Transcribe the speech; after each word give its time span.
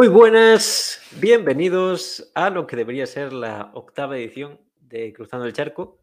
Muy 0.00 0.08
buenas, 0.08 0.98
bienvenidos 1.20 2.32
a 2.34 2.48
lo 2.48 2.66
que 2.66 2.74
debería 2.74 3.04
ser 3.06 3.34
la 3.34 3.70
octava 3.74 4.16
edición 4.16 4.58
de 4.80 5.12
Cruzando 5.12 5.44
el 5.44 5.52
Charco. 5.52 6.00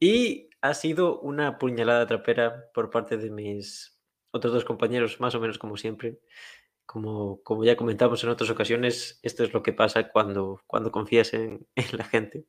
Y 0.00 0.48
ha 0.62 0.72
sido 0.72 1.20
una 1.20 1.58
puñalada 1.58 2.06
trapera 2.06 2.70
por 2.72 2.88
parte 2.88 3.18
de 3.18 3.28
mis 3.28 4.00
otros 4.30 4.54
dos 4.54 4.64
compañeros, 4.64 5.20
más 5.20 5.34
o 5.34 5.40
menos 5.40 5.58
como 5.58 5.76
siempre. 5.76 6.18
Como, 6.86 7.42
como 7.42 7.62
ya 7.62 7.76
comentamos 7.76 8.24
en 8.24 8.30
otras 8.30 8.48
ocasiones, 8.48 9.20
esto 9.22 9.44
es 9.44 9.52
lo 9.52 9.62
que 9.62 9.74
pasa 9.74 10.08
cuando, 10.08 10.62
cuando 10.66 10.90
confías 10.90 11.34
en, 11.34 11.68
la 11.92 12.04
gente. 12.04 12.46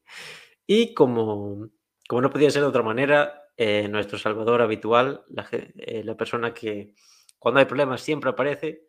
Y 0.66 0.94
como, 0.94 1.68
como 2.08 2.22
no 2.22 2.30
podía 2.30 2.50
ser 2.50 2.62
de 2.62 2.70
otra 2.70 2.82
manera, 2.82 3.44
eh, 3.58 3.90
nuestro 3.90 4.18
salvador 4.18 4.62
habitual, 4.62 5.26
la, 5.28 5.46
eh, 5.52 6.02
la 6.06 6.16
persona 6.16 6.54
que 6.54 6.96
cuando 7.40 7.60
hay 7.60 7.66
problemas 7.66 8.00
siempre 8.00 8.30
aparece, 8.30 8.86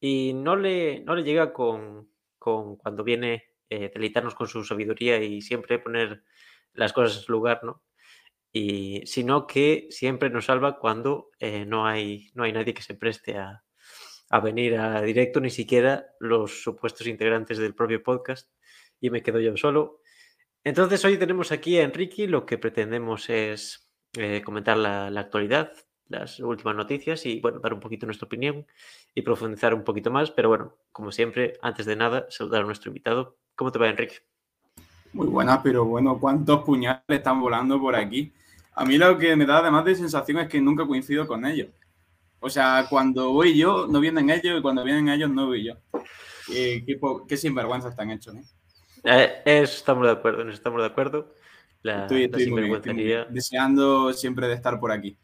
y 0.00 0.32
no 0.34 0.56
le, 0.56 1.00
no 1.00 1.14
le 1.14 1.22
llega 1.22 1.52
con, 1.52 2.10
con 2.38 2.76
cuando 2.76 3.04
viene 3.04 3.44
eh, 3.70 3.90
deleitarnos 3.92 4.34
con 4.34 4.48
su 4.48 4.64
sabiduría 4.64 5.22
y 5.22 5.42
siempre 5.42 5.78
poner 5.78 6.22
las 6.72 6.92
cosas 6.92 7.16
en 7.16 7.22
su 7.24 7.32
lugar, 7.32 7.64
¿no? 7.64 7.82
Y, 8.52 9.02
sino 9.06 9.46
que 9.46 9.88
siempre 9.90 10.30
nos 10.30 10.46
salva 10.46 10.78
cuando 10.78 11.30
eh, 11.38 11.64
no, 11.66 11.86
hay, 11.86 12.30
no 12.34 12.44
hay 12.44 12.52
nadie 12.52 12.74
que 12.74 12.82
se 12.82 12.94
preste 12.94 13.36
a, 13.36 13.64
a 14.30 14.40
venir 14.40 14.76
a 14.76 15.02
directo, 15.02 15.40
ni 15.40 15.50
siquiera 15.50 16.06
los 16.20 16.62
supuestos 16.62 17.06
integrantes 17.06 17.58
del 17.58 17.74
propio 17.74 18.02
podcast, 18.02 18.50
y 19.00 19.10
me 19.10 19.22
quedo 19.22 19.40
yo 19.40 19.56
solo. 19.56 20.00
Entonces 20.64 21.04
hoy 21.04 21.18
tenemos 21.18 21.52
aquí 21.52 21.78
a 21.78 21.84
Enrique, 21.84 22.26
lo 22.26 22.44
que 22.44 22.58
pretendemos 22.58 23.30
es 23.30 23.88
eh, 24.14 24.42
comentar 24.44 24.76
la, 24.76 25.10
la, 25.10 25.20
actualidad, 25.20 25.72
las 26.08 26.40
últimas 26.40 26.76
noticias 26.76 27.26
y 27.26 27.40
bueno, 27.40 27.58
dar 27.60 27.74
un 27.74 27.80
poquito 27.80 28.06
nuestra 28.06 28.26
opinión 28.26 28.66
y 29.14 29.22
profundizar 29.22 29.74
un 29.74 29.82
poquito 29.82 30.10
más. 30.10 30.30
Pero 30.30 30.48
bueno, 30.48 30.76
como 30.92 31.12
siempre, 31.12 31.54
antes 31.62 31.86
de 31.86 31.96
nada, 31.96 32.26
saludar 32.30 32.62
a 32.62 32.66
nuestro 32.66 32.90
invitado. 32.90 33.36
¿Cómo 33.54 33.72
te 33.72 33.78
va, 33.78 33.88
Enrique? 33.88 34.16
Muy 35.12 35.28
buenas, 35.28 35.60
pero 35.62 35.84
bueno, 35.84 36.18
¿cuántos 36.20 36.62
puñales 36.62 37.02
están 37.08 37.40
volando 37.40 37.80
por 37.80 37.96
aquí? 37.96 38.32
A 38.74 38.84
mí 38.84 38.98
lo 38.98 39.16
que 39.16 39.34
me 39.34 39.46
da 39.46 39.58
además 39.58 39.84
de 39.84 39.94
sensación 39.94 40.38
es 40.38 40.48
que 40.48 40.60
nunca 40.60 40.86
coincido 40.86 41.26
con 41.26 41.46
ellos. 41.46 41.68
O 42.40 42.50
sea, 42.50 42.86
cuando 42.90 43.32
voy 43.32 43.56
yo, 43.56 43.86
no 43.86 43.98
vienen 43.98 44.28
ellos, 44.28 44.58
y 44.58 44.62
cuando 44.62 44.84
vienen 44.84 45.08
ellos, 45.08 45.30
no 45.30 45.46
voy 45.46 45.64
yo. 45.64 45.74
qué, 46.46 46.84
qué, 47.26 47.36
sinvergüenza 47.36 47.88
están 47.88 48.10
hechos, 48.10 48.34
¿no? 48.34 48.42
Eh, 49.04 49.42
estamos 49.46 50.04
de 50.06 50.12
acuerdo, 50.12 50.48
estamos 50.50 50.80
de 50.80 50.86
acuerdo. 50.86 51.34
La, 51.82 52.02
estoy, 52.02 52.24
estoy 52.24 53.14
deseando 53.30 54.12
siempre 54.12 54.48
de 54.48 54.54
estar 54.54 54.78
por 54.78 54.92
aquí 54.92 55.16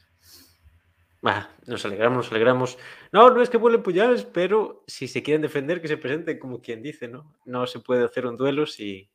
nos 1.67 1.85
alegramos, 1.85 2.17
nos 2.17 2.31
alegramos. 2.33 2.79
No, 3.13 3.31
no 3.31 3.43
es 3.43 3.49
que 3.49 3.57
vuelen 3.57 3.83
puñales, 3.83 4.25
pero 4.25 4.83
si 4.87 5.07
se 5.07 5.23
quieren 5.23 5.43
defender, 5.43 5.81
que 5.81 5.89
se 5.89 5.97
presenten 5.97 6.39
como 6.39 6.61
quien 6.61 6.83
dice, 6.83 7.09
¿no? 7.09 7.33
No 7.45 7.67
se 7.67 7.79
puede 7.81 8.05
hacer 8.05 8.27
un 8.27 8.37
duelo 8.37 8.67
si, 8.67 9.09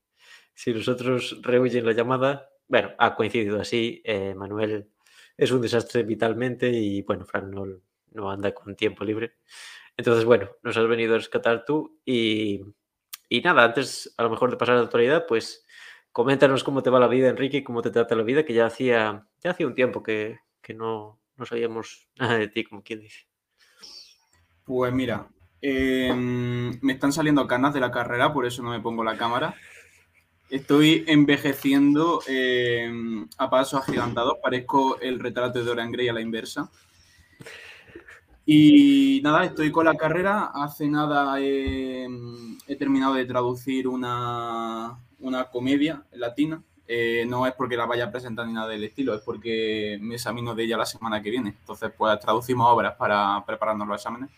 si 0.53 0.73
los 0.73 0.87
otros 0.87 1.39
rehuyen 1.41 1.85
la 1.85 1.91
llamada. 1.91 2.49
Bueno, 2.67 2.91
ha 2.97 3.15
coincidido 3.15 3.59
así. 3.59 4.01
Eh, 4.05 4.33
Manuel 4.35 4.89
es 5.35 5.51
un 5.51 5.61
desastre 5.61 6.03
vitalmente 6.03 6.69
y, 6.69 7.01
bueno, 7.01 7.25
Fran 7.25 7.51
no, 7.51 7.65
no, 8.13 8.31
anda 8.31 8.53
con 8.53 8.75
tiempo 8.75 9.03
libre. 9.03 9.33
Entonces, 9.97 10.23
bueno, 10.23 10.49
nos 10.63 10.77
has 10.77 10.87
venido 10.87 11.15
a 11.15 11.17
rescatar 11.17 11.65
tú 11.65 11.99
y, 12.05 12.61
y 13.27 13.41
nada, 13.41 13.65
antes 13.65 14.13
a 14.17 14.23
lo 14.23 14.29
mejor 14.29 14.49
de 14.51 14.57
pasar 14.57 14.75
a 14.75 14.77
la 14.79 14.85
actualidad, 14.85 15.25
pues 15.27 15.65
coméntanos 16.13 16.63
cómo 16.63 16.81
te 16.83 16.89
va 16.89 16.99
la 16.99 17.07
vida, 17.07 17.29
Enrique, 17.29 17.63
cómo 17.63 17.81
te 17.81 17.91
trata 17.91 18.15
la 18.15 18.23
vida, 18.23 18.45
que 18.45 18.53
ya 18.53 18.65
hacía, 18.65 19.27
ya 19.43 19.51
hacía 19.51 19.67
un 19.67 19.75
tiempo 19.75 20.01
que, 20.03 20.39
que 20.61 20.73
no, 20.73 21.19
no 21.37 21.45
sabíamos 21.45 22.07
nada 22.17 22.37
de 22.37 22.47
ti, 22.47 22.63
como 22.63 22.83
quien 22.83 23.01
dice. 23.01 23.27
Pues 24.63 24.91
mira, 24.93 25.29
em, 25.61 26.77
me 26.81 26.93
están 26.93 27.13
saliendo 27.13 27.47
canas 27.47 27.73
de 27.73 27.79
la 27.79 27.91
carrera, 27.91 28.33
por 28.33 28.45
eso 28.45 28.61
no 28.63 28.71
me 28.71 28.81
pongo 28.81 29.03
la 29.03 29.17
cámara. 29.17 29.55
Estoy 30.49 31.03
envejeciendo 31.07 32.21
em, 32.27 33.27
a 33.37 33.49
pasos 33.49 33.81
agigantados, 33.81 34.37
parezco 34.41 34.99
el 34.99 35.19
retrato 35.19 35.59
de 35.59 35.65
Dorian 35.65 35.91
Gray 35.91 36.09
a 36.09 36.13
la 36.13 36.21
inversa. 36.21 36.69
Y 38.45 39.19
nada, 39.23 39.43
estoy 39.43 39.71
con 39.71 39.85
la 39.85 39.95
carrera. 39.95 40.51
Hace 40.53 40.87
nada 40.87 41.39
he, 41.41 42.07
he 42.67 42.75
terminado 42.77 43.13
de 43.15 43.25
traducir 43.25 43.89
una, 43.89 44.97
una 45.19 45.45
comedia 45.49 46.05
latina 46.13 46.63
eh, 46.87 47.25
no 47.27 47.45
es 47.45 47.53
porque 47.53 47.75
la 47.75 47.85
vaya 47.85 48.05
a 48.05 48.11
presentar 48.11 48.47
ni 48.47 48.53
nada 48.53 48.69
del 48.69 48.83
estilo, 48.83 49.13
es 49.13 49.21
porque 49.21 49.97
me 50.01 50.15
examino 50.15 50.55
de 50.55 50.63
ella 50.63 50.77
la 50.77 50.85
semana 50.85 51.21
que 51.21 51.29
viene. 51.29 51.49
Entonces, 51.49 51.91
pues 51.97 52.19
traducimos 52.19 52.71
obras 52.71 52.95
para 52.95 53.43
prepararnos 53.45 53.87
los 53.87 53.97
exámenes. 53.97 54.29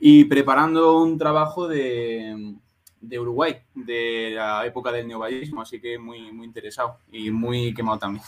Y 0.00 0.24
preparando 0.24 1.00
un 1.00 1.18
trabajo 1.18 1.68
de, 1.68 2.54
de 3.00 3.18
Uruguay, 3.18 3.56
de 3.74 4.32
la 4.34 4.64
época 4.64 4.90
del 4.90 5.06
neovallismo, 5.06 5.60
así 5.60 5.80
que 5.80 5.98
muy, 5.98 6.32
muy 6.32 6.46
interesado 6.46 6.98
y 7.10 7.30
muy 7.30 7.74
quemado 7.74 7.98
también. 7.98 8.24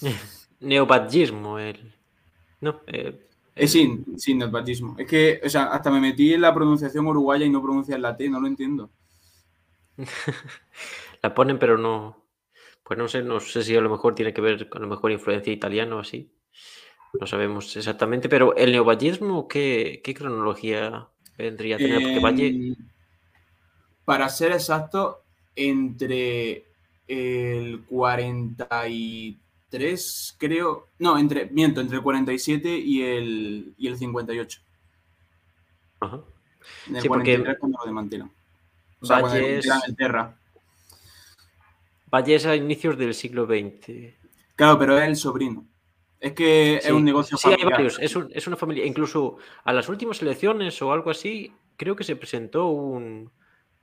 Neovallismo, 0.60 1.58
el... 1.58 1.94
No, 2.60 2.80
eh, 2.86 3.18
eh, 3.54 3.68
sí, 3.68 4.04
sí, 4.16 4.34
neovallismo. 4.34 4.96
Es 4.98 5.06
que, 5.06 5.40
o 5.44 5.48
sea, 5.48 5.64
hasta 5.64 5.90
me 5.90 6.00
metí 6.00 6.34
en 6.34 6.42
la 6.42 6.54
pronunciación 6.54 7.06
uruguaya 7.06 7.46
y 7.46 7.50
no 7.50 7.62
pronuncia 7.62 7.96
la 7.96 8.16
T, 8.16 8.28
no 8.28 8.40
lo 8.40 8.46
entiendo. 8.46 8.90
la 11.22 11.34
ponen, 11.34 11.58
pero 11.58 11.78
no, 11.78 12.19
pues 12.90 12.98
no 12.98 13.06
sé, 13.06 13.22
no 13.22 13.38
sé 13.38 13.62
si 13.62 13.76
a 13.76 13.80
lo 13.80 13.88
mejor 13.88 14.16
tiene 14.16 14.34
que 14.34 14.40
ver 14.40 14.68
con 14.68 14.82
a 14.82 14.84
lo 14.84 14.90
mejor 14.90 15.12
influencia 15.12 15.52
italiana 15.52 15.94
o 15.94 16.00
así. 16.00 16.28
No 17.20 17.24
sabemos 17.24 17.76
exactamente, 17.76 18.28
pero 18.28 18.56
el 18.56 18.72
neovallismo, 18.72 19.46
¿qué, 19.46 20.00
qué 20.02 20.12
cronología 20.12 21.06
vendría 21.38 21.76
a 21.76 21.78
tener? 21.78 22.02
Porque 22.02 22.18
Valle... 22.18 22.48
Em, 22.48 22.74
para 24.04 24.28
ser 24.28 24.50
exacto, 24.50 25.22
entre 25.54 26.64
el 27.06 27.84
43, 27.84 30.36
creo. 30.36 30.88
No, 30.98 31.16
entre, 31.16 31.46
miento, 31.46 31.80
entre 31.80 31.98
el 31.98 32.02
47 32.02 32.76
y 32.76 33.02
el, 33.02 33.72
y 33.78 33.86
el 33.86 33.98
58. 33.98 34.60
Ajá. 36.00 36.20
En 36.88 36.96
el 36.96 37.02
sí, 37.02 37.06
43 37.06 37.46
porque... 37.46 37.60
cuando 37.60 37.78
lo 37.78 37.84
desmantelan. 37.84 38.32
O 39.00 39.06
sea, 39.06 39.20
Valle 39.20 39.60
cuando 39.64 39.86
es... 39.86 39.96
Terra. 39.96 40.39
Valles 42.10 42.46
a 42.46 42.56
inicios 42.56 42.98
del 42.98 43.14
siglo 43.14 43.46
XX. 43.46 44.14
Claro, 44.56 44.78
pero 44.78 44.98
es 44.98 45.08
el 45.08 45.16
sobrino. 45.16 45.66
Es 46.18 46.32
que 46.32 46.76
es 46.76 46.90
un 46.90 47.04
negocio 47.04 47.38
sí, 47.38 47.48
hay 47.48 47.64
varios. 47.64 47.98
Es, 47.98 48.14
es, 48.30 48.46
una 48.46 48.56
familia. 48.56 48.84
Incluso 48.84 49.38
a 49.64 49.72
las 49.72 49.88
últimas 49.88 50.20
elecciones 50.20 50.80
o 50.82 50.92
algo 50.92 51.10
así, 51.10 51.52
creo 51.76 51.96
que 51.96 52.04
se 52.04 52.16
presentó 52.16 52.68
un 52.68 53.30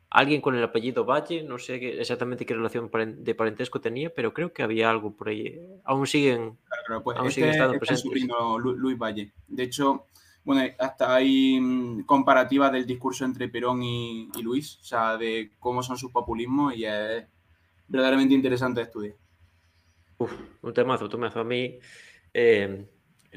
alguien 0.09 0.41
con 0.41 0.55
el 0.55 0.63
apellido 0.63 1.03
Valle. 1.05 1.43
No 1.43 1.57
sé 1.57 1.75
exactamente 1.99 2.45
qué 2.45 2.53
relación 2.53 2.91
de 3.17 3.35
parentesco 3.35 3.81
tenía, 3.81 4.13
pero 4.13 4.33
creo 4.33 4.53
que 4.53 4.63
había 4.63 4.89
algo 4.89 5.15
por 5.15 5.29
ahí. 5.29 5.59
Aún 5.83 6.05
siguen, 6.05 6.57
claro, 6.85 7.03
pues 7.03 7.17
aún 7.17 7.27
este, 7.27 7.41
siguen 7.41 7.51
estando 7.51 7.73
este 7.73 7.97
sobrino 7.97 8.59
Luis 8.59 8.97
Valle. 8.97 9.33
De 9.47 9.63
hecho, 9.63 10.05
bueno, 10.43 10.61
hasta 10.77 11.15
hay 11.15 11.59
mm, 11.59 12.03
comparativas 12.05 12.71
del 12.71 12.85
discurso 12.85 13.25
entre 13.25 13.49
Perón 13.49 13.81
y, 13.83 14.29
y, 14.35 14.41
Luis, 14.43 14.77
o 14.79 14.83
sea, 14.83 15.17
de 15.17 15.51
cómo 15.59 15.81
son 15.81 15.97
sus 15.97 16.11
populismos 16.11 16.75
y 16.75 16.85
es 16.85 17.25
verdaderamente 17.87 18.33
interesante 18.33 18.79
de 18.79 18.85
estudiar. 18.85 19.15
Uf, 20.17 20.33
un 20.61 20.73
temazo, 20.73 21.05
un 21.05 21.11
temazo. 21.11 21.39
A 21.39 21.43
mí, 21.43 21.79
eh, 22.33 22.85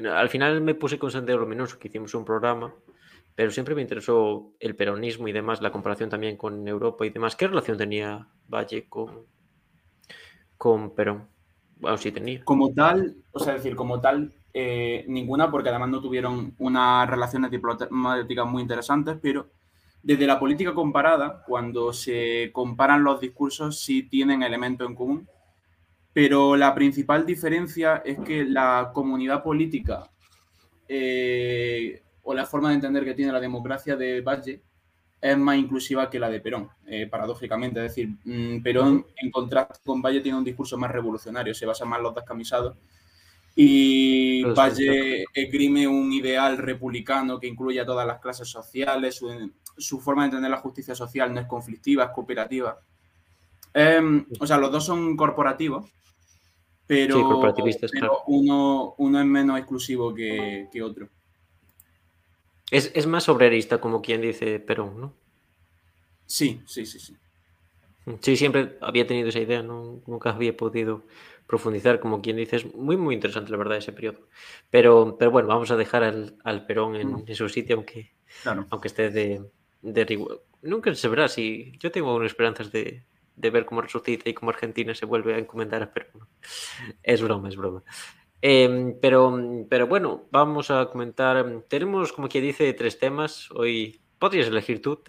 al 0.09 0.29
final 0.29 0.61
me 0.61 0.75
puse 0.75 0.97
con 0.97 1.11
Santiago 1.11 1.41
Luminoso, 1.41 1.77
que 1.77 1.87
hicimos 1.87 2.13
un 2.15 2.25
programa, 2.25 2.73
pero 3.35 3.51
siempre 3.51 3.75
me 3.75 3.81
interesó 3.81 4.53
el 4.59 4.75
peronismo 4.75 5.27
y 5.27 5.31
demás, 5.31 5.61
la 5.61 5.71
comparación 5.71 6.09
también 6.09 6.37
con 6.37 6.67
Europa 6.67 7.05
y 7.05 7.09
demás. 7.09 7.35
¿Qué 7.35 7.47
relación 7.47 7.77
tenía 7.77 8.27
Valle 8.47 8.87
con, 8.89 9.25
con 10.57 10.93
Perón? 10.93 11.27
Bueno, 11.77 11.97
sí 11.97 12.11
tenía. 12.11 12.43
Como 12.43 12.73
tal, 12.73 13.15
o 13.31 13.39
sea, 13.39 13.53
decir, 13.53 13.75
como 13.75 13.99
tal, 14.01 14.33
eh, 14.53 15.05
ninguna, 15.07 15.49
porque 15.49 15.69
además 15.69 15.89
no 15.89 16.01
tuvieron 16.01 16.53
unas 16.57 17.09
relaciones 17.09 17.49
diplomáticas 17.49 18.45
muy 18.45 18.61
interesantes, 18.61 19.17
pero 19.21 19.47
desde 20.03 20.27
la 20.27 20.39
política 20.39 20.73
comparada, 20.73 21.43
cuando 21.45 21.93
se 21.93 22.49
comparan 22.53 23.03
los 23.03 23.19
discursos, 23.19 23.79
sí 23.79 24.03
tienen 24.03 24.43
elementos 24.43 24.87
en 24.87 24.95
común, 24.95 25.27
pero 26.13 26.55
la 26.55 26.73
principal 26.73 27.25
diferencia 27.25 28.01
es 28.03 28.19
que 28.19 28.43
la 28.43 28.91
comunidad 28.93 29.43
política 29.43 30.09
eh, 30.87 32.01
o 32.23 32.33
la 32.33 32.45
forma 32.45 32.69
de 32.69 32.75
entender 32.75 33.05
que 33.05 33.13
tiene 33.13 33.31
la 33.31 33.39
democracia 33.39 33.95
de 33.95 34.21
Valle 34.21 34.61
es 35.21 35.37
más 35.37 35.55
inclusiva 35.55 36.09
que 36.09 36.19
la 36.19 36.29
de 36.29 36.39
Perón, 36.39 36.69
eh, 36.87 37.07
paradójicamente. 37.07 37.79
Es 37.85 37.95
decir, 37.95 38.09
mm, 38.25 38.61
Perón, 38.63 39.05
en 39.15 39.31
contraste 39.31 39.79
con 39.85 40.01
Valle, 40.01 40.21
tiene 40.21 40.37
un 40.37 40.43
discurso 40.43 40.77
más 40.77 40.91
revolucionario, 40.91 41.53
se 41.53 41.65
basa 41.65 41.85
más 41.85 41.99
en 41.99 42.03
los 42.03 42.15
descamisados. 42.15 42.75
Y 43.55 44.43
Valle 44.43 45.25
esgrime 45.33 45.87
un 45.87 46.11
ideal 46.13 46.57
republicano 46.57 47.39
que 47.39 47.47
incluye 47.47 47.81
a 47.81 47.85
todas 47.85 48.07
las 48.07 48.19
clases 48.19 48.47
sociales, 48.47 49.21
su 49.77 49.99
forma 49.99 50.23
de 50.23 50.27
entender 50.27 50.51
la 50.51 50.57
justicia 50.57 50.95
social 50.95 51.33
no 51.33 51.41
es 51.41 51.47
conflictiva, 51.47 52.05
es 52.05 52.11
cooperativa. 52.11 52.79
Em, 53.73 54.25
o 54.39 54.47
sea, 54.47 54.57
los 54.57 54.71
dos 54.71 54.85
son 54.85 55.15
corporativos, 55.15 55.89
pero, 56.85 57.47
uno, 58.27 58.95
uno, 58.97 59.19
es 59.19 59.25
menos 59.25 59.57
exclusivo 59.57 60.13
que, 60.13 60.67
otro. 60.83 61.07
Es, 62.69 63.07
más 63.07 63.29
obrerista, 63.29 63.79
como 63.79 64.01
quien 64.01 64.21
dice 64.21 64.59
Perón, 64.59 64.99
¿no? 64.99 65.13
Sí, 66.25 66.61
sí, 66.65 66.85
sí, 66.85 66.99
sí. 66.99 67.15
Sí, 68.19 68.35
siempre 68.35 68.77
había 68.81 69.07
tenido 69.07 69.29
esa 69.29 69.39
idea, 69.39 69.61
nunca 69.61 70.31
había 70.31 70.55
podido 70.57 71.05
profundizar, 71.51 71.99
como 71.99 72.21
quien 72.21 72.37
dice, 72.37 72.55
es 72.55 72.73
muy, 72.73 72.95
muy 72.95 73.13
interesante, 73.13 73.51
la 73.51 73.57
verdad, 73.57 73.77
ese 73.77 73.91
periodo. 73.91 74.21
Pero, 74.69 75.17
pero 75.19 75.31
bueno, 75.31 75.49
vamos 75.49 75.69
a 75.69 75.75
dejar 75.75 76.01
al, 76.01 76.65
Perón 76.65 76.95
en, 76.95 77.35
su 77.35 77.49
sitio, 77.49 77.75
aunque, 77.75 78.13
aunque 78.69 78.87
esté 78.87 79.09
de, 79.09 79.41
de 79.81 80.27
Nunca 80.61 80.95
se 80.95 81.09
verá 81.09 81.27
si. 81.27 81.73
Yo 81.77 81.91
tengo 81.91 82.15
unas 82.15 82.27
esperanzas 82.27 82.71
de, 82.71 83.03
de 83.35 83.49
ver 83.49 83.65
cómo 83.65 83.81
resucita 83.81 84.29
y 84.29 84.33
cómo 84.33 84.51
Argentina 84.51 84.95
se 84.95 85.05
vuelve 85.05 85.35
a 85.35 85.39
encomendar 85.39 85.83
a 85.83 85.91
Perón. 85.93 86.25
Es 87.03 87.21
broma, 87.21 87.49
es 87.49 87.57
broma. 87.57 87.83
Em, 88.41 88.97
pero, 89.01 89.37
pero 89.69 89.87
bueno, 89.87 90.29
vamos 90.31 90.71
a 90.71 90.85
comentar. 90.85 91.45
Tenemos, 91.67 92.13
como 92.13 92.29
quien 92.29 92.45
dice, 92.45 92.71
tres 92.71 92.97
temas. 92.97 93.51
Hoy 93.51 94.00
podrías 94.21 94.49
elegir 94.49 94.83
tú, 94.83 95.01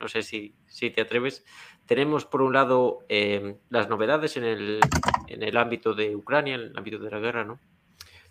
no 0.00 0.08
sé 0.08 0.22
si, 0.22 0.56
si 0.66 0.90
te 0.90 1.02
atreves. 1.02 1.44
Tenemos, 1.86 2.24
por 2.24 2.42
un 2.42 2.52
lado, 2.52 3.04
em, 3.08 3.58
las 3.70 3.88
novedades 3.88 4.36
en 4.36 4.42
el, 4.42 4.80
en 5.28 5.44
el 5.44 5.56
ámbito 5.56 5.94
de 5.94 6.16
Ucrania, 6.16 6.56
en 6.56 6.60
el 6.62 6.76
ámbito 6.76 6.98
de 6.98 7.08
la 7.08 7.20
guerra, 7.20 7.44
¿no? 7.44 7.60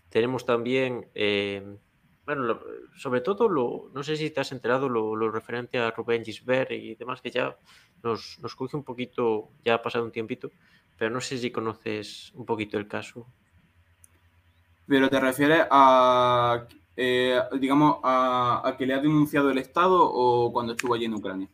Tenemos 0.10 0.46
también, 0.46 1.08
em, 1.14 1.78
bueno, 2.26 2.60
sobre 2.98 3.22
todo, 3.22 3.48
lo, 3.48 3.90
no 3.94 4.04
sé 4.04 4.18
si 4.18 4.30
te 4.30 4.42
has 4.42 4.52
enterado 4.52 4.90
lo, 4.90 5.16
lo 5.16 5.32
referente 5.32 5.78
a 5.78 5.92
Rubén 5.92 6.26
Gisbert 6.26 6.72
y 6.72 6.96
demás, 6.96 7.22
que 7.22 7.31
ya 7.31 7.56
nos, 8.04 8.38
nos 8.42 8.58
coge 8.58 8.76
un 8.76 8.84
poquito, 8.84 9.52
ya 9.64 9.76
ha 9.76 9.81
pasado 9.81 10.04
un 10.04 10.12
tiempito, 10.12 10.52
pero 10.98 11.12
no 11.12 11.22
sé 11.22 11.38
si 11.38 11.50
conoces 11.50 12.34
un 12.36 12.46
poquito 12.46 12.78
el 12.78 12.90
caso. 12.90 13.26
Pero 14.86 15.10
te 15.10 15.18
refieres 15.18 15.66
a, 15.72 16.68
eh, 16.97 17.39
digamos, 17.59 17.97
a, 18.03 18.75
que 18.77 18.86
le 18.86 18.94
ha 18.94 19.00
denunciado 19.00 19.51
el 19.51 19.57
Estado 19.57 19.97
o 20.01 20.51
cuando 20.51 20.74
estuvo 20.74 20.94
allí 20.94 21.06
en 21.06 21.13
Ucrania. 21.13 21.50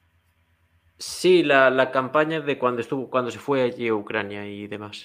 Sí, 0.97 1.43
la, 1.43 1.91
campaña 1.91 2.41
de 2.41 2.59
cuando 2.59 2.81
estuvo, 2.81 3.09
cuando 3.09 3.31
se 3.31 3.39
fue 3.39 3.63
allí 3.63 3.87
a 3.87 3.95
Ucrania 3.95 4.47
y 4.47 4.67
demás. 4.67 5.03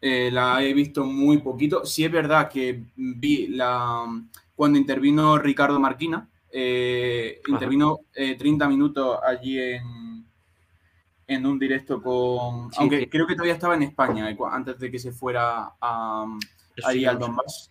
Eh, 0.00 0.30
la 0.32 0.62
he 0.62 0.72
visto 0.72 1.04
muy 1.04 1.38
poquito. 1.38 1.84
Sí 1.84 2.04
es 2.04 2.10
verdad 2.10 2.48
que 2.48 2.84
vi 2.96 3.48
la 3.48 4.06
cuando 4.54 4.78
intervino 4.78 5.38
Ricardo 5.38 5.78
Marquina, 5.78 6.28
eh, 6.50 7.40
intervino 7.46 8.00
30 8.12 8.68
minutos 8.68 9.18
allí 9.24 9.58
en, 9.58 10.26
en 11.30 11.46
un 11.46 11.58
directo 11.58 12.02
con. 12.02 12.70
aunque 12.76 13.08
creo 13.08 13.26
que 13.26 13.34
todavía 13.34 13.54
estaba 13.54 13.74
en 13.74 13.84
España 13.84 14.36
antes 14.50 14.78
de 14.78 14.90
que 14.90 14.98
se 14.98 15.12
fuera 15.12 15.72
a, 15.80 16.26
ahí 16.84 17.04
al 17.04 17.18
Donbass. 17.18 17.70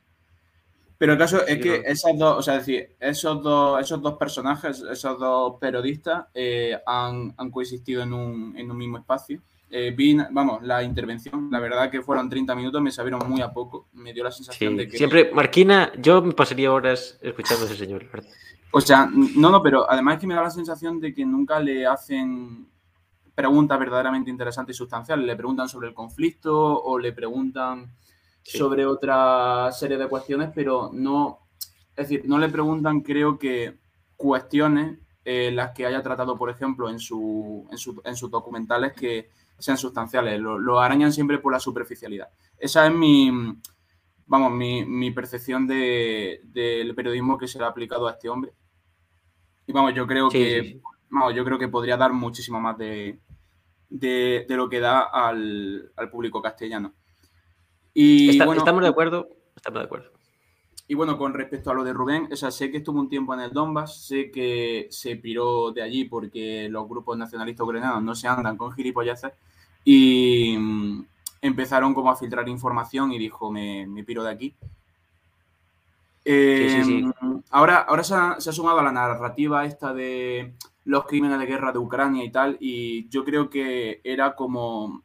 Pero 1.00 1.14
el 1.14 1.18
caso 1.18 1.48
es 1.48 1.60
que 1.60 1.82
esas 1.86 2.18
dos, 2.18 2.40
o 2.40 2.42
sea, 2.42 2.56
decir, 2.56 2.98
esos 3.00 3.42
dos, 3.42 3.80
esos 3.80 4.02
dos 4.02 4.18
personajes, 4.18 4.82
esos 4.82 5.18
dos 5.18 5.56
periodistas 5.58 6.26
eh, 6.34 6.78
han, 6.86 7.34
han, 7.38 7.50
coexistido 7.52 8.04
en 8.04 8.12
un, 8.12 8.54
en 8.58 8.70
un 8.70 8.78
mismo 8.78 8.98
espacio. 8.98 9.42
Eh, 9.72 9.94
vi, 9.96 10.18
vamos, 10.30 10.62
la 10.62 10.84
intervención, 10.84 11.48
la 11.50 11.62
verdad 11.62 11.90
que 11.90 12.02
fueron 12.02 12.30
30 12.30 12.54
minutos, 12.54 12.82
me 12.82 12.92
sabieron 12.92 13.22
muy 13.30 13.40
a 13.40 13.54
poco. 13.54 13.88
Me 13.94 14.12
dio 14.12 14.26
la 14.26 14.32
sensación 14.32 14.76
de 14.76 14.90
que. 14.90 14.98
Siempre, 14.98 15.32
Marquina, 15.34 15.90
yo 15.98 16.22
me 16.22 16.34
pasaría 16.34 16.70
horas 16.70 17.18
escuchando 17.22 17.64
a 17.64 17.68
ese 17.70 17.78
señor. 17.78 18.06
O 18.72 18.82
sea, 18.82 19.10
no, 19.10 19.50
no, 19.50 19.64
pero 19.64 19.90
además 19.90 20.16
es 20.16 20.20
que 20.20 20.28
me 20.28 20.36
da 20.36 20.44
la 20.44 20.52
sensación 20.52 21.00
de 21.00 21.14
que 21.14 21.26
nunca 21.26 21.62
le 21.62 21.88
hacen 21.88 22.68
preguntas 23.34 23.80
verdaderamente 23.80 24.30
interesantes 24.30 24.76
y 24.76 24.78
sustanciales. 24.78 25.26
Le 25.26 25.38
preguntan 25.38 25.70
sobre 25.70 25.88
el 25.88 25.94
conflicto 25.94 26.54
o 26.84 27.00
le 27.00 27.14
preguntan 27.14 27.90
sobre 28.58 28.86
otra 28.86 29.72
serie 29.72 29.98
de 29.98 30.08
cuestiones, 30.08 30.50
pero 30.54 30.90
no, 30.94 31.48
es 31.96 32.10
decir, 32.10 32.24
no 32.26 32.38
le 32.38 32.50
preguntan, 32.50 33.02
creo 33.02 33.38
que, 33.38 33.80
cuestiones 34.20 35.00
eh, 35.24 35.50
las 35.50 35.72
que 35.72 35.86
haya 35.86 36.04
tratado, 36.04 36.36
por 36.36 36.50
ejemplo, 36.50 36.90
en, 36.90 37.00
su, 37.00 37.66
en, 37.72 38.16
sus 38.18 38.30
documentales 38.30 38.92
que 38.92 39.30
sean 39.58 39.78
sustanciales. 39.78 40.42
Lo, 40.42 40.80
arañan 40.80 41.14
siempre 41.14 41.40
por 41.40 41.54
la 41.54 41.60
superficialidad. 41.60 42.28
Esa 42.58 42.86
es 42.86 42.94
mi, 42.94 43.32
vamos, 44.26 44.52
mi, 44.52 45.12
percepción 45.12 45.66
del 45.68 46.94
periodismo 46.96 47.38
que 47.38 47.48
se 47.48 47.60
le 47.60 47.64
ha 47.64 47.70
aplicado 47.70 48.10
a 48.10 48.12
este 48.12 48.28
hombre. 48.28 48.52
Y 49.66 49.72
vamos, 49.72 49.94
yo 49.94 50.06
creo 50.06 50.30
que, 50.30 50.82
Vamos, 51.12 51.34
yo 51.34 51.44
creo 51.46 51.58
que 51.58 51.70
podría 51.70 51.96
dar 51.96 52.12
muchísimo 52.12 52.60
más 52.60 52.78
de, 52.78 53.20
de, 53.90 54.46
lo 54.50 54.70
que 54.70 54.82
da 54.82 55.00
al, 55.00 55.94
al 55.96 56.10
público 56.10 56.42
castellano. 56.42 56.94
Y, 58.02 58.30
estamos 58.30 58.56
de 58.82 58.88
acuerdo, 58.88 59.28
estamos 59.54 59.80
de 59.82 59.86
acuerdo. 59.86 60.12
Y 60.88 60.96
bueno, 60.96 61.18
con 61.18 61.34
respecto 61.34 61.70
a 61.70 61.74
lo 61.74 61.84
de 61.84 61.92
Rubén, 61.92 62.30
o 62.32 62.36
sea, 62.38 62.50
sé 62.50 62.72
que 62.72 62.78
estuvo 62.78 62.98
un 62.98 63.10
tiempo 63.10 63.34
en 63.34 63.42
el 63.42 63.52
Donbass, 63.52 64.06
sé 64.06 64.32
que 64.32 64.88
se 64.90 65.18
piró 65.18 65.74
de 65.74 65.82
allí 65.82 66.06
porque 66.06 66.70
los 66.70 66.88
grupos 66.88 67.18
nacionalistas 67.18 67.68
ucranianos 67.68 68.02
no 68.02 68.16
se 68.16 68.30
andan 68.30 68.56
con 68.56 68.72
gilipolleces 68.72 69.34
y 69.84 70.56
mm, 70.58 71.06
empezaron 71.42 71.94
como 71.94 72.10
a 72.10 72.16
filtrar 72.16 72.48
información 72.48 73.12
y 73.12 73.20
dijo, 73.20 73.52
me, 73.52 73.86
me 73.86 74.06
piro 74.06 74.24
de 74.24 74.32
aquí. 74.32 74.56
Em, 76.24 77.12
ahora, 77.50 77.80
ahora 77.80 78.04
se 78.06 78.16
ha, 78.16 78.36
se 78.40 78.50
ha, 78.50 78.54
sumado 78.54 78.80
a 78.80 78.84
la 78.84 78.94
narrativa 78.94 79.66
esta 79.66 79.94
de 79.94 80.54
los 80.86 81.06
crímenes 81.06 81.38
de 81.38 81.46
guerra 81.46 81.74
de 81.74 81.80
Ucrania 81.80 82.24
y 82.24 82.32
tal, 82.32 82.56
y 82.62 83.10
yo 83.10 83.26
creo 83.26 83.50
que 83.50 84.00
era 84.06 84.38
como 84.38 85.04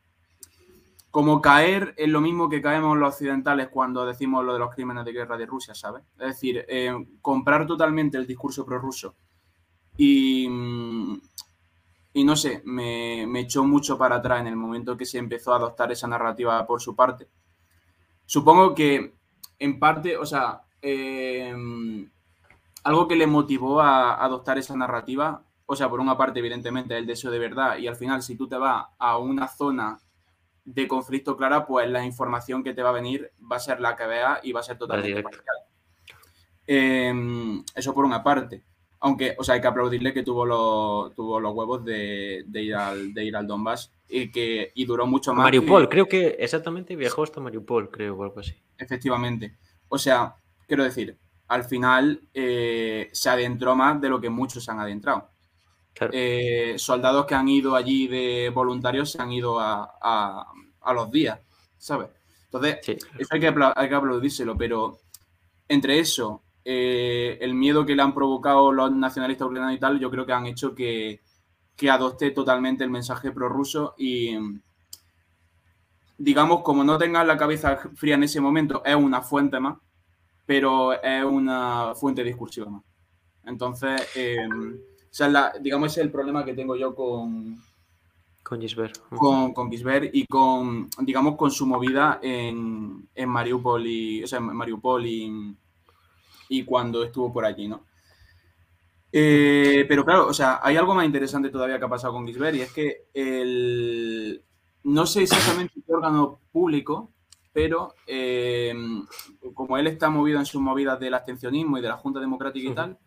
como 1.15 1.41
caer 1.41 1.95
en 1.97 2.11
lo 2.11 2.21
mismo 2.21 2.49
que 2.49 2.61
caemos 2.61 2.99
los 2.99 3.15
occidentales 3.15 3.69
cuando 3.69 4.05
decimos 4.05 4.45
lo 4.45 4.53
de 4.53 4.59
los 4.59 4.75
crímenes 4.75 5.05
de 5.05 5.13
guerra 5.13 5.37
de 5.37 5.47
Rusia, 5.47 5.73
¿sabes? 5.73 6.03
Es 6.19 6.27
decir, 6.27 6.65
eh, 6.67 6.93
comprar 7.23 7.69
totalmente 7.69 8.19
el 8.19 8.27
discurso 8.27 8.67
prorruso. 8.67 9.15
Y, 9.97 10.49
y 12.13 12.25
no 12.25 12.35
sé, 12.35 12.63
me, 12.65 13.39
echó 13.39 13.63
mucho 13.63 13.97
para 13.97 14.17
atrás 14.17 14.41
en 14.41 14.49
el 14.49 14.57
momento 14.57 14.97
que 14.97 15.07
se 15.07 15.19
empezó 15.19 15.53
a 15.53 15.59
adoptar 15.59 15.93
esa 15.93 16.09
narrativa 16.09 16.67
por 16.67 16.83
su 16.83 16.97
parte. 16.97 17.29
Supongo 18.27 18.75
que 18.75 19.15
en 19.61 19.79
parte, 19.79 20.17
o 20.17 20.27
sea, 20.27 20.63
eh, 20.83 21.55
algo 22.83 23.07
que 23.07 23.15
le 23.15 23.29
motivó 23.29 23.81
a 23.81 24.21
adoptar 24.21 24.59
esa 24.59 24.75
narrativa, 24.75 25.45
o 25.65 25.77
sea, 25.77 25.89
por 25.89 26.01
una 26.01 26.19
parte, 26.19 26.41
evidentemente, 26.41 26.99
el 26.99 27.07
deseo 27.07 27.31
de 27.31 27.39
verdad, 27.39 27.79
y 27.79 27.87
al 27.87 27.95
final, 27.95 28.21
si 28.21 28.35
tú 28.35 28.49
te 28.49 28.57
vas 28.57 28.87
a 28.99 29.19
una 29.19 29.47
zona 29.47 30.01
de 30.65 30.89
conflicto 30.89 31.37
clara, 31.37 31.67
pues 31.67 31.89
la 31.89 32.05
información 32.05 32.63
que 32.63 32.73
te 32.73 32.83
va 32.83 32.91
a 32.91 32.93
venir 32.93 33.31
va 33.51 33.57
a 33.57 33.61
ser 33.61 33.81
la 33.81 33.97
que 33.97 34.07
veas 34.07 34.41
y 34.43 34.53
va 34.53 34.61
a 34.61 34.65
ser 34.65 34.79
totalmente 34.79 35.23
parcial. 35.23 35.57
Em, 36.67 37.63
eso 37.75 37.95
por 37.95 38.05
una 38.05 38.23
parte. 38.23 38.65
Aunque, 39.01 39.35
o 39.39 39.45
sea, 39.45 39.57
hay 39.57 39.61
que 39.61 39.67
aplaudirle 39.67 40.15
que 40.15 40.23
tuvo 40.23 40.47
los, 40.47 41.15
tuvo 41.15 41.39
los 41.39 41.55
huevos 41.55 41.85
de, 41.85 42.45
ir 42.55 42.75
al, 42.75 43.13
de 43.13 43.25
ir 43.25 43.37
al 43.37 43.47
Donbass 43.47 43.93
y 44.09 44.33
que 44.33 44.73
y 44.75 44.87
duró 44.87 45.07
mucho 45.07 45.35
más. 45.35 45.45
Mariupol, 45.45 45.91
creo 45.91 46.09
que 46.09 46.37
exactamente 46.39 46.97
viajó 46.97 47.23
hasta 47.23 47.41
Mariupol, 47.41 47.91
creo, 47.91 48.17
o 48.17 48.23
algo 48.23 48.41
así. 48.41 48.55
Efectivamente. 48.79 49.59
O 49.89 49.99
sea, 49.99 50.37
quiero 50.67 50.85
decir, 50.85 51.19
al 51.49 51.65
final 51.65 52.23
eh, 52.33 53.11
se 53.13 53.29
adentró 53.29 53.77
más 53.77 54.01
de 54.01 54.09
lo 54.09 54.21
que 54.21 54.31
muchos 54.31 54.65
se 54.65 54.71
han 54.71 54.81
adentrado. 54.81 55.34
Eh, 56.13 56.75
soldados 56.77 57.25
que 57.25 57.35
han 57.35 57.49
ido 57.49 57.77
allí 57.77 58.09
de 58.09 58.51
voluntarios 58.51 59.13
se 59.13 59.23
han 59.23 59.31
ido 59.31 59.59
a, 59.61 60.47
los 60.95 61.11
días, 61.11 61.39
¿sabes? 61.79 62.09
Entonces, 62.47 62.79
eso 63.19 63.29
hay 63.31 63.41
que, 63.41 63.55
hay 63.77 63.89
que 63.89 63.95
aplaudírselo, 63.95 64.57
pero 64.57 64.99
entre 65.69 65.99
eso, 65.99 66.43
eh, 66.65 67.39
el 67.41 67.55
miedo 67.55 67.87
que 67.87 67.95
le 67.95 68.03
han 68.03 68.15
provocado 68.15 68.73
los 68.73 68.93
nacionalistas 68.93 69.47
ucranianos 69.47 69.77
y 69.77 69.81
tal, 69.81 69.99
yo 69.99 70.11
creo 70.11 70.27
que 70.27 70.33
han 70.33 70.47
hecho 70.47 70.75
que, 70.75 71.21
que 71.77 71.91
adopte 71.91 72.31
totalmente 72.31 72.85
el 72.85 72.91
mensaje 72.91 73.33
prorruso 73.33 73.95
y, 73.99 74.37
digamos, 76.19 76.63
como 76.63 76.85
no 76.85 76.99
tengas 76.99 77.27
la 77.27 77.37
cabeza 77.37 77.77
fría 77.95 78.15
en 78.15 78.25
ese 78.25 78.41
momento, 78.41 78.83
es 78.85 78.95
una 78.95 79.23
fuente 79.23 79.59
más, 79.61 79.79
pero 80.47 80.93
es 80.93 81.25
una 81.25 81.95
fuente 81.95 82.23
discursiva 82.23 82.69
más. 82.69 82.83
Entonces, 83.45 84.09
em, 84.15 84.79
o 85.15 85.17
sea, 85.17 85.53
digamos, 85.61 85.93
ese 85.93 86.01
es 86.01 86.07
el 86.07 86.11
problema 86.11 86.45
que 86.45 86.55
tengo 86.55 86.75
yo 86.75 86.93
con. 86.93 87.63
Con 88.43 88.61
Gisbert. 88.61 88.99
Con, 89.11 89.55
con 89.55 89.71
Gisbert 89.71 90.13
y 90.13 90.27
con, 90.27 90.89
digamos, 91.03 91.37
con 91.37 91.53
su 91.53 91.67
movida 91.67 92.19
en, 92.21 93.09
en 93.15 93.29
Mariupol 93.29 93.87
y. 93.87 94.25
O 94.25 94.27
sea, 94.27 94.41
en 94.41 94.47
Mariupol 94.47 95.07
y, 95.07 95.57
y 96.49 96.65
cuando 96.65 97.05
estuvo 97.05 97.33
por 97.33 97.45
allí, 97.45 97.69
¿no? 97.69 97.85
Eh, 99.13 99.85
pero 99.87 100.05
claro, 100.05 100.27
o 100.27 100.35
sea, 100.35 100.59
hay 100.61 100.77
algo 100.77 100.97
más 100.97 101.07
interesante 101.07 101.49
todavía 101.49 101.79
que 101.79 101.85
ha 101.85 101.89
pasado 101.89 102.13
con 102.13 102.27
Gisbert 102.27 102.57
y 102.57 102.63
es 102.63 102.73
que 102.73 103.05
el, 103.15 104.45
no 104.83 105.07
sé 105.07 105.23
exactamente 105.23 105.75
qué 105.87 105.93
órgano 105.95 106.41
público, 106.51 107.13
pero 107.53 107.95
eh, 108.09 108.75
como 109.55 109.79
él 109.79 109.87
está 109.87 110.11
movido 110.11 110.41
en 110.41 110.47
sus 110.47 110.61
movidas 110.61 110.99
del 110.99 111.15
abstencionismo 111.15 111.79
y 111.79 111.83
de 111.83 111.89
la 111.89 111.99
Junta 111.99 112.19
Democrática 112.19 112.69
y 112.69 112.75
tal, 112.75 112.99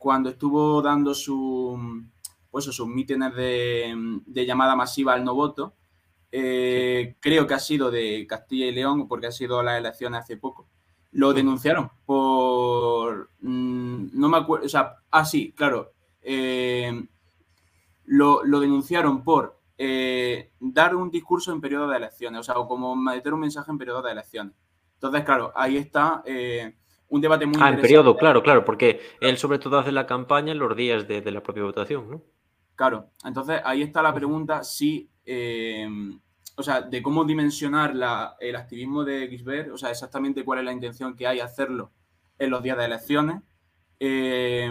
cuando 0.00 0.30
estuvo 0.30 0.80
dando 0.80 1.12
su, 1.12 1.78
pues, 2.50 2.64
sus 2.64 2.88
mítines 2.88 3.34
de, 3.34 4.46
llamada 4.46 4.74
masiva 4.74 5.12
al 5.12 5.22
no 5.24 5.34
voto, 5.34 5.74
eh, 6.32 7.16
creo 7.20 7.46
que 7.46 7.52
ha 7.52 7.58
sido 7.58 7.90
de 7.90 8.26
Castilla 8.26 8.64
y 8.64 8.72
León, 8.72 9.06
porque 9.06 9.26
ha 9.26 9.30
sido 9.32 9.62
las 9.62 9.78
elecciones 9.78 10.22
hace 10.22 10.38
poco. 10.38 10.68
lo 11.12 11.34
denunciaron 11.34 11.90
por. 12.06 13.30
Mm, 13.40 14.18
no 14.18 14.28
me 14.30 14.38
acuerdo. 14.38 14.64
O 14.64 14.68
sea, 14.70 14.96
ah, 15.10 15.24
sí, 15.26 15.52
claro. 15.52 15.92
Eh, 16.22 17.06
lo, 18.06 18.42
denunciaron 18.60 19.22
por 19.22 19.60
eh, 19.76 20.52
dar 20.60 20.96
un 20.96 21.10
discurso 21.10 21.52
en 21.52 21.60
periodo 21.60 21.88
de 21.88 21.98
elecciones, 21.98 22.40
o 22.40 22.42
sea, 22.42 22.54
como 22.54 22.96
meter 22.96 23.34
un 23.34 23.40
mensaje 23.40 23.70
en 23.70 23.76
periodo 23.76 24.00
de 24.00 24.12
elecciones. 24.12 24.54
Entonces, 24.94 25.24
claro, 25.24 25.52
ahí 25.54 25.76
está 25.76 26.22
eh, 26.24 26.74
un 27.10 27.20
debate 27.20 27.46
muy 27.46 27.56
Ah, 27.60 27.68
en 27.68 27.80
periodo, 27.80 28.16
claro, 28.16 28.42
claro, 28.42 28.64
porque 28.64 29.00
él 29.20 29.36
sobre 29.36 29.58
todo 29.58 29.78
hace 29.78 29.92
la 29.92 30.06
campaña 30.06 30.52
en 30.52 30.58
los 30.58 30.74
días 30.74 31.06
de, 31.06 31.30
la 31.30 31.42
propia 31.42 31.64
votación, 31.64 32.10
¿no? 32.10 32.22
Claro, 32.74 33.10
entonces 33.24 33.60
ahí 33.64 33.82
está 33.82 34.02
la 34.02 34.14
pregunta 34.14 34.64
si 34.64 35.10
o 36.60 36.62
sea, 36.62 36.82
de 36.82 37.02
cómo 37.02 37.24
dimensionar 37.24 37.94
el 38.38 38.56
activismo 38.56 39.02
de 39.02 39.28
Gisbert, 39.28 39.70
o 39.72 39.78
sea, 39.78 39.90
exactamente 39.90 40.44
cuál 40.44 40.58
es 40.58 40.64
la 40.66 40.72
intención 40.72 41.16
que 41.16 41.26
hay 41.26 41.40
hacerlo 41.40 41.90
en 42.38 42.50
los 42.50 42.62
días 42.62 42.76
de 42.76 42.84
elecciones. 42.84 43.42
Eh, 43.98 44.70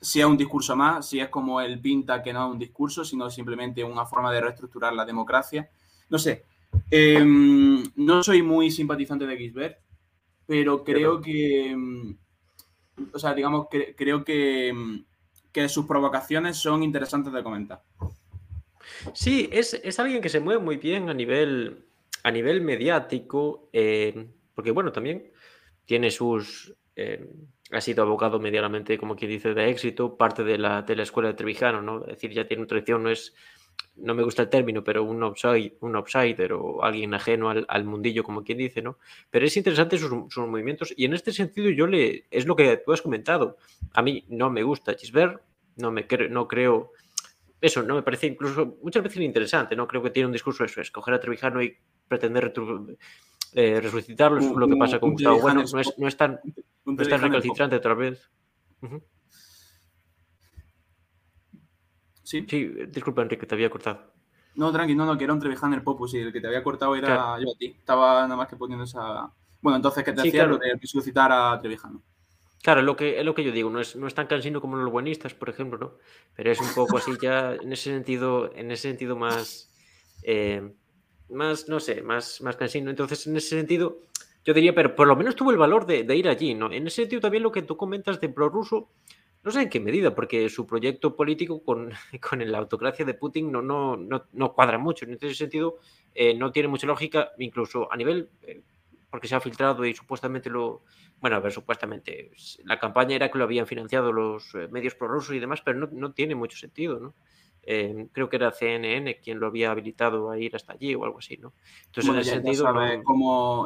si 0.00 0.20
es 0.20 0.26
un 0.26 0.36
discurso 0.36 0.76
más, 0.76 1.08
si 1.08 1.18
es 1.18 1.28
como 1.30 1.60
él 1.60 1.80
pinta 1.80 2.22
que 2.22 2.32
no 2.32 2.46
es 2.46 2.52
un 2.52 2.58
discurso, 2.58 3.04
sino 3.04 3.28
simplemente 3.28 3.82
una 3.82 4.06
forma 4.06 4.32
de 4.32 4.40
reestructurar 4.40 4.92
la 4.92 5.04
democracia. 5.04 5.68
No 6.10 6.18
sé, 6.18 6.44
eh, 6.90 7.24
no 7.24 8.22
soy 8.22 8.42
muy 8.42 8.70
simpatizante 8.70 9.26
de 9.26 9.36
Gisbert, 9.36 9.78
pero 10.46 10.84
creo 10.84 11.20
que, 11.20 11.76
o 13.12 13.18
sea, 13.18 13.34
digamos, 13.34 13.66
creo 13.96 14.24
que, 14.24 14.72
que 15.52 15.68
sus 15.68 15.86
provocaciones 15.86 16.56
son 16.56 16.82
interesantes 16.82 17.32
de 17.32 17.42
comentar. 17.42 17.82
Sí, 19.12 19.48
es, 19.52 19.98
alguien 19.98 20.20
que 20.20 20.28
se 20.28 20.40
mueve 20.40 20.62
muy 20.62 20.76
bien 20.76 21.08
a 21.08 21.14
nivel, 21.14 21.86
a 22.22 22.30
nivel 22.30 22.60
mediático, 22.60 23.68
eh, 23.72 24.28
porque 24.54 24.70
bueno, 24.70 24.92
también 24.92 25.30
tiene 25.84 26.10
sus... 26.10 26.74
Eh, 26.96 27.28
ha 27.70 27.80
sido 27.80 28.02
abogado 28.02 28.38
medianamente, 28.38 28.98
como 28.98 29.16
quien 29.16 29.30
dice, 29.30 29.54
de 29.54 29.68
éxito, 29.70 30.16
parte 30.16 30.44
de 30.44 30.58
la, 30.58 30.82
de 30.82 30.94
la 30.94 31.02
escuela 31.02 31.30
de 31.30 31.34
Trevijano, 31.34 31.82
¿no? 31.82 32.02
Es 32.02 32.08
decir, 32.08 32.30
ya 32.30 32.46
tiene 32.46 32.62
una 32.62 32.68
tradición, 32.68 33.02
no 33.02 33.10
es, 33.10 33.34
no 33.96 34.14
me 34.14 34.22
gusta 34.22 34.42
el 34.42 34.48
término, 34.48 34.82
pero 34.82 35.04
un, 35.04 35.22
outside, 35.22 35.74
un 35.80 35.96
outsider 35.96 36.52
o 36.52 36.82
alguien 36.82 37.14
ajeno 37.14 37.50
al, 37.50 37.84
mundillo, 37.84 38.24
como 38.24 38.42
quien 38.42 38.58
dice, 38.58 38.82
¿no? 38.82 38.98
Pero 39.30 39.46
es 39.46 39.56
interesante 39.56 39.98
sus, 39.98 40.10
movimientos 40.38 40.92
y 40.96 41.04
en 41.04 41.14
este 41.14 41.32
sentido 41.32 41.70
yo 41.70 41.86
le, 41.86 42.26
es 42.30 42.46
lo 42.46 42.56
que 42.56 42.76
tú 42.78 42.92
has 42.92 43.02
comentado, 43.02 43.56
a 43.92 44.02
mí 44.02 44.24
no 44.28 44.50
me 44.50 44.62
gusta 44.62 44.94
Gisbert, 44.94 45.40
no, 45.76 45.90
me 45.90 46.06
no 46.30 46.48
creo 46.48 46.92
eso, 47.60 47.82
¿no? 47.82 47.94
Me 47.94 48.02
parece 48.02 48.26
incluso 48.26 48.76
muchas 48.82 49.02
veces 49.02 49.22
interesante, 49.22 49.74
¿no? 49.74 49.86
Creo 49.86 50.02
que 50.02 50.10
tiene 50.10 50.26
un 50.26 50.32
discurso 50.32 50.64
eso, 50.64 50.80
escoger 50.80 51.14
a 51.14 51.20
Trevijano 51.20 51.62
y 51.62 51.76
pretender 52.06 52.52
eh, 53.54 53.80
resucitarlo, 53.80 54.38
es 54.38 54.50
lo 54.50 54.68
que 54.68 54.76
pasa 54.76 54.98
con 54.98 55.12
Gustavo 55.12 55.40
Bueno, 55.40 55.62
no 55.72 55.80
es, 55.80 55.98
no 55.98 56.08
es 56.08 56.16
tan, 56.16 56.40
no 56.84 57.02
es 57.02 57.08
tan 57.08 57.20
recalcitrante 57.20 57.76
otra 57.76 57.94
vez. 57.94 58.30
Sí. 62.24 62.44
Sí, 62.48 62.64
disculpa, 62.88 63.22
Enrique, 63.22 63.46
te 63.46 63.54
había 63.54 63.70
cortado. 63.70 64.12
No, 64.56 64.72
tranqui, 64.72 64.94
no, 64.94 65.06
no, 65.06 65.16
que 65.16 65.24
era 65.24 65.32
un 65.32 65.40
Trevijano 65.40 65.74
el 65.74 65.82
Popus 65.82 66.14
y 66.14 66.18
el 66.18 66.32
que 66.32 66.40
te 66.40 66.46
había 66.46 66.62
cortado 66.62 66.96
era 66.96 67.38
yo 67.40 67.52
a 67.52 67.58
ti. 67.58 67.76
Estaba 67.78 68.22
nada 68.22 68.36
más 68.36 68.48
que 68.48 68.56
poniendo 68.56 68.84
esa. 68.84 69.30
Bueno, 69.60 69.76
entonces, 69.76 70.04
¿qué 70.04 70.12
te 70.12 70.22
decía 70.22 70.46
lo 70.46 70.58
de 70.58 70.74
resucitar 70.80 71.30
a 71.32 71.58
Trevijano? 71.60 72.02
Claro, 72.64 72.80
lo 72.80 72.96
que, 72.96 73.18
es 73.18 73.24
lo 73.26 73.34
que 73.34 73.44
yo 73.44 73.52
digo, 73.52 73.68
no 73.68 73.78
es, 73.78 73.94
no 73.94 74.06
es 74.06 74.14
tan 74.14 74.26
cansino 74.26 74.58
como 74.58 74.76
los 74.76 74.90
buenistas, 74.90 75.34
por 75.34 75.50
ejemplo, 75.50 75.78
¿no? 75.78 75.92
Pero 76.34 76.50
es 76.50 76.58
un 76.60 76.72
poco 76.74 76.96
así 76.96 77.12
ya, 77.20 77.52
en 77.54 77.70
ese 77.70 77.90
sentido, 77.90 78.50
en 78.54 78.70
ese 78.70 78.88
sentido 78.88 79.16
más, 79.16 79.70
eh, 80.22 80.72
más, 81.28 81.68
no 81.68 81.78
sé, 81.78 82.00
más, 82.00 82.40
más 82.40 82.56
cansino. 82.56 82.88
Entonces, 82.88 83.26
en 83.26 83.36
ese 83.36 83.50
sentido, 83.50 83.98
yo 84.46 84.54
diría, 84.54 84.74
pero 84.74 84.96
por 84.96 85.06
lo 85.06 85.14
menos 85.14 85.36
tuvo 85.36 85.50
el 85.50 85.58
valor 85.58 85.84
de, 85.84 86.16
ir 86.16 86.26
allí, 86.26 86.54
¿no? 86.54 86.72
En 86.72 86.86
ese 86.86 87.02
sentido 87.02 87.20
también 87.20 87.42
lo 87.42 87.52
que 87.52 87.60
tú 87.60 87.76
comentas 87.76 88.18
de 88.18 88.30
prorruso, 88.30 88.88
no 89.44 89.50
sé 89.50 89.62
en 89.62 89.68
qué 89.68 89.80
medida, 89.80 90.14
porque 90.14 90.48
su 90.48 90.66
proyecto 90.66 91.14
político 91.16 91.62
con, 91.62 91.90
con 92.20 92.50
la 92.50 92.58
autocracia 92.58 93.04
de 93.04 93.14
Putin 93.14 93.52
no, 93.52 93.62
no, 93.62 93.96
no, 93.96 94.24
no 94.32 94.52
cuadra 94.54 94.78
mucho. 94.78 95.04
En 95.04 95.14
ese 95.14 95.34
sentido, 95.34 95.78
eh, 96.14 96.34
no 96.34 96.50
tiene 96.52 96.68
mucha 96.68 96.86
lógica, 96.86 97.32
incluso 97.38 97.92
a 97.92 97.96
nivel, 97.96 98.30
eh, 98.42 98.62
porque 99.10 99.28
se 99.28 99.34
ha 99.36 99.40
filtrado 99.40 99.84
y 99.84 99.94
supuestamente 99.94 100.50
lo 100.50 100.82
bueno, 101.20 101.36
a 101.36 101.40
ver, 101.40 101.52
supuestamente 101.52 102.32
la 102.64 102.78
campaña 102.78 103.16
era 103.16 103.30
que 103.30 103.38
lo 103.38 103.44
habían 103.44 103.66
financiado 103.66 104.12
los 104.12 104.54
eh, 104.54 104.68
medios 104.70 104.94
prorrusos 104.94 105.34
y 105.34 105.38
demás, 105.38 105.62
pero 105.64 105.86
no, 105.86 106.12
tiene 106.12 106.34
mucho 106.34 106.58
sentido, 106.58 107.00
¿no? 107.00 107.14
Eh, 107.66 108.08
creo 108.12 108.28
que 108.28 108.36
era 108.36 108.52
CNN 108.52 109.20
quien 109.20 109.40
lo 109.40 109.46
había 109.46 109.70
habilitado 109.70 110.30
a 110.30 110.38
ir 110.38 110.54
hasta 110.54 110.74
allí 110.74 110.94
o 110.94 111.04
algo 111.04 111.18
así, 111.18 111.36
¿no? 111.38 111.52
Entonces, 111.86 112.12
en 112.12 112.18
ese 112.18 112.30
sentido. 112.30 112.72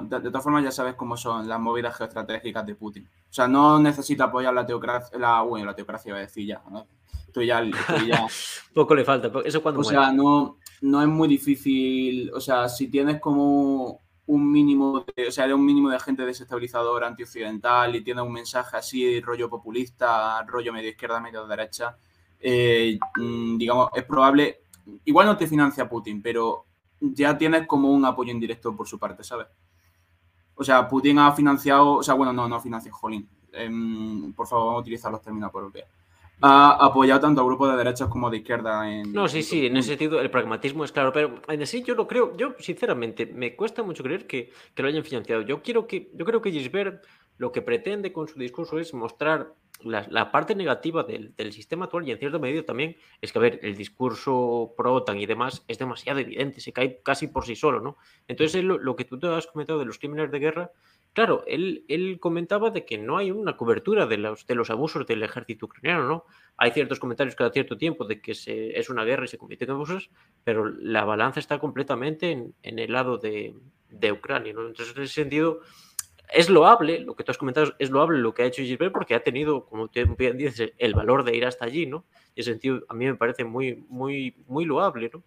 de, 0.05 0.21
todas 0.21 0.43
formas, 0.43 0.65
ya 0.65 0.71
sabes 0.71 0.95
cómo 0.95 1.17
son 1.17 1.49
las 1.49 1.59
movidas 1.59 1.97
geoestratégicas 1.97 2.65
de 2.65 2.75
Putin. 2.75 3.07
O 3.07 3.33
sea, 3.33 3.49
no 3.49 3.79
necesita 3.79 4.25
apoyar 4.25 4.55
la 4.55 4.65
teocracia, 4.65 5.19
la, 5.19 5.43
bueno, 5.43 5.67
la 5.67 5.75
teocracia, 5.75 6.13
voy 6.13 6.21
a 6.21 6.27
decir 6.27 6.47
ya, 6.47 6.63
¿no? 6.71 6.87
Estoy 7.27 7.47
ya. 7.47 7.63
Poco 8.75 8.95
le 8.95 9.05
falta, 9.05 9.31
eso 9.45 9.63
cuando. 9.63 9.81
O 9.81 9.85
sea, 9.85 10.13
no, 10.13 10.59
no 10.81 11.03
es 11.03 11.09
muy 11.09 11.29
difícil. 11.29 12.31
O 12.33 12.41
sea, 12.41 12.69
si 12.69 12.89
tienes 12.89 13.21
como 13.21 14.01
un 14.29 14.53
mínimo, 14.53 15.05
de, 15.17 15.29
o 15.29 15.33
sea, 15.33 15.47
de 15.47 15.55
un 15.55 15.65
mínimo 15.65 15.91
de 15.91 15.99
gente 15.99 16.25
desestabilizadora, 16.25 17.07
antioccidental 17.07 17.97
y 17.97 18.03
tiene 18.03 18.21
un 18.21 18.33
mensaje 18.33 18.77
así, 18.77 19.21
rollo 19.21 19.49
populista, 19.49 20.43
rollo 20.45 20.73
medio 20.73 20.91
izquierda, 20.91 21.19
medio 21.19 21.47
derecha, 21.47 21.97
eh, 22.41 22.99
mm, 23.17 23.59
digamos, 23.59 23.91
es 23.95 24.05
probable, 24.05 24.61
igual 25.05 25.27
no 25.27 25.37
te 25.37 25.47
financia 25.47 25.89
Putin, 25.89 26.23
pero 26.23 26.65
ya 27.01 27.37
tienes 27.37 27.67
como 27.67 27.91
un 27.91 28.05
apoyo 28.05 28.33
indirecto 28.33 28.77
por 28.77 28.87
su 28.89 28.99
parte, 28.99 29.25
¿sabes? 29.25 29.47
O 30.55 30.65
sea, 30.65 30.89
Putin 30.89 31.19
ha 31.21 31.33
financiado, 31.33 31.95
o 31.95 32.03
sea, 32.03 32.15
bueno, 32.15 32.33
no, 32.33 32.49
no 32.49 32.61
financia, 32.61 32.91
jolín. 32.93 33.29
Em, 33.53 34.33
por 34.33 34.47
favor, 34.47 34.67
vamos 34.67 34.79
a 34.79 34.83
utilizar 34.83 35.13
los 35.13 35.23
términos 35.23 35.51
por 35.51 35.63
europea 35.63 35.87
ha 36.41 36.85
apoyado 36.85 37.21
tanto 37.21 37.41
a 37.41 37.45
grupos 37.45 37.71
de 37.71 37.77
derechas 37.77 38.09
como 38.09 38.31
de 38.31 38.39
izquierda 38.39 38.89
en... 38.89 39.13
No, 39.13 39.27
sí, 39.27 39.43
sí, 39.43 39.67
en 39.67 39.77
ese 39.77 39.91
sentido 39.91 40.21
el 40.21 40.31
pragmatismo 40.31 40.85
es 40.85 40.93
claro, 40.93 41.13
pero 41.13 41.41
en 41.49 41.63
ese 41.63 41.83
yo 41.83 41.95
lo 41.95 42.07
creo, 42.07 42.37
yo 42.37 42.55
sinceramente 42.59 43.27
me 43.27 43.57
cuesta 43.57 43.83
mucho 43.83 44.03
creer 44.05 44.27
que, 44.27 44.53
que 44.75 44.83
lo 44.83 44.89
hayan 44.89 45.05
financiado. 45.05 45.43
Yo, 45.43 45.63
quiero 45.63 45.87
que, 45.87 46.11
yo 46.15 46.25
creo 46.25 46.41
que 46.41 46.53
Gisbert 46.53 47.05
lo 47.39 47.51
que 47.51 47.63
pretende 47.63 48.13
con 48.13 48.29
su 48.29 48.39
discurso 48.39 48.79
es 48.79 48.95
mostrar 48.95 49.53
la, 49.81 50.33
parte 50.33 50.55
negativa 50.55 51.05
del, 51.05 51.35
del, 51.37 51.53
sistema 51.53 51.85
actual 51.85 52.09
y 52.09 52.13
en 52.13 52.19
cierto 52.19 52.41
medida 52.41 52.63
también 52.65 52.97
es 53.21 53.33
que, 53.33 53.39
a 53.39 53.43
ver, 53.43 53.61
el 53.63 53.77
discurso 53.77 54.75
pro 54.77 54.95
OTAN 54.95 55.19
y 55.19 55.27
demás 55.27 55.65
es 55.69 55.79
demasiado 55.79 56.19
evidente, 56.19 56.61
se 56.61 56.73
cae 56.73 57.01
casi 57.03 57.29
por 57.29 57.47
sí 57.47 57.55
solo, 57.55 57.81
¿no? 57.81 57.97
Entonces 58.27 58.65
lo, 58.65 58.79
lo 58.79 58.97
que 58.97 59.05
tú 59.05 59.19
te 59.19 59.29
has 59.29 59.47
comentado 59.47 59.79
de 59.79 59.85
los 59.85 59.99
crímenes 59.99 60.31
de 60.31 60.39
guerra, 60.39 60.73
Claro, 61.13 61.43
él, 61.49 61.85
él, 61.89 62.21
comentaba 62.21 62.71
de 62.71 62.85
que 62.85 62.97
no 62.97 63.17
hay 63.17 63.33
una 63.33 63.57
cobertura 63.57 64.07
de 64.07 64.19
los, 64.19 64.47
de 64.47 64.55
los 64.55 64.71
abusos 64.71 65.05
del 65.07 65.23
ejército 65.25 65.67
ucraniano, 65.67 66.07
¿no? 66.07 66.25
Hay 66.57 66.71
ciertos 66.71 67.01
comentarios 67.01 67.35
cada 67.35 67.51
cierto 67.51 67.77
tiempo 67.77 68.05
de 68.05 68.21
que 68.21 68.35
se, 68.35 68.79
es 68.79 68.89
una 68.89 69.05
guerra 69.05 69.25
y 69.25 69.29
se 69.29 69.39
cometen 69.39 69.71
abusos, 69.71 70.11
pero 70.45 70.67
la 70.67 71.05
balanza 71.05 71.41
está 71.41 71.59
completamente 71.59 72.31
en, 72.31 72.55
en 72.63 72.79
el 72.79 72.93
lado 72.93 73.19
de, 73.19 73.55
de, 73.89 74.13
Ucrania, 74.13 74.53
¿no? 74.53 74.67
Entonces, 74.67 74.97
en 74.97 75.03
ese 75.03 75.15
sentido, 75.15 75.61
es 76.33 76.51
loable, 76.51 77.01
lo 77.01 77.15
que 77.17 77.25
tú 77.25 77.31
has 77.31 77.39
comentado 77.39 77.75
es 77.79 77.91
loable 77.91 78.19
lo 78.19 78.35
que 78.35 78.43
ha 78.43 78.47
hecho 78.47 78.63
Gisbert 78.63 78.93
porque 78.93 79.15
ha 79.15 79.23
tenido, 79.23 79.67
como 79.67 79.89
tú 79.89 80.01
bien 80.17 80.37
dices, 80.37 80.73
el 80.79 80.95
valor 80.95 81.25
de 81.25 81.37
ir 81.37 81.47
hasta 81.47 81.65
allí, 81.65 81.87
¿no? 81.87 82.05
En 82.35 82.41
ese 82.41 82.51
sentido, 82.51 82.85
a 82.89 82.95
mí 82.95 83.07
me 83.07 83.15
parece 83.15 83.45
muy, 83.45 83.85
muy, 83.89 84.37
muy 84.47 84.65
loable, 84.65 85.11
¿no? 85.13 85.25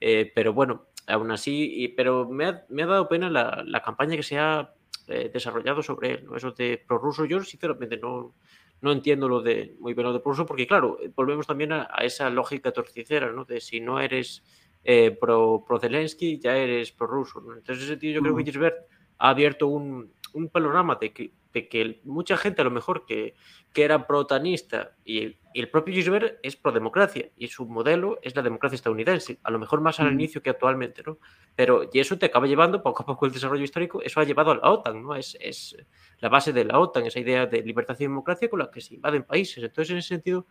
Eh, 0.00 0.30
pero 0.34 0.52
bueno, 0.52 0.86
aún 1.06 1.30
así, 1.30 1.84
y, 1.84 1.88
pero 1.88 2.28
me 2.28 2.46
ha, 2.46 2.64
me 2.68 2.82
ha, 2.82 2.86
dado 2.86 3.08
pena 3.08 3.30
la, 3.30 3.62
la 3.66 3.82
campaña 3.82 4.16
que 4.16 4.22
se 4.22 4.38
ha 4.38 4.72
eh, 5.08 5.30
desarrollado 5.32 5.82
sobre 5.84 6.14
él. 6.14 6.24
¿no? 6.24 6.36
Eso 6.36 6.50
de 6.50 6.82
prorruso, 6.84 7.24
yo 7.26 7.40
sinceramente 7.44 7.96
no, 7.96 8.34
no 8.80 8.90
entiendo 8.90 9.28
lo 9.28 9.40
de 9.40 9.76
muy 9.78 9.94
bien 9.94 10.04
lo 10.04 10.12
de 10.12 10.18
prorruso, 10.18 10.46
porque 10.46 10.66
claro, 10.66 10.98
volvemos 11.14 11.46
también 11.46 11.72
a, 11.72 11.84
esa 12.00 12.28
lógica 12.28 12.72
torticera, 12.72 13.30
¿no? 13.30 13.44
De 13.44 13.60
si 13.60 13.80
no 13.80 14.00
eres 14.00 14.42
eh, 14.82 15.12
pro, 15.12 15.64
pro, 15.66 15.78
Zelensky, 15.78 16.40
ya 16.40 16.56
eres 16.56 16.90
prorruso. 16.90 17.40
¿no? 17.40 17.54
Entonces, 17.54 17.84
ese 17.84 17.96
tío, 17.96 18.12
yo 18.12 18.20
creo 18.20 18.36
que 18.36 18.44
Gisbert 18.44 18.76
ha 19.18 19.28
abierto 19.30 19.68
un, 19.68 20.12
un 20.36 20.48
panorama 20.48 20.98
de 21.00 21.12
que 21.12 21.32
que 21.64 22.00
mucha 22.04 22.36
gente 22.36 22.60
a 22.60 22.64
lo 22.64 22.70
mejor 22.70 23.06
que, 23.06 23.34
que 23.72 23.84
era 23.84 24.06
protanista 24.06 24.92
y, 25.04 25.26
y, 25.26 25.38
el 25.54 25.70
propio 25.70 25.94
Gisbert 25.94 26.38
es 26.42 26.56
pro 26.56 26.72
democracia 26.72 27.30
y 27.36 27.48
su 27.48 27.66
modelo 27.66 28.18
es 28.22 28.36
la 28.36 28.42
democracia 28.42 28.76
estadounidense, 28.76 29.38
a 29.42 29.50
lo 29.50 29.58
mejor 29.58 29.80
más 29.80 29.98
al 30.00 30.12
inicio 30.12 30.42
que 30.42 30.50
actualmente, 30.50 31.02
¿no? 31.06 31.18
Pero 31.54 31.88
y 31.90 32.00
eso 32.00 32.18
te 32.18 32.26
acaba 32.26 32.46
llevando 32.46 32.82
poco 32.82 33.02
a 33.02 33.06
poco 33.06 33.26
el 33.26 33.32
desarrollo 33.32 33.64
histórico, 33.64 34.02
eso 34.02 34.20
ha 34.20 34.24
llevado 34.24 34.50
a 34.50 34.56
la 34.56 34.70
OTAN, 34.70 35.02
¿no? 35.02 35.14
Es, 35.14 35.36
es 35.40 35.76
la 36.18 36.28
base 36.28 36.52
de 36.52 36.64
la 36.64 36.78
OTAN, 36.78 37.06
esa 37.06 37.20
idea 37.20 37.46
de 37.46 37.62
libertad 37.62 37.96
y 37.98 38.04
democracia 38.04 38.50
con 38.50 38.58
la 38.58 38.70
que 38.70 38.80
se 38.80 38.94
invaden 38.94 39.22
países. 39.22 39.64
Entonces, 39.64 39.90
en 39.92 39.98
ese 39.98 40.08
sentido, 40.08 40.46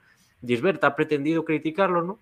Gisbert 0.46 0.84
ha 0.84 0.96
pretendido 0.96 1.46
criticarlo, 1.46 2.01
¿no? 2.01 2.22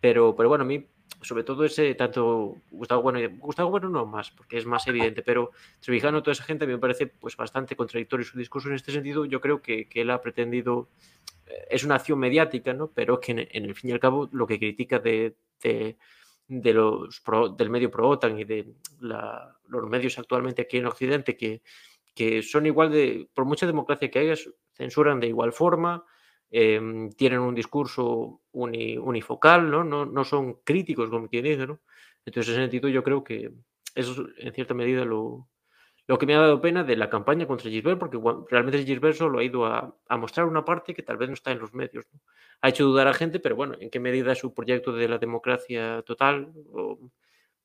Pero, 0.00 0.34
pero 0.36 0.48
bueno, 0.48 0.62
a 0.62 0.66
mí 0.66 0.86
sobre 1.22 1.44
todo 1.44 1.64
ese, 1.64 1.94
tanto 1.94 2.56
Gustavo 2.70 3.02
Bueno, 3.02 3.20
Gustavo 3.38 3.70
Bueno 3.70 3.88
no 3.88 4.06
más, 4.06 4.30
porque 4.30 4.58
es 4.58 4.66
más 4.66 4.86
evidente, 4.86 5.22
pero 5.22 5.50
Trevijano, 5.80 6.22
toda 6.22 6.32
esa 6.32 6.44
gente, 6.44 6.64
a 6.64 6.66
mí 6.66 6.72
me 6.72 6.78
parece 6.78 7.06
pues 7.06 7.36
bastante 7.36 7.76
contradictorio 7.76 8.24
su 8.24 8.38
discurso 8.38 8.68
en 8.68 8.74
este 8.74 8.92
sentido. 8.92 9.24
Yo 9.24 9.40
creo 9.40 9.60
que, 9.60 9.88
que 9.88 10.02
él 10.02 10.10
ha 10.10 10.20
pretendido, 10.20 10.88
eh, 11.46 11.66
es 11.70 11.84
una 11.84 11.96
acción 11.96 12.18
mediática, 12.18 12.72
¿no? 12.72 12.88
Pero 12.88 13.20
que 13.20 13.32
en, 13.32 13.64
el 13.64 13.74
fin 13.74 13.90
y 13.90 13.92
al 13.92 14.00
cabo 14.00 14.28
lo 14.32 14.46
que 14.46 14.58
critica 14.58 14.98
de, 14.98 15.34
de, 15.62 15.96
los 16.48 17.22
del 17.56 17.70
medio 17.70 17.90
pro 17.90 18.08
OTAN 18.08 18.38
y 18.38 18.44
de 18.44 18.66
la, 19.00 19.56
los 19.68 19.88
medios 19.88 20.18
actualmente 20.18 20.62
aquí 20.62 20.78
en 20.78 20.86
Occidente 20.86 21.36
que, 21.36 21.62
que 22.14 22.42
son 22.42 22.66
igual 22.66 22.90
de, 22.90 23.28
por 23.34 23.44
mucha 23.44 23.66
democracia 23.66 24.10
que 24.10 24.18
haya, 24.18 24.34
censuran 24.72 25.20
de 25.20 25.28
igual 25.28 25.52
forma, 25.52 26.04
em, 26.50 27.10
tienen 27.12 27.40
un 27.40 27.54
discurso 27.54 28.40
unifocal, 28.52 29.70
¿no? 29.70 29.84
¿no? 29.84 30.06
¿no? 30.06 30.24
son 30.24 30.54
críticos, 30.64 31.10
como 31.10 31.28
quien 31.28 31.44
dice, 31.44 31.66
¿no? 31.66 31.80
Entonces, 32.24 32.54
en 32.54 32.62
ese 32.62 32.70
sentido, 32.70 32.88
yo 32.88 33.02
creo 33.02 33.24
que 33.24 33.52
eso 33.94 34.12
es, 34.12 34.44
en 34.44 34.52
cierta 34.52 34.74
medida, 34.74 35.04
lo, 35.04 35.48
lo 36.10 36.18
que 36.18 36.26
me 36.26 36.34
ha 36.34 36.40
dado 36.40 36.60
pena 36.60 36.82
de 36.82 36.96
la 36.96 37.08
campaña 37.08 37.46
contra 37.46 37.70
Gisbert, 37.70 38.00
porque 38.00 38.18
realmente 38.50 38.84
Gisbert 38.84 39.16
solo 39.16 39.38
ha 39.38 39.44
ido 39.44 39.64
a, 39.64 39.94
mostrar 40.18 40.46
una 40.46 40.64
parte 40.64 40.92
que 40.92 41.04
tal 41.04 41.16
vez 41.16 41.28
no 41.28 41.34
está 41.34 41.52
en 41.52 41.60
los 41.60 41.72
medios. 41.72 42.04
Ha 42.62 42.68
hecho 42.68 42.84
dudar 42.84 43.06
a 43.06 43.14
gente, 43.14 43.38
pero 43.38 43.54
bueno, 43.54 43.76
¿en 43.78 43.90
qué 43.90 44.00
medida 44.00 44.34
su 44.34 44.52
proyecto 44.52 44.92
de 44.92 45.06
la 45.06 45.18
democracia 45.18 46.02
total 46.02 46.52
o 46.72 46.98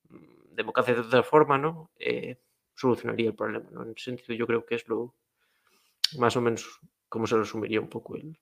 mm, 0.09 0.53
democracia 0.55 0.93
de 0.93 1.01
otra 1.01 1.23
forma, 1.23 1.57
¿no? 1.57 1.89
Eh, 1.97 2.37
solucionaría 2.75 3.29
el 3.29 3.35
problema, 3.35 3.67
¿no? 3.71 3.81
En 3.81 3.93
ese 3.97 4.11
sentido 4.11 4.35
yo 4.35 4.45
creo 4.45 4.63
que 4.63 4.75
es 4.75 4.87
lo 4.87 5.15
más 6.19 6.35
o 6.37 6.41
menos 6.41 6.79
como 7.09 7.25
se 7.25 7.37
resumiría 7.37 7.81
un 7.81 7.89
poco 7.89 8.15
el, 8.15 8.37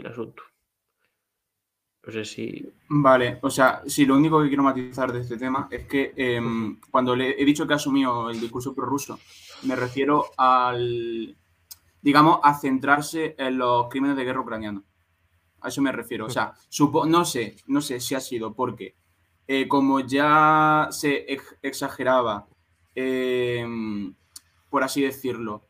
el 0.00 0.06
asunto. 0.06 0.42
No 2.06 2.12
sé 2.12 2.24
si. 2.24 2.72
Vale, 2.88 3.38
o 3.42 3.50
sea, 3.50 3.82
sí, 3.86 4.06
lo 4.06 4.16
único 4.16 4.40
que 4.40 4.48
quiero 4.48 4.62
matizar 4.62 5.12
de 5.12 5.20
este 5.20 5.36
tema 5.36 5.66
es 5.70 5.86
que 5.86 6.12
em, 6.16 6.78
cuando 6.90 7.16
le 7.16 7.40
he 7.40 7.44
dicho 7.44 7.66
que 7.66 7.74
asumió 7.74 8.30
el 8.30 8.40
discurso 8.40 8.74
prorruso, 8.74 9.18
me 9.64 9.74
refiero 9.74 10.26
al. 10.36 11.36
digamos, 12.00 12.38
a 12.44 12.54
centrarse 12.54 13.34
en 13.38 13.58
los 13.58 13.88
crímenes 13.88 14.16
de 14.16 14.24
guerra 14.24 14.40
ucranianos. 14.40 14.84
A 15.60 15.68
eso 15.68 15.82
me 15.82 15.90
refiero. 15.90 16.26
O 16.26 16.30
sea, 16.30 16.54
no 17.06 17.24
sé, 17.24 17.56
no 17.66 17.80
sé 17.80 17.98
si 17.98 18.14
ha 18.14 18.20
sido 18.20 18.54
porque, 18.54 18.94
eh, 19.48 19.66
como 19.66 20.00
ya 20.00 20.88
se 20.92 21.26
exageraba, 21.62 22.46
em, 22.94 24.14
por 24.70 24.84
así 24.84 25.02
decirlo, 25.02 25.66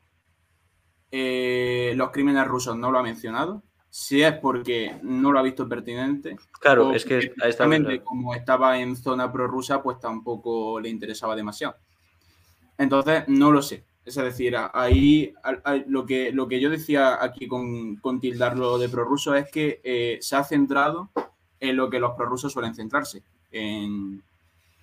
eh, 1.11 1.95
los 1.97 2.11
crímenes 2.11 2.47
rusos 2.47 2.77
no 2.77 2.91
lo 2.91 2.99
ha 2.99 3.03
mencionado 3.03 3.63
si 3.99 4.23
es 4.23 4.35
porque 4.35 4.95
no 5.05 5.33
lo 5.33 5.39
ha 5.39 5.43
visto 5.43 5.67
pertinente. 5.67 6.37
Claro, 6.61 6.93
es 6.93 7.03
que 7.03 7.17
exactamente 7.17 8.03
como 8.03 8.35
estaba 8.35 8.79
en 8.79 8.95
zona 8.95 9.33
prorrusa, 9.33 9.83
pues 9.83 9.99
tampoco 9.99 10.79
le 10.79 10.91
interesaba 10.91 11.35
demasiado. 11.35 11.77
Entonces, 12.77 13.25
no 13.29 13.51
lo 13.51 13.63
sé. 13.63 13.85
Es 14.05 14.17
decir, 14.17 14.55
ahí 14.75 15.33
lo 15.87 16.05
que, 16.05 16.31
lo 16.31 16.47
que 16.47 16.61
yo 16.61 16.69
decía 16.69 17.25
aquí 17.25 17.49
con, 17.49 17.97
con 17.97 18.21
tildarlo 18.21 18.77
de 18.77 18.91
prorruso 18.91 19.35
es 19.35 19.51
que 19.51 19.81
eh, 19.83 20.19
se 20.21 20.37
ha 20.37 20.45
centrado 20.45 21.09
en 21.59 21.75
lo 21.75 21.89
que 21.89 21.99
los 21.99 22.13
prorrusos 22.17 22.53
suelen 22.53 22.75
centrarse, 22.75 23.23
en, 23.51 24.23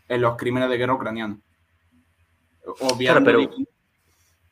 los 0.10 0.36
crímenes 0.38 0.70
de 0.70 0.78
guerra 0.78 0.96
ucranianos. 0.96 1.38
Obviamente 2.80 3.48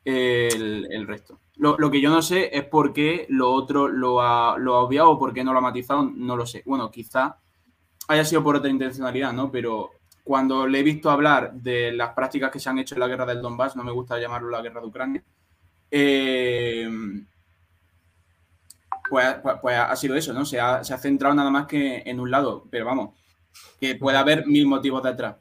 el, 0.04 1.06
resto. 1.06 1.40
Lo, 1.56 1.90
que 1.90 2.00
yo 2.00 2.10
no 2.10 2.22
sé 2.22 2.50
es 2.56 2.64
por 2.64 2.92
qué 2.92 3.26
lo 3.28 3.52
otro 3.52 3.88
lo 3.88 4.20
ha, 4.20 4.58
lo 4.58 4.74
ha 4.74 4.82
obviado 4.82 5.10
o 5.10 5.18
por 5.18 5.32
qué 5.32 5.44
no 5.44 5.52
lo 5.52 5.58
ha 5.58 5.62
matizado, 5.62 6.04
no 6.04 6.36
lo 6.36 6.46
sé. 6.46 6.62
Bueno, 6.66 6.90
quizá 6.90 7.38
haya 8.08 8.24
sido 8.24 8.42
por 8.42 8.56
otra 8.56 8.70
intencionalidad, 8.70 9.32
¿no? 9.32 9.50
Pero 9.50 9.90
cuando 10.24 10.66
le 10.66 10.80
he 10.80 10.82
visto 10.82 11.10
hablar 11.10 11.52
de 11.52 11.92
las 11.92 12.14
prácticas 12.14 12.50
que 12.50 12.60
se 12.60 12.68
han 12.68 12.78
hecho 12.78 12.94
en 12.94 13.00
la 13.00 13.08
guerra 13.08 13.26
del 13.26 13.42
Donbass, 13.42 13.76
no 13.76 13.84
me 13.84 13.92
gusta 13.92 14.18
llamarlo 14.18 14.50
la 14.50 14.62
guerra 14.62 14.80
de 14.80 14.86
Ucrania, 14.86 15.24
eh, 15.90 16.88
pues, 19.08 19.34
pues, 19.42 19.56
pues, 19.60 19.76
ha 19.76 19.94
sido 19.96 20.14
eso, 20.16 20.32
¿no? 20.32 20.44
Se 20.44 20.58
ha, 20.58 20.82
se 20.82 20.94
ha 20.94 20.98
centrado 20.98 21.34
nada 21.34 21.50
más 21.50 21.66
que 21.66 22.02
en 22.06 22.18
un 22.18 22.30
lado, 22.30 22.66
pero 22.70 22.86
vamos, 22.86 23.10
que 23.78 23.96
puede 23.96 24.16
haber 24.16 24.46
mil 24.46 24.66
motivos 24.66 25.02
detrás. 25.02 25.36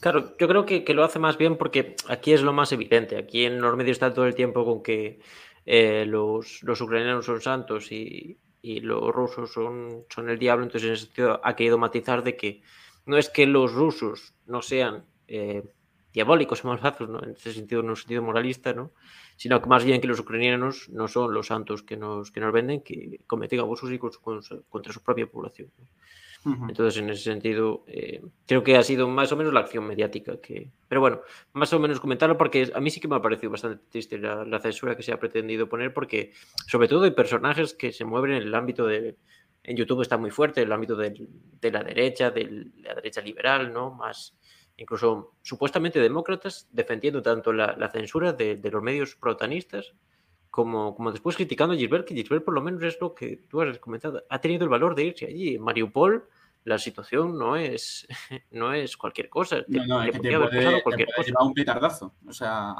Claro, 0.00 0.36
yo 0.38 0.46
creo 0.46 0.64
que, 0.64 0.84
lo 0.94 1.02
hace 1.02 1.18
más 1.18 1.36
bien 1.38 1.56
porque 1.56 1.96
aquí 2.08 2.32
es 2.32 2.42
lo 2.42 2.52
más 2.52 2.72
evidente. 2.72 3.16
Aquí 3.16 3.44
en 3.44 3.60
los 3.60 3.78
está 3.88 4.14
todo 4.14 4.26
el 4.26 4.34
tiempo 4.34 4.64
con 4.64 4.82
que 4.82 5.20
eh, 5.66 6.04
los, 6.06 6.62
ucranianos 6.62 7.26
son 7.26 7.40
santos 7.40 7.90
y, 7.90 8.38
los 8.62 9.12
rusos 9.12 9.52
son, 9.52 10.04
son 10.08 10.28
el 10.28 10.38
diablo. 10.38 10.64
Entonces, 10.64 10.88
en 10.88 10.94
ese 10.94 11.06
sentido, 11.06 11.40
ha 11.42 11.56
querido 11.56 11.78
matizar 11.78 12.22
de 12.22 12.36
que 12.36 12.62
no 13.06 13.16
es 13.16 13.30
que 13.30 13.46
los 13.46 13.72
rusos 13.72 14.34
no 14.46 14.62
sean 14.62 15.04
eh, 15.26 15.64
diabólicos 16.12 16.64
o 16.64 16.68
malvados, 16.68 17.08
¿no? 17.08 17.22
en 17.22 17.30
ese 17.30 17.52
sentido, 17.52 17.80
en 17.80 17.90
un 17.90 17.96
sentido 17.96 18.22
moralista, 18.22 18.72
¿no? 18.72 18.92
sino 19.36 19.60
que 19.60 19.68
más 19.68 19.84
bien 19.84 20.00
que 20.00 20.06
los 20.06 20.20
ucranianos 20.20 20.88
no 20.90 21.08
son 21.08 21.32
los 21.32 21.46
santos 21.46 21.82
que 21.82 21.96
nos, 21.96 22.30
que 22.30 22.40
nos 22.40 22.52
venden, 22.52 22.82
que 22.82 23.20
cometen 23.26 23.60
abusos 23.60 23.90
y 23.90 23.98
contra 23.98 24.92
su 24.92 25.02
propia 25.02 25.26
población. 25.26 25.70
Entonces, 26.44 27.02
en 27.02 27.10
ese 27.10 27.24
sentido, 27.24 27.84
eh, 27.86 28.22
creo 28.46 28.62
que 28.62 28.76
ha 28.76 28.82
sido 28.82 29.08
más 29.08 29.30
o 29.32 29.36
menos 29.36 29.52
la 29.52 29.60
acción 29.60 29.86
mediática 29.86 30.40
que... 30.40 30.70
Pero 30.88 31.00
bueno, 31.00 31.20
más 31.52 31.72
o 31.72 31.78
menos 31.78 32.00
comentarlo 32.00 32.38
porque 32.38 32.70
a 32.74 32.80
mí 32.80 32.90
sí 32.90 33.00
que 33.00 33.08
me 33.08 33.16
ha 33.16 33.22
parecido 33.22 33.50
bastante 33.50 33.84
triste 33.90 34.18
la, 34.18 34.58
censura 34.60 34.96
que 34.96 35.02
se 35.02 35.12
ha 35.12 35.18
pretendido 35.20 35.68
poner 35.68 35.92
porque, 35.92 36.32
sobre 36.66 36.88
todo, 36.88 37.04
hay 37.04 37.10
personajes 37.10 37.74
que 37.74 37.92
se 37.92 38.04
mueven 38.04 38.32
en 38.32 38.42
el 38.42 38.54
ámbito 38.54 38.86
de... 38.86 39.16
En 39.64 39.76
YouTube 39.76 40.00
está 40.00 40.16
muy 40.16 40.30
fuerte 40.30 40.62
el 40.62 40.72
ámbito 40.72 40.96
de, 40.96 41.28
la 41.70 41.82
derecha, 41.82 42.30
de 42.30 42.70
la 42.76 42.94
derecha 42.94 43.20
liberal, 43.20 43.72
¿no? 43.72 43.90
Más 43.90 44.34
incluso 44.78 45.34
supuestamente 45.42 45.98
demócratas 45.98 46.68
defendiendo 46.70 47.20
tanto 47.20 47.52
la, 47.52 47.90
censura 47.90 48.32
de, 48.32 48.58
los 48.72 48.82
medios 48.82 49.16
protanistas 49.16 49.92
como, 50.50 50.94
como 50.94 51.12
después 51.12 51.36
criticando 51.36 51.74
a 51.74 51.76
Gilbert, 51.76 52.06
que 52.06 52.14
Gilbert 52.14 52.44
por 52.44 52.54
lo 52.54 52.62
menos 52.62 52.82
es 52.82 52.98
lo 53.00 53.14
que 53.14 53.36
tú 53.48 53.60
has 53.60 53.78
comentado, 53.78 54.24
ha 54.28 54.40
tenido 54.40 54.64
el 54.64 54.70
valor 54.70 54.94
de 54.94 55.04
irse 55.04 55.26
allí. 55.26 55.56
En 55.56 55.62
Mariupol 55.62 56.28
la 56.64 56.78
situación 56.78 57.38
no 57.38 57.56
es, 57.56 58.06
no 58.50 58.72
es 58.72 58.96
cualquier 58.96 59.28
cosa. 59.28 59.64
No, 59.68 59.86
no, 59.86 60.02
es 60.02 60.12
que 60.12 60.20
te 60.20 60.38
puede, 60.38 60.82
cualquier 60.82 61.08
cosa. 61.14 61.42
un 61.42 61.54
petardazo. 61.54 62.14
O 62.26 62.32
sea... 62.32 62.74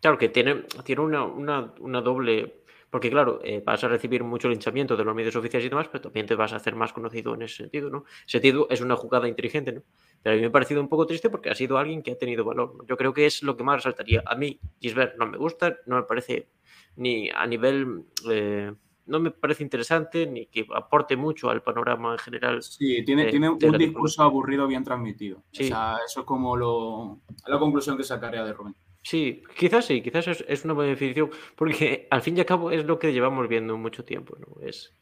Claro, 0.00 0.18
que 0.18 0.28
tiene, 0.30 0.64
tiene 0.84 1.00
una, 1.00 1.24
una, 1.24 1.72
una 1.78 2.00
doble 2.00 2.61
porque 2.92 3.08
claro, 3.08 3.40
eh, 3.42 3.62
vas 3.64 3.82
a 3.84 3.88
recibir 3.88 4.22
mucho 4.22 4.50
linchamiento 4.50 4.98
de 4.98 5.04
los 5.04 5.14
medios 5.14 5.34
oficiales 5.34 5.64
y 5.64 5.70
demás, 5.70 5.88
pero 5.90 6.02
también 6.02 6.26
te 6.26 6.34
vas 6.34 6.52
a 6.52 6.56
hacer 6.56 6.76
más 6.76 6.92
conocido 6.92 7.34
en 7.34 7.40
ese 7.40 7.56
sentido, 7.56 7.88
¿no? 7.88 8.04
Ese 8.26 8.32
sentido 8.32 8.66
es 8.68 8.82
una 8.82 8.96
jugada 8.96 9.26
inteligente, 9.26 9.72
¿no? 9.72 9.82
Pero 10.22 10.34
a 10.34 10.36
mí 10.36 10.42
me 10.42 10.48
ha 10.48 10.52
parecido 10.52 10.82
un 10.82 10.90
poco 10.90 11.06
triste 11.06 11.30
porque 11.30 11.48
ha 11.48 11.54
sido 11.54 11.78
alguien 11.78 12.02
que 12.02 12.12
ha 12.12 12.18
tenido 12.18 12.44
valor. 12.44 12.84
Yo 12.86 12.98
creo 12.98 13.14
que 13.14 13.24
es 13.24 13.42
lo 13.42 13.56
que 13.56 13.64
más 13.64 13.76
resaltaría. 13.76 14.22
A 14.26 14.36
mí, 14.36 14.60
Gisbert 14.78 15.16
no 15.16 15.24
me 15.24 15.38
gusta, 15.38 15.78
no 15.86 15.96
me 15.96 16.02
parece 16.02 16.50
ni 16.96 17.30
a 17.30 17.46
nivel... 17.46 18.04
Eh, 18.28 18.74
no 19.06 19.20
me 19.20 19.30
parece 19.30 19.62
interesante 19.62 20.26
ni 20.26 20.46
que 20.46 20.66
aporte 20.74 21.16
mucho 21.16 21.48
al 21.48 21.62
panorama 21.62 22.12
en 22.12 22.18
general. 22.18 22.62
Sí, 22.62 23.02
tiene, 23.04 23.30
tiene 23.30 23.48
un 23.48 23.58
discurso 23.78 24.22
aburrido 24.22 24.66
bien 24.66 24.84
transmitido. 24.84 25.38
O 25.38 25.54
sea, 25.54 25.96
eso 26.06 26.20
es 26.20 26.26
como 26.26 26.56
lo, 26.56 27.20
la 27.46 27.58
conclusión 27.58 27.96
que 27.96 28.04
sacaría 28.04 28.44
de 28.44 28.52
Rubén. 28.52 28.76
Sí, 29.02 29.42
quizás 29.56 29.86
sí, 29.86 30.00
quizás 30.00 30.28
es, 30.28 30.64
una 30.64 30.74
beneficio, 30.74 31.28
porque 31.56 32.06
al 32.10 32.22
fin 32.22 32.36
y 32.36 32.40
al 32.40 32.46
cabo 32.46 32.70
es 32.70 32.84
lo 32.84 32.98
que 33.00 33.12
llevamos 33.12 33.48
viendo 33.48 33.76
mucho 33.76 34.04
tiempo, 34.04 34.36
¿no? 34.38 34.64
Es, 34.64 34.94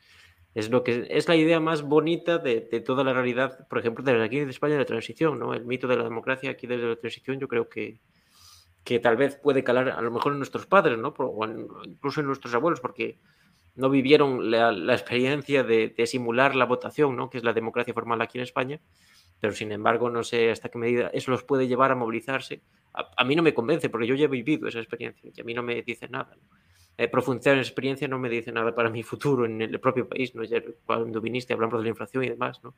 es 0.55 0.71
lo 0.71 0.83
que 0.83 1.07
es 1.11 1.29
la 1.29 1.37
idea 1.37 1.61
más 1.61 1.83
bonita 1.83 2.39
de, 2.39 2.61
toda 2.81 3.05
la 3.05 3.13
realidad, 3.13 3.69
por 3.69 3.79
ejemplo, 3.79 4.03
desde 4.03 4.25
aquí 4.25 4.41
de 4.41 4.51
España 4.51 4.75
de 4.75 4.81
la 4.81 4.87
transición, 4.87 5.39
¿no? 5.39 5.53
El 5.53 5.67
mito 5.67 5.87
de 5.87 5.97
la 5.97 6.05
democracia 6.05 6.51
aquí 6.51 6.67
desde 6.67 6.89
la 6.89 6.97
transición, 6.97 7.39
yo 7.39 7.47
creo 7.47 7.69
que, 7.69 8.01
que 8.85 9.01
tal 9.01 9.19
vez 9.19 9.37
puede 9.37 9.63
calar 9.63 9.91
a 9.91 10.01
lo 10.01 10.11
mejor 10.11 10.33
en 10.33 10.39
nuestros 10.39 10.67
padres, 10.67 10.99
¿no? 10.99 11.15
O 11.19 11.47
incluso 11.85 12.21
en 12.21 12.27
nuestros 12.27 12.55
abuelos, 12.55 12.81
porque 12.81 13.19
no 13.77 13.91
vivieron 13.91 14.51
la, 14.51 14.95
experiencia 14.95 15.63
de, 15.63 15.89
de, 15.89 16.07
simular 16.07 16.57
la 16.57 16.65
votación, 16.65 17.17
¿no? 17.17 17.29
Que 17.29 17.37
es 17.37 17.45
la 17.45 17.53
democracia 17.53 17.93
formal 17.93 18.23
aquí 18.23 18.39
en 18.39 18.45
España 18.45 18.81
pero 19.41 19.55
sin 19.55 19.73
embargo 19.73 20.11
no 20.11 20.23
sé 20.23 20.51
hasta 20.51 20.69
qué 20.69 20.79
medida 20.79 21.11
eso 21.13 21.31
los 21.31 21.43
puede 21.43 21.67
llevar 21.67 21.91
a 21.91 21.95
movilizarse. 21.95 22.61
A, 22.93 23.25
mí 23.25 23.37
no 23.37 23.43
me 23.43 23.55
convence 23.55 23.89
porque 23.89 24.07
yo 24.07 24.15
ya 24.15 24.25
he 24.25 24.29
vivido 24.29 24.69
esa 24.69 24.81
experiencia 24.81 25.31
y 25.35 25.41
a 25.41 25.45
mí 25.45 25.55
no 25.55 25.63
me 25.63 25.81
dice 25.83 26.09
nada. 26.09 26.37
Eh, 26.99 27.09
profundizar 27.09 27.55
en 27.55 27.61
experiencia 27.61 28.07
no 28.09 28.19
me 28.19 28.29
dice 28.29 28.53
nada 28.53 28.75
para 28.75 28.91
mi 28.91 29.03
futuro 29.03 29.47
en 29.47 29.63
el 29.63 29.81
propio 29.81 30.07
país. 30.07 30.35
¿no? 30.35 30.43
cuando 30.85 31.21
viniste 31.21 31.55
hablamos 31.55 31.79
de 31.79 31.85
la 31.85 31.89
inflación 31.89 32.25
y 32.25 32.29
demás. 32.29 32.61
¿no? 32.63 32.75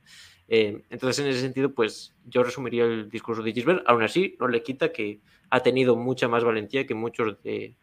Eh, 0.47 0.83
entonces, 0.89 1.25
en 1.25 1.31
ese 1.31 1.41
sentido, 1.41 1.73
pues 1.73 2.15
yo 2.25 2.43
resumiría 2.43 2.85
el 2.85 3.09
discurso 3.09 3.41
de 3.41 3.51
Gisbert. 3.51 3.83
Aún 3.85 4.03
así, 4.03 4.37
no 4.39 4.47
le 4.47 4.63
quita 4.63 4.93
que 4.93 5.19
ha 5.49 5.59
tenido 5.61 5.95
mucha 5.95 6.27
más 6.27 6.43
valentía 6.43 6.85
que 6.85 6.93
muchos 6.93 7.41
de, 7.43 7.75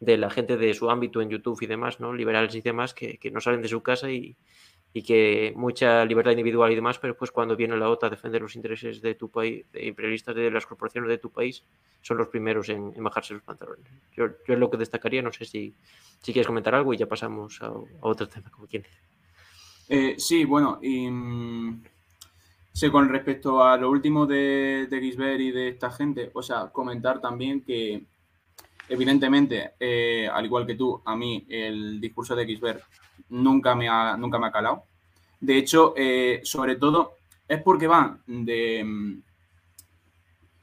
de 0.00 0.16
la 0.16 0.30
gente 0.30 0.56
de 0.56 0.74
su 0.74 0.90
ámbito 0.90 1.20
en 1.20 1.30
YouTube 1.30 1.62
y 1.62 1.66
demás, 1.66 2.00
¿no? 2.00 2.12
liberales 2.12 2.54
y 2.54 2.60
demás, 2.60 2.94
que, 2.94 3.18
que 3.18 3.30
no 3.30 3.40
salen 3.40 3.62
de 3.62 3.68
su 3.68 3.82
casa 3.82 4.10
y, 4.10 4.36
y 4.96 5.02
que 5.02 5.52
mucha 5.56 6.04
libertad 6.04 6.30
individual 6.30 6.70
y 6.70 6.76
demás, 6.76 7.00
pero 7.00 7.16
pues 7.16 7.32
cuando 7.32 7.56
viene 7.56 7.76
la 7.76 7.90
OTA 7.90 8.06
a 8.06 8.10
defender 8.10 8.40
los 8.40 8.54
intereses 8.54 9.02
de 9.02 9.16
tu 9.16 9.28
país, 9.28 9.66
de 9.72 9.86
imperialistas 9.86 10.36
de 10.36 10.48
las 10.52 10.66
corporaciones 10.66 11.10
de 11.10 11.18
tu 11.18 11.30
país, 11.30 11.64
son 12.00 12.16
los 12.16 12.28
primeros 12.28 12.68
en, 12.68 12.94
bajarse 13.02 13.34
los 13.34 13.42
pantalones. 13.42 13.84
Yo, 14.16 14.26
es 14.46 14.58
lo 14.58 14.70
que 14.70 14.76
destacaría, 14.76 15.20
no 15.20 15.32
sé 15.32 15.46
si, 15.46 15.74
si 16.22 16.32
quieres 16.32 16.46
comentar 16.46 16.76
algo 16.76 16.94
y 16.94 16.96
ya 16.96 17.06
pasamos 17.06 17.60
a, 17.60 17.72
otro 18.02 18.28
tema, 18.28 18.48
como 18.50 18.68
quien 18.68 18.84
eh, 19.88 20.14
sí, 20.16 20.44
bueno, 20.44 20.78
y 20.80 21.10
mm, 21.10 21.82
con 22.92 23.08
respecto 23.08 23.64
a 23.64 23.76
lo 23.76 23.90
último 23.90 24.26
de, 24.26 24.86
de 24.88 25.00
Gisbert 25.00 25.40
y 25.40 25.50
de 25.50 25.68
esta 25.70 25.90
gente, 25.90 26.30
o 26.32 26.42
sea, 26.42 26.68
comentar 26.68 27.20
también 27.20 27.62
que 27.62 28.04
evidentemente, 28.88 29.72
eh, 29.80 30.28
al 30.32 30.44
igual 30.44 30.66
que 30.66 30.76
tú, 30.76 31.02
a 31.04 31.16
mí 31.16 31.44
el 31.48 32.00
discurso 32.00 32.36
de 32.36 32.46
Gisbert 32.46 32.82
nunca 33.28 33.74
me 33.74 33.88
ha, 33.88 34.16
nunca 34.16 34.38
me 34.38 34.46
ha 34.46 34.52
calado. 34.52 34.84
De 35.40 35.58
hecho, 35.58 35.94
eh, 35.96 36.40
sobre 36.44 36.76
todo 36.76 37.16
es 37.48 37.62
porque 37.62 37.86
van 37.86 38.22
de. 38.26 39.20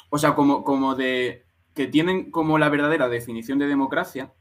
O 0.10 0.18
sea, 0.18 0.36
como, 0.36 0.64
como 0.64 0.96
de 0.96 1.46
que 1.74 1.88
tienen 1.88 2.32
como 2.32 2.58
la 2.58 2.70
verdadera 2.70 3.08
definición 3.08 3.60
de 3.60 3.68
democracia 3.68 4.34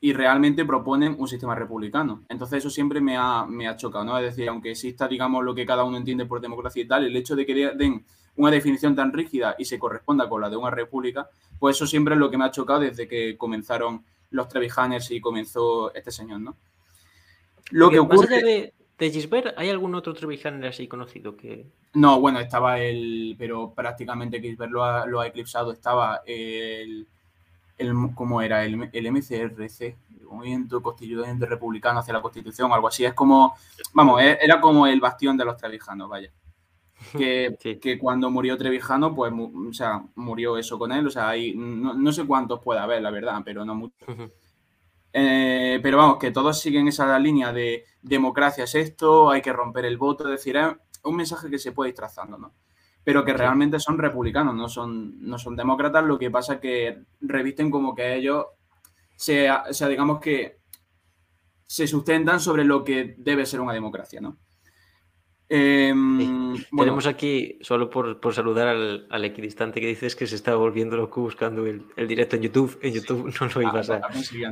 y 0.00 0.12
realmente 0.12 0.64
proponen 0.64 1.16
un 1.18 1.28
sistema 1.28 1.54
republicano. 1.54 2.24
Entonces 2.28 2.58
eso 2.58 2.70
siempre 2.70 3.00
me 3.00 3.16
ha, 3.16 3.46
me 3.46 3.68
ha 3.68 3.76
chocado, 3.76 4.04
¿no? 4.04 4.18
Es 4.18 4.24
decir, 4.24 4.48
aunque 4.48 4.72
exista, 4.72 5.08
digamos, 5.08 5.44
lo 5.44 5.54
que 5.54 5.64
cada 5.64 5.84
uno 5.84 5.96
entiende 5.96 6.26
por 6.26 6.40
democracia 6.40 6.82
y 6.82 6.86
tal, 6.86 7.04
el 7.04 7.16
hecho 7.16 7.36
de 7.36 7.46
que 7.46 7.54
den 7.54 8.04
una 8.36 8.50
definición 8.50 8.94
tan 8.94 9.12
rígida 9.12 9.54
y 9.58 9.64
se 9.64 9.78
corresponda 9.78 10.28
con 10.28 10.40
la 10.40 10.50
de 10.50 10.56
una 10.56 10.70
república, 10.70 11.30
pues 11.58 11.76
eso 11.76 11.86
siempre 11.86 12.14
es 12.14 12.20
lo 12.20 12.30
que 12.30 12.36
me 12.36 12.44
ha 12.44 12.50
chocado 12.50 12.80
desde 12.80 13.08
que 13.08 13.38
comenzaron 13.38 14.04
los 14.30 14.48
Trevijaners 14.48 15.10
y 15.10 15.20
comenzó 15.20 15.94
este 15.94 16.10
señor, 16.10 16.40
¿no? 16.40 16.56
Lo 17.70 17.90
que 17.90 17.98
ocurre... 17.98 18.42
de, 18.42 18.74
de 18.98 19.10
Gisbert, 19.10 19.54
¿hay 19.56 19.70
algún 19.70 19.94
otro 19.94 20.14
Trevijaner 20.14 20.68
así 20.68 20.86
conocido 20.86 21.36
que...? 21.36 21.66
No, 21.94 22.20
bueno, 22.20 22.40
estaba 22.40 22.78
el... 22.80 23.36
pero 23.38 23.72
prácticamente 23.74 24.40
Gisbert 24.40 24.72
lo 24.72 24.84
ha, 24.84 25.06
lo 25.06 25.20
ha 25.20 25.26
eclipsado, 25.26 25.72
estaba 25.72 26.22
el... 26.26 27.06
el 27.78 27.94
¿Cómo 28.14 28.42
era? 28.42 28.64
El, 28.64 28.90
el 28.92 29.12
MCRC, 29.12 29.80
el 30.20 30.26
Movimiento 30.28 30.82
Constituyente 30.82 31.46
Republicano 31.46 32.00
hacia 32.00 32.14
la 32.14 32.22
Constitución, 32.22 32.72
algo 32.72 32.88
así. 32.88 33.04
Es 33.04 33.14
como, 33.14 33.54
vamos, 33.92 34.22
e, 34.22 34.38
era 34.40 34.60
como 34.60 34.86
el 34.86 35.00
bastión 35.00 35.36
de 35.36 35.44
los 35.44 35.56
trevijanos, 35.56 36.08
vaya. 36.08 36.30
Que, 37.18 37.78
que, 37.80 37.98
cuando 37.98 38.30
murió 38.30 38.56
Trevijano, 38.56 39.14
pues, 39.14 39.32
o 39.32 39.72
sea, 39.72 40.02
murió 40.14 40.56
eso 40.56 40.78
con 40.78 40.90
él. 40.90 41.06
O 41.06 41.10
sea, 41.10 41.28
hay, 41.28 41.54
no, 41.54 42.12
sé 42.12 42.24
cuántos 42.24 42.60
puede 42.60 42.80
haber, 42.80 43.02
la 43.02 43.10
verdad, 43.10 43.42
pero 43.44 43.64
no 43.64 43.74
muchos. 43.74 44.08
Eh, 45.16 45.78
pero 45.80 45.96
vamos, 45.98 46.18
que 46.18 46.32
todos 46.32 46.60
siguen 46.60 46.88
esa 46.88 47.16
línea 47.20 47.52
de 47.52 47.84
democracia 48.02 48.64
es 48.64 48.74
esto, 48.74 49.30
hay 49.30 49.42
que 49.42 49.52
romper 49.52 49.84
el 49.84 49.96
voto, 49.96 50.24
es 50.24 50.30
decir, 50.32 50.56
es 50.56 50.74
un 51.04 51.14
mensaje 51.14 51.48
que 51.48 51.60
se 51.60 51.70
puede 51.70 51.90
ir 51.90 51.94
trazando, 51.94 52.36
¿no? 52.36 52.52
Pero 53.04 53.24
que 53.24 53.32
realmente 53.32 53.78
son 53.78 53.96
republicanos, 53.96 54.56
no 54.56 54.68
son, 54.68 55.20
no 55.20 55.38
son 55.38 55.54
demócratas, 55.54 56.04
lo 56.04 56.18
que 56.18 56.32
pasa 56.32 56.54
es 56.54 56.60
que 56.60 57.04
revisten 57.20 57.70
como 57.70 57.94
que 57.94 58.16
ellos, 58.16 58.46
sea, 59.14 59.62
digamos 59.88 60.18
que 60.18 60.58
se 61.64 61.86
sustentan 61.86 62.40
sobre 62.40 62.64
lo 62.64 62.82
que 62.82 63.14
debe 63.16 63.46
ser 63.46 63.60
una 63.60 63.72
democracia, 63.72 64.20
¿no? 64.20 64.36
Em, 65.48 66.56
Tenemos 66.74 67.06
aquí, 67.06 67.58
solo 67.60 67.90
por, 67.90 68.18
saludar 68.34 68.68
al, 68.68 69.24
equidistante 69.24 69.80
que 69.80 69.86
dices 69.86 70.16
que 70.16 70.26
se 70.26 70.36
está 70.36 70.54
volviendo 70.54 70.96
loco 70.96 71.20
buscando 71.20 71.66
el, 71.66 71.84
directo 72.08 72.36
en 72.36 72.42
YouTube. 72.42 72.78
En 72.82 72.94
YouTube 72.94 73.32
no 73.40 73.48
lo 73.54 73.62
ibas 73.62 73.90
a, 73.90 74.00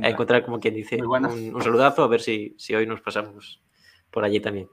encontrar 0.07 0.45
como 0.45 0.59
quien 0.59 0.75
dice. 0.75 0.97
Un, 1.03 1.61
saludazo, 1.61 2.03
a 2.03 2.07
ver 2.07 2.21
si, 2.21 2.55
si 2.57 2.75
hoy 2.75 2.85
nos 2.85 3.01
pasamos 3.01 3.59
por 4.11 4.23
allí 4.23 4.39
también. 4.39 4.67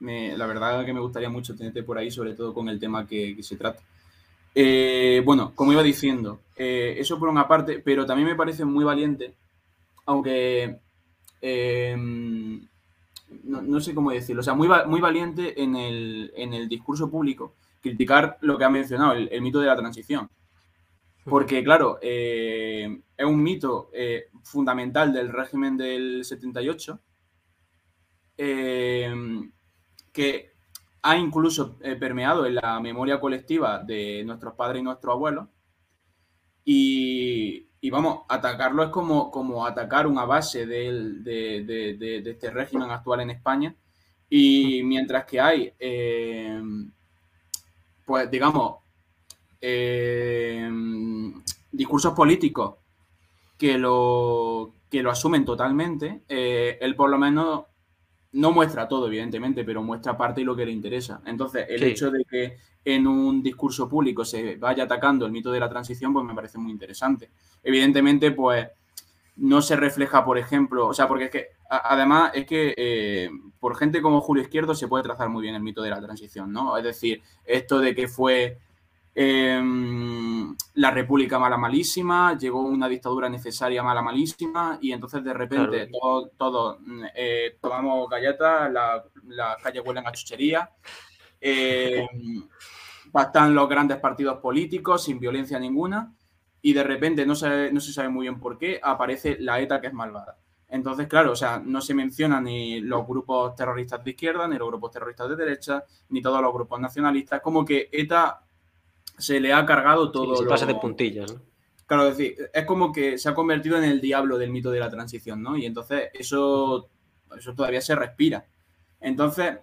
la 0.00 0.46
verdad 0.46 0.84
que 0.84 0.92
me 0.92 1.00
gustaría 1.00 1.30
mucho 1.30 1.54
tenerte 1.54 1.84
por 1.84 1.98
ahí, 1.98 2.10
sobre 2.10 2.34
todo 2.34 2.52
con 2.52 2.68
el 2.68 2.80
tema 2.80 3.06
que, 3.06 3.36
se 3.40 3.56
trata. 3.56 3.80
Eh, 4.54 5.22
bueno, 5.24 5.52
como 5.54 5.72
iba 5.72 5.82
diciendo, 5.84 6.40
eh, 6.56 6.96
eso 6.98 7.18
por 7.18 7.28
una 7.28 7.46
parte, 7.46 7.78
pero 7.78 8.04
también 8.06 8.28
me 8.28 8.34
parece 8.34 8.64
muy 8.64 8.84
valiente, 8.84 9.34
aunque 10.04 10.78
em, 11.40 12.66
no, 13.44 13.80
sé 13.80 13.94
cómo 13.94 14.10
decirlo, 14.10 14.40
o 14.40 14.42
sea, 14.42 14.54
muy, 14.54 14.68
muy 14.86 15.00
valiente 15.00 15.62
en 15.62 15.76
el, 15.76 16.68
discurso 16.68 17.10
público, 17.10 17.54
criticar 17.80 18.38
lo 18.40 18.58
que 18.58 18.64
ha 18.64 18.70
mencionado, 18.70 19.12
el, 19.12 19.42
mito 19.42 19.60
de 19.60 19.66
la 19.66 19.76
transición. 19.76 20.30
Porque, 21.24 21.62
claro, 21.62 21.98
eh, 22.00 23.02
es 23.16 23.26
un 23.26 23.42
mito 23.42 23.90
eh, 23.92 24.28
fundamental 24.42 25.12
del 25.12 25.28
régimen 25.28 25.76
del 25.76 26.24
78, 26.24 27.00
eh, 28.38 29.14
que 30.12 30.52
ha 31.02 31.16
incluso 31.16 31.78
permeado 32.00 32.46
en 32.46 32.56
la 32.56 32.80
memoria 32.80 33.20
colectiva 33.20 33.82
de 33.82 34.24
nuestros 34.24 34.54
padres 34.54 34.80
y 34.80 34.84
nuestros 34.84 35.14
abuelos. 35.14 35.48
Y, 36.70 37.66
y 37.80 37.88
vamos, 37.88 38.26
atacarlo 38.28 38.82
es 38.82 38.90
como, 38.90 39.30
como 39.30 39.64
atacar 39.64 40.06
una 40.06 40.26
base 40.26 40.66
de, 40.66 42.22
este 42.26 42.50
régimen 42.50 42.90
actual 42.90 43.20
en 43.20 43.30
España. 43.30 43.74
Y 44.28 44.82
mientras 44.82 45.24
que 45.24 45.40
hay, 45.40 45.72
eh, 45.78 46.60
pues 48.04 48.30
digamos, 48.30 48.80
eh, 49.62 50.70
discursos 51.72 52.12
políticos 52.12 52.74
que 53.56 53.78
lo, 53.78 54.74
que 54.90 55.02
lo 55.02 55.10
asumen 55.10 55.46
totalmente, 55.46 56.20
eh, 56.28 56.76
él 56.82 56.94
por 56.94 57.08
lo 57.08 57.16
menos 57.16 57.64
no 58.32 58.52
muestra 58.52 58.88
todo, 58.88 59.06
evidentemente, 59.06 59.64
pero 59.64 59.82
muestra 59.82 60.16
parte 60.16 60.40
y 60.40 60.44
lo 60.44 60.54
que 60.54 60.66
le 60.66 60.72
interesa. 60.72 61.20
Entonces, 61.24 61.66
el 61.68 61.82
hecho 61.82 62.10
de 62.10 62.24
que 62.24 62.56
en 62.84 63.06
un 63.06 63.42
discurso 63.42 63.88
público 63.88 64.24
se 64.24 64.56
vaya 64.56 64.84
atacando 64.84 65.26
el 65.26 65.32
mito 65.32 65.50
de 65.50 65.60
la 65.60 65.68
transición, 65.68 66.12
pues 66.12 66.24
me 66.24 66.34
parece 66.34 66.58
muy 66.58 66.70
interesante. 66.70 67.30
Evidentemente, 67.62 68.30
pues 68.32 68.68
no 69.36 69.62
se 69.62 69.76
refleja, 69.76 70.24
por 70.24 70.36
ejemplo, 70.36 70.88
o 70.88 70.94
sea, 70.94 71.06
porque 71.06 71.24
es 71.24 71.30
que 71.30 71.46
además 71.70 72.32
es 72.34 72.44
que 72.44 72.74
eh, 72.76 73.30
por 73.60 73.76
gente 73.76 74.02
como 74.02 74.20
Julio 74.20 74.42
Izquierdo 74.42 74.74
se 74.74 74.88
puede 74.88 75.04
trazar 75.04 75.28
muy 75.28 75.42
bien 75.42 75.54
el 75.54 75.62
mito 75.62 75.80
de 75.82 75.90
la 75.90 76.00
transición, 76.00 76.52
¿no? 76.52 76.76
Es 76.76 76.84
decir, 76.84 77.22
esto 77.44 77.78
de 77.78 77.94
que 77.94 78.08
fue 78.08 78.58
em, 79.20 80.54
la 80.74 80.90
república 80.90 81.38
mala 81.38 81.56
malísima, 81.56 82.38
llegó 82.38 82.60
una 82.60 82.88
dictadura 82.88 83.28
necesaria 83.28 83.82
mala 83.82 84.00
malísima 84.00 84.78
y 84.80 84.92
entonces 84.92 85.24
de 85.24 85.34
repente 85.34 85.90
todos 86.36 86.78
eh, 87.14 87.58
tomamos 87.60 88.08
galletas, 88.08 88.70
las 88.70 89.02
la 89.26 89.56
calles 89.62 89.82
huelen 89.84 90.06
a 90.06 90.12
chuchería. 90.12 90.70
Eh, 91.40 92.06
están 93.12 93.54
los 93.54 93.68
grandes 93.68 93.98
partidos 93.98 94.38
políticos 94.38 95.04
sin 95.04 95.18
violencia 95.18 95.58
ninguna 95.58 96.14
y 96.62 96.72
de 96.72 96.84
repente 96.84 97.26
no 97.26 97.34
se, 97.34 97.72
no 97.72 97.80
se 97.80 97.92
sabe 97.92 98.08
muy 98.08 98.24
bien 98.24 98.38
por 98.38 98.58
qué 98.58 98.80
aparece 98.82 99.36
la 99.40 99.60
ETA 99.60 99.80
que 99.80 99.88
es 99.88 99.92
malvada. 99.92 100.38
Entonces, 100.68 101.08
claro, 101.08 101.32
o 101.32 101.36
sea, 101.36 101.60
no 101.64 101.80
se 101.80 101.94
mencionan 101.94 102.44
ni 102.44 102.80
los 102.80 103.06
grupos 103.06 103.54
terroristas 103.56 104.04
de 104.04 104.10
izquierda, 104.10 104.46
ni 104.46 104.58
los 104.58 104.68
grupos 104.68 104.90
terroristas 104.90 105.28
de 105.30 105.36
derecha, 105.36 105.82
ni 106.10 106.20
todos 106.20 106.42
los 106.42 106.52
grupos 106.52 106.78
nacionalistas, 106.78 107.40
como 107.40 107.64
que 107.64 107.88
ETA 107.90 108.44
se 109.18 109.40
le 109.40 109.52
ha 109.52 109.66
cargado 109.66 110.10
todo. 110.10 110.36
se 110.36 110.46
pasa 110.46 110.66
de 110.66 110.74
puntillas, 110.74 111.32
¿no? 111.32 111.40
Claro, 111.86 112.06
es 112.06 112.18
decir, 112.18 112.50
es 112.52 112.66
como 112.66 112.92
que 112.92 113.16
se 113.16 113.30
ha 113.30 113.34
convertido 113.34 113.78
en 113.78 113.84
el 113.84 114.00
diablo 114.00 114.36
del 114.36 114.50
mito 114.50 114.70
de 114.70 114.78
la 114.78 114.90
transición, 114.90 115.42
¿no? 115.42 115.56
Y 115.56 115.64
entonces 115.64 116.10
eso, 116.12 116.90
eso 117.36 117.54
todavía 117.54 117.80
se 117.80 117.94
respira. 117.94 118.46
Entonces, 119.00 119.58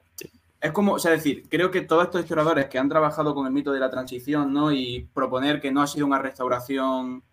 es 0.59 0.71
como, 0.71 0.93
o 0.93 0.99
sea, 0.99 1.11
decir, 1.11 1.47
creo 1.49 1.69
que 1.69 1.81
todos 1.81 2.05
estos 2.05 2.21
historiadores 2.21 2.65
que 2.65 2.79
han 2.79 2.89
trabajado 2.89 3.35
con 3.35 3.45
el 3.45 3.53
mito 3.53 3.71
de 3.71 3.79
la 3.79 3.91
transición, 3.91 4.51
¿no? 4.51 4.71
Y 4.71 5.07
proponer 5.13 5.61
que 5.61 5.71
no 5.71 5.83
ha 5.83 5.87
sido 5.87 6.07
una 6.07 6.17
restauración 6.17 7.23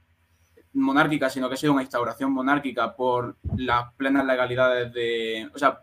monárquica, 0.75 1.31
sino 1.31 1.49
que 1.49 1.55
ha 1.55 1.59
sido 1.59 1.73
una 1.73 1.83
instauración 1.83 2.31
monárquica 2.31 2.95
por 2.95 3.37
las 3.57 3.93
plenas 3.95 4.27
legalidades 4.27 4.93
de, 4.93 5.51
o 5.55 5.59
sea, 5.59 5.83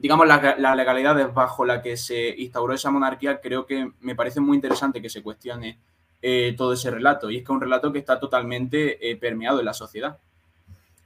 digamos, 0.00 0.26
las, 0.26 0.58
legalidades 0.76 1.32
bajo 1.32 1.64
la 1.64 1.82
que 1.82 1.96
se 1.96 2.34
instauró 2.38 2.72
esa 2.72 2.90
monarquía, 2.90 3.40
creo 3.40 3.66
que 3.66 3.92
me 4.00 4.14
parece 4.14 4.40
muy 4.40 4.56
interesante 4.56 5.02
que 5.02 5.10
se 5.10 5.22
cuestione 5.22 5.78
eh, 6.22 6.54
todo 6.56 6.72
ese 6.72 6.90
relato. 6.90 7.30
Y 7.30 7.36
es 7.36 7.40
que 7.42 7.44
es 7.44 7.50
un 7.50 7.60
relato 7.60 7.92
que 7.92 7.98
está 7.98 8.18
totalmente 8.18 9.10
eh, 9.10 9.16
permeado 9.16 9.60
en 9.60 9.66
la 9.66 9.74
sociedad. 9.74 10.18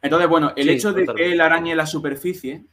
Entonces, 0.01 0.29
bueno, 0.29 0.53
el 0.55 0.69
hecho 0.69 0.93
de 0.93 1.07
que 1.07 1.33
él 1.33 1.41
arañe 1.41 1.75
la 1.75 1.87
superficie 1.87 2.65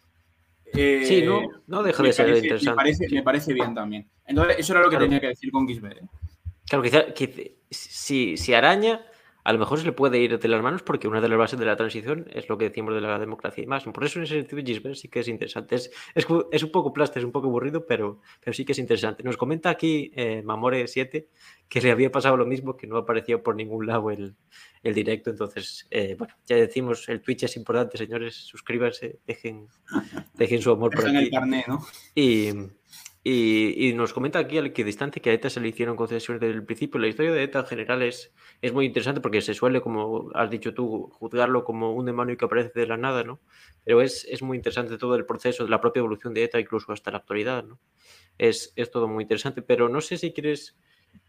sí, 0.73 1.23
no, 1.25 1.41
no 1.67 1.83
deja 1.83 2.03
de 2.03 2.13
ser 2.13 2.29
interesante. 2.29 3.07
Me 3.11 3.23
parece, 3.23 3.53
bien 3.53 3.73
también. 3.73 4.07
Entonces, 4.25 4.57
eso 4.59 4.73
era 4.73 4.81
lo 4.81 4.89
que 4.89 4.97
tenía 4.97 5.19
que 5.19 5.27
decir 5.27 5.51
con 5.51 5.67
Gisbert. 5.67 6.03
¿eh? 6.03 6.07
Claro, 6.67 6.83
quizá, 6.83 7.05
si, 7.69 8.37
si 8.37 8.53
araña, 8.53 9.01
a 9.43 9.53
lo 9.53 9.59
mejor 9.59 9.79
se 9.79 9.85
le 9.85 9.91
puede 9.91 10.19
ir 10.19 10.39
de 10.39 10.47
las 10.47 10.61
manos 10.61 10.83
porque 10.83 11.07
una 11.07 11.21
de 11.21 11.29
las 11.29 11.37
bases 11.37 11.59
de 11.59 11.65
la 11.65 11.75
transición 11.75 12.27
es 12.33 12.49
lo 12.49 12.57
que 12.57 12.69
decimos 12.69 12.93
de 12.93 13.01
la 13.01 13.17
democracia 13.19 13.63
y 13.63 13.67
más. 13.67 13.83
Por 13.83 14.03
eso 14.03 14.19
en 14.19 14.23
ese 14.23 14.35
sentido 14.35 14.61
Gisbert 14.63 14.95
sí 14.95 15.07
que 15.07 15.21
es 15.21 15.27
interesante. 15.27 15.75
Es, 15.75 15.91
es, 16.15 16.63
un 16.63 16.71
poco 16.71 16.93
plaste, 16.93 17.19
es 17.19 17.25
un 17.25 17.31
poco 17.31 17.47
aburrido, 17.47 17.85
pero, 17.85 18.21
pero 18.43 18.53
sí 18.53 18.65
que 18.65 18.73
es 18.73 18.79
interesante. 18.79 19.23
Nos 19.23 19.37
comenta 19.37 19.69
aquí 19.69 20.11
eh, 20.15 20.43
Mamore7 20.45 21.27
que 21.71 21.79
le 21.79 21.89
había 21.89 22.11
pasado 22.11 22.35
lo 22.35 22.45
mismo, 22.45 22.75
que 22.75 22.85
no 22.85 22.97
aparecía 22.97 23.41
por 23.41 23.55
ningún 23.55 23.87
lado 23.87 24.11
el, 24.11 24.35
el 24.83 24.93
directo. 24.93 25.29
Entonces, 25.29 25.87
eh, 25.89 26.15
bueno, 26.17 26.35
ya 26.45 26.57
decimos, 26.57 27.07
el 27.07 27.21
Twitch 27.21 27.43
es 27.43 27.55
importante, 27.55 27.97
señores, 27.97 28.35
suscríbanse, 28.35 29.19
dejen, 29.25 29.67
dejen 30.33 30.61
su 30.61 30.71
amor 30.71 30.91
por 30.93 31.07
aquí. 31.07 31.31
Y, 32.13 32.49
y, 33.23 33.93
nos 33.93 34.13
comenta 34.13 34.39
aquí 34.39 34.57
al 34.57 34.67
equidistante 34.67 35.21
que 35.21 35.29
a 35.29 35.33
ETA 35.33 35.49
se 35.49 35.59
le 35.59 35.67
hicieron 35.67 35.95
concesiones 35.95 36.41
desde 36.41 36.55
el 36.55 36.65
principio. 36.65 36.99
La 36.99 37.07
historia 37.07 37.31
de 37.31 37.43
ETA 37.43 37.59
en 37.59 37.65
general 37.67 38.01
es, 38.01 38.33
es 38.61 38.73
muy 38.73 38.85
interesante 38.85 39.21
porque 39.21 39.41
se 39.41 39.53
suele, 39.53 39.79
como 39.81 40.31
has 40.33 40.49
dicho 40.49 40.73
tú, 40.73 41.09
juzgarlo 41.13 41.63
como 41.63 41.93
un 41.93 42.05
demonio 42.07 42.35
que 42.35 42.45
aparece 42.45 42.79
de 42.79 42.87
la 42.87 42.97
nada, 42.97 43.23
¿no? 43.23 43.39
Pero 43.83 44.01
es, 44.01 44.25
es 44.25 44.41
muy 44.41 44.57
interesante 44.57 44.97
todo 44.97 45.15
el 45.15 45.25
proceso, 45.25 45.67
la 45.67 45.79
propia 45.79 45.99
evolución 45.99 46.33
de 46.33 46.45
ETA, 46.45 46.59
incluso 46.59 46.91
hasta 46.91 47.11
la 47.11 47.17
actualidad, 47.17 47.63
¿no? 47.63 47.79
Es, 48.39 48.73
es 48.75 48.89
todo 48.89 49.07
muy 49.07 49.23
interesante, 49.23 49.61
pero 49.61 49.87
no 49.87 50.01
sé 50.01 50.17
si 50.17 50.33
quieres 50.33 50.75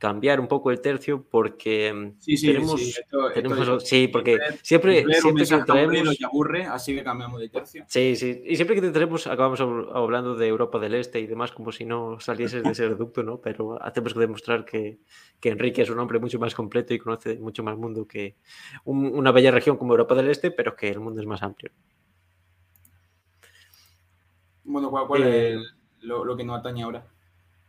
cambiar 0.02 0.40
un 0.40 0.48
poco 0.48 0.72
el 0.72 0.80
tercio 0.80 1.24
porque 1.30 2.12
sí, 2.18 2.36
sí, 2.36 2.48
tenemos, 2.48 2.80
sí, 2.80 2.90
esto, 2.90 3.30
tenemos 3.32 3.84
sí, 3.84 4.08
porque 4.08 4.36
siempre, 4.60 5.04
siempre 5.14 5.46
que 5.46 5.58
traemos 5.64 6.20
y 6.20 6.24
aburre, 6.24 6.64
así 6.64 6.92
que 6.94 7.04
cambiamos 7.04 7.40
de 7.40 7.48
tercio. 7.48 7.84
Sí, 7.86 8.16
sí, 8.16 8.42
y 8.44 8.56
siempre 8.56 8.74
que 8.74 8.82
te 8.82 8.90
traemos 8.90 9.28
acabamos 9.28 9.60
hablando 9.60 10.34
de 10.34 10.48
Europa 10.48 10.80
del 10.80 10.94
Este 10.94 11.20
y 11.20 11.28
demás 11.28 11.52
como 11.52 11.70
si 11.70 11.84
no 11.84 12.18
salieses 12.18 12.64
de 12.64 12.70
ese 12.70 12.88
reducto, 12.88 13.22
¿no? 13.22 13.40
Pero 13.40 13.80
hacemos 13.80 14.12
que 14.12 14.18
demostrar 14.18 14.64
que, 14.64 14.98
que, 15.38 15.50
Enrique 15.50 15.82
es 15.82 15.90
un 15.90 16.00
hombre 16.00 16.18
mucho 16.18 16.40
más 16.40 16.52
completo 16.52 16.92
y 16.92 16.98
conoce 16.98 17.38
mucho 17.38 17.62
más 17.62 17.78
mundo 17.78 18.04
que 18.04 18.34
una 18.84 19.30
bella 19.30 19.52
región 19.52 19.76
como 19.76 19.92
Europa 19.92 20.16
del 20.16 20.30
Este, 20.30 20.50
pero 20.50 20.74
que 20.74 20.88
el 20.88 20.98
mundo 20.98 21.20
es 21.20 21.28
más 21.28 21.44
amplio. 21.44 21.70
Bueno, 24.64 24.90
¿cuál, 24.90 25.22
es 25.22 25.28
eh, 25.28 25.58
lo, 26.00 26.24
lo, 26.24 26.36
que 26.36 26.42
nos 26.42 26.58
atañe 26.58 26.82
ahora? 26.82 27.06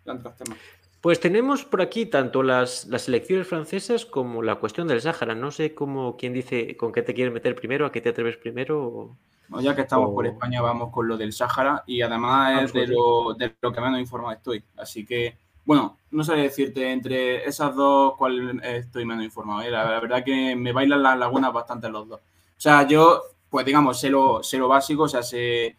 Temas. 0.03 0.57
Pues 1.03 1.19
tenemos 1.19 1.65
por 1.65 1.81
aquí 1.81 2.05
tanto 2.05 2.43
las, 2.43 2.85
las, 2.85 3.09
elecciones 3.09 3.45
francesas 3.45 4.05
como 4.05 4.41
la 4.41 4.55
cuestión 4.55 4.87
del 4.87 5.01
Sáhara. 5.01 5.35
No 5.35 5.51
sé 5.51 5.75
cómo, 5.75 6.15
quién 6.15 6.31
dice 6.31 6.77
con 6.77 6.93
qué 6.93 7.01
te 7.01 7.13
quieres 7.13 7.33
meter 7.33 7.55
primero, 7.55 7.85
a 7.85 7.91
qué 7.91 7.99
te 7.99 8.07
atreves 8.07 8.37
primero. 8.37 9.17
ya 9.59 9.75
que 9.75 9.81
estamos 9.81 10.11
por 10.11 10.25
España, 10.25 10.61
vamos 10.61 10.93
con 10.93 11.09
lo 11.09 11.17
del 11.17 11.33
Sáhara 11.33 11.83
y 11.85 12.01
además 12.01 12.63
es 12.63 12.71
de 12.71 12.87
lo, 12.87 13.33
de 13.33 13.53
lo, 13.59 13.73
que 13.73 13.81
menos 13.81 13.99
informado 13.99 14.31
estoy. 14.31 14.63
Así 14.77 15.05
que, 15.05 15.37
bueno, 15.65 15.97
no 16.11 16.23
sé 16.23 16.35
decirte 16.35 16.89
entre 16.89 17.43
esas 17.43 17.75
dos 17.75 18.13
cuál 18.17 18.61
estoy 18.63 19.03
menos 19.03 19.25
informado. 19.25 19.61
¿eh? 19.61 19.71
La, 19.71 19.99
verdad 19.99 20.23
que 20.23 20.55
me 20.55 20.71
bailan 20.71 21.03
las 21.03 21.19
lagunas 21.19 21.51
bastante 21.51 21.89
los 21.89 22.07
dos. 22.07 22.21
O 22.21 22.61
sea, 22.61 22.87
yo, 22.87 23.23
pues 23.49 23.65
digamos, 23.65 23.99
sé 23.99 24.09
lo, 24.09 24.41
sé 24.41 24.57
lo 24.57 24.69
básico, 24.69 25.03
o 25.03 25.09
sea, 25.09 25.21
sé 25.21 25.75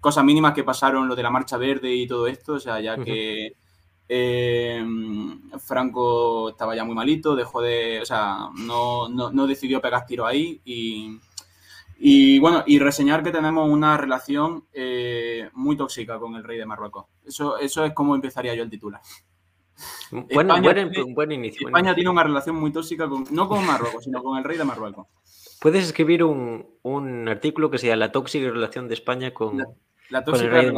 cosas 0.00 0.24
mínimas 0.24 0.54
que 0.54 0.64
pasaron, 0.64 1.06
lo 1.06 1.14
de 1.14 1.22
la 1.22 1.30
marcha 1.30 1.56
verde 1.56 1.94
y 1.94 2.08
todo 2.08 2.26
esto, 2.26 2.54
o 2.54 2.58
sea, 2.58 2.80
ya 2.80 2.96
que 2.96 3.54
eh, 4.08 4.84
Franco 5.58 6.50
estaba 6.50 6.76
ya 6.76 6.84
muy 6.84 6.94
malito, 6.94 7.34
dejó 7.34 7.62
de, 7.62 8.00
o 8.02 8.04
sea, 8.04 8.48
no, 8.58 9.08
no, 9.08 9.46
decidió 9.46 9.80
pegar 9.80 10.04
tiro 10.06 10.26
ahí 10.26 10.60
y, 10.64 11.18
y, 11.98 12.38
bueno, 12.38 12.62
y 12.66 12.78
reseñar 12.78 13.22
que 13.22 13.30
tenemos 13.30 13.68
una 13.68 13.96
relación 13.96 14.64
eh, 14.72 15.48
muy 15.54 15.76
tóxica 15.76 16.18
con 16.18 16.34
el 16.34 16.44
rey 16.44 16.58
de 16.58 16.66
Marruecos. 16.66 17.06
Eso, 17.24 17.58
eso 17.58 17.84
es 17.84 17.92
como 17.92 18.14
empezaría 18.14 18.54
yo 18.54 18.62
el 18.62 18.70
titular. 18.70 19.00
Bueno, 20.10 20.54
España, 20.54 20.88
buen, 20.94 21.14
buen 21.14 21.32
inicio. 21.32 21.66
España 21.66 21.94
tiene 21.94 22.10
una 22.10 22.22
relación 22.22 22.56
muy 22.56 22.72
tóxica, 22.72 23.08
con, 23.08 23.24
no 23.30 23.48
con 23.48 23.66
Marruecos, 23.66 24.04
sino 24.04 24.22
con 24.22 24.38
el 24.38 24.44
rey 24.44 24.56
de 24.56 24.64
Marruecos. 24.64 25.06
Puedes 25.60 25.84
escribir 25.84 26.22
un, 26.22 26.78
un 26.82 27.28
artículo 27.28 27.70
que 27.70 27.78
sea 27.78 27.96
La 27.96 28.12
tóxica 28.12 28.50
relación 28.50 28.86
de 28.86 28.94
España 28.94 29.32
con, 29.32 29.58
la 29.58 29.64
tóxica 30.24 30.62
de, 30.62 30.72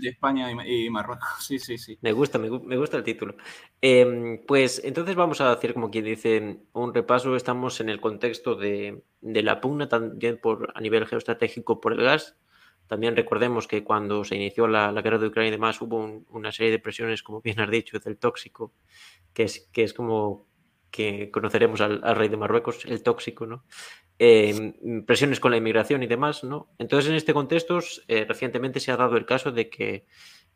de 0.00 0.08
España 0.08 0.50
y, 0.66 0.90
Marruecos. 0.90 1.28
Sí, 1.40 1.58
sí, 1.58 1.78
sí. 1.78 1.98
Me 2.00 2.12
gusta, 2.12 2.38
me, 2.38 2.48
gusta 2.48 2.96
el 2.96 3.04
título. 3.04 3.36
Em, 3.80 4.44
pues 4.46 4.80
entonces 4.84 5.14
vamos 5.14 5.40
a 5.40 5.52
hacer, 5.52 5.74
como 5.74 5.90
quien 5.90 6.04
dice, 6.04 6.60
un 6.72 6.94
repaso. 6.94 7.36
Estamos 7.36 7.80
en 7.80 7.88
el 7.88 8.00
contexto 8.00 8.54
de, 8.54 9.02
la 9.20 9.60
pugna 9.60 9.88
también 9.88 10.38
por, 10.40 10.72
a 10.74 10.80
nivel 10.80 11.06
geoestratégico 11.06 11.80
por 11.80 11.92
el 11.92 12.02
gas. 12.02 12.36
También 12.86 13.14
recordemos 13.14 13.68
que 13.68 13.84
cuando 13.84 14.24
se 14.24 14.34
inició 14.34 14.66
la, 14.66 14.90
guerra 15.00 15.18
de 15.18 15.28
Ucrania 15.28 15.48
y 15.48 15.52
demás 15.52 15.80
hubo 15.80 16.24
una 16.28 16.50
serie 16.50 16.72
de 16.72 16.80
presiones, 16.80 17.22
como 17.22 17.40
bien 17.40 17.60
has 17.60 17.70
dicho, 17.70 18.00
del 18.00 18.18
tóxico, 18.18 18.72
que 19.32 19.44
es, 19.44 19.68
que 19.72 19.84
es 19.84 19.94
como 19.94 20.49
que 20.90 21.30
conoceremos 21.30 21.80
al, 21.80 22.00
rey 22.16 22.28
de 22.28 22.36
Marruecos, 22.36 22.84
el 22.84 23.02
tóxico, 23.02 23.46
¿no? 23.46 23.64
Em, 24.18 25.04
presiones 25.06 25.40
con 25.40 25.50
la 25.50 25.56
inmigración 25.56 26.02
y 26.02 26.06
demás, 26.06 26.44
¿no? 26.44 26.68
Entonces, 26.78 27.10
en 27.10 27.16
este 27.16 27.32
contexto, 27.32 27.78
eh, 28.08 28.26
recientemente 28.28 28.80
se 28.80 28.92
ha 28.92 28.96
dado 28.96 29.16
el 29.16 29.24
caso 29.24 29.52
de 29.52 29.70
que 29.70 30.06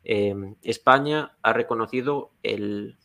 em, 0.03 0.55
España 0.61 1.35
ha 1.41 1.53
reconocido 1.53 2.33
el, 2.43 2.97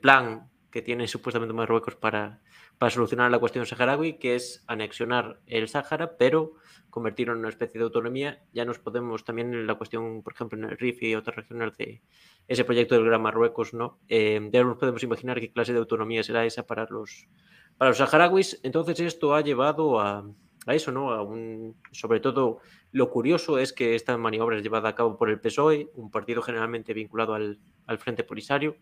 plan 0.00 0.50
que 0.72 0.82
tiene 0.82 1.06
supuestamente 1.06 1.54
Marruecos 1.54 1.94
para, 1.94 2.40
para 2.80 2.90
solucionar 2.90 3.30
la 3.30 3.38
cuestión 3.38 3.66
saharaui, 3.66 4.14
que 4.14 4.36
es 4.36 4.64
anexionar 4.66 5.38
el 5.46 5.68
Sáhara, 5.68 6.16
pero 6.16 6.54
convertirlo 6.88 7.34
en 7.34 7.40
una 7.40 7.50
especie 7.50 7.78
de 7.78 7.84
autonomía. 7.84 8.42
Ya 8.54 8.64
nos 8.64 8.78
podemos 8.78 9.22
también 9.22 9.52
en 9.52 9.66
la 9.66 9.74
cuestión, 9.74 10.22
por 10.22 10.32
ejemplo, 10.32 10.56
en 10.56 10.64
el 10.64 10.78
RIF 10.78 11.02
y 11.02 11.14
otras 11.14 11.36
regiones 11.36 11.76
de 11.76 12.00
ese 12.48 12.64
proyecto 12.64 12.94
del 12.94 13.04
Gran 13.04 13.20
Marruecos, 13.20 13.74
¿no? 13.74 13.98
Em, 14.08 14.50
ya 14.50 14.64
nos 14.64 14.78
podemos 14.78 15.02
imaginar 15.02 15.38
qué 15.40 15.52
clase 15.52 15.74
de 15.74 15.78
autonomía 15.78 16.22
será 16.22 16.46
esa 16.46 16.66
para 16.66 16.86
los 16.88 17.28
para 17.76 17.90
los 17.90 17.98
saharauis, 17.98 18.58
entonces 18.62 18.98
esto 19.00 19.34
ha 19.34 19.42
llevado 19.42 20.00
a, 20.00 20.24
eso, 20.66 20.90
¿no? 20.90 21.12
A 21.12 21.22
un, 21.22 21.76
sobre 21.92 22.20
todo, 22.20 22.60
lo 22.92 23.10
curioso 23.10 23.58
es 23.58 23.74
que 23.74 23.94
esta 23.94 24.16
maniobra 24.16 24.56
es 24.56 24.62
llevada 24.62 24.88
a 24.88 24.94
cabo 24.94 25.18
por 25.18 25.28
el 25.28 25.38
PSOE, 25.38 25.90
un 25.96 26.10
partido 26.10 26.40
generalmente 26.40 26.94
vinculado 26.94 27.34
al, 27.34 27.58
Frente 27.98 28.24
Polisario, 28.24 28.76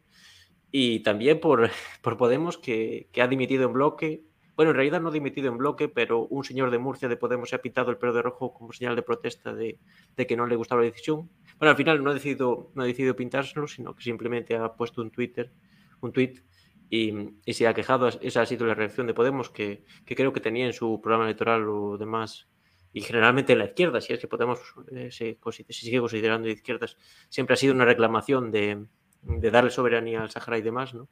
y 0.70 1.00
también 1.00 1.40
por, 1.40 1.70
por 2.02 2.16
Podemos, 2.16 2.59
que, 2.59 3.09
ha 3.20 3.26
dimitido 3.26 3.64
en 3.64 3.72
bloque. 3.72 4.24
Bueno, 4.57 4.72
en 4.72 4.76
realidad 4.76 5.00
no 5.00 5.11
ha 5.11 5.12
dimitido 5.12 5.48
en 5.48 5.59
bloque, 5.59 5.88
pero 5.88 6.26
un 6.26 6.42
señor 6.42 6.70
de 6.70 6.78
Murcia 6.78 7.09
de 7.09 7.16
Podemos 7.16 7.50
se 7.50 7.57
ha 7.57 7.62
pintado 7.62 7.90
el 7.90 7.96
pelo 7.96 8.12
de 8.12 8.22
rojo 8.22 8.52
como 8.52 8.72
señal 8.72 8.96
de 8.96 9.02
protesta 9.02 9.54
de, 9.54 9.78
que 10.16 10.37
no 10.37 10.46
le 10.46 10.57
gustaba 10.57 10.81
la 10.81 10.88
decisión. 10.88 11.31
Bueno, 11.59 11.70
al 11.70 11.76
final 11.76 12.02
no 12.02 12.11
ha 12.11 12.14
decidido, 12.14 12.72
no 12.74 12.83
ha 12.83 12.87
decidido 12.87 13.14
pintárselo, 13.14 13.68
sino 13.68 13.94
que 13.94 14.02
simplemente 14.02 14.57
ha 14.57 14.72
puesto 14.74 15.00
un 15.00 15.12
Twitter, 15.12 15.52
un 16.00 16.12
tweet 16.12 16.42
y, 16.90 17.12
se 17.52 17.68
ha 17.68 17.74
quejado. 17.74 18.09
Esa 18.09 18.42
ha 18.42 18.46
sido 18.46 18.66
la 18.66 18.74
reacción 18.74 19.07
de 19.07 19.14
Podemos, 19.14 19.50
que, 19.50 19.85
creo 20.04 20.33
que 20.33 20.40
tenía 20.40 20.66
en 20.66 20.72
su 20.72 21.00
programa 21.00 21.24
electoral 21.24 21.68
o 21.68 21.96
demás, 21.96 22.48
y 22.92 23.02
generalmente 23.02 23.54
la 23.54 23.66
izquierda, 23.66 24.00
si 24.00 24.12
es 24.12 24.18
que 24.18 24.26
Podemos 24.26 24.61
eh, 24.90 25.11
se, 25.12 25.38
sigue 25.68 26.00
considerando 26.00 26.46
de 26.46 26.54
izquierdas, 26.54 26.96
siempre 27.28 27.54
ha 27.54 27.57
sido 27.57 27.74
una 27.74 27.85
reclamación 27.85 28.50
de, 28.50 28.87
darle 29.29 29.71
soberanía 29.71 30.23
al 30.23 30.31
Sahara 30.31 30.59
y 30.59 30.62
demás, 30.62 30.95
¿no? 30.95 31.09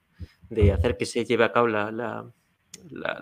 de 0.48 0.72
hacer 0.72 0.96
que 0.96 1.07
se 1.07 1.24
lleve 1.24 1.44
a 1.44 1.52
cabo 1.52 1.68
la, 1.68 2.33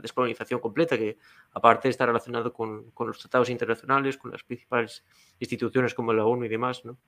descolonización 0.02 0.60
completa, 0.60 0.98
que 0.98 1.16
aparte 1.52 1.88
está 1.88 2.06
relacionado 2.06 2.52
con, 2.52 2.92
los 2.98 3.18
tratados 3.18 3.48
internacionales, 3.50 4.18
con 4.18 4.30
las 4.30 4.42
principales 4.42 5.04
instituciones 5.38 5.94
como 5.94 6.12
la 6.12 6.24
ONU 6.26 6.44
y 6.44 6.48
demás. 6.48 6.84
¿no? 6.84 6.98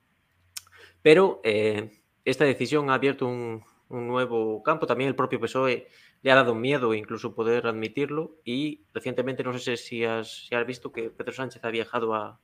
Pero 1.02 1.40
eh, 1.44 2.02
esta 2.24 2.44
decisión 2.44 2.90
ha 2.90 2.94
abierto 2.94 3.26
un, 3.26 3.62
nuevo 3.88 4.62
campo. 4.64 4.86
También 4.86 5.08
el 5.08 5.14
propio 5.14 5.38
PSOE 5.38 5.86
le 6.22 6.32
ha 6.32 6.34
dado 6.34 6.56
miedo 6.56 6.92
incluso 6.92 7.36
poder 7.36 7.68
admitirlo 7.68 8.36
y 8.44 8.84
recientemente 8.92 9.44
no 9.44 9.56
sé 9.56 9.76
si 9.76 10.04
has, 10.04 10.48
has 10.50 10.66
visto 10.66 10.90
que 10.90 11.10
Pedro 11.10 11.32
Sánchez 11.32 11.64
ha 11.64 11.70
viajado 11.70 12.12
a, 12.14 12.40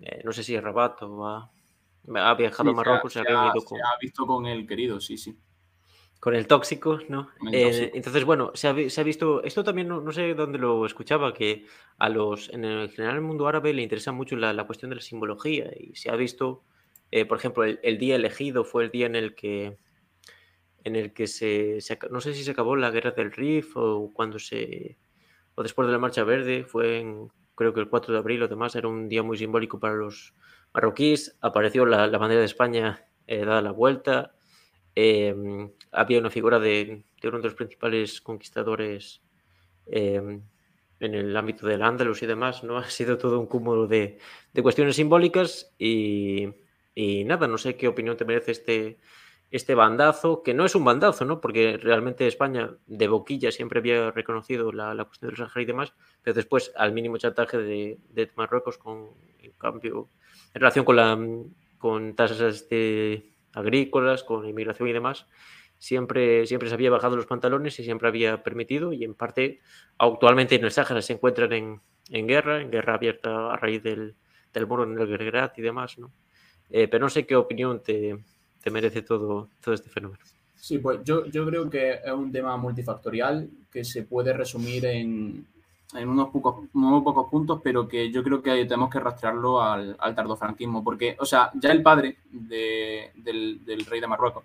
eh, 0.00 0.22
no 0.24 0.32
sé 0.32 0.42
si 0.42 0.56
a 0.56 0.62
Rabat 0.62 1.02
o 1.02 1.26
a, 1.26 1.50
ha 2.16 2.34
viajado 2.34 2.70
a 2.70 2.72
Marruecos. 2.72 3.12
Se, 3.12 3.20
ha, 3.20 3.52
con, 3.52 3.78
visto 4.00 4.26
con 4.26 4.46
el 4.46 4.66
querido, 4.66 5.00
sí, 5.00 5.16
sí. 5.18 5.36
Con 6.20 6.34
el 6.34 6.48
tóxico, 6.48 6.98
¿no? 7.08 7.28
Eh, 7.52 7.92
entonces, 7.94 8.24
bueno, 8.24 8.50
se 8.54 8.66
ha, 8.66 8.90
se 8.90 9.00
ha, 9.00 9.04
visto, 9.04 9.42
esto 9.44 9.62
también 9.62 9.86
no, 9.86 10.12
sé 10.12 10.34
dónde 10.34 10.58
lo 10.58 10.84
escuchaba, 10.84 11.32
que 11.32 11.66
a 11.96 12.08
los, 12.08 12.48
en 12.48 12.64
el 12.64 12.90
general 12.90 13.16
el 13.16 13.22
mundo 13.22 13.46
árabe 13.46 13.72
le 13.72 13.82
interesa 13.82 14.10
mucho 14.10 14.34
la, 14.34 14.66
cuestión 14.66 14.88
de 14.90 14.96
la 14.96 15.02
simbología 15.02 15.70
y 15.78 15.94
se 15.94 16.10
ha 16.10 16.16
visto, 16.16 16.64
eh, 17.12 17.24
por 17.24 17.38
ejemplo, 17.38 17.62
el, 17.64 17.98
día 17.98 18.16
elegido 18.16 18.64
fue 18.64 18.84
el 18.84 18.90
día 18.90 19.06
en 19.06 19.14
el 19.14 19.34
que 19.34 19.78
en 20.84 20.96
el 20.96 21.12
que 21.12 21.26
se, 21.26 21.78
no 22.10 22.20
sé 22.20 22.34
si 22.34 22.44
se 22.44 22.52
acabó 22.52 22.74
la 22.74 22.90
guerra 22.90 23.10
del 23.10 23.30
Rif 23.30 23.76
o 23.76 24.10
cuando 24.12 24.38
se 24.38 24.96
o 25.54 25.62
después 25.62 25.86
de 25.86 25.92
la 25.92 25.98
marcha 25.98 26.24
verde 26.24 26.64
fue 26.64 27.00
en, 27.00 27.28
creo 27.54 27.74
que 27.74 27.80
el 27.80 27.88
4 27.88 28.12
de 28.12 28.20
abril 28.20 28.42
o 28.42 28.48
demás 28.48 28.76
era 28.76 28.88
un 28.88 29.08
día 29.08 29.22
muy 29.22 29.36
simbólico 29.36 29.80
para 29.80 29.94
los 29.94 30.32
marroquíes 30.74 31.36
apareció 31.40 31.86
la, 31.86 32.06
bandera 32.18 32.40
de 32.40 32.46
España 32.46 33.06
eh, 33.26 33.44
dada 33.44 33.62
la 33.62 33.72
vuelta 33.72 34.34
em, 34.94 35.70
había 35.92 36.20
una 36.20 36.30
figura 36.30 36.58
de, 36.58 37.04
uno 37.22 37.38
de 37.38 37.44
los 37.44 37.54
principales 37.54 38.20
conquistadores 38.20 39.22
em, 39.86 40.42
en 41.00 41.14
el 41.14 41.36
ámbito 41.36 41.66
del 41.66 41.82
Andalus 41.82 42.22
y 42.22 42.26
demás, 42.26 42.64
¿no? 42.64 42.78
Ha 42.78 42.90
sido 42.90 43.18
todo 43.18 43.38
un 43.40 43.46
cúmulo 43.46 43.86
de, 43.86 44.18
cuestiones 44.62 44.96
simbólicas 44.96 45.72
y, 45.78 46.48
y, 46.94 47.24
nada, 47.24 47.46
no 47.46 47.58
sé 47.58 47.76
qué 47.76 47.88
opinión 47.88 48.16
te 48.16 48.24
merece 48.24 48.52
este, 48.52 48.98
este 49.50 49.74
bandazo, 49.74 50.42
que 50.42 50.54
no 50.54 50.64
es 50.64 50.74
un 50.74 50.84
bandazo, 50.84 51.24
¿no? 51.24 51.40
Porque 51.40 51.78
realmente 51.78 52.26
España 52.26 52.76
de 52.86 53.08
boquilla 53.08 53.50
siempre 53.50 53.78
había 53.78 54.10
reconocido 54.10 54.72
la, 54.72 55.04
cuestión 55.04 55.30
del 55.30 55.38
Sahara 55.38 55.62
y 55.62 55.64
demás, 55.64 55.94
pero 56.22 56.34
después 56.34 56.72
al 56.76 56.92
mínimo 56.92 57.16
chantaje 57.18 57.56
de, 57.58 58.30
Marruecos 58.36 58.78
con, 58.78 59.10
en 59.40 59.52
cambio, 59.52 60.10
en 60.54 60.60
relación 60.60 60.84
con, 60.84 60.96
la, 60.96 61.18
con 61.78 62.14
tasas 62.14 62.68
de 62.68 63.30
agrícolas, 63.52 64.24
con 64.24 64.48
inmigración 64.48 64.88
y 64.88 64.92
demás, 64.92 65.26
siempre, 65.78 66.46
siempre 66.46 66.68
se 66.68 66.74
había 66.74 66.90
bajado 66.90 67.16
los 67.16 67.26
pantalones 67.26 67.78
y 67.78 67.84
siempre 67.84 68.08
había 68.08 68.42
permitido, 68.42 68.92
y 68.92 69.04
en 69.04 69.14
parte 69.14 69.60
actualmente 69.98 70.56
en 70.56 70.64
el 70.64 70.70
Sáhara 70.70 71.02
se 71.02 71.14
encuentran 71.14 71.52
en, 71.52 72.26
guerra, 72.26 72.60
en 72.60 72.70
guerra 72.70 72.94
abierta 72.94 73.52
a 73.52 73.56
raíz 73.56 73.82
del, 73.82 74.14
del 74.52 74.66
muro 74.66 74.84
en 74.84 74.98
el 74.98 75.08
Gergerat 75.08 75.58
y 75.58 75.62
demás, 75.62 75.98
¿no? 75.98 76.10
Eh, 76.70 76.86
pero 76.88 77.04
no 77.04 77.10
sé 77.10 77.26
qué 77.26 77.34
opinión 77.34 77.82
te, 77.82 78.18
te 78.62 78.70
merece 78.70 79.02
todo, 79.02 79.48
todo 79.62 79.74
este 79.74 79.88
fenómeno. 79.88 80.22
Sí, 80.56 80.78
pues 80.78 81.00
yo, 81.04 81.24
yo 81.26 81.46
creo 81.46 81.70
que 81.70 81.92
es 82.04 82.12
un 82.12 82.30
tema 82.30 82.56
multifactorial 82.56 83.48
que 83.70 83.84
se 83.84 84.02
puede 84.02 84.32
resumir 84.32 84.84
en, 84.84 85.46
en 85.94 86.08
unos, 86.08 86.28
pocos, 86.28 86.66
unos 86.74 87.02
pocos 87.02 87.30
puntos, 87.30 87.60
pero 87.62 87.88
que 87.88 88.10
yo 88.10 88.22
creo 88.22 88.42
que 88.42 88.64
tenemos 88.64 88.90
que 88.90 89.00
rastrearlo 89.00 89.62
al, 89.62 89.96
al 89.98 90.14
tardofranquismo, 90.14 90.84
porque, 90.84 91.16
o 91.18 91.24
sea, 91.24 91.50
ya 91.54 91.70
el 91.70 91.82
padre 91.82 92.18
de, 92.30 93.10
del, 93.16 93.64
del, 93.64 93.86
rey 93.86 94.00
de 94.00 94.06
Marruecos 94.06 94.44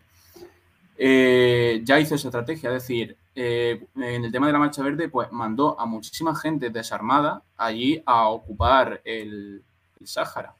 eh, 0.97 1.81
ya 1.83 1.99
hizo 1.99 2.15
esa 2.15 2.29
estrategia, 2.29 2.69
es 2.69 2.75
decir, 2.75 3.17
eh, 3.35 3.85
en 3.95 4.25
el 4.25 4.31
tema 4.31 4.47
de 4.47 4.53
la 4.53 4.59
Marcha 4.59 4.83
Verde, 4.83 5.09
pues 5.09 5.31
mandó 5.31 5.77
a 5.79 5.85
muchísima 5.85 6.35
gente 6.35 6.69
desarmada 6.69 7.41
allí 7.57 8.01
a 8.05 8.29
ocupar 8.29 9.01
el, 9.03 9.63
Sáhara. 10.05 10.53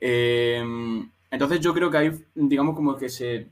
entonces 0.00 1.60
yo 1.60 1.74
creo 1.74 1.90
que 1.90 1.98
ahí, 1.98 2.10
digamos, 2.34 2.74
como 2.74 2.96
que 2.96 3.10
se 3.10 3.48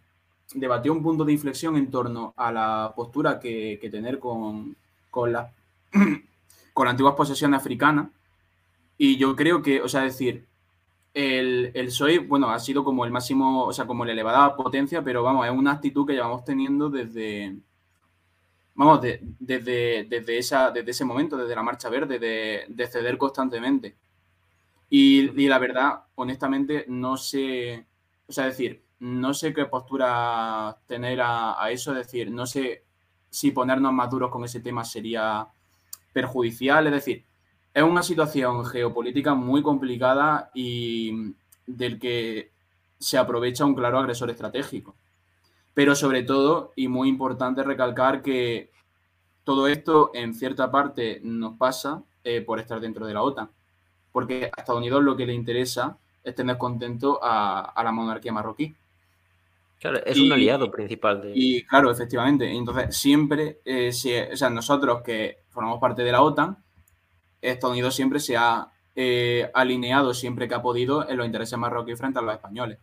debatió 0.54 0.92
un 0.92 1.02
punto 1.02 1.24
de 1.26 1.33
inflexión 1.33 1.76
en 1.76 1.90
torno 1.90 2.33
a 2.37 2.50
la 2.50 2.92
postura 2.96 3.38
que, 3.38 3.78
tener 3.90 4.18
con, 4.18 4.74
con, 5.11 5.33
la, 5.33 5.52
con 6.75 6.89
antiguas 6.89 7.15
posesiones 7.15 7.59
africanas. 7.61 8.09
Y 8.99 9.17
yo 9.17 9.35
creo 9.35 9.63
que, 9.63 9.81
o 9.81 9.89
sea, 9.89 10.03
decir, 10.03 10.47
el, 11.15 11.71
el 11.75 11.87
PSOE, 11.87 12.19
bueno, 12.19 12.51
ha 12.51 12.59
sido 12.61 12.85
como 12.85 13.05
el 13.07 13.11
máximo, 13.11 13.65
o 13.65 13.73
sea, 13.73 13.87
como 13.87 14.05
la 14.05 14.13
elevada 14.13 14.55
potencia, 14.55 15.03
pero 15.03 15.23
vamos, 15.23 15.47
es 15.47 15.53
una 15.53 15.73
actitud 15.73 16.07
que 16.07 16.13
llevamos 16.13 16.45
teniendo 16.45 16.91
desde, 16.91 17.57
vamos, 18.75 19.01
desde, 19.01 20.05
desde, 20.05 20.39
esa, 20.39 20.71
desde 20.71 20.91
ese 20.91 21.05
momento, 21.05 21.37
desde 21.37 21.55
la 21.55 21.63
Marcha 21.63 21.89
Verde, 21.89 22.19
de, 22.19 22.87
ceder 22.87 23.17
constantemente. 23.17 23.97
Y, 24.91 25.31
y, 25.41 25.49
la 25.49 25.59
verdad, 25.59 26.05
honestamente, 26.17 26.85
no 26.89 27.17
sé, 27.17 27.87
o 28.29 28.33
sea, 28.33 28.47
decir, 28.47 28.85
no 29.01 29.35
sé 29.35 29.53
qué 29.53 29.67
postura 29.67 30.77
tener 30.87 31.21
a, 31.23 31.71
eso, 31.71 31.93
es 31.93 31.99
decir, 31.99 32.31
no 32.31 32.47
sé 32.47 32.85
si 33.31 33.51
ponernos 33.51 33.93
más 33.93 34.11
duros 34.11 34.31
con 34.31 34.45
ese 34.45 34.61
tema 34.61 34.85
sería 34.85 35.47
perjudicial, 36.14 36.87
es 36.87 36.92
decir, 36.94 37.24
es 37.74 37.83
una 37.83 38.03
situación 38.03 38.64
geopolítica 38.64 39.35
muy 39.35 39.62
complicada 39.62 40.50
y 40.55 41.35
del 41.66 41.98
que 41.98 42.50
se 42.98 43.18
aprovecha 43.18 43.66
un 43.66 43.74
claro 43.74 43.98
agresor 43.98 44.31
estratégico. 44.31 44.94
Pero 45.74 45.94
sobre 45.94 46.22
todo, 46.22 46.72
y 46.77 46.88
muy 46.88 47.09
importante 47.09 47.62
recalcar 47.62 48.22
que 48.22 48.70
todo 49.42 49.68
esto 49.68 50.12
en 50.14 50.33
cierta 50.33 50.70
parte 50.70 51.20
nos 51.22 51.59
pasa 51.59 52.03
eh, 52.22 52.40
por 52.40 52.61
estar 52.61 52.81
dentro 52.81 53.07
de 53.07 53.12
la 53.12 53.22
OTAN, 53.22 53.50
porque 54.12 54.50
a 54.57 54.61
Estados 54.61 54.81
Unidos 54.81 55.03
lo 55.03 55.16
que 55.16 55.27
le 55.27 55.35
interesa 55.35 55.98
es 56.22 56.35
tener 56.35 56.57
contento 56.57 57.18
a 57.22 57.83
la 57.85 57.92
monarquía 57.92 58.33
marroquí 58.33 58.74
es 60.07 60.18
un 60.18 60.33
aliado 60.33 60.70
principal 60.70 61.20
de... 61.20 61.33
Y 61.35 61.62
claro, 61.62 61.90
efectivamente. 61.90 62.50
Entonces, 62.50 62.96
siempre, 62.96 63.59
eh, 63.64 63.90
o 64.33 64.37
sea, 64.37 64.50
nosotros 64.50 65.03
que 65.03 65.38
formamos 65.55 65.81
parte 65.81 66.03
de 66.03 66.12
la 66.12 66.21
OTAN, 66.21 66.59
Estados 67.40 67.73
Unidos 67.73 67.95
siempre 67.95 68.21
se 68.21 68.37
ha 68.37 68.69
eh, 68.97 69.51
alineado 69.55 70.12
siempre 70.12 70.49
que 70.49 70.55
ha 70.55 70.62
podido 70.62 71.09
en 71.09 71.17
los 71.17 71.27
intereses 71.27 71.59
marroquíes 71.59 71.99
frente 71.99 72.19
a 72.19 72.23
los 72.23 72.35
españoles. 72.35 72.79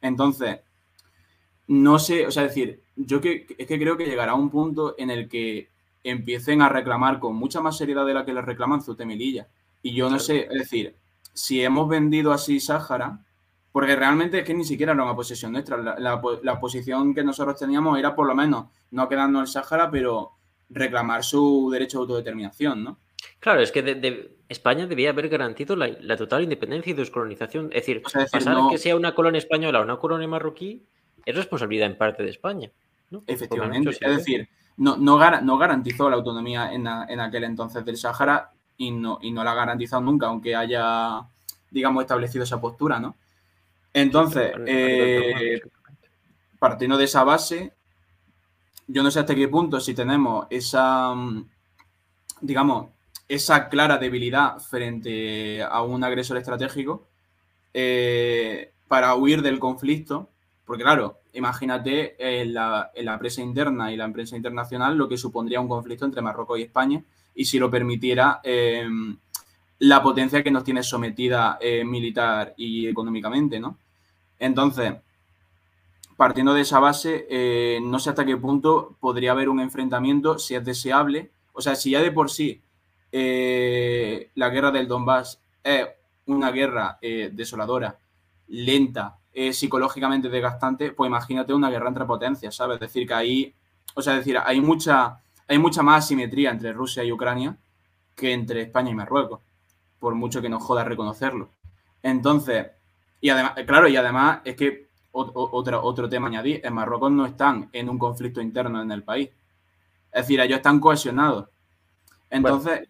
Entonces, 0.00 0.60
no 1.68 1.98
sé, 1.98 2.26
o 2.26 2.30
sea, 2.30 2.44
decir, 2.44 2.82
yo 2.96 3.20
que, 3.20 3.46
es 3.58 3.66
que 3.66 3.78
creo 3.78 3.96
que 3.96 4.06
llegará 4.06 4.34
un 4.34 4.50
punto 4.50 4.94
en 4.98 5.10
el 5.10 5.28
que 5.28 5.70
empiecen 6.04 6.62
a 6.62 6.68
reclamar 6.68 7.18
con 7.18 7.34
mucha 7.34 7.60
más 7.60 7.76
seriedad 7.76 8.06
de 8.06 8.14
la 8.14 8.24
que 8.24 8.32
les 8.32 8.44
reclaman 8.44 8.82
Ceuta 8.82 9.04
y 9.04 9.40
Y 9.82 9.94
yo 9.94 10.08
no 10.08 10.18
sé, 10.18 10.46
es 10.50 10.58
decir, 10.58 10.96
si 11.32 11.62
hemos 11.62 11.88
vendido 11.88 12.32
así 12.32 12.60
Sáhara, 12.60 13.20
porque 13.72 13.94
realmente 13.94 14.38
es 14.38 14.44
que 14.44 14.54
ni 14.54 14.64
siquiera 14.64 14.92
era 14.92 15.02
una 15.02 15.14
posesión 15.14 15.52
nuestra. 15.52 15.76
La, 15.98 16.60
posición 16.60 17.14
que 17.14 17.22
nosotros 17.22 17.58
teníamos 17.58 17.98
era 17.98 18.14
por 18.14 18.26
lo 18.26 18.34
menos 18.34 18.66
no 18.90 19.08
quedarnos 19.08 19.42
el 19.42 19.48
Sáhara, 19.48 19.90
pero 19.90 20.35
reclamar 20.68 21.24
su 21.24 21.70
derecho 21.72 21.98
a 21.98 22.00
autodeterminación, 22.02 22.84
¿no? 22.84 22.98
Claro, 23.40 23.60
es 23.60 23.72
que 23.72 23.82
de, 23.82 24.36
España 24.48 24.86
debía 24.86 25.10
haber 25.10 25.28
garantizado 25.28 25.76
la, 25.76 26.16
total 26.16 26.42
independencia 26.42 26.90
y 26.90 26.94
descolonización. 26.94 27.66
Es 27.66 27.86
decir, 27.86 28.02
pasar 28.02 28.56
que 28.70 28.78
sea 28.78 28.96
una 28.96 29.14
colonia 29.14 29.38
española 29.38 29.80
o 29.80 29.82
una 29.82 29.96
colonia 29.96 30.28
marroquí 30.28 30.84
es 31.24 31.34
responsabilidad 31.34 31.88
en 31.88 31.96
parte 31.96 32.22
de 32.22 32.30
España. 32.30 32.70
Efectivamente, 33.26 33.90
es 33.90 34.16
decir, 34.16 34.48
no, 34.76 34.96
no, 34.96 35.16
garantizó 35.16 36.08
la 36.10 36.16
autonomía 36.16 36.72
en, 36.72 36.86
aquel 36.86 37.44
entonces 37.44 37.84
del 37.84 37.96
Sáhara 37.96 38.50
y 38.76 38.90
no, 38.90 39.18
y 39.22 39.32
no 39.32 39.42
la 39.42 39.52
ha 39.52 39.54
garantizado 39.54 40.02
nunca, 40.02 40.26
aunque 40.26 40.54
haya, 40.54 41.22
digamos, 41.70 42.02
establecido 42.02 42.44
esa 42.44 42.60
postura, 42.60 43.00
¿no? 43.00 43.16
Entonces, 43.92 44.52
eh, 44.66 45.60
partiendo 46.58 46.98
de 46.98 47.04
esa 47.04 47.24
base, 47.24 47.72
yo 48.86 49.02
no 49.02 49.10
sé 49.10 49.20
hasta 49.20 49.34
qué 49.34 49.48
punto 49.48 49.80
si 49.80 49.94
tenemos 49.94 50.46
esa, 50.50 51.14
mm, 51.14 51.48
digamos, 52.40 52.88
esa 53.28 53.68
clara 53.68 53.98
debilidad 53.98 54.58
frente 54.60 55.62
a 55.62 55.82
un 55.82 56.04
agresor 56.04 56.36
estratégico 56.36 57.08
eh, 57.74 58.72
para 58.88 59.14
huir 59.16 59.42
del 59.42 59.58
conflicto, 59.58 60.30
porque 60.64 60.84
claro, 60.84 61.20
imagínate 61.32 62.16
en 62.18 62.54
la, 62.54 62.90
en 62.94 63.18
prensa 63.18 63.42
interna 63.42 63.92
y 63.92 63.96
la 63.96 64.10
prensa 64.12 64.36
internacional 64.36 64.96
lo 64.96 65.08
que 65.08 65.18
supondría 65.18 65.60
un 65.60 65.68
conflicto 65.68 66.04
entre 66.04 66.22
Marruecos 66.22 66.58
y 66.58 66.62
España 66.62 67.02
y 67.34 67.44
si 67.44 67.58
lo 67.58 67.70
permitiera 67.70 68.40
em, 68.42 69.16
la 69.80 70.02
potencia 70.02 70.42
que 70.42 70.50
nos 70.50 70.64
tiene 70.64 70.82
sometida 70.82 71.58
eh, 71.60 71.84
militar 71.84 72.54
y 72.56 72.86
económicamente, 72.86 73.60
¿no? 73.60 73.76
Entonces, 74.38 74.94
partiendo 76.16 76.54
de 76.54 76.62
esa 76.62 76.80
base, 76.80 77.26
eh, 77.28 77.78
no 77.82 77.98
sé 77.98 78.10
hasta 78.10 78.24
qué 78.24 78.36
punto 78.36 78.96
podría 79.00 79.32
haber 79.32 79.48
un 79.48 79.60
enfrentamiento, 79.60 80.38
si 80.38 80.54
es 80.54 80.64
deseable. 80.64 81.30
O 81.52 81.60
sea, 81.60 81.76
si 81.76 81.90
ya 81.90 82.00
de 82.00 82.12
por 82.12 82.30
sí 82.30 82.62
eh, 83.12 84.30
la 84.34 84.48
guerra 84.48 84.70
del 84.70 84.88
Donbass 84.88 85.40
es 85.62 85.86
una 86.26 86.50
guerra 86.50 86.98
eh, 87.00 87.30
desoladora, 87.32 87.96
lenta, 88.48 89.18
psicológicamente 89.52 90.30
desgastante, 90.30 90.92
pues 90.92 91.08
imagínate 91.08 91.52
una 91.52 91.68
guerra 91.68 91.88
entre 91.88 92.06
potencias, 92.06 92.54
¿sabes? 92.54 92.76
Es 92.76 92.80
decir, 92.80 93.06
que 93.06 93.12
ahí, 93.12 93.54
o 93.94 94.00
sea, 94.00 94.14
decir, 94.14 94.38
hay 94.42 94.62
mucha, 94.62 95.20
hay 95.46 95.58
mucha 95.58 95.82
más 95.82 96.06
asimetría 96.06 96.50
entre 96.50 96.72
Rusia 96.72 97.04
y 97.04 97.12
Ucrania 97.12 97.54
que 98.14 98.32
entre 98.32 98.62
España 98.62 98.92
y 98.92 98.94
Marruecos, 98.94 99.40
por 100.00 100.14
mucho 100.14 100.40
que 100.40 100.48
nos 100.48 100.62
joda 100.62 100.84
reconocerlo. 100.84 101.50
Entonces, 102.02 102.68
y 103.20 103.28
además, 103.28 103.52
claro, 103.66 103.88
y 103.88 103.96
además 103.96 104.40
es 104.44 104.56
que 104.56 104.85
otro, 105.16 105.82
otro 105.82 106.08
tema 106.08 106.28
añadir, 106.28 106.60
en 106.64 106.74
Marruecos 106.74 107.10
no 107.10 107.26
están 107.26 107.68
en 107.72 107.88
un 107.88 107.98
conflicto 107.98 108.40
interno 108.40 108.82
en 108.82 108.92
el 108.92 109.02
país. 109.02 109.30
Es 110.12 110.22
decir, 110.22 110.40
ellos 110.40 110.56
están 110.56 110.80
cohesionados. 110.80 111.48
Entonces, 112.30 112.88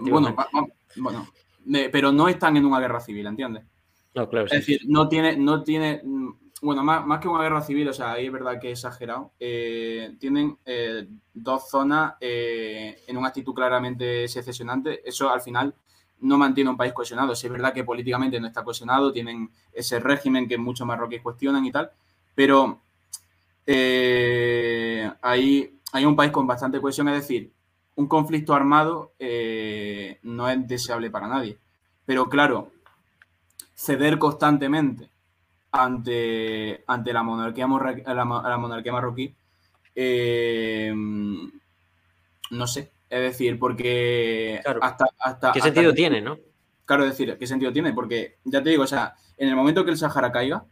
bueno, 0.00 0.34
bueno, 0.96 1.26
pero 1.92 2.12
no 2.12 2.28
están 2.28 2.56
en 2.56 2.64
una 2.64 2.80
guerra 2.80 3.00
civil, 3.00 3.26
¿entiendes? 3.26 3.64
No, 4.14 4.28
claro. 4.28 4.46
Es 4.46 4.52
decir, 4.52 4.80
no 4.86 5.08
tiene, 5.08 5.36
no 5.36 5.62
tiene, 5.62 6.00
mm, 6.02 6.30
bueno, 6.62 6.82
más, 6.82 7.06
más, 7.06 7.20
que 7.20 7.28
una 7.28 7.42
guerra 7.42 7.60
civil, 7.60 7.88
o 7.88 7.92
sea, 7.92 8.12
ahí 8.12 8.26
es 8.26 8.32
verdad 8.32 8.58
que 8.58 8.68
he 8.68 8.72
exagerado, 8.72 9.32
eh, 9.38 10.16
tienen 10.18 10.56
eh, 10.64 11.06
dos 11.34 11.68
zonas 11.68 12.14
eh, 12.20 13.02
en 13.06 13.16
una 13.16 13.28
actitud 13.28 13.54
claramente 13.54 14.26
secesionante. 14.28 15.06
Eso 15.06 15.28
al 15.28 15.42
final 15.42 15.74
no 16.20 16.38
mantiene 16.38 16.70
un 16.70 16.76
país 16.76 16.92
cohesionado. 16.92 17.34
Si 17.34 17.46
es 17.46 17.52
verdad 17.52 17.72
que 17.72 17.84
políticamente 17.84 18.40
no 18.40 18.46
está 18.46 18.64
cohesionado, 18.64 19.12
tienen 19.12 19.50
ese 19.72 20.00
régimen 20.00 20.48
que 20.48 20.58
muchos 20.58 20.86
marroquíes 20.86 21.22
cuestionan 21.22 21.64
y 21.64 21.72
tal, 21.72 21.90
pero 22.34 22.80
eh, 23.66 25.10
hay, 25.22 25.72
un 26.04 26.16
país 26.16 26.30
con 26.30 26.46
bastante 26.46 26.80
cohesión, 26.80 27.08
es 27.08 27.22
decir, 27.22 27.52
un 27.96 28.06
conflicto 28.06 28.54
armado 28.54 29.12
eh, 29.18 30.18
no 30.22 30.48
es 30.48 30.66
deseable 30.66 31.10
para 31.10 31.28
nadie. 31.28 31.58
Pero 32.04 32.28
claro, 32.28 32.70
ceder 33.74 34.18
constantemente 34.18 35.10
ante, 35.72 36.84
ante 36.86 37.12
la, 37.12 37.22
monarquía, 37.22 37.66
la, 37.66 38.24
monarquía 38.58 38.92
marroquí, 38.92 39.34
eh, 39.94 40.92
no 42.50 42.66
sé, 42.66 42.92
es 43.08 43.20
decir, 43.20 43.58
porque 43.58 44.60
hasta, 44.80 45.06
hasta, 45.18 45.52
¿Qué 45.52 45.60
sentido 45.60 45.94
tiene, 45.94 46.20
no? 46.20 46.38
Claro, 46.84 47.04
es 47.04 47.10
decir, 47.10 47.36
¿qué 47.38 47.46
sentido 47.46 47.72
tiene? 47.72 47.92
Porque 47.92 48.36
ya 48.44 48.62
te 48.62 48.70
digo, 48.70 48.84
o 48.84 48.86
sea, 48.86 49.14
en 49.36 49.48
el 49.48 49.56
momento 49.56 49.84
que 49.84 49.90
el 49.90 49.98
Sahara 49.98 50.32
caiga, 50.32 50.64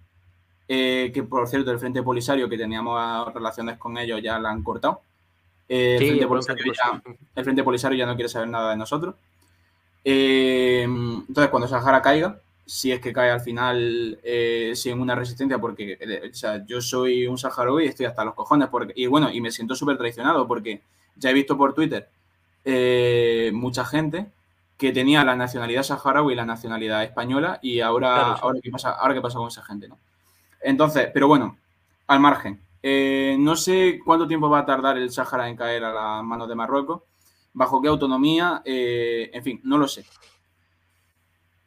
eh, 0.67 1.11
que 1.13 1.23
por 1.23 1.47
cierto 1.49 1.71
el 1.71 1.79
Frente 1.79 2.03
Polisario, 2.03 2.49
que 2.49 2.57
teníamos 2.57 3.33
relaciones 3.33 3.79
con 3.79 3.99
ellos, 3.99 4.21
ya 4.23 4.39
la 4.39 4.51
han 4.51 4.63
cortado. 4.63 5.03
Eh, 5.69 5.97
el, 5.97 6.01
Frente 6.01 6.27
Polisario 7.65 7.99
ya, 7.99 8.07
no 8.07 8.15
quiere 8.15 8.29
saber 8.29 8.49
nada 8.49 8.71
de 8.71 8.77
nosotros. 8.77 9.15
Eh, 10.05 10.83
entonces, 10.83 11.49
cuando 11.51 11.67
el 11.67 11.71
Sahara 11.71 12.03
caiga, 12.03 12.41
si 12.67 12.93
es 12.93 13.01
que 13.01 13.13
cae 13.13 13.31
al 13.31 13.41
final 13.41 14.19
sin 14.75 15.01
una 15.01 15.15
resistencia, 15.15 15.59
porque 15.59 15.99
o 16.31 16.35
sea, 16.35 16.65
yo 16.67 16.81
soy 16.81 17.27
un 17.27 17.39
saharaui 17.39 17.85
y 17.85 17.89
estoy 17.89 18.07
hasta 18.07 18.25
los 18.25 18.35
cojones, 18.35 18.69
porque, 18.69 18.93
y 18.97 19.07
bueno, 19.07 19.31
y 19.31 19.41
me 19.41 19.51
siento 19.51 19.75
súper 19.75 19.99
traicionado 19.99 20.49
porque 20.49 20.81
ya 21.17 21.31
he 21.31 21.35
visto 21.35 21.57
por 21.57 21.75
Twitter 21.75 22.09
eh, 22.65 23.51
mucha 23.55 23.85
gente 23.85 24.31
que 24.77 24.93
tenía 24.93 25.25
la 25.25 25.37
nacionalidad 25.37 25.83
saharaui 25.83 26.33
y 26.33 26.37
la 26.37 26.47
nacionalidad 26.47 27.05
española 27.05 27.59
y 27.63 27.81
ahora, 27.81 28.33
ahora, 28.33 28.59
¿qué 28.63 28.71
pasa, 28.71 28.91
ahora 28.91 29.15
qué 29.15 29.21
pasa 29.21 29.39
con 29.39 29.49
esa 29.49 29.63
gente, 29.65 29.89
¿no? 29.89 29.99
Entonces, 30.61 31.11
pero 31.13 31.29
bueno, 31.29 31.57
al 32.07 32.21
margen. 32.21 32.61
Eh, 32.83 33.37
no 33.39 33.57
sé 33.57 34.01
cuánto 34.05 34.27
tiempo 34.29 34.51
va 34.51 34.61
a 34.61 34.67
tardar 34.67 34.99
el 34.99 35.11
Sahara 35.11 35.49
en 35.49 35.57
caer 35.57 35.85
a 35.85 35.93
las 35.93 36.25
manos 36.25 36.49
de 36.49 36.55
Marruecos, 36.55 37.03
bajo 37.55 37.81
qué 37.81 37.89
autonomía, 37.89 38.61
eh, 38.65 39.31
en 39.33 39.43
fin, 39.43 39.61
no 39.65 39.79
lo 39.79 39.89
sé. 39.89 40.05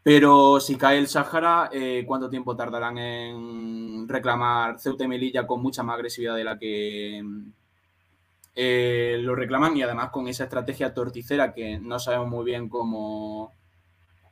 Pero 0.03 0.61
si 0.61 0.77
cae 0.77 0.99
el 0.99 1.07
Sáhara, 1.09 1.69
eh, 1.73 2.05
¿cuánto 2.07 2.29
tiempo 2.29 2.55
tardarán 2.55 2.97
en 2.97 4.07
reclamar 4.07 4.79
Ceuta 4.79 5.03
y 5.03 5.07
Melilla 5.09 5.45
con 5.45 5.61
mucha 5.61 5.83
más 5.83 5.95
agresividad 5.95 6.35
de 6.35 6.43
la 6.45 6.57
que 6.57 7.21
eh, 8.59 9.19
lo 9.21 9.35
reclaman? 9.35 9.77
Y 9.77 9.83
además 9.83 10.09
con 10.09 10.27
esa 10.27 10.45
estrategia 10.45 10.93
torticera 10.93 11.53
que 11.53 11.79
no 11.79 11.99
sabemos 11.99 12.27
muy 12.27 12.43
bien 12.43 12.69
cómo, 12.69 13.53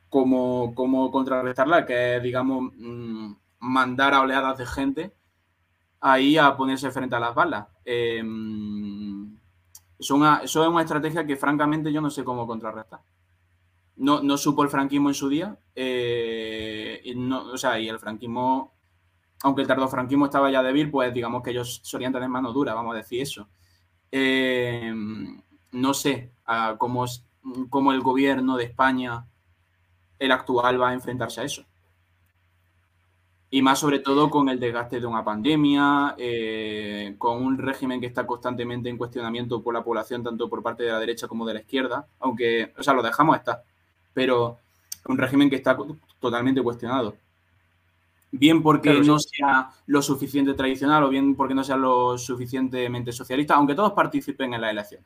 cómo, 0.09 0.73
cómo 0.73 1.11
contrarrestarla, 1.11 1.85
que 1.85 2.17
es, 2.17 2.23
digamos, 2.23 2.71
mm, 2.75 3.33
mandar 3.59 4.15
a 4.15 4.21
oleadas 4.21 4.57
de 4.57 4.65
gente 4.65 5.13
ahí 6.01 6.37
a 6.37 6.57
ponerse 6.57 6.89
frente 6.89 7.15
a 7.15 7.19
las 7.19 7.35
balas. 7.35 7.67
Eh, 7.85 8.23
eso, 9.99 10.41
es 10.43 10.55
una 10.55 10.81
estrategia 10.81 11.25
que 11.25 11.37
francamente 11.37 11.93
yo 11.93 12.01
no 12.01 12.09
sé 12.09 12.23
cómo 12.23 12.47
contrarrestar. 12.47 13.01
No, 13.97 14.21
no 14.23 14.37
supo 14.37 14.63
el 14.63 14.69
franquismo 14.69 15.09
en 15.09 15.15
su 15.15 15.29
día. 15.29 15.57
Eh, 15.75 16.99
y 17.03 17.31
o 17.31 17.57
sea, 17.57 17.79
y 17.79 17.87
el 17.87 17.99
franquismo, 17.99 18.73
aunque 19.43 19.61
el 19.61 19.67
tardofranquismo 19.67 20.25
estaba 20.25 20.49
ya 20.51 20.63
débil, 20.63 20.89
pues 20.89 21.13
digamos 21.13 21.43
que 21.43 21.51
ellos 21.51 21.81
solían 21.83 22.11
tener 22.11 22.27
mano 22.27 22.51
dura, 22.51 22.73
vamos 22.73 22.95
a 22.95 22.97
decir 22.97 23.21
eso. 23.21 23.47
Eh, 24.11 24.93
no 25.71 25.93
sé 25.93 26.31
cómo, 26.77 27.05
cómo 27.69 27.91
el 27.91 28.01
gobierno 28.01 28.57
de 28.57 28.65
España, 28.65 29.25
el 30.19 30.31
actual, 30.31 30.81
va 30.81 30.89
a 30.89 30.93
enfrentarse 30.93 31.41
a 31.41 31.43
eso. 31.43 31.63
Y 33.49 33.61
más 33.61 33.79
sobre 33.79 33.99
todo 33.99 34.29
con 34.29 34.49
el 34.49 34.59
desgaste 34.59 34.99
de 34.99 35.05
una 35.05 35.23
pandemia, 35.23 36.15
eh, 36.17 37.15
con 37.17 37.43
un 37.43 37.57
régimen 37.57 38.01
que 38.01 38.07
está 38.07 38.25
constantemente 38.25 38.89
en 38.89 38.97
cuestionamiento 38.97 39.61
por 39.61 39.73
la 39.73 39.83
población, 39.83 40.23
tanto 40.23 40.49
por 40.49 40.63
parte 40.63 40.83
de 40.83 40.91
la 40.91 40.99
derecha 40.99 41.27
como 41.27 41.45
de 41.45 41.53
la 41.53 41.59
izquierda, 41.61 42.07
aunque, 42.19 42.73
o 42.77 42.83
sea, 42.83 42.93
lo 42.93 43.03
dejamos 43.03 43.37
estar, 43.37 43.63
pero 44.13 44.57
un 45.05 45.17
régimen 45.17 45.49
que 45.49 45.55
está 45.57 45.77
totalmente 46.19 46.61
cuestionado. 46.61 47.15
Bien 48.37 48.61
porque 48.61 48.99
no 49.01 49.17
sea 49.19 49.69
lo 49.87 50.01
suficiente 50.01 50.53
tradicional 50.53 51.03
o 51.03 51.09
bien 51.09 51.35
porque 51.35 51.53
no 51.53 51.63
sea 51.63 51.77
lo 51.77 52.17
suficientemente 52.17 53.11
socialista, 53.11 53.55
aunque 53.55 53.75
todos 53.75 53.93
participen 53.93 54.53
en 54.53 54.61
la 54.61 54.71
elección. 54.71 55.05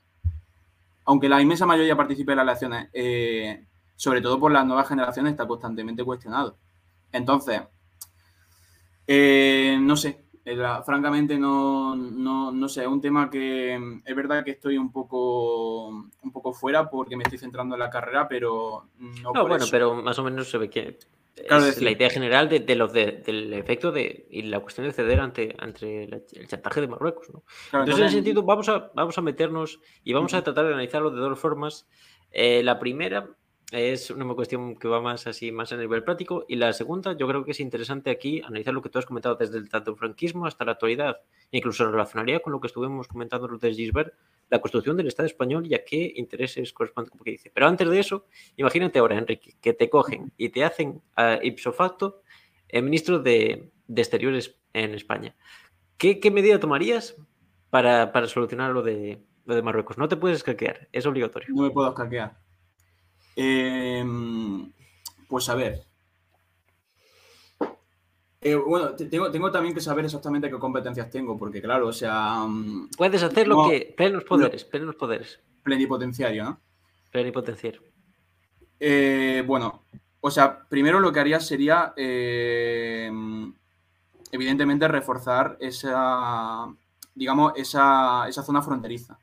Aunque 1.06 1.30
la 1.30 1.42
inmensa 1.42 1.66
mayoría 1.66 1.96
participe 1.96 2.32
en 2.32 2.38
las 2.38 2.44
elecciones, 2.44 2.90
eh, 2.94 3.66
sobre 3.96 4.22
todo 4.22 4.40
por 4.40 4.52
las 4.52 4.66
nuevas 4.66 4.88
generaciones, 4.88 5.32
está 5.32 5.48
constantemente 5.48 6.04
cuestionado. 6.04 6.58
Entonces, 7.12 7.62
eh, 9.06 9.78
no 9.80 9.96
sé, 9.96 10.26
eh, 10.46 10.58
francamente 10.84 11.38
no, 11.38 11.96
no, 11.96 12.70
sé, 12.70 12.82
es 12.82 12.88
un 12.88 13.02
tema 13.02 13.30
que 13.30 14.02
es 14.04 14.16
verdad 14.16 14.44
que 14.44 14.52
estoy 14.52 14.78
un 14.78 14.92
poco, 14.92 15.90
un 15.90 16.32
poco 16.32 16.54
fuera 16.54 16.90
porque 16.90 17.16
me 17.16 17.24
estoy 17.24 17.38
centrando 17.38 17.76
en 17.76 17.80
la 17.80 17.90
carrera, 17.92 18.28
pero 18.28 18.88
no. 18.98 19.34
No, 19.34 19.48
bueno, 19.48 19.66
pero 19.70 20.02
más 20.02 20.18
o 20.18 20.24
menos 20.24 20.50
se 20.50 20.58
ve 20.58 20.70
que 20.70 20.98
es 21.48 21.82
la 21.82 21.92
idea 21.92 22.10
general 22.10 22.50
de, 22.50 22.76
los 22.76 22.92
del 22.94 23.54
efecto 23.54 23.92
de 23.92 24.28
y 24.30 24.44
la 24.44 24.60
cuestión 24.60 24.88
de 24.88 24.94
ceder 24.94 25.20
ante, 25.20 25.56
ante 25.60 26.04
el 26.04 26.48
chantaje 26.48 26.82
de 26.82 26.88
Marruecos. 26.88 27.30
¿no? 27.30 27.44
entonces, 27.72 28.00
en 28.00 28.06
ese 28.06 28.16
sentido, 28.16 28.44
vamos 28.44 28.70
a, 28.70 28.92
vamos 28.94 29.18
a 29.18 29.22
meternos 29.22 29.80
y 30.04 30.14
vamos 30.14 30.34
a 30.34 30.44
tratar 30.44 30.66
de 30.66 30.74
analizarlo 30.74 31.12
de 31.12 31.20
dos 31.20 31.40
formas. 31.40 31.88
Eh, 32.32 32.62
la 32.64 32.80
primera 32.80 33.30
es 33.72 34.10
una 34.10 34.34
cuestión 34.34 34.76
que 34.76 34.88
va 34.88 35.00
más 35.02 35.28
así, 35.28 35.52
más 35.52 35.72
a 35.72 35.78
nivel 35.78 36.04
práctico. 36.04 36.46
Y 36.48 36.56
la 36.56 36.74
segunda, 36.74 37.16
yo 37.16 37.28
creo 37.28 37.46
que 37.46 37.52
es 37.52 37.60
interesante 37.60 38.10
aquí 38.10 38.42
analizar 38.42 38.74
lo 38.74 38.82
que 38.82 38.90
tú 38.90 39.00
has 39.00 39.06
comentado 39.06 39.36
desde 39.36 39.58
el 39.58 39.70
tanto 39.70 39.96
franquismo 39.96 40.46
hasta 40.46 40.66
la 40.66 40.74
actualidad. 40.74 41.18
incluso 41.52 41.90
relacionaría 41.90 42.40
con 42.40 42.54
lo 42.54 42.60
que 42.60 42.68
estuvimos 42.68 43.08
comentando 43.08 43.48
de 43.48 43.74
Gisbert, 43.74 44.14
la 44.50 44.60
construcción 44.60 44.98
del 44.98 45.08
Estado 45.08 45.28
español 45.28 45.68
y 45.68 45.76
a 45.76 45.84
qué 45.84 46.14
intereses 46.16 46.74
corresponde, 46.74 47.12
como 47.12 47.24
dice. 47.24 47.52
Pero 47.54 47.68
antes 47.68 47.90
de 47.90 48.00
eso, 48.00 48.26
imagínate 48.58 49.00
ahora, 49.00 49.18
Enrique, 49.18 49.56
que 49.62 49.74
te 49.74 49.90
cogen 49.90 50.32
y 50.38 50.50
te 50.50 50.64
hacen 50.64 51.02
a 51.16 51.40
ipso 51.44 51.72
facto 51.72 52.22
el 52.68 52.84
ministro 52.84 53.20
de, 53.20 53.72
Exteriores 53.88 54.56
en 54.74 54.94
España. 54.94 55.36
¿Qué, 55.98 56.20
medida 56.32 56.60
tomarías 56.60 57.16
para, 57.70 58.28
solucionar 58.28 58.72
lo 58.72 58.82
de, 58.82 59.20
lo 59.46 59.56
de 59.56 59.62
Marruecos? 59.62 59.98
No 59.98 60.08
te 60.08 60.16
puedes 60.16 60.38
escaquear, 60.38 60.88
es 60.92 61.06
obligatorio. 61.06 61.50
No 61.54 61.64
me 61.64 61.72
puedo 61.72 61.90
escaquear. 61.90 62.38
Em, 63.36 64.72
pues 65.28 65.50
a 65.50 65.56
ver. 65.56 65.89
Eh, 68.42 68.56
bueno, 68.56 68.92
tengo, 68.96 69.30
tengo, 69.32 69.52
también 69.52 69.76
que 69.76 69.82
saber 69.82 70.06
exactamente 70.06 70.50
qué 70.50 70.58
competencias 70.58 71.10
tengo, 71.10 71.38
porque 71.38 71.62
claro, 71.62 71.88
o 71.88 71.94
sea... 71.94 72.46
Mm, 72.48 72.90
Puedes 72.98 73.22
hacer 73.22 73.48
lo 73.48 73.68
que... 73.68 73.94
Plenos 73.98 74.24
poderes, 74.24 74.64
plenos 74.64 74.96
poderes. 74.96 75.40
Plenipotenciario, 75.64 76.46
¿no? 76.46 76.62
Plenipotenciario. 77.12 77.82
Eh, 78.80 79.44
bueno, 79.46 79.84
o 80.22 80.32
sea, 80.32 80.68
primero 80.70 81.00
lo 81.00 81.12
que 81.12 81.20
haría 81.20 81.40
sería, 81.40 81.94
eh, 81.98 83.12
evidentemente, 84.32 84.88
reforzar 84.88 85.58
esa, 85.60 86.68
digamos, 87.16 87.54
esa, 87.58 88.28
esa, 88.30 88.44
zona 88.44 88.62
fronteriza. 88.62 89.18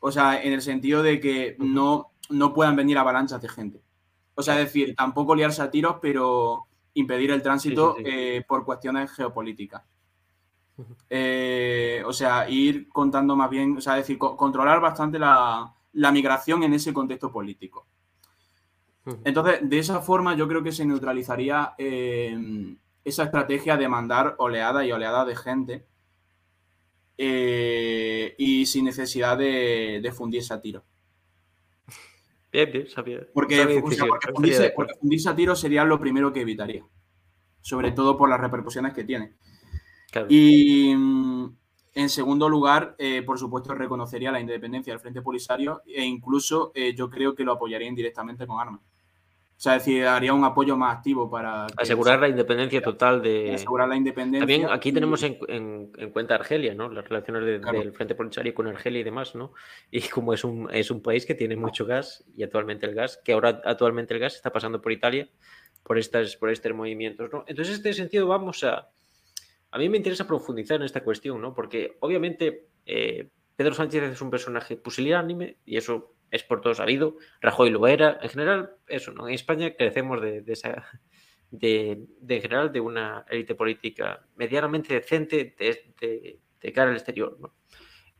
O 0.00 0.10
sea, 0.10 0.42
en 0.42 0.52
el 0.52 0.62
sentido 0.62 1.02
de 1.02 1.20
que 1.20 1.56
no, 1.58 2.12
no 2.30 2.54
puedan 2.54 2.76
venir 2.76 2.96
avalanchas 2.96 3.42
de 3.42 3.48
gente. 3.48 3.82
O 4.34 4.42
sea, 4.42 4.54
es 4.58 4.66
decir, 4.66 4.94
tampoco 4.94 5.34
liarse 5.34 5.60
a 5.60 5.70
tiros, 5.70 5.96
pero 6.00 6.67
impedir 6.98 7.30
el 7.30 7.42
tránsito 7.42 7.96
eh, 8.04 8.44
por 8.46 8.64
cuestiones 8.64 9.10
geopolíticas. 9.12 9.82
Eh, 11.08 12.02
o 12.06 12.12
sea, 12.12 12.48
ir 12.48 12.88
contando 12.88 13.34
más 13.34 13.50
bien, 13.50 13.78
o 13.78 13.80
sea, 13.80 13.94
es 13.98 14.04
decir, 14.04 14.18
controlar 14.18 14.80
bastante 14.80 15.18
la, 15.18 15.74
migración 16.12 16.62
en 16.62 16.74
ese 16.74 16.92
contexto 16.92 17.32
político. 17.32 17.86
Entonces, 19.24 19.60
de 19.62 19.78
esa 19.78 20.00
forma 20.00 20.34
yo 20.34 20.46
creo 20.46 20.62
que 20.62 20.70
se 20.70 20.84
neutralizaría 20.84 21.74
eh, 21.78 22.76
esa 23.04 23.24
estrategia 23.24 23.76
de 23.78 23.88
mandar 23.88 24.34
oleada 24.38 24.84
y 24.84 24.92
oleada 24.92 25.24
de 25.24 25.36
gente 25.36 25.86
y 28.36 28.66
sin 28.66 28.84
necesidad 28.84 29.38
de, 29.38 30.00
de 30.02 30.12
fundirse 30.12 30.52
a 30.52 30.60
tiro. 30.60 30.84
Bien, 32.50 32.70
bien, 32.72 32.88
sabía. 32.88 33.20
Porque, 33.34 33.56
fundirse, 35.00 35.28
a 35.28 35.36
tiro 35.36 35.54
sería 35.54 35.84
lo 35.84 36.00
primero 36.00 36.32
que 36.32 36.40
evitaría. 36.40 36.84
Sobre 37.60 37.92
todo 37.92 38.16
por 38.16 38.30
las 38.30 38.40
repercusiones 38.40 38.94
que 38.94 39.04
tiene. 39.04 39.34
Y 40.28 40.94
mm, 40.96 41.56
en 41.94 42.08
segundo 42.08 42.48
lugar, 42.48 42.94
eh, 42.98 43.22
por 43.22 43.38
supuesto, 43.38 43.74
reconocería 43.74 44.32
la 44.32 44.40
independencia 44.40 44.92
del 44.92 45.00
Frente 45.00 45.20
Polisario 45.20 45.82
e 45.86 46.04
incluso 46.04 46.72
eh, 46.74 46.94
yo 46.94 47.10
creo 47.10 47.34
que 47.34 47.44
lo 47.44 47.52
apoyaría 47.52 47.88
indirectamente 47.88 48.46
con 48.46 48.60
armas. 48.60 48.80
O 49.58 49.60
sea, 49.60 49.74
es 49.74 49.84
decir, 49.84 50.06
haría 50.06 50.32
un 50.32 50.44
apoyo 50.44 50.76
más 50.76 50.98
activo 50.98 51.28
para... 51.28 51.66
Asegurar 51.76 52.20
la 52.20 52.28
independencia 52.28 52.80
total 52.80 53.20
de... 53.20 53.54
Asegurar 53.54 53.88
la 53.88 53.96
independencia. 53.96 54.38
También 54.38 54.68
aquí 54.70 54.92
tenemos 54.92 55.20
en, 55.24 55.90
cuenta 56.12 56.36
Argelia, 56.36 56.76
¿no? 56.76 56.88
Las 56.88 57.08
relaciones 57.08 57.44
del 57.44 57.92
Frente 57.92 58.14
Polisario 58.14 58.54
con 58.54 58.68
Argelia 58.68 59.00
y 59.00 59.02
demás, 59.02 59.34
¿no? 59.34 59.52
Y 59.90 60.02
como 60.02 60.32
es 60.32 60.44
un, 60.44 60.68
es 60.72 60.92
un 60.92 61.02
país 61.02 61.26
que 61.26 61.34
tiene 61.34 61.56
mucho 61.56 61.84
gas 61.86 62.24
y 62.36 62.44
actualmente 62.44 62.86
el 62.86 62.94
gas, 62.94 63.20
que 63.24 63.32
ahora 63.32 63.60
actualmente 63.64 64.14
el 64.14 64.20
gas 64.20 64.36
está 64.36 64.52
pasando 64.52 64.80
por 64.80 64.92
Italia 64.92 65.28
por, 65.82 65.98
estas, 65.98 66.36
por 66.36 66.50
estos 66.50 66.72
movimientos, 66.72 67.28
¿no? 67.32 67.42
Entonces, 67.48 67.74
en 67.74 67.78
este 67.78 67.94
sentido 67.94 68.28
vamos 68.28 68.62
a... 68.62 68.88
A 69.72 69.78
mí 69.78 69.88
me 69.88 69.96
interesa 69.96 70.24
profundizar 70.24 70.76
en 70.76 70.84
esta 70.84 71.02
cuestión, 71.02 71.42
¿no? 71.42 71.52
Porque 71.52 71.96
obviamente 71.98 72.68
eh, 72.86 73.28
Pedro 73.56 73.74
Sánchez 73.74 74.04
es 74.04 74.22
un 74.22 74.30
personaje 74.30 74.76
pusilánime 74.76 75.56
y 75.66 75.78
eso 75.78 76.14
es 76.30 76.42
por 76.42 76.60
todo 76.60 76.74
sabido, 76.74 77.16
Rajoy 77.40 77.70
lo 77.70 77.86
era, 77.86 78.18
en 78.22 78.28
general, 78.28 78.72
eso, 78.86 79.12
¿no? 79.12 79.28
En 79.28 79.34
España 79.34 79.74
crecemos 79.74 80.20
de, 80.20 80.42
de, 81.50 81.90
en 82.28 82.42
general, 82.42 82.72
de 82.72 82.80
una 82.80 83.24
élite 83.30 83.54
política 83.54 84.24
medianamente 84.36 84.94
decente 84.94 85.54
de, 85.58 86.72
cara 86.72 86.90
al 86.90 86.96
exterior. 86.96 87.38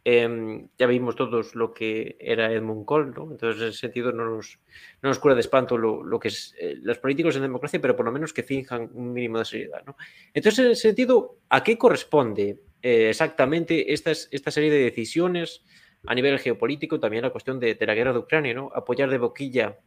Em, 0.05 0.69
ya 0.79 0.87
vimos 0.87 1.17
todos 1.17 1.55
lo 1.55 1.75
que 1.75 2.17
era 2.19 2.51
Edmund 2.51 2.87
Kohl, 2.87 3.13
¿no? 3.13 3.31
Entonces, 3.31 3.61
en 3.61 3.69
ese 3.69 3.79
sentido, 3.79 4.13
no 4.13 4.25
nos, 4.25 4.59
no 5.03 5.11
nos 5.11 5.19
cura 5.19 5.35
de 5.35 5.41
espanto 5.41 5.77
lo, 5.77 6.19
que 6.19 6.29
es 6.29 6.55
eh, 6.59 6.77
los 6.81 6.99
políticos 6.99 7.37
en 7.37 7.43
democracia, 7.43 7.81
pero 7.81 7.95
por 7.95 8.07
lo 8.07 8.13
menos 8.13 8.33
que 8.33 8.43
finjan 8.43 8.89
un 8.95 9.13
mínimo 9.13 9.39
de 9.39 9.45
seriedad, 9.45 9.83
¿no? 9.85 9.97
Entonces, 10.33 10.65
en 10.65 10.71
ese 10.71 10.89
sentido, 10.89 11.41
¿a 11.51 11.63
qué 11.63 11.77
corresponde 11.77 12.63
eh, 12.81 13.11
exactamente 13.11 13.93
esta 13.93 14.15
serie 14.15 14.71
de 14.71 14.85
decisiones 14.85 15.63
a 16.07 16.15
nivel 16.15 16.39
geopolítico, 16.39 17.01
también 17.01 17.23
la 17.23 17.31
cuestión 17.31 17.59
de, 17.59 17.77
la 17.81 17.95
guerra 17.95 18.13
de 18.13 18.19
Ucrania, 18.19 18.55
¿no? 18.55 18.71
Apoyar 18.75 19.11
de 19.11 19.19
boquilla 19.19 19.79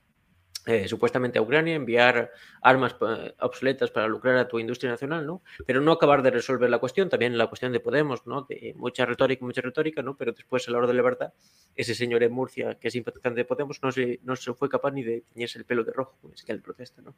eh, 0.67 0.87
supuestamente 0.87 1.39
a 1.39 1.41
Ucrania, 1.41 1.73
enviar 1.73 2.29
armas 2.61 2.95
eh, 3.01 3.33
obsoletas 3.39 3.89
para 3.89 4.07
lucrar 4.07 4.37
a 4.37 4.47
tu 4.47 4.59
industria 4.59 4.91
nacional, 4.91 5.25
¿no? 5.25 5.41
Pero 5.65 5.81
no 5.81 5.91
acabar 5.91 6.21
de 6.21 6.29
resolver 6.29 6.69
la 6.69 6.77
cuestión, 6.77 7.09
también 7.09 7.35
la 7.35 7.47
cuestión 7.47 7.71
de 7.71 7.79
Podemos, 7.79 8.27
¿no? 8.27 8.43
De 8.43 8.73
mucha 8.75 9.05
retórica, 9.05 9.43
mucha 9.43 9.61
retórica, 9.61 10.03
¿no? 10.03 10.15
Pero 10.15 10.33
después, 10.33 10.67
a 10.67 10.71
la 10.71 10.77
hora 10.77 10.87
de 10.87 10.93
la 10.93 11.01
verdad, 11.01 11.33
ese 11.73 11.95
señor 11.95 12.21
en 12.21 12.31
Murcia, 12.31 12.77
que 12.79 12.89
es 12.89 12.93
simpatizante 12.93 13.39
de 13.39 13.45
Podemos, 13.45 13.81
no 13.81 13.91
se, 13.91 14.19
no 14.23 14.35
se 14.35 14.53
fue 14.53 14.69
capaz 14.69 14.91
ni 14.91 15.01
de 15.01 15.23
teñirse 15.33 15.57
el 15.57 15.65
pelo 15.65 15.83
de 15.83 15.93
rojo, 15.93 16.19
es 16.31 16.43
que 16.43 16.51
él 16.51 16.61
protesta, 16.61 17.01
¿no? 17.01 17.15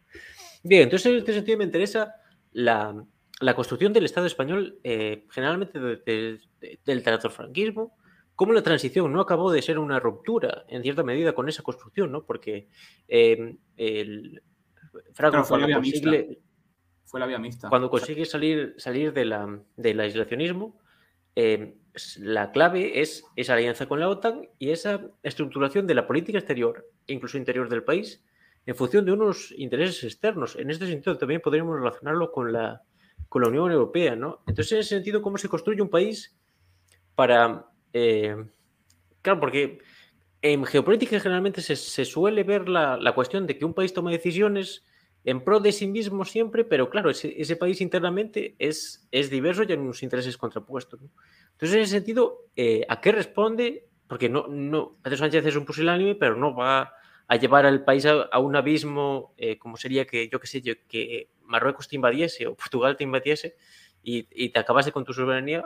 Bien, 0.63 0.83
entonces 0.83 1.11
en 1.11 1.17
este 1.17 1.33
sentido 1.33 1.57
me 1.57 1.65
interesa 1.65 2.15
la, 2.53 2.95
construcción 3.55 3.91
del 3.91 4.05
Estado 4.05 4.25
español, 4.25 4.79
eh, 4.85 5.25
generalmente 5.31 5.77
del 5.79 7.03
trato 7.03 7.29
franquismo, 7.29 7.97
cómo 8.35 8.53
la 8.53 8.63
transición 8.63 9.11
no 9.11 9.21
acabó 9.21 9.51
de 9.51 9.61
ser 9.61 9.79
una 9.79 9.99
ruptura 9.99 10.65
en 10.67 10.81
cierta 10.83 11.03
medida 11.03 11.33
con 11.33 11.49
esa 11.49 11.63
construcción, 11.63 12.11
¿no? 12.11 12.23
Porque 12.23 12.67
em, 13.07 13.57
Franco, 15.13 15.43
fue, 15.43 15.59
la 15.59 15.67
vía 15.67 15.79
mixta. 15.79 16.11
fue 17.05 17.19
la 17.19 17.25
vía 17.25 17.39
mixta. 17.39 17.69
Cuando 17.69 17.89
consigue 17.89 18.25
salir, 18.25 18.75
salir 18.77 19.13
de 19.13 19.25
la, 19.25 19.59
del 19.75 19.99
aislacionismo, 19.99 20.79
eh, 21.35 21.77
la 22.19 22.51
clave 22.51 23.01
es 23.01 23.23
esa 23.35 23.53
alianza 23.53 23.87
con 23.87 23.99
la 23.99 24.09
OTAN 24.09 24.47
y 24.57 24.71
esa 24.71 25.01
estructuración 25.21 25.85
de 25.87 25.95
la 25.95 26.07
política 26.07 26.39
exterior, 26.39 26.89
incluso 27.07 27.37
interior 27.37 27.69
del 27.69 27.83
país, 27.83 28.23
en 28.65 28.75
función 28.75 29.05
de 29.05 29.11
unos 29.11 29.53
intereses 29.57 30.03
externos. 30.03 30.55
En 30.55 30.71
este 30.71 30.87
sentido, 30.87 31.17
también 31.17 31.41
podríamos 31.41 31.77
relacionarlo 31.77 32.31
con 32.31 32.51
la, 32.51 32.81
con 33.29 33.41
la 33.41 33.49
Unión 33.49 33.71
Europea, 33.71 34.15
¿no? 34.15 34.41
Entonces, 34.47 34.71
en 34.71 34.79
ese 34.79 34.89
sentido, 34.95 35.21
¿cómo 35.21 35.37
se 35.37 35.49
construye 35.49 35.81
un 35.81 35.89
país 35.89 36.35
para... 37.15 37.67
Eh, 37.93 38.35
claro, 39.21 39.39
porque 39.39 39.79
en 40.41 40.65
geopolítica 40.65 41.19
generalmente 41.19 41.61
se, 41.61 42.05
suele 42.05 42.43
ver 42.43 42.67
la, 42.67 43.13
cuestión 43.15 43.47
de 43.47 43.57
que 43.57 43.63
un 43.63 43.73
país 43.73 43.93
toma 43.93 44.11
decisiones 44.11 44.83
en 45.23 45.41
pro 45.41 45.61
de 45.61 45.71
sí 45.71 45.87
mismo 45.87 46.25
siempre, 46.25 46.65
pero 46.65 46.89
claro, 46.89 47.09
ese, 47.09 47.55
país 47.55 47.79
internamente 47.79 48.55
es, 48.59 49.07
es 49.11 49.29
diverso 49.29 49.63
y 49.63 49.71
hay 49.71 49.77
unos 49.77 50.03
intereses 50.03 50.37
contrapuestos. 50.37 51.01
¿no? 51.01 51.09
Entonces, 51.53 51.77
en 51.77 51.81
ese 51.83 51.91
sentido, 51.91 52.49
eh, 52.57 52.85
¿a 52.89 52.99
qué 52.99 53.13
responde? 53.13 53.87
Porque 54.07 54.27
no, 54.27 54.47
no, 54.47 54.97
Pedro 55.01 55.17
Sánchez 55.17 55.45
es 55.45 55.55
un 55.55 55.63
pusilánime, 55.63 56.15
pero 56.15 56.35
no 56.35 56.53
va 56.53 56.93
a 57.27 57.35
llevar 57.37 57.65
al 57.65 57.85
país 57.85 58.05
a, 58.05 58.37
un 58.39 58.57
abismo 58.57 59.33
eh, 59.37 59.57
como 59.57 59.77
sería 59.77 60.05
que, 60.05 60.27
yo 60.27 60.41
qué 60.41 60.47
sé, 60.47 60.61
que 60.61 61.29
Marruecos 61.43 61.87
te 61.87 61.95
invadiese 61.95 62.47
o 62.47 62.55
Portugal 62.55 62.97
te 62.97 63.05
invadiese 63.05 63.55
y, 64.03 64.49
te 64.49 64.59
acabase 64.59 64.91
con 64.91 65.05
tu 65.05 65.13
soberanía 65.13 65.63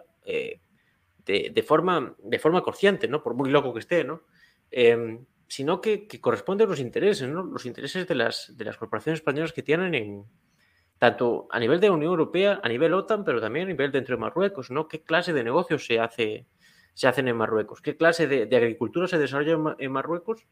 de, 1.27 1.51
de, 1.53 1.63
forma, 1.63 2.15
de 2.17 2.39
forma 2.39 2.63
consciente, 2.63 3.07
¿no? 3.07 3.21
Por 3.21 3.35
muy 3.35 3.49
loco 3.49 3.73
que 3.73 3.79
esté, 3.79 4.03
¿no? 4.03 4.23
Em, 4.71 5.25
sino 5.47 5.79
que, 5.81 6.07
que, 6.07 6.19
corresponde 6.19 6.63
a 6.63 6.67
los 6.67 6.79
intereses, 6.79 7.29
¿no? 7.29 7.43
Los 7.43 7.65
intereses 7.65 8.07
de 8.07 8.15
las, 8.15 8.57
de 8.57 8.65
las 8.65 8.77
corporaciones 8.77 9.19
españolas 9.19 9.53
que 9.53 9.61
tienen 9.61 9.93
en, 9.93 10.25
tanto 10.97 11.47
a 11.51 11.59
nivel 11.59 11.79
de 11.79 11.89
Unión 11.89 12.11
Europea, 12.11 12.59
a 12.63 12.69
nivel 12.69 12.93
OTAN, 12.93 13.23
pero 13.23 13.39
también 13.39 13.65
a 13.65 13.71
nivel 13.71 13.91
dentro 13.91 14.15
de 14.15 14.21
Marruecos, 14.21 14.71
¿no? 14.71 14.87
¿Qué 14.87 15.03
clase 15.03 15.33
de 15.33 15.43
negocios 15.43 15.85
se, 15.85 15.99
hace, 15.99 16.47
se 16.93 17.07
hacen 17.07 17.27
en 17.27 17.35
Marruecos? 17.35 17.81
¿Qué 17.81 17.95
clase 17.95 18.27
de, 18.27 18.55
agricultura 18.55 19.07
se 19.07 19.17
desarrolla 19.17 19.75
en, 19.79 19.91
Marruecos 19.91 20.45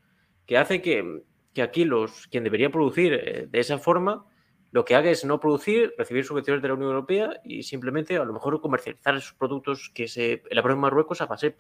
que 0.46 0.58
hace 0.58 0.82
que, 0.82 1.24
aquí 1.62 1.86
los, 1.86 2.28
quien 2.28 2.44
debería 2.44 2.70
producir 2.70 3.14
eh, 3.14 3.48
de 3.50 3.60
esa 3.60 3.80
forma 3.80 4.26
lo 4.76 4.84
que 4.84 4.94
haga 4.94 5.10
es 5.10 5.24
no 5.24 5.40
producir, 5.40 5.94
recibir 5.98 6.26
subvenciones 6.26 6.62
de 6.62 6.68
la 6.68 6.74
Unión 6.74 6.90
Europea 6.90 7.40
y 7.46 7.64
simplemente 7.64 8.18
a 8.18 8.26
lo 8.26 8.34
mejor 8.34 8.60
comercializar 8.60 9.16
esos 9.16 9.32
productos 9.32 9.90
que 9.96 10.10
se 10.10 10.44
elaboran 10.50 10.76
en 10.76 10.82
Marruecos 10.82 11.22
a 11.22 11.28
base, 11.28 11.56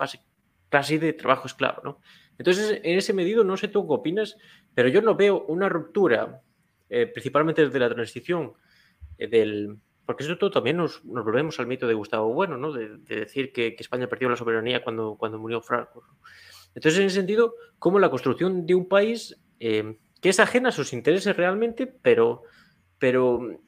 casi 0.67 0.97
de 0.97 1.13
trabajo 1.13 1.47
esclavo, 1.47 1.81
¿no? 1.81 2.01
Entonces, 2.37 2.81
en 2.83 2.97
ese 2.97 3.13
medido, 3.13 3.45
no 3.45 3.55
sé 3.55 3.69
tú 3.69 3.87
qué 3.87 3.93
opinas, 3.93 4.35
pero 4.73 4.89
yo 4.89 5.01
no 5.01 5.15
veo 5.15 5.45
una 5.45 5.69
ruptura, 5.69 6.41
eh, 6.89 7.07
principalmente 7.07 7.63
desde 7.63 7.79
la 7.79 7.87
transición, 7.87 8.51
eh, 9.17 9.29
del... 9.29 9.77
Porque 10.05 10.25
eso 10.25 10.37
todo 10.37 10.51
también 10.51 10.75
nos, 10.75 11.05
nos, 11.05 11.23
volvemos 11.23 11.57
al 11.61 11.67
mito 11.67 11.87
de 11.87 11.93
Gustavo 11.93 12.33
Bueno, 12.33 12.57
¿no? 12.57 12.73
De, 12.73 12.97
decir 12.97 13.53
que, 13.53 13.77
que, 13.77 13.81
España 13.81 14.07
perdió 14.07 14.27
la 14.27 14.35
soberanía 14.35 14.83
cuando, 14.83 15.15
cuando 15.17 15.39
murió 15.39 15.61
Franco. 15.61 16.03
Entonces, 16.75 16.99
en 16.99 17.05
ese 17.05 17.15
sentido, 17.15 17.55
como 17.79 17.97
la 17.97 18.09
construcción 18.09 18.65
de 18.65 18.75
un 18.75 18.89
país 18.89 19.41
eh, 19.61 19.95
que 20.21 20.27
es 20.27 20.39
ajena 20.41 20.67
a 20.67 20.73
sus 20.73 20.91
intereses 20.91 21.37
realmente, 21.37 21.87
pero, 21.87 22.43
pero, 22.99 23.59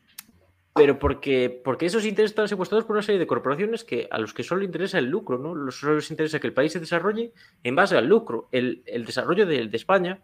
pero 0.73 0.99
porque, 0.99 1.61
porque 1.63 1.86
esos 1.86 2.05
intereses 2.05 2.32
están 2.32 2.47
secuestrados 2.47 2.86
por 2.86 2.95
una 2.95 3.03
serie 3.03 3.19
de 3.19 3.28
corporaciones 3.28 3.84
que, 3.84 4.07
a 4.11 4.19
los 4.19 4.34
que 4.34 4.43
solo 4.43 4.63
interesa 4.63 4.99
el 4.99 5.05
lucro, 5.05 5.38
¿no? 5.38 5.71
Solo 5.71 5.95
les 5.95 6.11
interesa 6.11 6.39
que 6.39 6.47
el 6.47 6.53
país 6.53 6.71
se 6.71 6.80
desarrolle 6.80 7.34
en 7.63 7.75
base 7.75 7.97
al 7.97 8.07
lucro. 8.07 8.47
El, 8.51 8.84
desarrollo 9.05 9.45
de, 9.45 9.67
de, 9.67 9.78
España, 9.78 10.21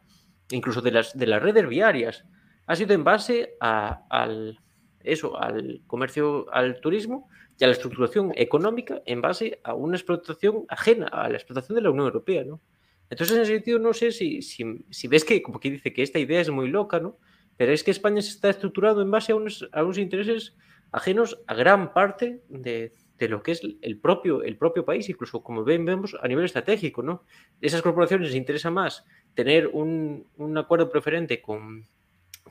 incluso 0.51 0.82
de 0.82 0.91
las, 0.91 1.18
de 1.18 1.28
las 1.28 1.41
redes 1.41 1.68
viarias, 1.68 2.26
ha 2.66 2.76
sido 2.76 2.93
en 2.93 3.04
base 3.04 3.56
a, 3.60 4.06
al, 4.10 4.60
eso, 5.04 5.38
al 5.39 5.82
comercio, 5.88 6.47
al 6.54 6.80
turismo 6.80 7.30
y 7.60 7.64
a 7.64 7.68
la 7.68 7.74
estructuración 7.74 8.32
económica 8.36 9.01
en 9.06 9.22
base 9.22 9.60
a 9.64 9.74
una 9.74 9.97
explotación 9.97 10.66
ajena 10.70 11.08
a 11.08 11.30
la 11.30 11.36
explotación 11.36 11.76
de 11.76 11.82
la 11.82 11.91
Unión 11.91 12.06
Europea, 12.06 12.43
¿no? 12.43 12.62
Entonces, 13.10 13.36
en 13.36 13.43
ese 13.43 13.54
sentido, 13.54 13.80
no 13.80 13.93
sé 13.93 14.12
si, 14.12 14.41
si, 14.41 14.86
si 14.89 15.08
ves 15.08 15.24
que, 15.24 15.43
como 15.43 15.60
que 15.60 15.70
dice 15.70 15.93
que 15.93 16.01
esta 16.01 16.20
idea 16.20 16.41
es 16.41 16.49
muy 16.49 16.70
loca, 16.70 16.99
¿no? 16.99 17.18
Pero 17.58 17.72
es 17.72 17.84
que 17.84 17.91
España 17.91 18.22
se 18.22 18.30
está 18.30 18.49
estructurado 18.49 19.01
en 19.01 19.12
base 19.12 19.32
a 19.32 19.36
unos, 19.36 19.68
a 19.72 19.84
unos 19.84 19.97
intereses 19.97 20.56
ajenos 20.91 21.39
a 21.47 21.54
gran 21.54 21.93
parte 21.93 22.41
de, 22.49 22.93
de, 23.18 23.30
lo 23.30 23.41
que 23.41 23.51
es 23.51 23.62
el 23.82 23.97
propio, 23.99 24.43
el 24.43 24.58
propio 24.58 24.86
país, 24.86 25.10
incluso 25.10 25.43
como 25.43 25.64
ven, 25.64 25.86
vemos 25.86 26.16
a 26.22 26.28
nivel 26.28 26.45
estratégico, 26.45 27.01
¿no? 27.01 27.24
Esas 27.62 27.82
corporaciones 27.82 28.28
les 28.28 28.38
interesa 28.38 28.70
más 28.70 29.06
tener 29.34 29.68
un, 29.68 30.28
un 30.38 30.58
acuerdo 30.58 30.91
preferente 30.91 31.41
con, 31.41 31.86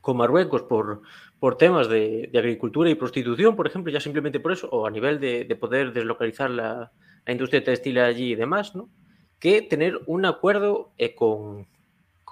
con 0.00 0.16
Marruecos 0.16 0.62
por, 0.62 1.02
por 1.38 1.56
temas 1.56 1.88
de, 1.88 2.28
de, 2.32 2.38
agricultura 2.38 2.90
y 2.90 2.94
prostitución, 2.94 3.54
por 3.54 3.66
ejemplo, 3.66 3.92
ya 3.92 4.00
simplemente 4.00 4.40
por 4.40 4.52
eso, 4.52 4.68
o 4.70 4.86
a 4.86 4.90
nivel 4.90 5.20
de, 5.20 5.44
de 5.44 5.56
poder 5.56 5.92
deslocalizar 5.92 6.50
la, 6.50 6.92
la, 7.24 7.32
industria 7.32 7.62
textil 7.62 7.98
allí 7.98 8.32
y 8.32 8.34
demás, 8.34 8.74
¿no? 8.74 8.88
que 9.38 9.60
tener 9.60 10.00
un 10.06 10.24
acuerdo 10.24 10.92
eh, 10.98 11.14
con, 11.14 11.66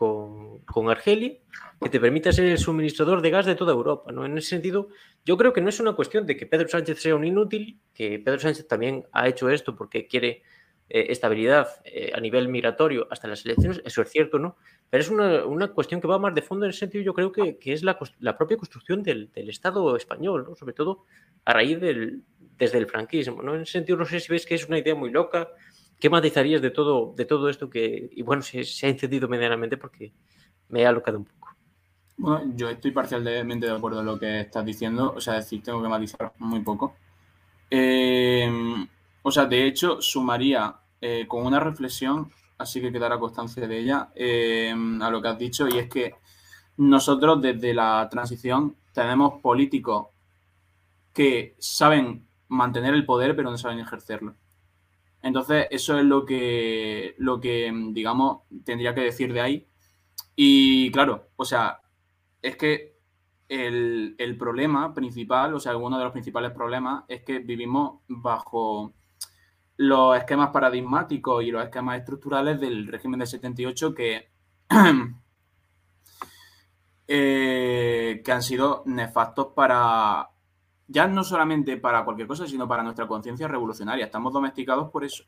con, 0.00 0.88
Argelia 0.88 1.34
que 1.82 1.90
te 1.90 2.00
permita 2.00 2.32
ser 2.32 2.46
el 2.46 2.58
suministrador 2.58 3.20
de 3.20 3.30
gas 3.30 3.44
de 3.44 3.54
toda 3.54 3.72
Europa. 3.72 4.12
¿no? 4.12 4.24
En 4.24 4.36
ese 4.38 4.48
sentido, 4.48 4.88
yo 5.26 5.36
creo 5.36 5.52
que 5.52 5.60
no 5.60 5.68
es 5.68 5.78
una 5.78 5.92
cuestión 5.92 6.24
de 6.26 6.36
que 6.36 6.46
Pedro 6.46 6.68
Sánchez 6.68 7.02
sea 7.02 7.14
un 7.14 7.24
inútil, 7.24 7.78
que 7.94 8.18
Pedro 8.18 8.38
Sánchez 8.38 8.66
también 8.66 9.04
ha 9.12 9.28
hecho 9.28 9.50
esto 9.50 9.76
porque 9.76 10.06
quiere 10.06 10.42
eh, 10.88 11.06
estabilidad 11.10 11.68
eh, 11.84 12.12
a 12.14 12.20
nivel 12.20 12.48
migratorio 12.48 13.08
hasta 13.10 13.28
las 13.28 13.44
elecciones, 13.44 13.82
eso 13.84 14.02
es 14.02 14.10
cierto, 14.10 14.38
¿no? 14.38 14.56
Pero 14.88 15.02
es 15.02 15.10
una, 15.10 15.44
una, 15.44 15.68
cuestión 15.68 16.00
que 16.00 16.08
va 16.08 16.18
más 16.18 16.34
de 16.34 16.42
fondo 16.42 16.64
en 16.64 16.70
el 16.70 16.74
sentido, 16.74 17.04
yo 17.04 17.14
creo 17.14 17.30
que, 17.30 17.58
que 17.58 17.72
es 17.72 17.82
la, 17.82 17.98
la, 18.20 18.36
propia 18.36 18.56
construcción 18.56 19.02
del, 19.02 19.30
del 19.32 19.50
Estado 19.50 19.96
español, 19.96 20.52
sobre 20.58 20.72
todo 20.72 21.04
a 21.44 21.52
raíz 21.52 21.78
del, 21.80 22.22
desde 22.60 22.78
el 22.78 22.86
franquismo. 22.86 23.42
¿no? 23.42 23.54
En 23.54 23.62
ese 23.62 23.72
sentido, 23.72 23.98
no 23.98 24.04
sé 24.04 24.20
si 24.20 24.32
ves 24.32 24.46
que 24.46 24.54
es 24.54 24.66
una 24.66 24.78
idea 24.78 24.94
muy 24.94 25.10
loca. 25.10 25.48
¿Qué 26.00 26.10
matizarías 26.10 26.62
de 26.62 26.70
todo, 26.70 27.12
de 27.14 27.24
todo 27.24 27.48
esto 27.48 27.68
que, 27.68 28.10
y 28.12 28.22
bueno, 28.22 28.42
se, 28.42 28.60
ha 28.60 28.88
encendido 28.88 29.28
medianamente 29.28 29.76
porque 29.76 30.12
me 30.68 30.80
he 30.80 30.86
alocado 30.86 31.18
un 31.18 31.24
poco? 31.26 31.48
Bueno, 32.16 32.52
yo 32.56 32.68
estoy 32.68 32.90
parcialmente 32.90 33.66
de 33.66 33.72
acuerdo 33.72 34.00
en 34.00 34.06
lo 34.06 34.18
que 34.18 34.40
estás 34.40 34.64
diciendo, 34.64 35.14
o 35.16 35.20
sea, 35.20 35.34
decir, 35.34 35.62
tengo 35.62 35.82
que 35.82 35.88
matizar 35.88 36.32
muy 36.38 36.60
poco. 36.60 36.96
Eh, 37.70 38.50
o 39.22 39.30
sea, 39.30 39.46
de 39.46 39.66
hecho, 39.66 40.00
sumaría 40.00 40.74
eh, 41.00 41.26
con 41.28 41.46
una 41.46 41.60
reflexión 41.60 42.30
así 42.60 42.80
que 42.80 42.92
quedará 42.92 43.18
constancia 43.18 43.66
de 43.66 43.78
ella, 43.78 44.10
eh, 44.14 44.72
a 45.00 45.10
lo 45.10 45.22
que 45.22 45.28
has 45.28 45.38
dicho, 45.38 45.66
y 45.68 45.78
es 45.78 45.88
que 45.88 46.14
nosotros 46.76 47.40
desde 47.40 47.74
la 47.74 48.06
transición 48.10 48.76
tenemos 48.92 49.40
políticos 49.40 50.08
que 51.14 51.56
saben 51.58 52.26
mantener 52.48 52.94
el 52.94 53.04
poder 53.04 53.34
pero 53.34 53.50
no 53.50 53.58
saben 53.58 53.78
ejercerlo. 53.78 54.34
Entonces, 55.22 55.66
eso 55.70 55.98
es 55.98 56.04
lo 56.04 56.24
que, 56.24 57.14
lo 57.18 57.40
que, 57.40 57.72
digamos, 57.92 58.42
tendría 58.64 58.94
que 58.94 59.02
decir 59.02 59.32
de 59.32 59.40
ahí. 59.40 59.68
Y 60.34 60.90
claro, 60.92 61.28
o 61.36 61.44
sea, 61.44 61.80
es 62.42 62.56
que 62.56 62.96
el, 63.48 64.14
el 64.18 64.38
problema 64.38 64.94
principal, 64.94 65.54
o 65.54 65.60
sea, 65.60 65.76
uno 65.76 65.98
de 65.98 66.04
los 66.04 66.12
principales 66.12 66.52
problemas 66.52 67.04
es 67.08 67.22
que 67.22 67.40
vivimos 67.40 68.00
bajo 68.08 68.94
los 69.76 70.16
esquemas 70.16 70.50
paradigmáticos 70.50 71.42
y 71.42 71.50
los 71.50 71.64
esquemas 71.64 71.98
estructurales 71.98 72.60
del 72.60 72.86
régimen 72.86 73.20
del 73.20 73.28
78 73.28 73.94
que, 73.94 74.30
eh, 77.08 78.22
que 78.24 78.32
han 78.32 78.42
sido 78.42 78.82
nefastos 78.86 79.48
para, 79.54 80.30
ya 80.90 81.06
no 81.06 81.22
solamente 81.22 81.76
para 81.76 82.04
cualquier 82.04 82.26
cosa, 82.26 82.48
sino 82.48 82.66
para 82.66 82.82
nuestra 82.82 83.06
conciencia 83.06 83.46
revolucionaria. 83.46 84.06
Estamos 84.06 84.32
domesticados 84.32 84.90
por 84.90 85.04
eso. 85.04 85.22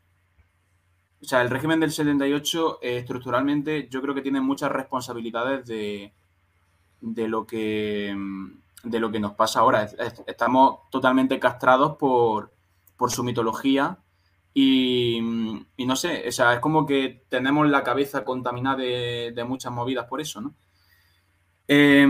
O 1.21 1.25
sea, 1.25 1.41
el 1.41 1.49
régimen 1.49 1.79
del 1.79 1.91
78 1.91 2.79
eh, 2.81 2.97
estructuralmente 2.97 3.87
yo 3.89 4.01
creo 4.01 4.13
que 4.13 4.21
tiene 4.21 4.41
muchas 4.41 4.69
responsabilidades 4.73 5.65
de, 5.65 6.13
de, 6.99 7.27
lo 7.29 7.47
que, 7.47 8.13
de 8.83 8.99
lo 8.99 9.09
que 9.09 9.21
nos 9.21 9.35
pasa 9.35 9.61
ahora. 9.61 9.89
Estamos 10.27 10.79
totalmente 10.91 11.39
castrados 11.39 11.95
por, 11.95 12.51
por 12.97 13.09
su 13.09 13.23
mitología 13.23 13.97
y, 14.53 15.17
y, 15.77 15.85
no 15.85 15.95
sé, 15.95 16.27
o 16.27 16.31
sea, 16.33 16.55
es 16.55 16.59
como 16.59 16.85
que 16.85 17.23
tenemos 17.29 17.69
la 17.69 17.83
cabeza 17.83 18.25
contaminada 18.25 18.75
de, 18.75 19.31
de 19.33 19.43
muchas 19.45 19.71
movidas 19.71 20.07
por 20.07 20.19
eso, 20.19 20.41
¿no? 20.41 20.53
Eh, 21.69 22.05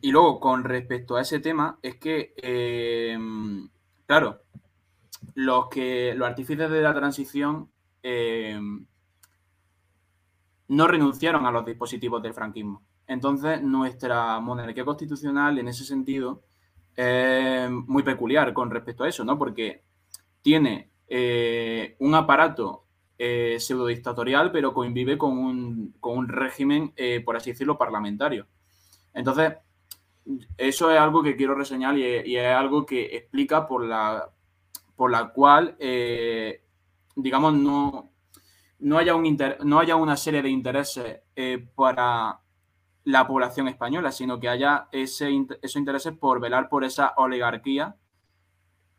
y 0.00 0.10
luego, 0.10 0.40
con 0.40 0.64
respecto 0.64 1.16
a 1.16 1.22
ese 1.22 1.40
tema, 1.40 1.78
es 1.82 1.96
que, 1.96 2.34
eh, 2.36 3.18
claro, 4.06 4.42
los, 5.34 5.68
que, 5.68 6.14
los 6.14 6.28
artífices 6.28 6.70
de 6.70 6.82
la 6.82 6.94
transición 6.94 7.70
eh, 8.02 8.58
no 10.68 10.86
renunciaron 10.86 11.46
a 11.46 11.50
los 11.50 11.64
dispositivos 11.64 12.22
del 12.22 12.34
franquismo. 12.34 12.82
Entonces, 13.06 13.62
nuestra 13.62 14.40
monarquía 14.40 14.84
constitucional, 14.84 15.58
en 15.58 15.68
ese 15.68 15.84
sentido, 15.84 16.42
es 16.96 17.70
muy 17.70 18.02
peculiar 18.02 18.52
con 18.54 18.70
respecto 18.70 19.04
a 19.04 19.08
eso, 19.08 19.24
¿no? 19.24 19.38
Porque 19.38 19.82
tiene 20.42 20.90
eh, 21.08 21.96
un 21.98 22.14
aparato 22.14 22.86
eh, 23.18 23.56
pseudo 23.58 23.86
dictatorial, 23.86 24.52
pero 24.52 24.72
convive 24.72 25.18
con 25.18 25.36
un, 25.36 25.94
con 26.00 26.16
un 26.16 26.28
régimen, 26.28 26.94
por 27.24 27.36
así 27.36 27.50
decirlo, 27.50 27.76
parlamentario. 27.76 28.46
Entonces, 29.12 29.54
eso 30.56 30.90
es 30.90 30.98
algo 30.98 31.22
que 31.22 31.36
quiero 31.36 31.54
reseñar 31.54 31.96
y, 31.98 32.36
es 32.36 32.46
algo 32.46 32.86
que 32.86 33.16
explica 33.16 33.66
por 33.66 33.84
la, 33.84 34.30
por 34.96 35.10
la 35.10 35.28
cual, 35.28 35.76
eh, 35.78 36.62
digamos, 37.16 37.54
no, 37.54 38.10
no, 38.80 38.98
haya 38.98 39.14
un 39.14 39.36
no 39.64 39.78
haya 39.78 39.96
una 39.96 40.16
serie 40.16 40.42
de 40.42 40.48
intereses 40.48 41.20
eh, 41.36 41.66
para 41.74 42.40
la 43.04 43.26
población 43.26 43.68
española, 43.68 44.10
sino 44.12 44.40
que 44.40 44.48
haya 44.48 44.88
ese, 44.90 45.30
esos 45.60 45.76
intereses 45.76 46.14
por 46.14 46.40
velar 46.40 46.68
por 46.68 46.84
esa 46.84 47.12
oligarquía 47.18 47.96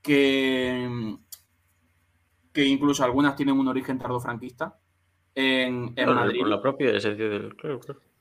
que, 0.04 1.18
que 2.54 2.66
incluso 2.66 3.04
algunas 3.04 3.36
tienen 3.36 3.60
un 3.60 3.68
origen 3.68 3.98
tardofranquista. 3.98 4.78
En, 5.34 5.92
en 5.96 6.14
Madrid. 6.14 6.46
la 6.46 6.62
propia 6.62 6.94
del. 6.94 7.56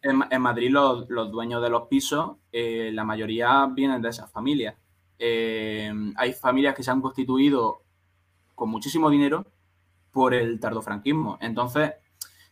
En, 0.07 0.43
Madrid, 0.43 0.71
los, 0.71 1.09
dueños 1.09 1.63
de 1.63 1.71
los 1.71 1.89
pisos, 1.89 2.37
eh, 2.53 2.91
la 2.93 3.05
mayoría 3.05 3.67
vienen 3.67 4.03
de 4.03 4.11
esas 4.11 4.31
familias. 4.31 4.77
Eh, 5.19 5.91
hay 6.17 6.35
familias 6.35 6.75
que 6.75 6.83
se 6.83 6.91
han 6.91 7.01
constituido 7.01 7.83
con 8.55 8.69
muchísimo 8.69 9.09
dinero 9.09 9.47
por 10.13 10.35
el 10.35 10.61
tardofranquismo. 10.61 11.39
Entonces, 11.41 11.93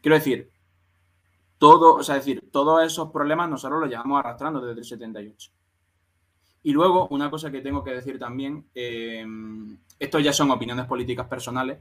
quiero 0.01 0.17
decir, 0.17 0.51
todo, 1.59 1.97
o 1.97 2.03
sea, 2.03 2.15
decir, 2.15 2.51
todos 2.51 2.85
esos 2.85 3.13
problemas 3.13 3.51
nosotros 3.51 3.81
los 3.81 3.91
llevamos 3.91 4.19
arrastrando 4.19 4.61
desde 4.61 4.81
el 4.81 4.87
78. 4.87 5.53
Y 6.63 6.73
luego, 6.73 7.07
una 7.09 7.31
cosa 7.31 7.51
que 7.51 7.61
tengo 7.61 7.85
que 7.85 7.93
decir 7.93 8.19
también, 8.19 8.67
eh, 8.75 9.27
esto 9.99 10.19
ya 10.21 10.33
son 10.33 10.51
opiniones 10.51 10.87
políticas 10.87 11.29
personales, 11.29 11.81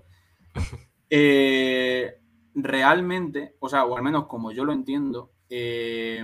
eh, 1.09 2.19
realmente, 2.53 3.55
o 3.59 3.69
sea, 3.69 3.85
o 3.85 3.95
al 3.95 4.03
menos 4.03 4.27
como 4.27 4.51
yo 4.51 4.65
lo 4.65 4.73
entiendo, 4.73 5.31
eh, 5.51 6.23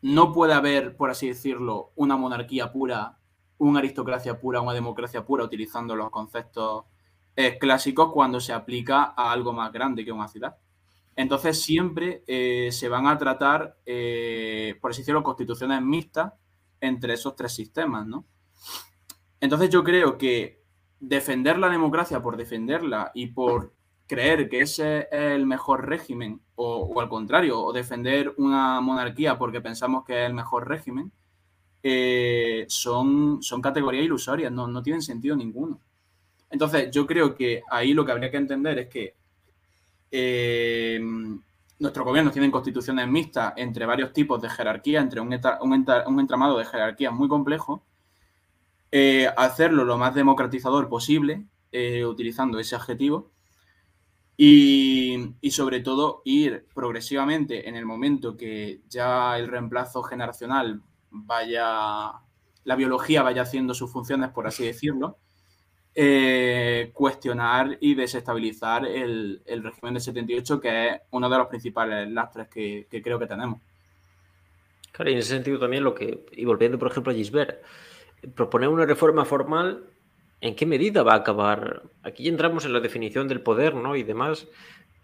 no 0.00 0.32
puede 0.32 0.54
haber, 0.54 0.96
por 0.96 1.10
así 1.10 1.28
decirlo, 1.28 1.92
una 1.96 2.16
monarquía 2.16 2.72
pura, 2.72 3.18
una 3.58 3.80
aristocracia 3.80 4.40
pura, 4.40 4.60
una 4.60 4.72
democracia 4.72 5.26
pura, 5.26 5.44
utilizando 5.44 5.94
los 5.96 6.10
conceptos 6.10 6.84
clásicos 7.60 8.12
cuando 8.12 8.40
se 8.40 8.52
aplica 8.52 9.14
a 9.16 9.30
algo 9.30 9.52
más 9.52 9.72
grande 9.72 10.04
que 10.04 10.10
una 10.10 10.26
ciudad. 10.26 10.56
Entonces 11.14 11.60
siempre 11.60 12.24
se 12.26 12.88
van 12.88 13.06
a 13.06 13.16
tratar, 13.16 13.76
por 14.80 14.90
así 14.90 15.02
decirlo, 15.02 15.22
constituciones 15.22 15.80
mixtas 15.80 16.32
entre 16.80 17.14
esos 17.14 17.36
tres 17.36 17.52
sistemas, 17.54 18.06
¿no? 18.06 18.24
Entonces 19.40 19.70
yo 19.70 19.84
creo 19.84 20.18
que 20.18 20.64
defender 21.00 21.58
la 21.58 21.68
democracia 21.68 22.20
por 22.20 22.36
defenderla 22.36 23.12
y 23.14 23.28
por 23.28 23.72
creer 24.08 24.48
que 24.48 24.62
ese 24.62 25.00
es 25.02 25.06
el 25.12 25.46
mejor 25.46 25.88
régimen, 25.88 26.40
o, 26.56 27.00
al 27.00 27.08
contrario, 27.08 27.60
o 27.62 27.72
defender 27.72 28.34
una 28.38 28.80
monarquía 28.80 29.38
porque 29.38 29.60
pensamos 29.60 30.04
que 30.04 30.22
es 30.22 30.26
el 30.26 30.34
mejor 30.34 30.66
régimen, 30.66 31.12
eh, 31.82 32.64
son, 32.68 33.40
son 33.42 33.62
categorías 33.62 34.04
ilusorias, 34.04 34.50
no, 34.50 34.66
no 34.66 34.82
tienen 34.82 35.02
sentido 35.02 35.36
ninguno. 35.36 35.80
Entonces, 36.50 36.90
yo 36.90 37.06
creo 37.06 37.34
que 37.34 37.62
ahí 37.70 37.92
lo 37.92 38.04
que 38.04 38.12
habría 38.12 38.30
que 38.30 38.38
entender 38.38 38.78
es 38.78 38.88
que 38.88 39.14
eh, 40.10 40.98
nuestros 41.78 42.04
gobiernos 42.04 42.32
tienen 42.32 42.50
constituciones 42.50 43.06
mixtas 43.06 43.52
entre 43.56 43.86
varios 43.86 44.12
tipos 44.12 44.40
de 44.40 44.50
jerarquía, 44.50 45.00
entre 45.00 45.20
un, 45.20 45.32
entramado 45.32 46.58
de 46.58 46.64
jerarquías 46.64 47.12
muy 47.12 47.28
complejo, 47.28 47.84
eh, 48.90 49.28
hacerlo 49.36 49.84
lo 49.84 49.98
más 49.98 50.14
democratizador 50.14 50.88
posible, 50.88 51.44
eh, 51.70 52.04
utilizando 52.04 52.58
ese 52.58 52.74
adjetivo, 52.74 53.30
y, 54.40 55.50
sobre 55.50 55.80
todo 55.80 56.22
ir 56.24 56.66
progresivamente 56.72 57.68
en 57.68 57.74
el 57.74 57.84
momento 57.84 58.36
que 58.36 58.82
ya 58.88 59.36
el 59.36 59.48
reemplazo 59.48 60.04
generacional 60.04 60.80
vaya, 61.10 62.12
la 62.62 62.76
biología 62.76 63.24
vaya 63.24 63.42
haciendo 63.42 63.74
sus 63.74 63.90
funciones, 63.90 64.30
por 64.30 64.46
así 64.46 64.64
decirlo, 64.64 65.18
eh, 65.92 66.92
cuestionar 66.94 67.78
y 67.80 67.96
desestabilizar 67.96 68.86
el, 68.86 69.42
régimen 69.44 69.94
del 69.94 70.02
78, 70.02 70.60
que 70.60 70.88
es 70.88 71.00
uno 71.10 71.28
de 71.28 71.36
los 71.36 71.48
principales 71.48 72.08
lastres 72.08 72.46
que, 72.46 72.86
creo 73.02 73.18
que 73.18 73.26
tenemos. 73.26 73.60
Claro, 74.92 75.10
y 75.10 75.14
en 75.14 75.18
ese 75.18 75.30
sentido 75.30 75.58
también 75.58 75.82
lo 75.82 75.96
que, 75.96 76.26
y 76.30 76.44
volviendo 76.44 76.78
por 76.78 76.92
ejemplo 76.92 77.12
a 77.12 77.16
Gisbert, 77.16 77.60
proponer 78.36 78.68
una 78.68 78.86
reforma 78.86 79.24
formal, 79.24 79.84
¿en 80.40 80.54
qué 80.54 80.66
medida 80.66 81.02
va 81.02 81.14
a 81.14 81.16
acabar? 81.16 81.82
Aquí 82.02 82.28
entramos 82.28 82.64
en 82.64 82.72
la 82.72 82.80
definición 82.80 83.28
del 83.28 83.40
poder, 83.40 83.74
¿no? 83.74 83.96
Y 83.96 84.02
demás, 84.02 84.46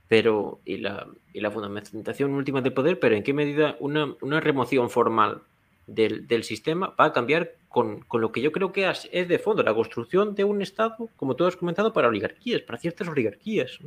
pero, 0.09 0.61
y 0.64 0.78
la, 0.78 1.07
fundamentación 1.51 2.32
última 2.32 2.61
del 2.61 2.72
poder, 2.72 2.99
pero 2.99 3.16
¿en 3.16 3.22
qué 3.22 3.32
medida 3.32 3.76
una, 3.80 4.14
una 4.20 4.41
remoción 4.41 4.91
formal 4.91 5.43
del, 5.87 6.45
sistema 6.45 6.95
va 6.99 7.07
a 7.07 7.12
cambiar 7.12 7.55
con, 7.68 8.05
lo 8.12 8.32
que 8.32 8.41
yo 8.41 8.53
creo 8.53 8.72
que 8.72 8.89
es, 8.89 9.28
de 9.28 9.39
fondo, 9.39 9.62
la 9.62 9.74
construcción 9.74 10.35
de 10.35 10.45
un 10.45 10.62
Estado, 10.62 11.11
como 11.16 11.35
tú 11.37 11.47
has 11.47 11.57
comentado, 11.57 11.93
para 11.93 12.09
oligarquías, 12.09 12.62
para 12.62 12.78
ciertas 12.78 13.09
oligarquías. 13.09 13.78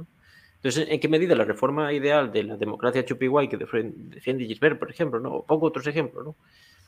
Entonces, 0.55 0.87
¿en 0.89 0.99
qué 0.99 1.07
medida 1.07 1.35
la 1.35 1.45
reforma 1.45 1.93
ideal 1.93 2.31
de 2.31 2.43
la 2.43 2.57
democracia 2.57 3.05
chupiguay 3.05 3.47
que 3.47 3.57
defiende 3.57 4.45
Gisbert, 4.45 4.79
por 4.79 4.89
ejemplo, 4.89 5.19
¿no? 5.19 5.35
o 5.35 5.45
pongo 5.45 5.67
otros 5.67 5.87
ejemplos, 5.87 6.25
¿no? 6.25 6.35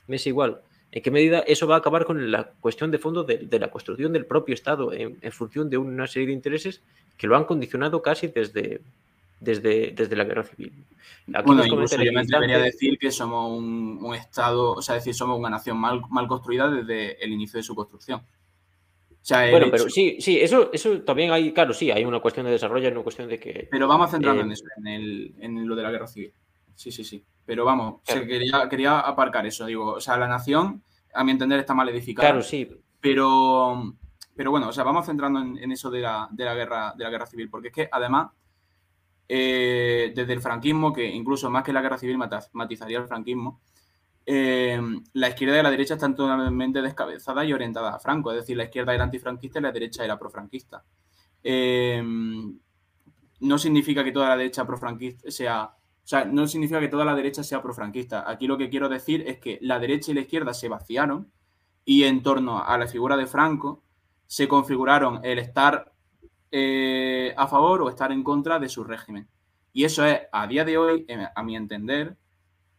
me 0.07 0.15
es 0.15 0.25
igual, 0.27 0.61
¿en 0.91 1.03
qué 1.03 1.11
medida 1.11 1.39
eso 1.39 1.67
va 1.67 1.75
a 1.75 1.79
acabar 1.79 2.05
con 2.05 2.31
la 2.31 2.51
cuestión 2.59 2.91
de 2.91 2.99
fondo 2.99 3.23
de, 3.23 3.59
la 3.59 3.71
construcción 3.71 4.13
del 4.13 4.25
propio 4.25 4.53
Estado 4.53 4.93
en, 4.93 5.17
en, 5.21 5.31
función 5.31 5.69
de 5.69 5.77
una 5.77 6.07
serie 6.07 6.27
de 6.27 6.33
intereses 6.33 6.81
que 7.17 7.27
lo 7.27 7.35
han 7.35 7.45
condicionado 7.45 8.01
casi 8.01 8.27
desde, 8.27 8.81
desde, 9.39 9.91
desde 9.91 10.15
la 10.15 10.23
guerra 10.23 10.43
civil. 10.43 10.73
bueno, 11.45 11.65
incluso 11.65 12.01
yo 12.01 12.11
me 12.11 12.21
atrevería 12.21 12.57
a 12.57 12.61
decir 12.61 12.97
que 12.99 13.11
somos 13.11 13.57
un, 13.57 13.99
un, 14.01 14.15
Estado, 14.15 14.73
o 14.73 14.81
sea, 14.81 14.95
decir, 14.95 15.13
somos 15.13 15.39
una 15.39 15.49
nación 15.49 15.77
mal, 15.77 16.01
mal 16.09 16.27
construida 16.27 16.69
desde 16.69 17.23
el 17.23 17.31
inicio 17.31 17.57
de 17.57 17.63
su 17.63 17.75
construcción. 17.75 18.21
bueno, 19.29 19.67
pero 19.71 19.89
sí, 19.89 20.17
sí, 20.19 20.39
eso, 20.39 20.71
eso 20.73 21.01
también 21.01 21.31
hay, 21.31 21.53
claro, 21.53 21.73
sí, 21.73 21.89
hay 21.91 22.03
una 22.03 22.19
cuestión 22.19 22.45
de 22.45 22.51
desarrollo, 22.51 22.89
una 22.89 23.03
cuestión 23.03 23.29
de 23.29 23.39
que... 23.39 23.67
Pero 23.71 23.87
vamos 23.87 24.09
a 24.09 24.11
centrarnos 24.11 24.43
en 24.43 24.51
eh, 24.51 24.53
eso, 24.53 24.65
en, 24.77 24.87
el, 24.87 25.35
en 25.39 25.67
lo 25.67 25.75
de 25.75 25.83
la 25.83 25.91
guerra 25.91 26.07
civil. 26.07 26.33
Sí, 26.75 26.91
sí, 26.91 27.03
sí. 27.03 27.23
Pero 27.49 27.65
vamos, 27.65 28.01
quería, 28.05 28.69
quería 28.69 28.99
aparcar 28.99 29.43
eso, 29.47 29.65
digo, 29.65 29.93
o 29.93 29.99
sea, 29.99 30.17
la 30.17 30.27
nación, 30.27 30.83
a 31.15 31.23
mi 31.23 31.31
entender, 31.31 31.59
está 31.59 31.73
mal 31.73 31.89
edificada. 31.89 32.29
Claro, 32.29 32.43
sí. 32.43 32.69
Pero, 33.01 33.95
pero 34.35 34.51
bueno, 34.51 34.67
o 34.67 34.71
sea, 34.71 34.83
vamos 34.83 35.07
centrando 35.07 35.39
en, 35.39 35.57
en 35.57 35.71
eso 35.71 35.89
de 35.89 36.01
la, 36.01 36.27
de 36.29 36.45
la, 36.45 36.53
guerra, 36.53 36.93
de 36.95 37.03
la 37.03 37.09
guerra 37.09 37.25
civil, 37.25 37.49
porque 37.49 37.69
es 37.69 37.73
que 37.73 37.89
además 37.91 38.27
eh, 39.27 40.13
desde 40.15 40.33
el 40.33 40.41
franquismo, 40.41 40.93
que 40.93 41.07
incluso 41.07 41.49
más 41.49 41.63
que 41.63 41.73
la 41.73 41.81
guerra 41.81 41.97
civil 41.97 42.19
matizaría 42.53 42.99
el 42.99 43.07
franquismo, 43.07 43.61
eh, 44.27 44.79
la 45.13 45.29
izquierda 45.29 45.59
y 45.59 45.63
la 45.63 45.71
derecha 45.71 45.95
están 45.95 46.15
totalmente 46.15 46.83
descabezadas 46.83 47.47
y 47.47 47.53
orientadas 47.53 47.95
a 47.95 47.99
Franco. 47.99 48.31
Es 48.31 48.41
decir, 48.41 48.57
la 48.57 48.65
izquierda 48.65 48.93
era 48.93 49.05
antifranquista 49.05 49.57
y 49.57 49.63
la 49.63 49.71
derecha 49.71 50.05
era 50.05 50.19
profranquista. 50.19 50.83
Eh, 51.43 52.03
no 53.39 53.57
significa 53.57 54.03
que 54.03 54.11
toda 54.11 54.29
la 54.29 54.37
derecha 54.37 54.67
profranquista 54.67 55.31
sea. 55.31 55.73
O 56.09 56.11
sea, 56.11 56.25
no 56.25 56.47
significa 56.47 56.79
que 56.79 56.87
toda 56.87 57.05
la 57.05 57.13
derecha 57.13 57.43
sea 57.43 57.61
profranquista. 57.61 58.27
Aquí 58.27 58.47
lo 58.47 58.57
que 58.57 58.71
quiero 58.71 58.89
decir 58.89 59.23
es 59.27 59.37
que 59.37 59.59
la 59.61 59.77
derecha 59.77 60.09
y 60.09 60.15
la 60.15 60.21
izquierda 60.21 60.55
se 60.55 60.67
vaciaron 60.67 61.31
y 61.85 62.05
en 62.05 62.23
torno 62.23 62.63
a 62.63 62.79
la 62.79 62.87
figura 62.87 63.15
de 63.15 63.27
Franco 63.27 63.83
se 64.25 64.47
configuraron 64.47 65.23
el 65.23 65.37
estar 65.37 65.93
eh, 66.49 67.31
a 67.37 67.45
favor 67.45 67.83
o 67.83 67.89
estar 67.89 68.11
en 68.11 68.23
contra 68.23 68.57
de 68.57 68.69
su 68.69 68.83
régimen. 68.83 69.29
Y 69.71 69.83
eso 69.83 70.03
es, 70.03 70.21
a 70.31 70.47
día 70.47 70.65
de 70.65 70.79
hoy, 70.79 71.05
a 71.35 71.43
mi 71.43 71.55
entender, 71.55 72.17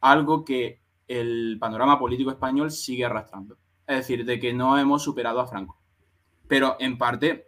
algo 0.01 0.45
que 0.45 0.83
el 1.07 1.57
panorama 1.61 2.01
político 2.01 2.33
español 2.33 2.73
sigue 2.73 3.05
arrastrando. 3.05 3.59
Es 3.87 3.99
decir, 3.99 4.25
de 4.25 4.41
que 4.41 4.53
no 4.53 4.77
hemos 4.77 5.05
superado 5.05 5.39
a 5.39 5.47
Franco. 5.47 5.81
Pero 6.49 6.77
en 6.81 6.99
parte 6.99 7.47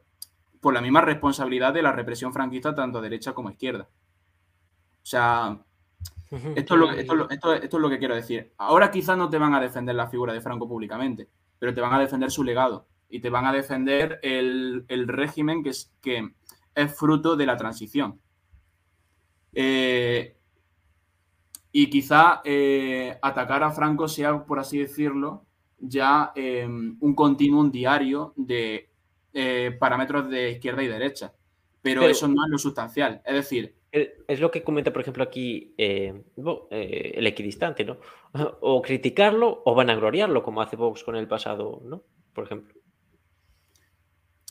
por 0.60 0.74
la 0.74 0.80
misma 0.80 1.00
responsabilidad 1.00 1.74
de 1.74 1.82
la 1.82 1.90
represión 1.90 2.32
franquista, 2.32 2.72
tanto 2.72 2.98
a 2.98 3.02
derecha 3.02 3.32
como 3.32 3.48
a 3.48 3.52
izquierda. 3.52 3.88
O 5.02 5.04
sea, 5.04 5.58
esto 6.54 6.74
es, 6.74 6.80
lo, 7.08 7.28
esto, 7.28 7.54
es 7.54 7.72
lo 7.72 7.90
que 7.90 7.98
quiero 7.98 8.14
decir. 8.14 8.52
Ahora 8.56 8.90
quizás 8.90 9.18
no 9.18 9.28
te 9.28 9.38
van 9.38 9.54
a 9.54 9.60
defender 9.60 9.94
la 9.94 10.08
figura 10.08 10.32
de 10.32 10.40
Franco 10.40 10.66
públicamente, 10.66 11.28
pero 11.58 11.74
te 11.74 11.80
van 11.80 11.92
a 11.92 12.00
defender 12.00 12.30
su 12.30 12.42
legado 12.42 12.86
y 13.08 13.20
te 13.20 13.28
van 13.28 13.44
a 13.44 13.52
defender 13.52 14.18
el, 14.22 14.86
régimen 15.06 15.62
que 15.62 15.70
es, 15.70 15.92
que 16.00 16.32
es 16.74 16.96
fruto 16.96 17.36
de 17.36 17.46
la 17.46 17.56
transición. 17.56 18.18
Eh, 19.52 20.38
y 21.70 21.90
quizá 21.90 22.40
eh, 22.44 23.18
atacar 23.20 23.62
a 23.62 23.70
Franco 23.70 24.08
sea, 24.08 24.44
por 24.44 24.58
así 24.58 24.78
decirlo, 24.78 25.44
ya 25.78 26.32
eh, 26.34 26.66
un 26.66 27.14
continuum 27.14 27.70
diario 27.70 28.32
de 28.36 28.88
parámetros 29.78 30.28
de 30.30 30.52
izquierda 30.52 30.82
y 30.82 30.88
derecha. 30.88 31.34
Pero, 31.82 32.02
eso 32.02 32.28
no 32.28 32.44
es 32.44 32.50
lo 32.50 32.58
sustancial. 32.58 33.20
Es 33.24 33.34
decir, 33.34 33.74
es 33.92 34.40
lo 34.40 34.50
que 34.50 34.62
comenta, 34.62 34.92
por 34.92 35.02
ejemplo, 35.02 35.22
aquí 35.22 35.74
el 35.76 37.26
equidistante, 37.26 37.84
¿no? 37.84 37.98
O 38.60 38.80
criticarlo 38.80 39.62
o 39.64 39.74
vanagloriarlo, 39.74 40.42
como 40.42 40.62
hace 40.62 40.76
Vox 40.76 41.04
con 41.04 41.16
el 41.16 41.28
pasado, 41.28 41.82
¿no? 41.84 42.02
Por 42.32 42.44
ejemplo. 42.44 42.74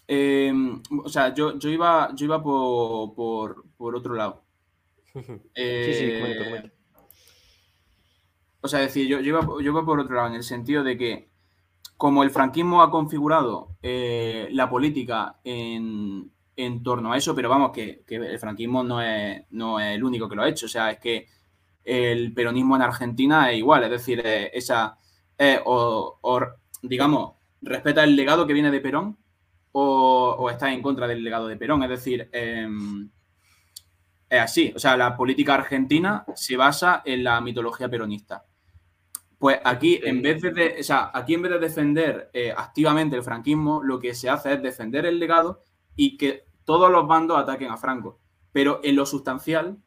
Em, 0.08 0.82
o 1.04 1.10
sea, 1.10 1.34
yo, 1.34 1.58
yo, 1.58 1.70
iba, 1.70 2.14
yo 2.16 2.26
iba 2.26 2.44
por, 2.44 3.66
otro 3.78 4.14
lado. 4.14 4.44
sí, 5.14 5.94
sí, 5.94 6.20
comento, 6.20 6.44
comento. 6.44 6.70
O 8.62 8.68
sea, 8.68 8.82
decir, 8.82 9.08
yo, 9.08 9.20
yo, 9.22 9.42
iba, 9.62 9.86
por 9.86 10.00
otro 10.00 10.16
lado, 10.16 10.28
en 10.28 10.36
el 10.36 10.44
sentido 10.44 10.84
de 10.84 10.98
que 10.98 11.30
como 11.98 12.24
el 12.24 12.30
franquismo 12.30 12.82
ha 12.82 12.92
configurado 12.92 13.78
eh, 13.82 14.50
la 14.52 14.70
política 14.70 15.39
en, 15.44 16.32
torno 16.84 17.12
a 17.12 17.18
eso, 17.18 17.34
pero 17.36 17.49
vamos, 17.49 17.72
que, 17.72 18.04
el 18.08 18.39
franquismo 18.39 18.84
no 18.84 19.02
es, 19.02 19.43
no 19.52 19.80
es, 19.80 19.95
el 19.95 20.04
único 20.04 20.30
que 20.30 20.36
lo 20.36 20.43
ha 20.43 20.49
hecho. 20.49 20.66
O 20.66 20.70
sea, 20.70 20.91
es 20.91 20.99
que 20.99 21.28
el 21.84 22.34
peronismo 22.34 22.76
en 22.76 22.84
Argentina 22.84 23.52
es 23.52 23.58
igual, 23.58 23.84
es 23.84 23.89
decir, 23.89 24.22
eh, 24.24 24.52
esa, 24.54 24.97
o, 25.66 26.20
digamos, 26.84 27.34
respeta 27.62 28.04
el 28.04 28.16
legado 28.16 28.45
que 28.45 28.54
viene 28.54 28.72
de 28.72 28.80
Perón 28.80 29.18
o, 29.72 30.49
está 30.52 30.72
en 30.72 30.82
contra 30.82 31.08
del 31.08 31.24
legado 31.24 31.47
de 31.47 31.58
Perón. 31.58 31.84
Es 31.84 31.89
decir, 31.89 32.30
em, 32.32 33.10
es 34.30 34.39
así. 34.39 34.72
O 34.76 34.80
sea, 34.80 34.95
la 34.97 35.16
política 35.16 35.56
argentina 35.56 36.26
se 36.36 36.56
basa 36.58 37.02
en 37.06 37.24
la 37.24 37.41
mitología 37.41 37.89
peronista. 37.89 38.45
Pues 39.38 39.60
aquí, 39.64 39.99
en 40.04 40.22
vez 40.22 40.41
de, 40.41 40.78
o 40.80 40.84
sea, 40.84 41.12
aquí 41.14 41.34
en 41.34 41.41
vez 41.41 41.52
de 41.52 41.60
defender 41.60 42.30
eh, 42.32 42.54
activamente 42.56 43.16
el 43.16 43.24
franquismo, 43.24 43.82
lo 43.84 43.99
que 43.99 44.14
se 44.14 44.30
hace 44.30 44.54
es 44.54 44.62
defender 44.62 45.06
el 45.06 45.20
legado 45.20 45.64
y 45.96 46.18
que 46.18 46.46
todos 46.64 46.92
los 46.92 47.08
bandos 47.08 47.38
ataquen 47.38 47.72
a 47.72 47.78
Franco. 47.78 48.20
Pero 48.52 48.80
en 48.84 48.96
lo 48.96 49.06
sustancial, 49.06 49.78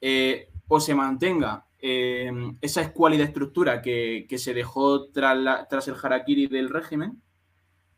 eh, 0.00 0.50
o 0.68 0.80
se 0.80 0.94
mantenga 0.94 1.66
eh, 1.80 2.30
esa 2.60 2.82
escuálida 2.82 3.24
estructura 3.24 3.80
que, 3.82 4.26
se 4.36 4.54
dejó 4.54 5.08
tras, 5.10 5.68
tras, 5.68 5.88
el 5.88 5.96
harakiri 6.02 6.46
del 6.46 6.68
régimen, 6.68 7.22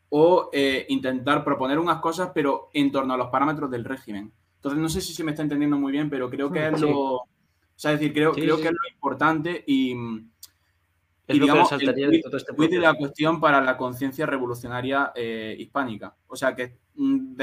o 0.09 0.49
intentar 0.89 1.43
proponer 1.43 1.79
unas 1.79 2.01
cosas, 2.01 2.31
pero 2.35 2.69
en 2.73 2.91
torno 2.91 3.13
a 3.13 3.17
los 3.17 3.29
parámetros 3.29 3.71
del 3.71 3.85
régimen. 3.85 4.33
Entonces, 4.61 4.79
no 4.79 4.89
sé 4.89 5.01
si 5.01 5.13
se 5.13 5.23
me 5.23 5.31
está 5.31 5.41
entendiendo 5.41 5.75
muy 5.77 5.91
bien, 5.91 6.07
pero 6.07 6.29
creo 6.29 6.51
que 6.51 6.67
es 6.67 6.79
lo. 6.79 7.15
O 7.15 7.27
sea, 7.75 7.93
es 7.93 7.99
decir, 7.99 8.13
creo, 8.13 8.31
creo 8.31 8.57
que 8.57 8.67
es 8.67 8.71
lo 8.71 8.93
importante 8.93 9.63
y 9.65 9.95
es 11.31 11.37
lo 11.37 11.45
digamos, 11.45 11.69
que 11.69 11.77
de 11.85 12.21
todo 12.21 12.37
este 12.37 12.53
de 12.53 12.79
la 12.79 12.93
cuestión 12.93 13.39
para 13.39 13.61
la 13.61 13.77
conciencia 13.77 14.25
revolucionaria 14.25 15.11
eh, 15.15 15.55
hispánica. 15.57 16.15
O 16.27 16.35
sea, 16.35 16.55
que 16.55 16.77
mm, 16.95 17.39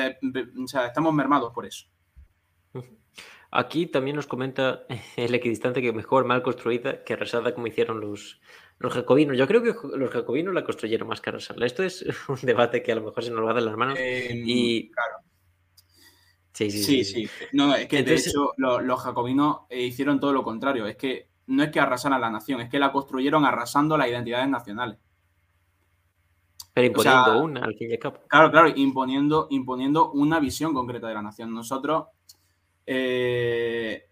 estamos 0.86 1.14
mermados 1.14 1.52
por 1.52 1.66
eso. 1.66 1.86
Aquí 3.50 3.86
también 3.86 4.16
nos 4.16 4.26
comenta 4.26 4.84
el 5.16 5.34
equidistante 5.34 5.80
que 5.80 5.92
mejor 5.92 6.24
mal 6.24 6.42
construida 6.42 7.02
que 7.04 7.14
arrasada 7.14 7.54
como 7.54 7.66
hicieron 7.66 8.00
los, 8.00 8.40
los 8.78 8.92
jacobinos. 8.92 9.36
Yo 9.36 9.46
creo 9.46 9.62
que 9.62 9.74
los 9.96 10.10
jacobinos 10.10 10.54
la 10.54 10.64
construyeron 10.64 11.08
más 11.08 11.20
que 11.20 11.30
arrasarla. 11.30 11.66
Esto 11.66 11.82
es 11.82 12.04
un 12.28 12.38
debate 12.42 12.82
que 12.82 12.92
a 12.92 12.96
lo 12.96 13.02
mejor 13.02 13.24
se 13.24 13.30
nos 13.30 13.46
va 13.46 13.54
de 13.54 13.60
las 13.62 13.76
manos. 13.76 13.98
Em, 13.98 14.42
y... 14.44 14.90
Claro. 14.90 15.16
Sí, 16.52 16.72
sí, 16.72 17.04
sí. 17.04 17.28
No, 17.52 17.72
es 17.72 17.86
que 17.86 18.02
de 18.02 18.16
hecho 18.16 18.52
los, 18.56 19.00
jacobinos 19.00 19.58
eh, 19.70 19.82
hicieron 19.82 20.18
todo 20.18 20.32
lo 20.32 20.42
contrario. 20.42 20.88
Es 20.88 20.96
que 20.96 21.27
no 21.48 21.62
es 21.62 21.70
que 21.70 21.80
arrasaran 21.80 22.20
la 22.20 22.30
nación, 22.30 22.60
es 22.60 22.68
que 22.68 22.78
la 22.78 22.92
construyeron 22.92 23.44
arrasando 23.44 23.96
las 23.96 24.08
identidades 24.08 24.48
nacionales. 24.48 24.98
Pero 26.74 26.86
imponiendo 26.86 27.42
una, 27.42 27.60
al 27.64 27.74
fin 27.74 27.90
y 27.90 27.94
al 27.94 27.98
cabo. 27.98 28.18
Claro, 28.28 28.50
claro, 28.50 28.68
imponiendo, 28.76 29.48
imponiendo 29.50 30.12
una 30.12 30.38
visión 30.38 30.74
concreta 30.74 31.08
de 31.08 31.14
la 31.14 31.22
nación. 31.22 31.52
Nosotros, 31.52 32.06
eh, 32.86 34.08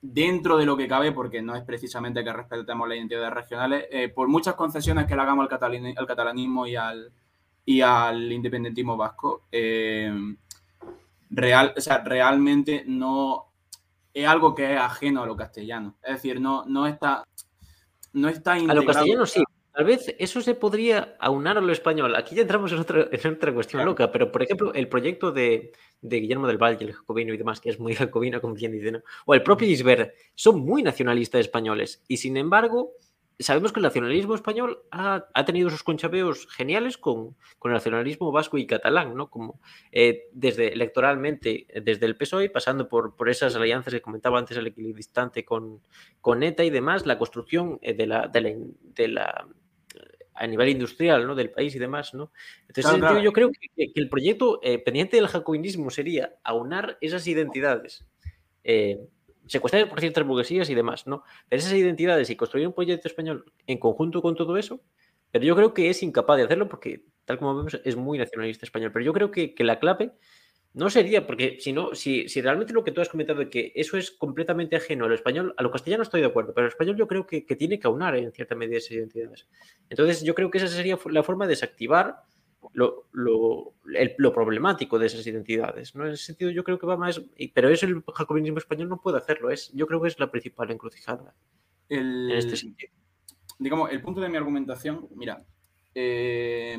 dentro 0.00 0.56
de 0.56 0.66
lo 0.66 0.76
que 0.76 0.88
cabe, 0.88 1.12
porque 1.12 1.42
no 1.42 1.54
es 1.54 1.62
precisamente 1.62 2.24
que 2.24 2.32
respetemos 2.32 2.88
las 2.88 2.96
identidades 2.96 3.32
regionales, 3.32 3.86
eh, 3.90 4.08
por 4.08 4.26
muchas 4.28 4.54
concesiones 4.54 5.06
que 5.06 5.14
le 5.14 5.22
hagamos 5.22 5.46
al, 5.48 6.06
catalanismo 6.06 6.66
y 6.66 6.76
al, 6.76 7.12
y 7.64 7.80
al 7.82 8.32
independentismo 8.32 8.96
vasco, 8.96 9.42
eh, 9.52 10.12
real, 11.30 11.74
o 11.76 11.80
sea, 11.80 11.98
realmente 11.98 12.84
no 12.86 13.53
es 14.14 14.26
algo 14.26 14.54
que 14.54 14.72
es 14.72 14.78
ajeno 14.78 15.22
a 15.22 15.26
lo 15.26 15.36
castellano. 15.36 15.96
Es 16.02 16.14
decir, 16.14 16.40
no, 16.40 16.64
no 16.66 16.86
está. 16.86 17.24
No 18.12 18.28
está 18.28 18.56
integrado. 18.56 18.80
A 18.80 18.84
lo 18.84 18.86
castellano 18.86 19.26
sí. 19.26 19.42
Tal 19.74 19.86
vez 19.86 20.14
eso 20.20 20.40
se 20.40 20.54
podría 20.54 21.16
aunar 21.18 21.58
a 21.58 21.60
lo 21.60 21.72
español. 21.72 22.14
Aquí 22.14 22.36
ya 22.36 22.42
entramos 22.42 22.70
en 22.70 22.78
otra, 22.78 23.08
en 23.10 23.32
otra 23.32 23.52
cuestión 23.52 23.84
loca, 23.84 24.12
pero 24.12 24.30
por 24.30 24.40
ejemplo, 24.40 24.72
el 24.72 24.86
proyecto 24.86 25.32
de, 25.32 25.72
de, 26.00 26.20
Guillermo 26.20 26.46
del 26.46 26.62
Valle, 26.62 26.84
el 26.84 26.92
jacobino 26.92 27.34
y 27.34 27.36
demás, 27.36 27.60
que 27.60 27.70
es 27.70 27.80
muy 27.80 27.92
jacobino, 27.96 28.40
como 28.40 28.54
quien 28.54 28.70
dice, 28.70 28.92
¿no? 28.92 29.00
o 29.26 29.34
el 29.34 29.42
propio 29.42 29.66
Isbert, 29.66 30.14
son 30.36 30.60
muy 30.60 30.84
nacionalistas 30.84 31.40
españoles. 31.40 32.04
Y 32.06 32.18
sin 32.18 32.36
embargo, 32.36 32.92
sabemos 33.38 33.72
que 33.72 33.80
el 33.80 33.84
nacionalismo 33.84 34.34
español 34.34 34.84
ha, 34.90 35.24
tenido 35.44 35.70
sus 35.70 35.82
conchabeos 35.82 36.46
geniales 36.48 36.98
con, 36.98 37.36
el 37.64 37.72
nacionalismo 37.72 38.30
vasco 38.30 38.58
y 38.58 38.66
catalán, 38.66 39.14
¿no? 39.14 39.30
Como 39.30 39.60
eh, 39.92 40.28
desde 40.32 40.72
electoralmente, 40.72 41.66
desde 41.82 42.06
el 42.06 42.16
PSOE, 42.16 42.50
pasando 42.50 42.88
por, 42.88 43.16
por 43.16 43.28
esas 43.28 43.56
alianzas 43.56 43.92
que 43.92 44.00
comentaba 44.00 44.38
antes 44.38 44.56
el 44.56 44.66
equidistante 44.68 45.44
con, 45.44 45.82
con 46.20 46.42
ETA 46.42 46.64
y 46.64 46.70
demás, 46.70 47.06
la 47.06 47.18
construcción 47.18 47.78
eh, 47.82 47.94
de 47.94 48.06
la, 48.06 48.28
de 48.28 49.08
la, 49.08 49.48
a 50.34 50.46
nivel 50.46 50.68
industrial 50.68 51.26
¿no? 51.26 51.34
del 51.34 51.50
país 51.50 51.74
y 51.74 51.78
demás, 51.78 52.14
¿no? 52.14 52.30
Entonces, 52.68 53.22
yo, 53.22 53.32
creo 53.32 53.50
que, 53.50 53.90
el 53.94 54.08
proyecto 54.08 54.60
eh, 54.62 54.78
pendiente 54.78 55.16
del 55.16 55.28
jacobinismo 55.28 55.90
sería 55.90 56.34
aunar 56.44 56.98
esas 57.00 57.26
identidades 57.26 58.04
secuestrar 59.46 59.88
por 59.88 60.00
ciertas 60.00 60.24
burguesías 60.26 60.70
y 60.70 60.74
demás, 60.74 61.06
¿no? 61.06 61.22
Pero 61.48 61.60
esas 61.60 61.72
identidades 61.72 62.30
y 62.30 62.36
construir 62.36 62.66
un 62.66 62.72
proyecto 62.72 63.08
español 63.08 63.52
en 63.66 63.78
conjunto 63.78 64.22
con 64.22 64.34
todo 64.34 64.56
eso, 64.56 64.80
pero 65.34 65.44
yo 65.44 65.56
creo 65.56 65.74
que 65.74 65.90
es 65.90 66.00
incapaz 66.04 66.36
de 66.36 66.44
hacerlo 66.44 66.68
porque, 66.68 67.06
tal 67.24 67.38
como 67.38 67.56
vemos, 67.56 67.80
es 67.84 67.96
muy 67.96 68.18
nacionalista 68.18 68.64
español. 68.64 68.92
Pero 68.92 69.04
yo 69.04 69.12
creo 69.12 69.30
que, 69.32 69.52
la 69.58 69.80
clave 69.80 70.12
no 70.72 70.90
sería, 70.90 71.26
porque 71.26 71.58
si 71.58 71.72
no, 71.72 71.92
si, 71.94 72.26
realmente 72.40 72.72
lo 72.72 72.84
que 72.84 72.92
tú 72.92 73.00
has 73.00 73.08
comentado 73.08 73.40
de 73.40 73.50
que 73.50 73.72
eso 73.74 73.96
es 73.96 74.12
completamente 74.12 74.76
ajeno 74.76 75.06
al 75.06 75.12
español, 75.12 75.52
a 75.56 75.62
lo 75.64 75.72
castellano 75.72 76.04
estoy 76.04 76.20
de 76.20 76.28
acuerdo, 76.28 76.54
pero 76.54 76.66
al 76.66 76.70
español 76.70 76.96
yo 76.96 77.08
creo 77.08 77.26
que, 77.26 77.42
tiene 77.42 77.80
que 77.80 77.86
aunar 77.88 78.14
en 78.16 78.30
cierta 78.30 78.54
medida 78.54 78.78
esas 78.78 78.92
identidades. 78.92 79.48
Entonces 79.90 80.22
yo 80.22 80.36
creo 80.36 80.52
que 80.52 80.58
esa 80.58 80.68
sería 80.68 80.98
la 81.10 81.24
forma 81.24 81.46
de 81.46 81.50
desactivar 81.50 82.22
lo, 82.72 83.04
lo, 83.12 84.32
problemático 84.32 84.98
de 84.98 85.06
esas 85.06 85.26
identidades. 85.26 85.94
¿no? 85.94 86.06
En 86.06 86.12
ese 86.12 86.24
sentido, 86.24 86.50
yo 86.50 86.64
creo 86.64 86.78
que 86.78 86.86
va 86.86 86.96
más. 86.96 87.20
Pero 87.54 87.68
eso 87.68 87.86
el 87.86 88.02
jacobinismo 88.14 88.58
español 88.58 88.88
no 88.88 89.00
puede 89.00 89.18
hacerlo. 89.18 89.50
Es, 89.50 89.72
yo 89.72 89.86
creo 89.86 90.00
que 90.00 90.08
es 90.08 90.18
la 90.18 90.30
principal 90.30 90.70
encrucijada 90.70 91.34
en 91.88 92.30
este 92.30 92.56
sentido. 92.56 92.92
Digamos, 93.58 93.90
el 93.90 94.00
punto 94.00 94.20
de 94.20 94.28
mi 94.28 94.36
argumentación, 94.36 95.08
mira, 95.14 95.44
eh, 95.94 96.76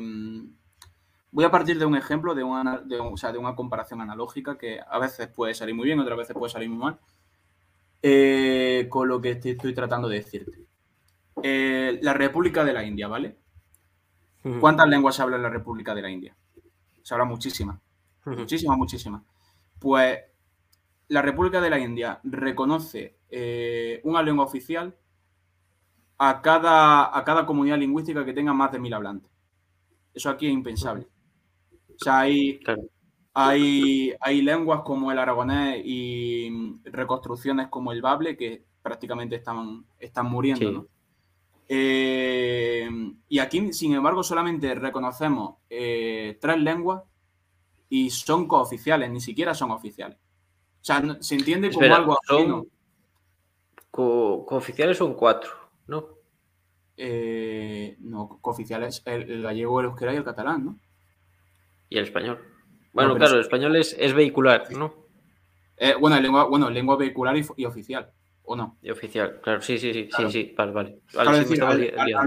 voy 1.30 1.44
a 1.44 1.50
partir 1.50 1.78
de 1.78 1.86
un 1.86 1.96
ejemplo, 1.96 2.34
de 2.34 2.42
una, 2.42 2.78
de, 2.78 2.98
o 2.98 3.16
sea, 3.16 3.32
de 3.32 3.38
una 3.38 3.54
comparación 3.54 4.00
analógica 4.00 4.58
que 4.58 4.80
a 4.86 4.98
veces 4.98 5.28
puede 5.28 5.54
salir 5.54 5.74
muy 5.74 5.86
bien, 5.86 6.00
otras 6.00 6.18
veces 6.18 6.36
puede 6.36 6.52
salir 6.52 6.68
muy 6.68 6.78
mal, 6.78 6.98
eh, 8.02 8.86
con 8.88 9.08
lo 9.08 9.20
que 9.20 9.32
estoy, 9.32 9.74
tratando 9.74 10.08
de 10.08 10.16
decirte. 10.16 10.66
Eh, 11.42 11.98
la 12.02 12.14
República 12.14 12.64
de 12.64 12.72
la 12.72 12.84
India, 12.84 13.08
¿vale? 13.08 13.36
¿Cuántas 14.60 14.88
lenguas 14.88 15.16
se 15.16 15.22
habla 15.22 15.36
en 15.36 15.42
la 15.42 15.50
República 15.50 15.94
de 15.94 16.02
la 16.02 16.10
India? 16.10 16.36
Se 17.02 17.14
habla 17.14 17.24
muchísimas. 17.24 17.80
Muchísimas, 18.24 18.76
muchísimas. 18.76 19.22
Pues 19.78 20.18
la 21.08 21.22
República 21.22 21.60
de 21.60 21.70
la 21.70 21.78
India 21.78 22.20
reconoce 22.24 23.18
eh, 23.28 24.00
una 24.04 24.22
lengua 24.22 24.44
oficial 24.44 24.96
a 26.18 26.40
cada, 26.42 27.16
a 27.16 27.24
cada 27.24 27.46
comunidad 27.46 27.78
lingüística 27.78 28.24
que 28.24 28.32
tenga 28.32 28.52
más 28.52 28.72
de 28.72 28.78
mil 28.78 28.94
hablantes. 28.94 29.30
Eso 30.14 30.30
aquí 30.30 30.46
es 30.46 30.52
impensable. 30.52 31.06
O 31.94 31.98
sea, 31.98 32.20
hay, 32.20 32.60
hay, 33.34 34.12
hay 34.20 34.42
lenguas 34.42 34.82
como 34.82 35.12
el 35.12 35.18
aragonés 35.18 35.82
y 35.84 36.80
reconstrucciones 36.84 37.68
como 37.68 37.92
el 37.92 38.02
bable 38.02 38.36
que 38.36 38.64
prácticamente 38.82 39.36
están, 39.36 39.84
están 39.98 40.26
muriendo. 40.26 40.88
Eh, 41.68 42.88
y 43.28 43.38
aquí, 43.38 43.72
sin 43.72 43.94
embargo, 43.94 44.22
solamente 44.22 44.74
reconocemos 44.74 45.56
eh, 45.68 46.38
tres 46.40 46.58
lenguas 46.58 47.02
y 47.88 48.10
son 48.10 48.46
cooficiales, 48.46 49.10
ni 49.10 49.20
siquiera 49.20 49.54
son 49.54 49.70
oficiales. 49.70 50.18
O 50.18 50.84
sea, 50.86 51.02
se 51.20 51.34
entiende 51.34 51.70
como 51.72 51.94
algo 51.94 52.18
son 52.24 52.68
cooficiales 53.90 54.98
son 54.98 55.14
cuatro, 55.14 55.50
¿no? 55.86 56.06
Eh, 56.98 57.96
no, 58.00 58.38
cooficiales, 58.40 59.02
el, 59.06 59.42
gallego, 59.42 59.80
el 59.80 59.86
euskera 59.86 60.12
y 60.12 60.16
el 60.16 60.24
catalán, 60.24 60.64
¿no? 60.66 60.78
Y 61.88 61.98
el 61.98 62.04
español. 62.04 62.40
Bueno, 62.92 63.16
claro, 63.16 63.34
el 63.34 63.40
español 63.40 63.74
es, 63.76 64.14
vehicular, 64.14 64.70
¿no? 64.72 65.06
bueno, 66.00 66.18
lengua, 66.20 66.44
bueno, 66.44 66.70
lengua 66.70 66.96
vehicular 66.96 67.36
y 67.56 67.64
oficial. 67.64 68.12
¿O 68.48 68.54
no? 68.54 68.78
oficial, 68.92 69.40
claro, 69.42 69.60
sí, 69.60 69.76
sí, 69.76 69.92
sí, 69.92 70.08
sí, 70.16 70.30
sí, 70.30 70.54
vale, 70.56 70.70
vale. 70.70 71.00
al, 71.16 71.40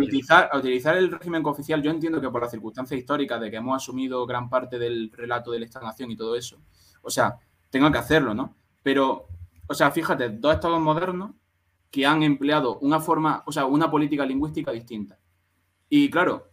utilizar, 0.01 0.49
utilizar, 0.53 0.97
el 0.97 1.09
régimen 1.09 1.41
cooficial, 1.41 1.81
yo 1.81 1.91
entiendo 1.91 2.19
que 2.19 2.29
por 2.29 2.41
las 2.41 2.51
circunstancias 2.51 2.99
históricas 2.99 3.39
de 3.39 3.49
que 3.49 3.55
hemos 3.55 3.81
asumido 3.81 4.25
gran 4.25 4.49
parte 4.49 4.77
del 4.77 5.11
relato 5.13 5.51
de 5.51 5.59
la 5.59 5.65
estagnación 5.65 6.11
y 6.11 6.17
todo 6.17 6.35
eso, 6.35 6.57
o 7.01 7.09
sea, 7.09 7.37
tengo 7.69 7.89
que 7.89 7.99
hacerlo, 7.99 8.33
¿no? 8.33 8.53
Pero, 8.83 9.27
o 9.65 9.73
sea, 9.73 9.91
fíjate, 9.91 10.29
dos 10.29 10.55
estados 10.55 10.81
modernos 10.81 11.31
que 11.89 12.05
han 12.05 12.21
empleado 12.21 12.79
una 12.79 12.99
forma, 12.99 13.43
o 13.45 13.53
sea, 13.53 13.65
una 13.65 13.89
política 13.89 14.25
lingüística 14.25 14.71
distinta. 14.71 15.17
Y 15.87 16.09
claro, 16.09 16.48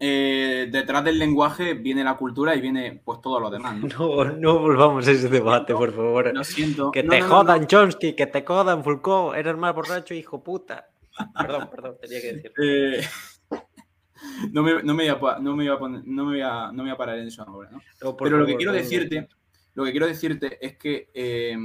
eh, 0.00 0.68
detrás 0.70 1.02
del 1.02 1.18
lenguaje 1.18 1.74
viene 1.74 2.04
la 2.04 2.16
cultura 2.16 2.54
y 2.54 2.60
viene 2.60 3.00
pues 3.04 3.20
todo 3.20 3.40
lo 3.40 3.50
demás. 3.50 3.76
No, 3.98 4.24
no, 4.24 4.58
volvamos 4.60 5.08
a 5.08 5.10
ese 5.10 5.28
debate, 5.28 5.74
por 5.74 5.92
favor. 5.92 6.32
Lo 6.32 6.44
siento. 6.44 6.92
Que 6.92 7.02
te 7.02 7.20
jodan 7.20 7.66
Chomsky, 7.66 8.14
que 8.14 8.26
te 8.26 8.44
jodan 8.44 8.84
Foucault, 8.84 9.36
eres 9.36 9.56
más 9.56 9.74
borracho, 9.74 10.14
hijo 10.14 10.42
puta. 10.42 10.88
Perdón, 11.36 11.68
perdón, 11.68 11.96
tenía 12.00 12.20
que 12.20 12.32
decir. 12.32 12.52
Eh, 12.62 13.00
no, 14.52 14.62
me, 14.62 14.82
no, 14.84 14.94
me 14.94 15.10
voy 15.10 15.30
a, 15.30 15.38
no, 15.40 15.56
me 15.56 15.64
voy 15.64 15.74
a 15.74 15.78
poner, 15.78 16.02
no, 16.04 16.24
me 16.26 16.32
voy 16.32 16.42
a, 16.42 16.66
no 16.66 16.74
me 16.74 16.82
voy 16.82 16.90
a 16.90 16.96
parar 16.96 17.18
en 17.18 17.26
eso 17.26 17.42
ahora, 17.42 17.70
¿no? 17.70 17.80
No, 18.00 18.16
Pero 18.16 18.38
lo 18.38 18.46
que 18.46 18.54
quiero 18.54 18.70
no, 18.70 18.78
decirte, 18.78 19.28
lo 19.74 19.84
que 19.84 19.90
quiero 19.90 20.06
decirte 20.06 20.64
es 20.64 20.78
que 20.78 21.10
eh, 21.12 21.56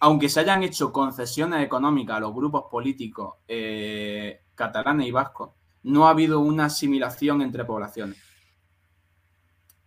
aunque 0.00 0.30
se 0.30 0.40
hayan 0.40 0.62
hecho 0.62 0.90
concesiones 0.90 1.62
económicas 1.62 2.16
a 2.16 2.20
los 2.20 2.34
grupos 2.34 2.64
políticos 2.70 3.34
catalanes 4.54 5.06
y 5.06 5.10
vascos, 5.10 5.50
no 5.82 6.06
ha 6.06 6.10
habido 6.10 6.40
una 6.40 6.66
asimilación 6.66 7.42
entre 7.42 7.64
poblaciones. 7.64 8.18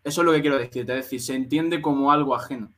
Eso 0.04 0.22
es 0.22 0.26
lo 0.26 0.34
que 0.34 0.42
quiero 0.42 0.58
decirte, 0.58 0.98
es 0.98 1.06
decir, 1.06 1.22
se 1.22 1.36
entiende 1.36 1.82
como 1.82 2.12
algo 2.12 2.36
ajeno. 2.36 2.72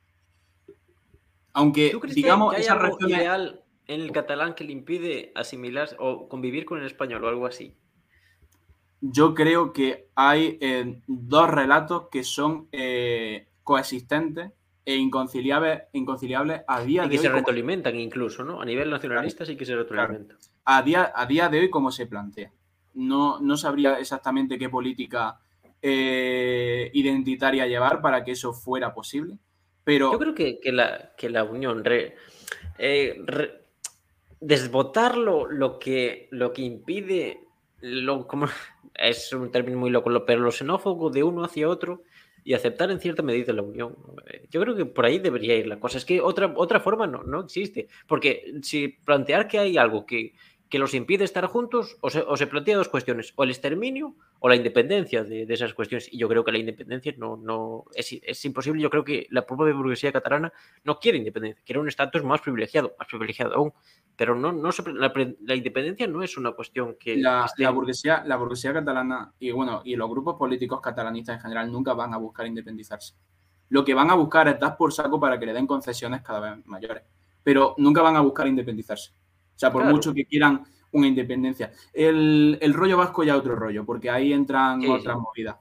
Aunque, 1.54 1.90
¿Tú 1.90 2.00
crees 2.00 2.16
que- 2.16 2.22
digamos, 2.22 2.52
que 2.52 2.58
hay 2.58 2.64
esas 2.64 2.78
algo 2.80 2.98
ideal 3.08 3.64
en 3.88 4.02
el 4.02 4.12
catalán 4.12 4.54
que 4.54 4.64
le 4.64 4.72
impide 4.72 5.32
asimilar 5.36 5.90
o 6.00 6.30
convivir 6.30 6.66
con 6.66 6.80
el 6.80 6.86
español 6.86 7.24
o 7.24 7.28
algo 7.28 7.46
así? 7.48 7.76
Yo 9.02 9.34
creo 9.34 9.74
que 9.74 10.10
hay 10.16 10.58
eh, 10.62 11.02
dos 11.08 11.50
relatos 11.50 12.08
que 12.12 12.24
son 12.24 12.68
eh, 12.72 13.48
coexistentes 13.64 14.52
e 14.86 14.96
inconciliables, 14.96 15.84
inconciliables 15.94 16.62
a 16.68 16.82
día 16.82 17.06
Y 17.06 17.10
de 17.10 17.12
que 17.12 17.18
hoy. 17.18 17.24
se 17.24 17.28
como- 17.30 17.40
retroalimentan 17.40 17.96
incluso, 18.00 18.44
¿no? 18.44 18.62
A 18.62 18.66
nivel 18.66 18.90
nacionalista 18.90 19.46
sí 19.46 19.56
que 19.58 19.66
se 19.66 19.76
retroalimentan. 19.76 20.38
a 20.66 20.82
día, 20.82 21.12
a 21.16 21.26
día 21.26 21.50
de 21.50 21.60
hoy 21.60 21.70
como 21.70 21.92
se 21.92 22.06
plantea. 22.08 22.52
No, 22.98 23.40
no 23.40 23.56
sabría 23.58 24.00
exactamente 24.00 24.58
qué 24.58 24.70
política 24.70 25.40
eh, 25.82 26.90
identitaria 26.94 27.68
llevar 27.68 28.02
para 28.02 28.24
que 28.24 28.32
eso 28.32 28.54
fuera 28.54 28.94
posible, 28.94 29.38
pero 29.84 30.12
Yo 30.12 30.20
creo 30.20 30.34
que, 30.36 30.60
que 30.60 30.72
la, 30.72 31.14
que 31.16 31.30
la 31.30 31.44
unión, 31.44 31.84
re- 31.86 32.16
eh, 32.80 33.22
re- 33.26 33.62
desbotar 34.40 35.18
lo, 35.18 35.48
que, 35.80 36.28
lo 36.32 36.54
que 36.54 36.64
impide, 36.64 37.42
lo, 37.82 38.28
es 38.96 39.32
un 39.34 39.52
término 39.52 39.78
muy 39.78 39.90
loco, 39.92 40.10
lo- 40.10 40.26
pero 40.26 40.42
lo 40.42 40.52
xenófobo 40.52 41.10
de 41.10 41.24
uno 41.24 41.44
hacia 41.44 41.70
otro 41.70 42.04
y 42.44 42.54
aceptar 42.54 42.90
en 42.92 43.00
cierta 43.00 43.22
medida 43.24 43.52
la 43.54 43.62
unión. 43.62 43.96
Yo 44.50 44.62
creo 44.62 44.76
que 44.76 44.86
por 44.86 45.06
ahí 45.06 45.20
debería 45.20 45.56
ir 45.56 45.68
la 45.68 45.80
cosa. 45.80 45.98
Es 45.98 46.06
que 46.06 46.22
otra, 46.22 46.54
otra 46.56 46.80
forma 46.80 47.06
no, 47.06 47.22
no 47.24 47.42
existe. 47.42 47.88
Porque 48.08 48.54
si 48.62 48.88
plantear 48.88 49.48
que 49.50 49.60
hay 49.60 49.78
algo 49.78 50.06
que, 50.06 50.34
que 50.70 50.80
los 50.80 50.94
impide 50.94 51.24
estar 51.24 51.46
juntos, 51.48 51.98
o 52.02 52.10
se, 52.10 52.20
o 52.22 52.36
se 52.36 52.46
plantea 52.48 52.76
dos 52.78 52.90
cuestiones, 52.90 53.32
o 53.38 53.44
el 53.44 53.52
exterminio 53.52 54.16
o 54.40 54.50
la 54.50 54.56
independencia 54.56 55.24
de, 55.24 55.46
de 55.46 55.54
esas 55.54 55.74
cuestiones. 55.74 56.12
Y 56.14 56.18
yo 56.18 56.28
creo 56.28 56.44
que 56.44 56.52
la 56.52 56.58
independencia 56.58 57.14
no, 57.18 57.38
no 57.38 57.86
es, 57.96 58.12
es 58.22 58.46
imposible. 58.46 58.82
Yo 58.82 58.90
creo 58.90 59.04
que 59.04 59.28
la 59.32 59.46
propia 59.46 59.74
burguesía 59.74 60.12
catalana 60.12 60.52
no 60.84 61.00
quiere 61.00 61.18
independencia, 61.20 61.64
quiere 61.66 61.80
un 61.80 61.88
estatus 61.88 62.24
más 62.24 62.42
privilegiado, 62.42 62.96
más 63.00 63.08
privilegiado 63.08 63.56
aún. 63.56 63.74
Pero 64.18 64.36
no, 64.36 64.52
no 64.52 64.72
se- 64.72 64.92
la, 64.94 65.14
la 65.46 65.56
independencia 65.56 66.06
no 66.08 66.22
es 66.22 66.38
una 66.38 66.52
cuestión 66.52 66.96
que, 67.00 67.16
la, 67.18 67.42
que 67.42 67.46
esté- 67.46 67.64
la 67.64 67.70
burguesía, 67.70 68.24
la 68.26 68.36
burguesía 68.36 68.74
catalana 68.74 69.34
y 69.40 69.52
bueno, 69.52 69.82
y 69.86 69.96
los 69.96 70.10
grupos 70.10 70.36
políticos 70.36 70.82
catalanistas 70.82 71.36
en 71.38 71.42
general 71.44 71.72
nunca 71.72 71.94
van 71.94 72.14
a 72.14 72.18
buscar 72.18 72.46
independizarse. 72.46 73.14
Lo 73.70 73.86
que 73.86 73.94
van 73.94 74.10
a 74.10 74.16
buscar 74.16 74.48
es 74.50 74.60
dar 74.60 74.76
por 74.76 74.92
saco 74.94 75.20
para 75.20 75.40
que 75.40 75.46
le 75.46 75.54
den 75.54 75.68
concesiones 75.68 76.22
cada 76.22 76.40
vez 76.40 76.66
mayores, 76.66 77.04
pero 77.44 77.74
nunca 77.78 78.02
van 78.02 78.16
a 78.16 78.22
buscar 78.22 78.48
independizarse. 78.48 79.12
O 79.58 79.60
sea, 79.60 79.72
por 79.72 79.82
Claro. 79.82 79.96
mucho 79.96 80.14
que 80.14 80.26
quieran 80.26 80.64
una 80.92 81.08
independencia. 81.08 81.72
El, 81.92 82.58
el 82.62 82.74
rollo 82.74 82.96
vasco 82.98 83.24
ya 83.24 83.36
otro 83.36 83.56
rollo, 83.56 83.84
porque 83.86 84.10
ahí 84.10 84.32
entran 84.32 84.82
Sí, 84.82 84.88
otras 84.88 85.16
sí. 85.18 85.22
movidas. 85.22 85.56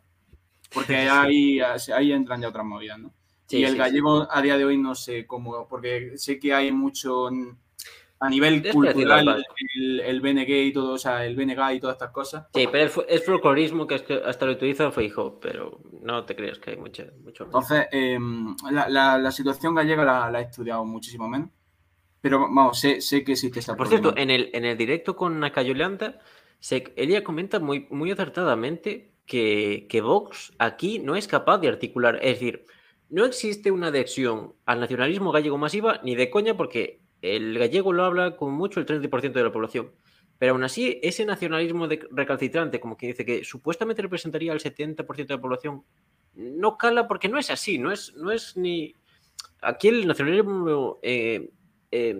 Porque 0.72 0.96
ahí, 0.96 1.60
ahí 1.60 2.12
entran 2.12 2.42
ya 2.42 2.48
otras 2.48 2.66
movidas, 2.66 2.98
¿no? 2.98 3.10
Sí, 3.46 3.58
y 3.58 3.64
el 3.64 3.76
gallego 3.76 4.26
a 4.30 4.42
día 4.42 4.58
de 4.58 4.64
hoy 4.64 4.76
no 4.76 4.94
sé 4.94 5.26
cómo, 5.26 5.66
porque 5.68 6.12
sé 6.18 6.38
que 6.38 6.52
hay 6.52 6.72
mucho 6.72 7.28
a 8.18 8.28
nivel 8.30 8.64
Es 8.66 8.72
cultural, 8.74 9.44
el, 9.76 10.00
el 10.00 10.20
BNG 10.20 10.48
y 10.66 10.72
todo, 10.72 10.94
o 10.94 10.98
sea, 10.98 11.24
el 11.24 11.36
BNG 11.36 11.74
y 11.74 11.80
todas 11.80 11.94
estas 11.94 12.10
cosas. 12.10 12.46
Sí, 12.54 12.66
pero 12.70 12.84
es, 12.86 12.94
fo- 12.96 13.04
es 13.08 13.24
folclorismo 13.24 13.86
que 13.86 13.94
es 13.96 14.02
que 14.02 14.14
hasta 14.24 14.46
lo 14.46 14.52
utiliza 14.52 14.90
Feijóo, 14.90 15.38
pero 15.38 15.80
no 16.02 16.24
te 16.24 16.34
creas 16.34 16.58
que 16.58 16.70
hay 16.70 16.76
mucha, 16.76 17.04
mucho. 17.22 17.44
Entonces, 17.44 17.86
eh, 17.92 18.18
la, 18.70 18.88
la- 18.88 19.18
la 19.18 19.30
situación 19.30 19.74
gallega 19.74 20.04
la, 20.04 20.30
la 20.30 20.40
he 20.40 20.44
estudiado 20.44 20.84
muchísimo 20.84 21.28
menos, 21.28 21.50
pero 22.26 22.40
vamos, 22.40 22.80
sé, 22.80 23.00
sé 23.00 23.22
que 23.22 23.32
existe 23.32 23.60
esa 23.60 23.76
Por 23.76 23.86
cierto, 23.86 24.12
en 24.16 24.30
el, 24.30 24.50
en 24.52 24.64
el 24.64 24.76
directo 24.76 25.14
con 25.14 25.38
Nacayolanda, 25.38 26.18
ella 26.96 27.22
comenta 27.22 27.60
muy, 27.60 27.86
muy 27.88 28.10
acertadamente 28.10 29.12
que, 29.26 29.86
que 29.88 30.00
Vox 30.00 30.52
aquí 30.58 30.98
no 30.98 31.14
es 31.14 31.28
capaz 31.28 31.58
de 31.58 31.68
articular. 31.68 32.18
Es 32.20 32.40
decir, 32.40 32.64
no 33.10 33.24
existe 33.26 33.70
una 33.70 33.88
adhesión 33.88 34.54
al 34.64 34.80
nacionalismo 34.80 35.30
gallego 35.30 35.56
masiva 35.56 36.00
ni 36.02 36.16
de 36.16 36.28
coña 36.28 36.56
porque 36.56 36.98
el 37.22 37.56
gallego 37.60 37.92
lo 37.92 38.04
habla 38.04 38.36
con 38.36 38.52
mucho 38.54 38.80
el 38.80 38.86
30% 38.86 39.32
de 39.32 39.44
la 39.44 39.52
población. 39.52 39.92
Pero 40.36 40.54
aún 40.54 40.64
así, 40.64 40.98
ese 41.04 41.24
nacionalismo 41.24 41.86
de- 41.86 42.08
recalcitrante, 42.10 42.80
como 42.80 42.96
que 42.96 43.06
dice 43.06 43.24
que 43.24 43.44
supuestamente 43.44 44.02
representaría 44.02 44.50
al 44.50 44.58
70% 44.58 45.28
de 45.28 45.34
la 45.36 45.40
población, 45.40 45.84
no 46.34 46.76
cala 46.76 47.06
porque 47.06 47.28
no 47.28 47.38
es 47.38 47.50
así, 47.52 47.78
no 47.78 47.92
es, 47.92 48.16
no 48.16 48.32
es 48.32 48.56
ni... 48.56 48.96
Aquí 49.60 49.86
el 49.86 50.08
nacionalismo 50.08 50.98
eh, 51.02 51.50
eh, 51.90 52.16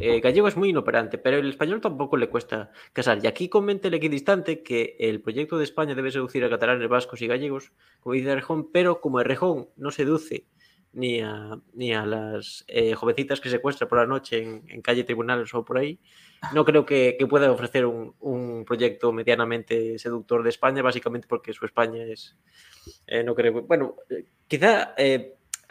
eh, 0.00 0.20
gallego 0.20 0.48
es 0.48 0.56
muy 0.56 0.70
inoperante, 0.70 1.18
pero 1.18 1.38
el 1.38 1.48
español 1.48 1.80
tampoco 1.80 2.16
le 2.16 2.28
cuesta 2.28 2.70
casar. 2.92 3.20
Y 3.22 3.26
aquí 3.26 3.48
comenta 3.48 3.88
el 3.88 3.94
equidistante 3.94 4.62
que 4.62 4.96
el 4.98 5.20
proyecto 5.20 5.58
de 5.58 5.64
España 5.64 5.94
debe 5.94 6.10
seducir 6.10 6.44
a 6.44 6.50
catalanes, 6.50 6.88
vascos 6.88 7.20
y 7.22 7.26
gallegos, 7.26 7.72
como 8.00 8.14
dice 8.14 8.30
Errejón, 8.30 8.70
pero 8.72 9.00
como 9.00 9.20
Errejón 9.20 9.68
no 9.76 9.90
seduce 9.90 10.46
ni 10.94 11.20
a, 11.20 11.58
ni 11.74 11.94
a 11.94 12.04
las 12.04 12.64
eh, 12.68 12.94
jovencitas 12.94 13.40
que 13.40 13.48
secuestra 13.48 13.88
por 13.88 13.98
la 13.98 14.06
noche 14.06 14.42
en, 14.42 14.82
calle 14.82 15.04
tribunales 15.04 15.52
o 15.54 15.64
por 15.64 15.78
ahí, 15.78 15.98
no 16.54 16.64
creo 16.64 16.84
que, 16.84 17.16
pueda 17.28 17.50
ofrecer 17.50 17.86
un, 17.86 18.64
proyecto 18.66 19.12
medianamente 19.12 19.98
seductor 19.98 20.42
de 20.42 20.50
España, 20.50 20.82
básicamente 20.82 21.26
porque 21.28 21.52
su 21.52 21.64
España 21.64 22.04
es... 22.04 22.36
eh, 23.06 23.22
no 23.22 23.34
creo, 23.34 23.62
bueno, 23.62 23.96
quizá 24.48 24.94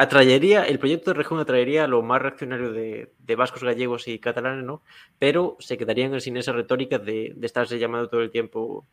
atraería, 0.01 0.63
el 0.63 0.79
proyecto 0.79 1.11
de 1.11 1.17
región 1.17 1.39
atraería 1.39 1.83
a 1.83 1.87
lo 1.87 2.01
más 2.01 2.21
reaccionario 2.21 2.71
de, 2.71 3.13
de 3.19 3.35
vascos, 3.35 3.63
gallegos 3.63 4.07
y 4.07 4.19
catalanes, 4.19 4.65
¿no? 4.65 4.81
Pero 5.19 5.57
se 5.59 5.77
quedarían 5.77 6.19
sin 6.21 6.37
esa 6.37 6.51
retórica 6.51 6.97
de, 6.97 7.33
de 7.35 7.45
estarse 7.45 7.79
llamando 7.79 8.09
todo 8.09 8.21
el 8.21 8.31
tiempo 8.31 8.87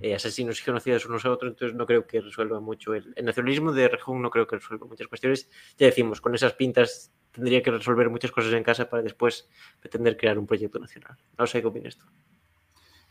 eh, 0.00 0.14
asesinos 0.14 0.58
y 0.60 0.64
genocidas 0.64 1.06
unos 1.06 1.24
a 1.24 1.30
otros, 1.30 1.52
entonces 1.52 1.76
no 1.76 1.86
creo 1.86 2.06
que 2.06 2.20
resuelva 2.20 2.58
mucho. 2.60 2.94
El, 2.94 3.12
el 3.16 3.24
nacionalismo 3.24 3.72
de 3.72 3.88
región 3.88 4.22
no 4.22 4.30
creo 4.30 4.46
que 4.46 4.56
resuelva 4.56 4.86
muchas 4.86 5.08
cuestiones. 5.08 5.50
Ya 5.78 5.86
decimos, 5.86 6.20
con 6.20 6.34
esas 6.34 6.54
pintas 6.54 7.12
tendría 7.32 7.62
que 7.62 7.70
resolver 7.70 8.10
muchas 8.10 8.32
cosas 8.32 8.52
en 8.52 8.64
casa 8.64 8.88
para 8.88 9.02
después 9.02 9.48
pretender 9.78 10.16
crear 10.16 10.38
un 10.38 10.46
proyecto 10.46 10.78
nacional. 10.78 11.16
No 11.38 11.46
sé 11.46 11.60
qué 11.60 11.66
opinas 11.68 11.96
tú. 11.96 12.06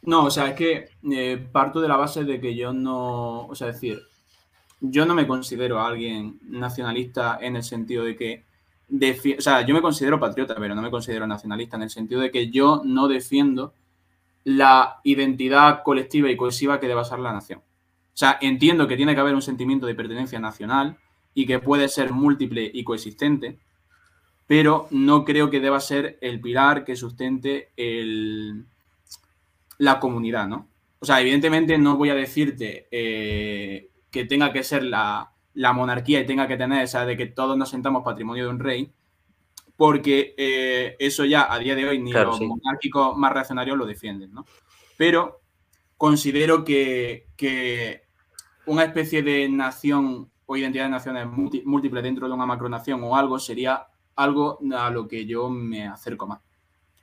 No, 0.02 0.26
o 0.26 0.32
sea, 0.32 0.50
es 0.50 0.56
que 0.56 0.90
eh, 1.12 1.48
parto 1.52 1.82
de 1.82 1.88
la 1.88 1.98
base 1.98 2.24
de 2.24 2.40
que 2.40 2.56
yo 2.56 2.74
no, 2.74 3.48
o 3.48 3.56
sea, 3.56 3.68
decir, 3.68 4.02
yo 4.82 5.06
no 5.06 5.14
me 5.14 5.28
considero 5.28 5.82
alguien 5.82 6.40
nacionalista 6.44 7.38
en 7.42 7.56
el 7.56 7.64
sentido 7.64 8.04
de 8.04 8.16
que, 8.16 8.44
defi- 8.90 9.38
o 9.38 9.42
sea, 9.42 9.66
yo 9.66 9.74
me 9.74 9.82
considero 9.82 10.20
patriota, 10.20 10.56
pero 10.58 10.76
no 10.76 10.82
me 10.82 10.92
considero 10.92 11.28
nacionalista 11.28 11.78
en 11.78 11.84
el 11.84 11.90
sentido 11.90 12.22
de 12.22 12.32
que 12.32 12.50
yo 12.50 12.82
no 12.86 13.08
defiendo 13.08 13.74
la 14.46 15.00
identidad 15.04 15.84
colectiva 15.84 16.30
y 16.30 16.38
cohesiva 16.38 16.80
que 16.80 16.88
deba 16.88 17.04
ser 17.04 17.20
la 17.20 17.34
nación. 17.34 17.60
O 17.60 18.18
sea, 18.20 18.38
entiendo 18.42 18.88
que 18.88 18.98
tiene 18.98 19.14
que 19.14 19.22
haber 19.22 19.36
un 19.36 19.42
sentimiento 19.42 19.86
de 19.86 19.96
pertenencia 19.96 20.40
nacional 20.40 20.98
y 21.34 21.46
que 21.46 21.60
puede 21.60 21.88
ser 21.90 22.12
múltiple 22.12 22.70
y 22.74 22.84
coexistente, 22.84 23.60
pero 24.48 24.88
no 24.92 25.26
creo 25.26 25.50
que 25.50 25.60
deba 25.60 25.80
ser 25.80 26.18
el 26.22 26.42
pilar 26.42 26.84
que 26.84 26.96
sustente 26.96 27.70
el, 27.78 28.66
la 29.78 30.00
comunidad, 30.00 30.48
¿no? 30.48 30.68
O 31.00 31.06
sea, 31.06 31.22
evidentemente 31.22 31.78
no 31.78 31.96
voy 31.96 32.10
a 32.10 32.16
decirte 32.16 32.88
eh, 32.92 33.90
que 34.12 34.26
tenga 34.26 34.52
que 34.52 34.64
ser 34.64 34.84
la, 34.84 35.34
la 35.54 35.74
monarquía 35.74 36.20
y 36.20 36.26
tenga 36.26 36.48
que 36.48 36.58
tener 36.58 36.84
esa 36.84 37.06
de 37.06 37.18
que 37.18 37.26
todos 37.28 37.58
nos 37.58 37.70
sentamos 37.70 38.04
patrimonio 38.04 38.46
de 38.46 38.50
un 38.50 38.60
rey, 38.60 38.94
porque 39.76 40.36
eh, 40.38 40.96
eso 41.00 41.26
ya 41.26 41.52
a 41.52 41.60
día 41.60 41.76
de 41.76 41.88
hoy 41.88 42.00
ni 42.00 42.12
Claro, 42.12 42.30
los 42.30 42.38
sí. 42.38 42.46
monárquicos 42.46 43.18
más 43.18 43.32
reaccionarios 43.34 43.78
lo 43.78 43.86
defienden, 43.86 44.34
¿no? 44.34 44.46
Pero 44.98 45.42
considero 45.98 46.64
que, 46.64 47.28
que 47.36 48.04
una 48.66 48.84
especie 48.84 49.24
de 49.24 49.48
nación 49.50 50.32
o 50.46 50.58
identidad 50.58 50.86
de 50.86 50.92
naciones 50.92 51.28
múltiple 51.66 52.02
dentro 52.02 52.28
de 52.28 52.34
una 52.34 52.46
macronación 52.46 53.04
o 53.04 53.16
algo 53.16 53.40
sería 53.40 53.88
algo 54.16 54.60
a 54.76 54.90
lo 54.90 55.08
que 55.08 55.26
yo 55.26 55.50
me 55.50 55.88
acerco 55.88 56.28
más. 56.28 56.42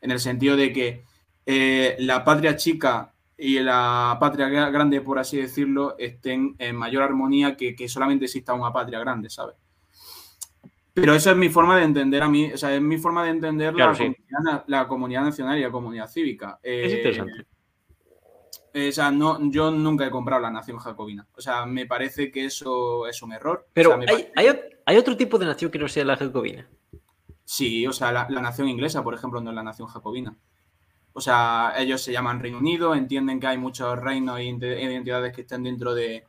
En 0.00 0.10
el 0.10 0.20
sentido 0.20 0.56
de 0.56 0.72
que 0.72 1.04
eh, 1.46 1.96
la 2.00 2.24
patria 2.24 2.56
chica 2.56 3.14
y 3.38 3.58
la 3.60 4.16
patria 4.20 4.48
gra- 4.48 4.70
grande, 4.72 5.00
por 5.00 5.18
así 5.18 5.36
decirlo, 5.38 5.94
estén 5.98 6.54
en 6.58 6.76
mayor 6.76 7.02
armonía 7.02 7.56
que, 7.56 7.74
que 7.76 7.88
solamente 7.88 8.24
exista 8.26 8.54
una 8.54 8.72
patria 8.72 8.98
grande, 8.98 9.28
¿sabes? 9.30 9.56
Pero 10.94 11.14
esa 11.14 11.32
es 11.32 11.36
mi 11.36 11.50
forma 11.50 11.76
de 11.76 11.84
entender 11.84 12.22
a 12.22 12.28
mí, 12.28 12.50
o 12.52 12.56
sea, 12.56 12.74
es 12.74 12.80
mi 12.80 12.96
forma 12.96 13.22
de 13.24 13.30
entender 13.30 13.74
Claro, 13.74 13.92
la, 13.92 13.98
sí. 13.98 14.04
comunidad, 14.04 14.64
la 14.66 14.88
comunidad 14.88 15.22
nacional 15.24 15.58
y 15.58 15.62
la 15.62 15.70
comunidad 15.70 16.08
cívica. 16.08 16.58
Es 16.62 16.90
Eh, 16.92 16.96
interesante. 16.96 17.46
eh, 18.72 18.88
o 18.88 18.92
sea, 18.92 19.10
no, 19.10 19.38
yo 19.50 19.70
nunca 19.70 20.06
he 20.06 20.10
comprado 20.10 20.40
la 20.40 20.50
nación 20.50 20.78
jacobina. 20.78 21.26
O 21.36 21.40
sea, 21.42 21.66
me 21.66 21.84
parece 21.84 22.30
que 22.30 22.46
eso 22.46 23.06
es 23.06 23.20
un 23.22 23.32
error. 23.34 23.66
Pero 23.74 23.90
O 23.90 23.92
sea, 23.92 23.98
me 23.98 24.06
hay, 24.10 24.28
hay, 24.36 24.58
hay 24.86 24.96
otro 24.96 25.14
tipo 25.18 25.36
de 25.38 25.44
nación 25.44 25.70
que 25.70 25.78
no 25.78 25.86
sea 25.88 26.04
la 26.06 26.16
jacobina. 26.16 26.66
Sí, 27.44 27.86
o 27.86 27.92
sea, 27.92 28.10
la, 28.10 28.26
la 28.30 28.40
nación 28.40 28.66
inglesa, 28.68 29.04
por 29.04 29.12
ejemplo, 29.14 29.40
no 29.42 29.50
es 29.50 29.56
la 29.56 29.62
nación 29.62 29.88
jacobina. 29.88 30.34
O 31.16 31.20
sea, 31.22 31.72
ellos 31.78 32.02
se 32.02 32.12
llaman 32.12 32.40
Reino 32.40 32.58
Unido, 32.58 32.94
entienden 32.94 33.40
que 33.40 33.46
hay 33.46 33.56
muchos 33.56 33.98
reinos 33.98 34.38
e 34.38 34.44
identidades 34.44 35.34
que 35.34 35.40
están 35.40 35.62
dentro 35.62 35.94
de, 35.94 36.26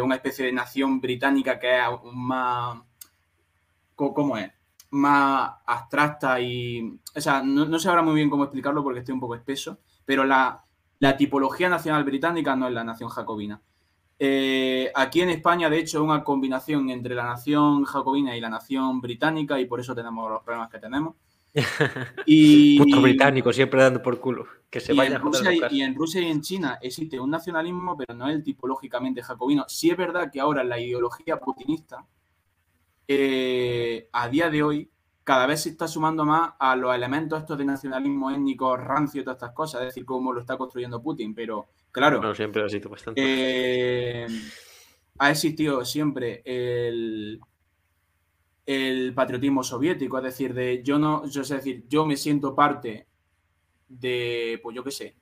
una 0.00 0.14
especie 0.14 0.46
de 0.46 0.52
nación 0.52 1.00
británica 1.00 1.58
que 1.58 1.80
es 1.80 1.84
más, 2.12 2.80
¿cómo 3.96 4.36
es? 4.36 4.52
Más 4.90 5.54
abstracta 5.66 6.40
y, 6.40 6.96
o 7.16 7.20
sea, 7.20 7.42
no, 7.42 7.76
sé 7.80 7.88
ahora 7.88 8.02
muy 8.02 8.14
bien 8.14 8.30
cómo 8.30 8.44
explicarlo 8.44 8.84
porque 8.84 9.00
estoy 9.00 9.14
un 9.14 9.20
poco 9.20 9.34
espeso, 9.34 9.80
pero 10.04 10.22
la, 10.24 10.64
tipología 11.18 11.68
nacional 11.68 12.04
británica 12.04 12.54
no 12.54 12.68
es 12.68 12.72
la 12.74 12.84
nación 12.84 13.08
jacobina. 13.08 13.60
Eh, 14.16 14.92
aquí 14.94 15.22
en 15.22 15.30
España, 15.30 15.68
de 15.68 15.80
hecho, 15.80 16.04
una 16.04 16.22
combinación 16.22 16.88
entre 16.90 17.16
la 17.16 17.24
nación 17.24 17.82
jacobina 17.82 18.36
y 18.36 18.40
la 18.40 18.48
nación 18.48 19.00
británica 19.00 19.58
y 19.58 19.64
por 19.64 19.80
eso 19.80 19.92
tenemos 19.92 20.30
los 20.30 20.44
problemas 20.44 20.70
que 20.70 20.78
tenemos. 20.78 21.16
Y, 22.26 22.78
Puto 22.78 23.02
británico, 23.02 23.52
siempre 23.52 23.82
dando 23.82 24.02
por 24.02 24.20
culo. 24.20 24.46
Que 24.70 24.80
se 24.80 24.94
vaya 24.94 25.16
en 25.16 25.22
Rusia, 25.22 25.52
y, 25.70 25.82
en 25.82 25.94
Rusia 25.94 26.20
y 26.22 26.30
en 26.30 26.40
China 26.40 26.78
existe 26.80 27.20
un 27.20 27.30
nacionalismo, 27.30 27.96
pero 27.96 28.14
no 28.14 28.28
el 28.28 28.42
tipológicamente 28.42 29.22
jacobino. 29.22 29.66
Sí 29.68 29.90
es 29.90 29.96
verdad 29.96 30.30
que 30.32 30.40
ahora 30.40 30.64
la 30.64 30.80
ideología 30.80 31.38
putinista, 31.38 32.06
eh, 33.06 34.08
a 34.12 34.28
día 34.28 34.48
de 34.48 34.62
hoy, 34.62 34.90
cada 35.24 35.46
vez 35.46 35.62
se 35.62 35.68
está 35.68 35.86
sumando 35.86 36.24
más 36.24 36.54
a 36.58 36.74
los 36.74 36.94
elementos 36.94 37.40
estos 37.40 37.58
de 37.58 37.64
nacionalismo 37.64 38.30
étnico, 38.30 38.76
rancio 38.76 39.20
y 39.20 39.24
todas 39.24 39.36
estas 39.36 39.52
cosas, 39.52 39.82
es 39.82 39.88
decir, 39.88 40.04
cómo 40.06 40.32
lo 40.32 40.40
está 40.40 40.56
construyendo 40.56 41.02
Putin. 41.02 41.34
Pero, 41.34 41.68
claro, 41.90 42.34
siempre 42.34 42.64
ha 42.64 42.68
sido 42.68 42.88
bastante. 42.88 43.22
Eh, 43.22 44.26
ha 45.18 45.30
existido 45.30 45.84
siempre 45.84 46.42
el 46.46 47.40
el 48.66 49.12
patriotismo 49.14 49.62
soviético, 49.62 50.18
es 50.18 50.24
decir, 50.24 50.54
de 50.54 50.82
yo 50.82 50.98
no, 50.98 51.24
es 51.24 51.48
decir, 51.48 51.84
yo 51.88 52.06
me 52.06 52.16
siento 52.16 52.54
parte 52.54 53.06
de, 53.88 54.60
pues 54.62 54.76
yo 54.76 54.84
qué 54.84 54.90
sé, 54.90 55.16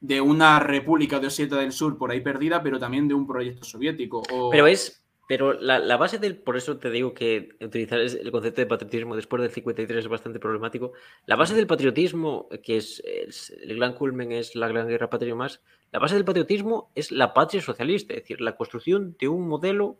de 0.00 0.20
una 0.20 0.58
república 0.60 1.18
de 1.18 1.26
Osetia 1.26 1.58
del 1.58 1.72
Sur 1.72 1.98
por 1.98 2.10
ahí 2.10 2.20
perdida, 2.20 2.62
pero 2.62 2.78
también 2.78 3.06
de 3.08 3.14
un 3.14 3.26
proyecto 3.26 3.64
soviético. 3.64 4.22
Pero 4.50 4.66
es, 4.66 5.04
pero 5.30 5.52
la, 5.52 5.96
base 5.96 6.18
del, 6.18 6.38
por 6.38 6.56
eso 6.56 6.78
te 6.78 6.90
digo 6.90 7.12
que 7.12 7.50
utilizar 7.60 8.00
el 8.00 8.32
concepto 8.32 8.62
de 8.62 8.66
patriotismo 8.66 9.14
después 9.14 9.42
del 9.42 9.52
53 9.52 9.98
es 9.98 10.08
bastante 10.08 10.40
problemático. 10.40 10.92
La 11.26 11.36
base 11.36 11.54
del 11.54 11.66
patriotismo, 11.66 12.48
que 12.64 12.78
es, 12.78 13.00
el 13.04 13.76
gran 13.76 13.94
culmen, 13.94 14.32
es 14.32 14.56
la 14.56 14.66
gran 14.66 14.88
guerra 14.88 15.10
patria 15.10 15.34
más, 15.34 15.60
la 15.92 15.98
base 15.98 16.14
del 16.14 16.24
patriotismo 16.24 16.90
es 16.94 17.12
la 17.12 17.34
patria 17.34 17.60
socialista, 17.60 18.14
es 18.14 18.22
decir, 18.22 18.40
la 18.40 18.56
construcción 18.56 19.16
de 19.20 19.28
un 19.28 19.46
modelo 19.46 19.98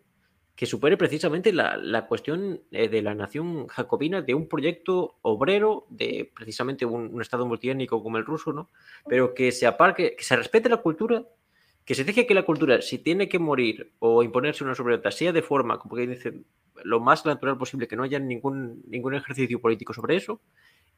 que 0.60 0.66
supere 0.66 0.98
precisamente 0.98 1.54
la, 1.54 2.04
cuestión 2.06 2.60
eh, 2.70 2.90
de 2.90 3.00
la 3.00 3.14
nación 3.14 3.66
jacobina, 3.66 4.20
de 4.20 4.34
un 4.34 4.46
proyecto 4.46 5.16
obrero, 5.22 5.86
de 5.88 6.30
precisamente 6.36 6.84
un, 6.84 7.18
Estado 7.22 7.46
multiétnico 7.46 8.02
como 8.02 8.18
el 8.18 8.26
ruso, 8.26 8.52
¿no? 8.52 8.68
Pero 9.08 9.32
que 9.32 9.52
se 9.52 9.66
aparque, 9.66 10.14
que 10.14 10.22
se 10.22 10.36
respete 10.36 10.68
la 10.68 10.76
cultura, 10.76 11.24
que 11.86 11.94
se 11.94 12.04
deje 12.04 12.26
que 12.26 12.34
la 12.34 12.42
cultura, 12.42 12.82
si 12.82 12.98
tiene 12.98 13.26
que 13.26 13.38
morir 13.38 13.92
o 14.00 14.22
imponerse 14.22 14.62
una 14.62 14.74
sobre 14.74 14.96
otra, 14.96 15.10
sea 15.10 15.32
de 15.32 15.40
forma, 15.40 15.78
como 15.78 15.96
que 15.96 16.06
dicen, 16.06 16.44
lo 16.84 17.00
más 17.00 17.24
natural 17.24 17.56
posible, 17.56 17.88
que 17.88 17.96
no 17.96 18.02
haya 18.02 18.18
ningún, 18.18 18.82
ningún 18.86 19.14
ejercicio 19.14 19.62
político 19.62 19.94
sobre 19.94 20.16
eso, 20.16 20.42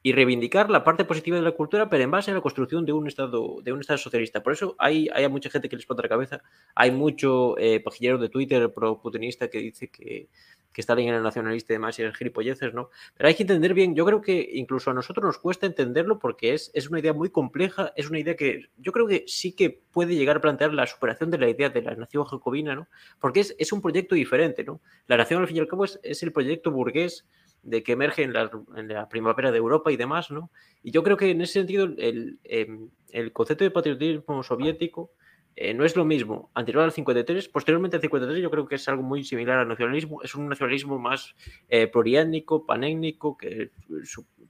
y 0.03 0.13
reivindicar 0.13 0.69
la 0.71 0.83
parte 0.83 1.05
positiva 1.05 1.37
de 1.37 1.43
la 1.43 1.53
cultura, 1.53 1.89
pero 1.89 2.03
en 2.03 2.11
base 2.11 2.31
a 2.31 2.35
la 2.35 2.41
construcción 2.41 2.85
de 2.85 2.93
un 2.93 3.07
Estado, 3.07 3.59
de 3.63 3.73
un 3.73 3.81
estado 3.81 3.99
socialista. 3.99 4.43
Por 4.43 4.53
eso 4.53 4.75
hay, 4.79 5.09
hay 5.15 5.29
mucha 5.29 5.49
gente 5.49 5.69
que 5.69 5.77
les 5.77 5.87
pone 5.87 6.03
la 6.03 6.09
cabeza. 6.09 6.43
Hay 6.75 6.91
mucho 6.91 7.57
eh, 7.59 7.81
pajillero 7.81 8.19
de 8.19 8.29
Twitter 8.29 8.73
pro-putinista 8.73 9.49
que 9.49 9.59
dice 9.59 9.89
que, 9.89 10.29
que 10.73 10.81
Stalin 10.81 11.09
era 11.09 11.21
nacionalista 11.21 11.73
y 11.73 11.77
demás 11.77 11.99
y 11.99 12.03
eran 12.03 12.15
gilipolleces, 12.15 12.75
¿no? 12.75 12.91
Pero 13.17 13.29
hay 13.29 13.35
que 13.35 13.43
entender 13.43 13.75
bien, 13.75 13.95
yo 13.95 14.05
creo 14.05 14.21
que 14.23 14.51
incluso 14.55 14.91
a 14.91 14.95
nosotros 14.95 15.25
nos 15.25 15.39
cuesta 15.39 15.67
entenderlo 15.67 16.19
porque 16.19 16.55
es, 16.55 16.71
es 16.75 16.89
una 16.89 17.01
idea 17.01 17.13
muy 17.13 17.31
compleja, 17.31 17.93
es 17.97 18.09
una 18.09 18.19
idea 18.19 18.37
que 18.37 18.67
yo 18.79 18.93
creo 18.93 19.07
que 19.07 19.25
sí 19.27 19.53
que 19.53 19.71
puede 19.71 20.15
llegar 20.15 20.39
a 20.39 20.41
plantear 20.41 20.73
la 20.73 20.87
superación 20.87 21.31
de 21.31 21.39
la 21.39 21.49
idea 21.49 21.69
de 21.69 21.83
la 21.83 21.95
nación 21.95 22.25
jacobina, 22.25 22.75
¿no? 22.75 22.89
Porque 23.21 23.41
es, 23.41 23.55
es 23.59 23.73
un 23.73 23.83
proyecto 23.83 24.15
diferente, 24.15 24.65
¿no? 24.65 24.81
La 25.07 25.17
nación, 25.17 25.43
al 25.43 25.49
fin 25.49 25.59
y 25.59 25.61
al 25.61 25.69
cabo, 25.69 25.85
es, 25.85 26.01
es 26.03 26.23
el 26.23 26.33
proyecto 26.33 26.71
burgués 26.71 27.27
de 27.63 27.83
que 27.83 27.93
emerge 27.93 28.23
en 28.25 28.33
la, 28.33 29.09
primavera 29.09 29.53
de 29.53 29.59
Europa 29.59 29.93
y 29.93 29.97
demás, 29.97 30.31
¿no? 30.31 30.51
Y 30.83 30.91
yo 30.91 31.03
creo 31.03 31.17
que 31.17 31.31
en 31.31 31.41
ese 31.41 31.55
sentido 31.55 31.85
el, 31.85 32.39
em, 32.45 32.91
concepto 33.33 33.65
de 33.65 33.71
patriotismo 33.71 34.43
soviético 34.43 35.13
eh, 35.55 35.75
no 35.75 35.85
es 35.85 35.95
lo 35.97 36.05
mismo 36.05 36.51
anterior 36.55 36.83
al 36.83 36.93
53, 36.93 37.49
posteriormente 37.49 37.97
al 37.97 38.03
53 38.03 38.43
yo 38.43 38.51
creo 38.51 38.67
que 38.67 38.77
es 38.77 38.89
algo 38.89 39.03
muy 39.03 39.23
similar 39.23 39.59
al 39.59 39.69
nacionalismo, 39.69 40.23
es 40.23 40.35
un 40.35 40.49
nacionalismo 40.49 40.99
más 40.99 41.35
eh, 41.69 41.87
pluriétnico, 41.87 42.67
panétnico, 42.67 43.37
que, 43.37 43.71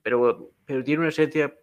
pero, 0.02 0.50
pero 0.64 0.84
tiene 0.84 1.00
una 1.00 1.08
esencia 1.08 1.54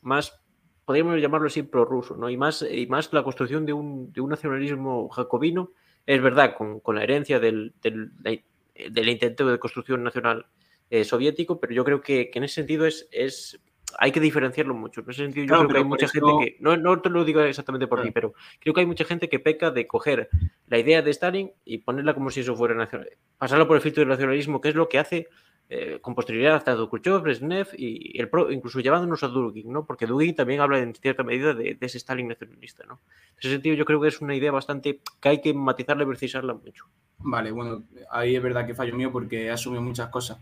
más, 0.00 0.40
podríamos 0.84 1.20
llamarlo 1.20 1.48
así, 1.48 1.64
prorruso, 1.64 2.16
¿no? 2.16 2.30
Y 2.30 2.36
más, 2.36 2.62
y 2.62 2.86
más 2.86 3.12
la 3.12 3.24
construcción 3.24 3.66
de 3.66 3.72
un, 3.72 4.12
de 4.12 4.20
un 4.20 4.30
nacionalismo 4.30 5.08
jacobino, 5.08 5.72
es 6.06 6.22
verdad, 6.22 6.54
con, 6.56 6.80
con 6.80 6.96
la 6.96 7.02
herencia 7.02 7.40
del, 7.40 7.74
del, 7.82 8.12
del 8.22 9.08
intento 9.08 9.46
de 9.46 9.58
construcción 9.58 10.04
nacional 10.04 10.46
eh, 10.94 11.02
soviético, 11.02 11.58
pero 11.58 11.72
yo 11.74 11.84
creo 11.84 12.00
que, 12.00 12.30
en 12.32 12.44
ese 12.44 12.54
sentido 12.54 12.86
es, 12.86 13.08
es, 13.10 13.60
hay 13.98 14.12
que 14.12 14.20
diferenciarlo 14.20 14.74
mucho. 14.74 15.00
En 15.00 15.10
ese 15.10 15.24
sentido, 15.24 15.44
yo 15.44 15.56
creo 15.56 15.68
que 15.68 15.78
hay 15.78 15.84
mucha 15.84 16.06
gente 16.06 16.30
que, 16.38 16.56
no, 16.60 16.76
no 16.76 17.00
te 17.00 17.10
lo 17.10 17.24
digo 17.24 17.40
exactamente 17.40 17.88
por 17.88 18.00
ti, 18.00 18.12
pero 18.12 18.32
creo 18.60 18.72
que 18.72 18.80
hay 18.80 18.86
mucha 18.86 19.04
gente 19.04 19.28
que 19.28 19.40
peca 19.40 19.72
de 19.72 19.88
coger 19.88 20.28
la 20.68 20.78
idea 20.78 21.02
de 21.02 21.10
Stalin 21.10 21.50
y 21.64 21.78
ponerla 21.78 22.14
como 22.14 22.30
si 22.30 22.40
eso 22.40 22.54
fuera 22.54 22.76
nacional, 22.76 23.10
pasarlo 23.38 23.66
por 23.66 23.74
el 23.74 23.82
filtro 23.82 24.02
del 24.02 24.08
nacionalismo, 24.08 24.60
que 24.60 24.68
es 24.68 24.76
lo 24.76 24.88
que 24.88 25.00
hace 25.00 25.26
eh, 25.68 25.98
con 26.00 26.14
posterioridad 26.14 26.56
hasta 26.56 26.76
Khrushchev, 26.76 27.22
Brezhnev 27.22 27.68
y 27.76 28.20
el 28.20 28.28
pro, 28.28 28.52
incluso 28.52 28.78
llevándonos 28.78 29.24
a 29.24 29.28
Dugin, 29.28 29.72
¿no? 29.72 29.84
Porque 29.84 30.06
Dugin 30.06 30.36
también 30.36 30.60
habla 30.60 30.78
en 30.78 30.94
cierta 30.94 31.24
medida 31.24 31.54
de, 31.54 31.76
ese 31.80 31.98
Stalin 31.98 32.28
nacionalista, 32.28 32.84
¿no? 32.84 33.00
En 33.32 33.38
ese 33.38 33.50
sentido, 33.50 33.74
yo 33.74 33.84
creo 33.84 34.00
que 34.00 34.08
es 34.08 34.20
una 34.20 34.36
idea 34.36 34.52
bastante 34.52 35.00
que 35.20 35.28
hay 35.28 35.40
que 35.40 35.54
matizarla 35.54 36.04
y 36.04 36.06
precisarla 36.06 36.54
mucho. 36.54 36.84
Vale, 37.18 37.50
bueno, 37.50 37.82
ahí 38.10 38.36
es 38.36 38.42
verdad 38.42 38.66
que 38.66 38.74
fallo 38.74 38.94
mío 38.94 39.10
porque 39.10 39.46
he 39.46 39.50
asumido 39.50 39.80
muchas 39.80 40.10
cosas. 40.10 40.38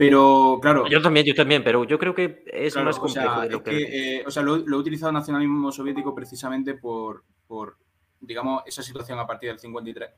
Pero, 0.00 0.58
claro. 0.62 0.88
Yo 0.88 1.02
también, 1.02 1.26
yo 1.26 1.34
también, 1.34 1.62
pero 1.62 1.84
yo 1.84 1.98
creo 1.98 2.14
que 2.14 2.42
es 2.46 2.74
más 2.74 2.98
complejo 2.98 3.42
de 3.42 3.50
lo 3.50 3.62
que. 3.62 3.82
Eh, 3.82 4.24
o 4.26 4.30
sea, 4.30 4.42
lo, 4.42 4.56
he 4.56 4.74
utilizado 4.74 5.12
nacionalismo 5.12 5.70
soviético 5.70 6.14
precisamente 6.14 6.72
por, 6.72 7.22
por, 7.46 7.76
digamos, 8.18 8.62
esa 8.64 8.82
situación 8.82 9.18
a 9.18 9.26
partir 9.26 9.50
del 9.50 9.58
53. 9.58 10.08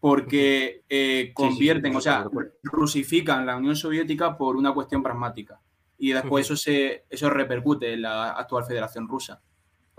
Porque 0.00 0.82
eh, 0.88 1.32
convierten, 1.34 1.94
o 1.94 2.00
sea, 2.00 2.24
rusifican 2.62 3.44
la 3.44 3.58
Unión 3.58 3.76
Soviética 3.76 4.34
por 4.34 4.56
una 4.56 4.72
cuestión 4.72 5.02
pragmática. 5.02 5.60
Y 5.98 6.12
después 6.12 6.46
eso, 6.46 6.56
se, 6.56 7.04
eso 7.10 7.28
repercute 7.28 7.92
en 7.92 8.00
la 8.00 8.30
actual 8.30 8.64
Federación 8.64 9.06
Rusa. 9.08 9.42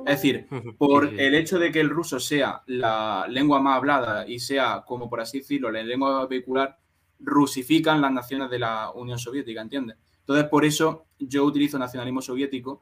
Es 0.07 0.23
decir, 0.23 0.47
por 0.79 1.05
el 1.05 1.35
hecho 1.35 1.59
de 1.59 1.71
que 1.71 1.81
el 1.81 1.91
ruso 1.91 2.19
sea 2.19 2.63
la 2.65 3.27
lengua 3.29 3.61
más 3.61 3.77
hablada 3.77 4.27
y 4.27 4.39
sea, 4.39 4.81
como 4.87 5.07
por 5.07 5.21
así 5.21 5.41
decirlo, 5.41 5.69
la 5.69 5.83
lengua 5.83 6.25
vehicular, 6.25 6.79
rusifican 7.19 8.01
las 8.01 8.11
naciones 8.11 8.49
de 8.49 8.59
la 8.59 8.91
Unión 8.91 9.19
Soviética, 9.19 9.61
¿entiendes? 9.61 9.97
Entonces, 10.19 10.47
por 10.49 10.65
eso 10.65 11.05
yo 11.17 11.43
utilizo 11.43 11.79
nacionalismo 11.79 12.21
soviético 12.21 12.81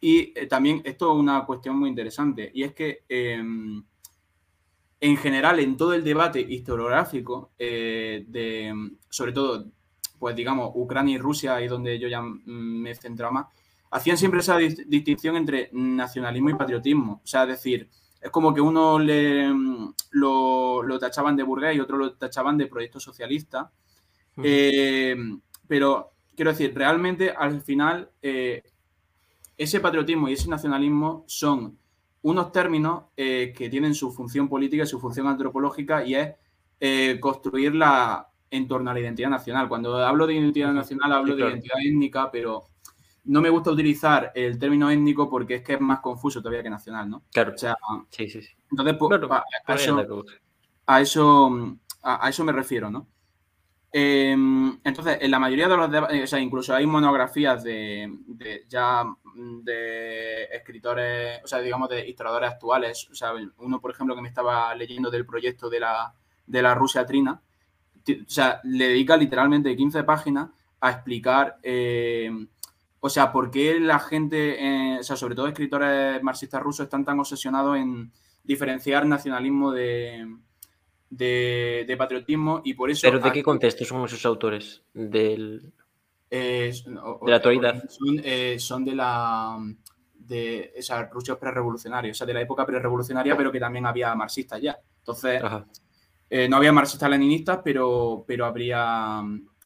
y 0.00 0.32
eh, 0.34 0.46
también 0.46 0.80
esto 0.84 1.12
es 1.12 1.18
una 1.18 1.44
cuestión 1.44 1.76
muy 1.78 1.88
interesante 1.88 2.50
y 2.54 2.62
es 2.62 2.72
que 2.72 3.04
em, 3.08 3.84
en 5.00 5.16
general 5.16 5.60
en 5.60 5.76
todo 5.76 5.92
el 5.92 6.04
debate 6.04 6.40
historiográfico 6.40 7.52
eh, 7.58 8.24
de, 8.28 8.72
sobre 9.08 9.32
todo, 9.32 9.66
pues 10.18 10.36
digamos, 10.36 10.70
Ucrania 10.74 11.16
y 11.16 11.18
Rusia, 11.18 11.56
ahí 11.56 11.68
donde 11.68 11.98
yo 11.98 12.08
ya 12.08 12.22
me 12.22 12.90
he 12.90 12.94
centrado 12.94 13.32
más, 13.32 13.46
hacían 13.90 14.16
siempre 14.16 14.40
esa 14.40 14.56
distinción 14.58 15.36
entre 15.36 15.70
nacionalismo 15.72 16.50
y 16.50 16.54
patriotismo. 16.54 17.20
O 17.22 17.26
sea, 17.26 17.46
decir, 17.46 17.88
es 18.24 18.30
como 18.30 18.54
que 18.54 18.60
uno 18.62 18.98
le, 18.98 19.52
lo, 20.12 20.98
tachaban 20.98 21.36
de 21.36 21.42
burgués 21.42 21.76
y 21.76 21.80
otro 21.80 21.98
lo 21.98 22.14
tachaban 22.14 22.56
de 22.56 22.68
proyecto 22.68 22.98
socialista. 22.98 23.70
Eh, 24.42 25.14
pero 25.68 26.12
quiero 26.34 26.52
decir, 26.52 26.74
realmente 26.74 27.30
al 27.30 27.60
final 27.60 28.08
eh, 28.22 28.62
ese 29.58 29.78
patriotismo 29.78 30.30
y 30.30 30.32
ese 30.32 30.48
nacionalismo 30.48 31.24
son 31.26 31.78
unos 32.22 32.50
términos 32.50 33.04
eh, 33.14 33.52
que 33.54 33.68
tienen 33.68 33.94
su 33.94 34.10
función 34.10 34.48
política 34.48 34.84
y 34.84 34.86
su 34.86 34.98
función 34.98 35.26
antropológica 35.26 36.02
y 36.02 36.14
es 36.14 36.34
construirla 37.20 38.28
en 38.50 38.66
torno 38.68 38.90
a 38.90 38.94
la 38.94 39.00
identidad 39.00 39.28
nacional. 39.28 39.68
Cuando 39.68 39.98
hablo 39.98 40.26
de 40.26 40.34
identidad 40.34 40.72
nacional 40.72 41.12
hablo 41.12 41.36
de 41.36 41.42
identidad 41.42 41.76
étnica, 41.84 42.30
pero 42.30 42.64
no 43.24 43.40
me 43.40 43.50
gusta 43.50 43.70
utilizar 43.70 44.32
el 44.34 44.58
término 44.58 44.90
étnico 44.90 45.30
porque 45.30 45.56
es 45.56 45.62
que 45.62 45.74
es 45.74 45.80
más 45.80 46.00
confuso 46.00 46.40
todavía 46.40 46.62
que 46.62 46.70
nacional, 46.70 47.08
¿no? 47.08 47.22
Claro. 47.32 47.52
O 47.54 47.58
sea, 47.58 47.76
sí, 48.10 48.28
sí, 48.28 48.42
sí. 48.42 48.54
Entonces, 48.70 48.96
pues, 48.98 49.20
a, 50.86 51.00
eso, 51.00 51.76
a, 52.02 52.28
eso, 52.28 52.44
me 52.44 52.52
refiero, 52.52 52.90
¿no? 52.90 53.08
Em, 53.90 54.78
entonces, 54.82 55.18
en 55.20 55.30
la 55.30 55.38
mayoría 55.38 55.68
de 55.68 55.76
los 55.76 55.90
debates, 55.90 56.24
o 56.24 56.26
sea, 56.26 56.40
incluso 56.40 56.74
hay 56.74 56.84
monografías 56.84 57.62
de, 57.62 58.12
ya 58.68 59.04
de 59.62 60.44
escritores, 60.52 61.40
o 61.44 61.46
sea, 61.46 61.60
digamos, 61.60 61.88
de 61.88 62.06
historiadores 62.06 62.50
actuales. 62.50 63.08
O 63.10 63.14
sea, 63.14 63.32
uno, 63.58 63.80
por 63.80 63.92
ejemplo, 63.92 64.14
que 64.14 64.22
me 64.22 64.28
estaba 64.28 64.74
leyendo 64.74 65.10
del 65.10 65.24
proyecto 65.24 65.70
de 65.70 65.80
la, 65.80 66.12
de 66.46 66.62
la 66.62 66.74
Rusia 66.74 67.06
Trina, 67.06 67.40
o 68.06 68.12
sea, 68.26 68.60
le 68.64 68.88
dedica 68.88 69.16
literalmente 69.16 69.74
15 69.74 70.04
páginas 70.04 70.50
a 70.80 70.90
explicar 70.90 71.58
eh, 71.62 72.30
O 73.04 73.10
sea, 73.10 73.30
¿por 73.30 73.50
qué 73.50 73.78
la 73.78 73.98
gente, 73.98 74.56
eh, 74.64 74.98
o 75.00 75.02
sea, 75.02 75.16
sobre 75.16 75.34
todo 75.34 75.46
escritores 75.46 76.22
marxistas 76.22 76.62
rusos, 76.62 76.84
están 76.84 77.04
tan 77.04 77.20
obsesionados 77.20 77.76
en 77.76 78.10
diferenciar 78.42 79.04
nacionalismo 79.04 79.72
de, 79.72 80.26
de, 81.10 81.94
patriotismo 81.98 82.62
y 82.64 82.72
por 82.72 82.90
eso... 82.90 83.06
¿Pero 83.06 83.20
de 83.20 83.30
qué 83.30 83.42
contexto 83.42 83.84
son 83.84 84.04
esos 84.06 84.24
autores? 84.24 84.82
Del, 84.94 85.72
de 86.30 86.72
la 87.26 87.36
actualidad. 87.36 87.84
Son, 87.88 88.22
son 88.58 88.84
de 88.86 88.94
la 88.94 89.58
de 90.14 90.72
esa 90.74 91.04
Rusia 91.04 91.38
prerevolucionaria, 91.38 92.10
o 92.10 92.14
sea, 92.14 92.26
de 92.26 92.34
la 92.34 92.40
época 92.40 92.64
prerevolucionaria, 92.64 93.36
pero 93.36 93.52
que 93.52 93.60
también 93.60 93.84
había 93.84 94.14
marxistas 94.14 94.62
ya. 94.62 94.78
Entonces, 94.98 95.42
eh, 96.30 96.48
no 96.48 96.56
había 96.56 96.72
marxistas 96.72 97.10
leninistas, 97.10 97.60
pero, 97.62 98.24
pero 98.26 98.46
habría. 98.46 99.22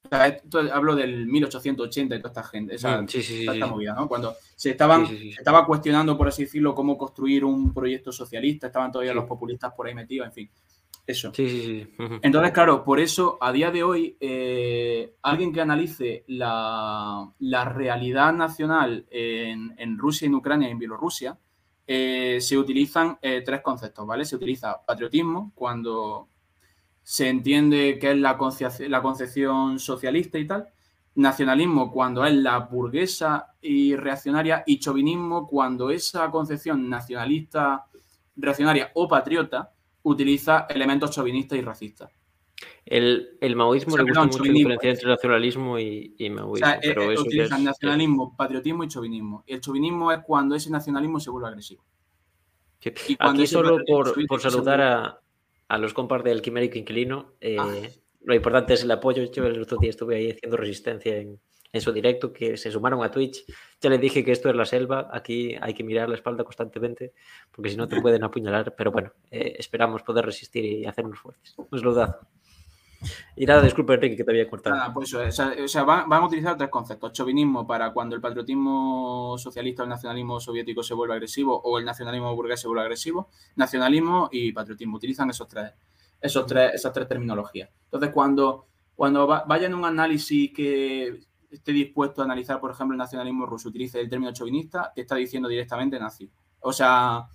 Sea, 0.09 0.41
hablo 0.73 0.95
del 0.95 1.27
1880 1.27 2.17
y 2.17 2.19
toda 2.19 2.31
esta 2.31 2.43
gente, 2.45 2.75
esa, 2.75 3.03
mm, 3.03 3.09
sí, 3.09 3.23
sí, 3.23 3.47
esta 3.47 3.67
movida, 3.67 3.95
¿no? 3.95 4.09
Cuando 4.09 4.37
se 4.57 4.71
estaban, 4.71 5.07
estaba 5.07 5.67
cuestionando, 5.67 6.17
por 6.17 6.29
así 6.29 6.45
decirlo, 6.45 6.75
cómo 6.75 6.97
construir 6.97 7.45
un 7.45 7.73
proyecto 7.73 8.13
socialista, 8.13 8.69
estaban 8.69 8.91
todavía 8.91 9.15
los 9.15 9.25
populistas 9.25 9.73
por 9.75 9.87
ahí 9.87 9.95
metidos, 9.95 10.27
en 10.27 10.33
fin. 10.33 10.51
Eso. 11.07 11.33
Sí, 11.35 11.49
sí, 11.49 11.63
sí. 11.63 11.95
Entonces, 12.21 12.53
claro, 12.53 12.85
por 12.85 13.01
eso 13.01 13.39
a 13.41 13.51
día 13.51 13.71
de 13.71 13.83
hoy, 13.83 14.19
eh, 14.21 15.15
alguien 15.23 15.55
que 15.55 15.63
analice 15.63 16.25
la, 16.27 17.33
realidad 17.75 18.35
nacional 18.35 19.07
en, 19.11 19.97
Rusia, 19.97 20.27
en 20.27 20.35
Ucrania 20.35 20.69
y 20.69 20.73
en 20.73 20.79
Bielorrusia, 20.79 21.39
eh, 21.87 22.39
se 22.43 22.59
utilizan 22.59 23.19
eh, 23.23 23.41
tres 23.43 23.63
conceptos, 23.63 24.07
¿vale? 24.07 24.27
Se 24.27 24.37
utiliza 24.37 24.85
patriotismo 24.85 25.53
cuando 25.55 26.29
se 27.09 27.27
entiende 27.27 27.99
que 27.99 28.11
es 28.11 28.19
la 28.19 28.37
concepción, 28.37 28.91
la 28.91 29.01
concepción 29.01 29.79
socialista 29.79 30.39
y 30.39 30.47
tal, 30.47 30.69
nacionalismo 31.15 31.91
cuando 31.91 32.23
es 32.27 32.35
la 32.35 32.59
burguesa 32.59 33.55
y 33.63 33.97
reaccionaria 33.97 34.63
y 34.67 34.79
chauvinismo 34.79 35.47
cuando 35.47 35.89
esa 35.89 36.31
concepción 36.31 36.87
nacionalista, 36.91 37.87
reaccionaria 38.37 38.91
o 38.93 39.09
patriota 39.09 39.73
utiliza 40.03 40.67
elementos 40.69 41.11
chauvinistas 41.13 41.59
y 41.59 41.63
racistas. 41.63 42.13
El, 42.85 43.39
el 43.41 43.57
maoísmo 43.57 43.97
le 43.97 44.03
gusta 44.03 44.25
mucho 44.25 44.43
diferenciar 44.43 44.93
entre 44.93 45.09
nacionalismo 45.09 45.79
y, 45.79 46.15
maoísmo. 46.31 46.53
O 46.53 46.57
sea, 46.57 46.79
pero 46.79 47.05
eh, 47.05 47.15
eso 47.15 47.23
utilizan 47.23 47.65
nacionalismo, 47.65 48.37
patriotismo 48.37 48.85
y 48.85 48.89
chauvinismo. 48.89 49.45
El 49.47 49.63
chauvinismo 49.63 50.13
es 50.13 50.19
cuando 50.27 50.55
ese 50.55 50.69
nacionalismo 50.69 51.19
se 51.21 51.31
vuelve 51.31 51.49
agresivo. 51.49 51.83
Aquí 53.19 53.47
solo 53.47 53.79
por, 53.87 54.15
por 54.27 54.43
saludar 54.43 54.81
a, 54.83 55.21
a, 55.69 55.79
los 55.79 55.95
compas 55.95 56.25
del 56.25 56.43
Quimérico 56.43 56.79
Inquilino, 56.79 57.35
eh, 57.41 57.57
ah. 57.59 57.71
lo 58.23 58.35
importante 58.35 58.75
es 58.75 58.83
el 58.83 58.91
apoyo. 58.91 59.25
Yo 59.31 59.47
el 59.47 59.63
otro 59.63 59.79
día 59.79 59.91
estuve 59.91 60.17
ahí 60.17 60.31
haciendo 60.31 60.57
resistencia 60.57 61.17
en, 61.17 61.39
en 61.73 61.81
su 61.81 61.93
directo, 61.93 62.33
que 62.33 62.57
se 62.57 62.71
sumaron 62.71 63.03
a 63.05 63.11
Twitch. 63.11 63.45
Ya 63.81 63.91
les 63.91 64.01
dije 64.01 64.25
que 64.25 64.33
esto 64.33 64.49
es 64.49 64.57
la 64.57 64.65
selva, 64.65 65.09
aquí 65.13 65.57
hay 65.61 65.75
que 65.75 65.85
mirar 65.85 66.09
la 66.09 66.15
espalda 66.15 66.45
constantemente, 66.45 67.13
porque 67.51 67.71
si 67.71 67.77
no 67.77 67.87
te 67.89 68.01
pueden 68.03 68.25
apuñalar, 68.25 68.75
pero 68.77 68.91
bueno, 68.91 69.13
eh, 69.31 69.57
esperamos 69.59 70.03
poder 70.03 70.25
resistir 70.25 70.65
y 70.65 70.87
hacernos 70.87 71.19
fuertes. 71.19 71.55
Un 71.57 71.79
saludazo. 71.79 72.27
Y 73.37 73.47
nada, 73.47 73.63
disculpe 73.63 73.95
Enrique 73.95 74.17
que 74.17 74.25
te 74.25 74.31
había 74.31 74.49
cortado. 74.49 74.77
Nada, 74.77 74.93
pues 74.93 75.15
o 75.15 75.31
sea, 75.69 75.85
van, 75.85 76.13
a 76.13 76.27
utilizar 76.27 76.57
tres 76.57 76.69
conceptos. 76.69 77.13
Chauvinismo 77.13 77.67
para 77.67 77.93
cuando 77.93 78.17
el 78.17 78.21
patriotismo 78.21 79.37
socialista 79.39 79.83
o 79.83 79.85
el 79.85 79.91
nacionalismo 79.91 80.41
soviético 80.41 80.83
se 80.83 80.95
vuelve 80.95 81.15
agresivo 81.15 81.61
o 81.61 81.79
el 81.79 81.85
nacionalismo 81.85 82.35
burgués 82.35 82.61
se 82.61 82.67
vuelve 82.67 82.83
agresivo. 82.83 83.29
Nacionalismo 83.57 84.29
y 84.33 84.53
patriotismo 84.53 84.97
utilizan 84.97 85.31
esos 85.31 85.47
tres, 85.47 85.73
esos 86.21 86.47
tres, 86.47 86.75
esas 86.75 86.93
tres 86.93 87.07
terminologías. 87.07 87.71
Entonces, 87.85 88.11
cuando, 88.11 88.67
cuando 88.97 89.27
vayan 89.27 89.75
un 89.75 89.85
análisis 89.85 90.53
que 90.53 91.21
esté 91.51 91.73
dispuesto 91.73 92.21
a 92.21 92.25
analizar, 92.25 92.61
por 92.61 92.73
ejemplo, 92.73 92.95
el 92.95 92.99
nacionalismo 92.99 93.47
ruso, 93.47 93.69
utilice 93.69 94.01
el 94.01 94.09
término 94.09 94.33
chauvinista, 94.33 94.93
te 94.95 95.03
está 95.03 95.15
diciendo 95.15 95.49
directamente 95.49 95.99
nazi. 95.99 96.29
O 96.61 96.73
sea, 96.73 97.29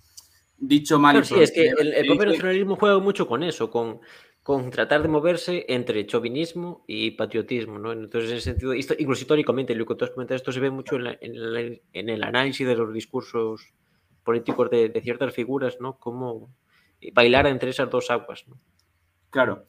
dicho 0.56 0.98
mal. 0.98 1.24
sí, 1.24 1.34
es 1.40 1.50
que 1.50 1.68
el, 1.68 2.06
propio 2.06 2.26
nacionalismo 2.26 2.76
juega 2.76 2.98
mucho 2.98 3.26
con 3.26 3.42
eso, 3.42 3.70
con, 3.70 4.00
con 4.44 4.70
tratar 4.70 5.00
de 5.00 5.08
moverse 5.08 5.64
entre 5.70 6.06
chauvinismo 6.06 6.84
y 6.86 7.12
patriotismo, 7.12 7.78
¿no? 7.78 7.92
Entonces, 7.92 8.30
en 8.30 8.36
ese 8.36 8.50
sentido, 8.50 8.74
incluso 8.74 9.22
históricamente, 9.22 9.74
lo 9.74 9.86
que 9.86 9.94
tú 9.94 10.04
has 10.04 10.10
comentado, 10.10 10.36
esto 10.36 10.52
se 10.52 10.60
ve 10.60 10.70
mucho 10.70 10.96
en, 10.96 11.80
el 11.92 12.22
análisis 12.22 12.66
de 12.66 12.76
los 12.76 12.92
discursos 12.92 13.72
políticos 14.22 14.68
de, 14.70 15.00
ciertas 15.02 15.32
figuras, 15.32 15.78
¿no? 15.80 15.98
Cómo 15.98 16.50
bailar 17.14 17.46
entre 17.46 17.70
esas 17.70 17.88
dos 17.88 18.10
aguas. 18.10 18.44
Claro. 19.30 19.64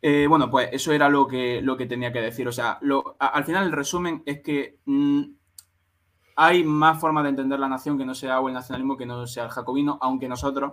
Eh, 0.00 0.26
bueno, 0.26 0.50
pues 0.50 0.70
eso 0.72 0.92
era 0.92 1.10
lo 1.10 1.26
que, 1.26 1.60
lo 1.60 1.76
que 1.76 1.84
tenía 1.84 2.10
que 2.10 2.22
decir. 2.22 2.48
O 2.48 2.52
sea, 2.52 2.80
al 3.18 3.44
final 3.44 3.66
el 3.66 3.72
resumen 3.72 4.22
es 4.24 4.40
que 4.40 4.78
mm, 4.86 5.22
hay 6.36 6.64
más 6.64 6.98
formas 6.98 7.24
de 7.24 7.30
entender 7.30 7.60
la 7.60 7.68
nación 7.68 7.98
que 7.98 8.06
no 8.06 8.14
sea 8.14 8.40
o 8.40 8.48
el 8.48 8.54
nacionalismo 8.54 8.96
que 8.96 9.04
no 9.04 9.26
sea 9.26 9.44
el 9.44 9.50
jacobino, 9.50 9.98
aunque 10.00 10.30
nosotros, 10.30 10.72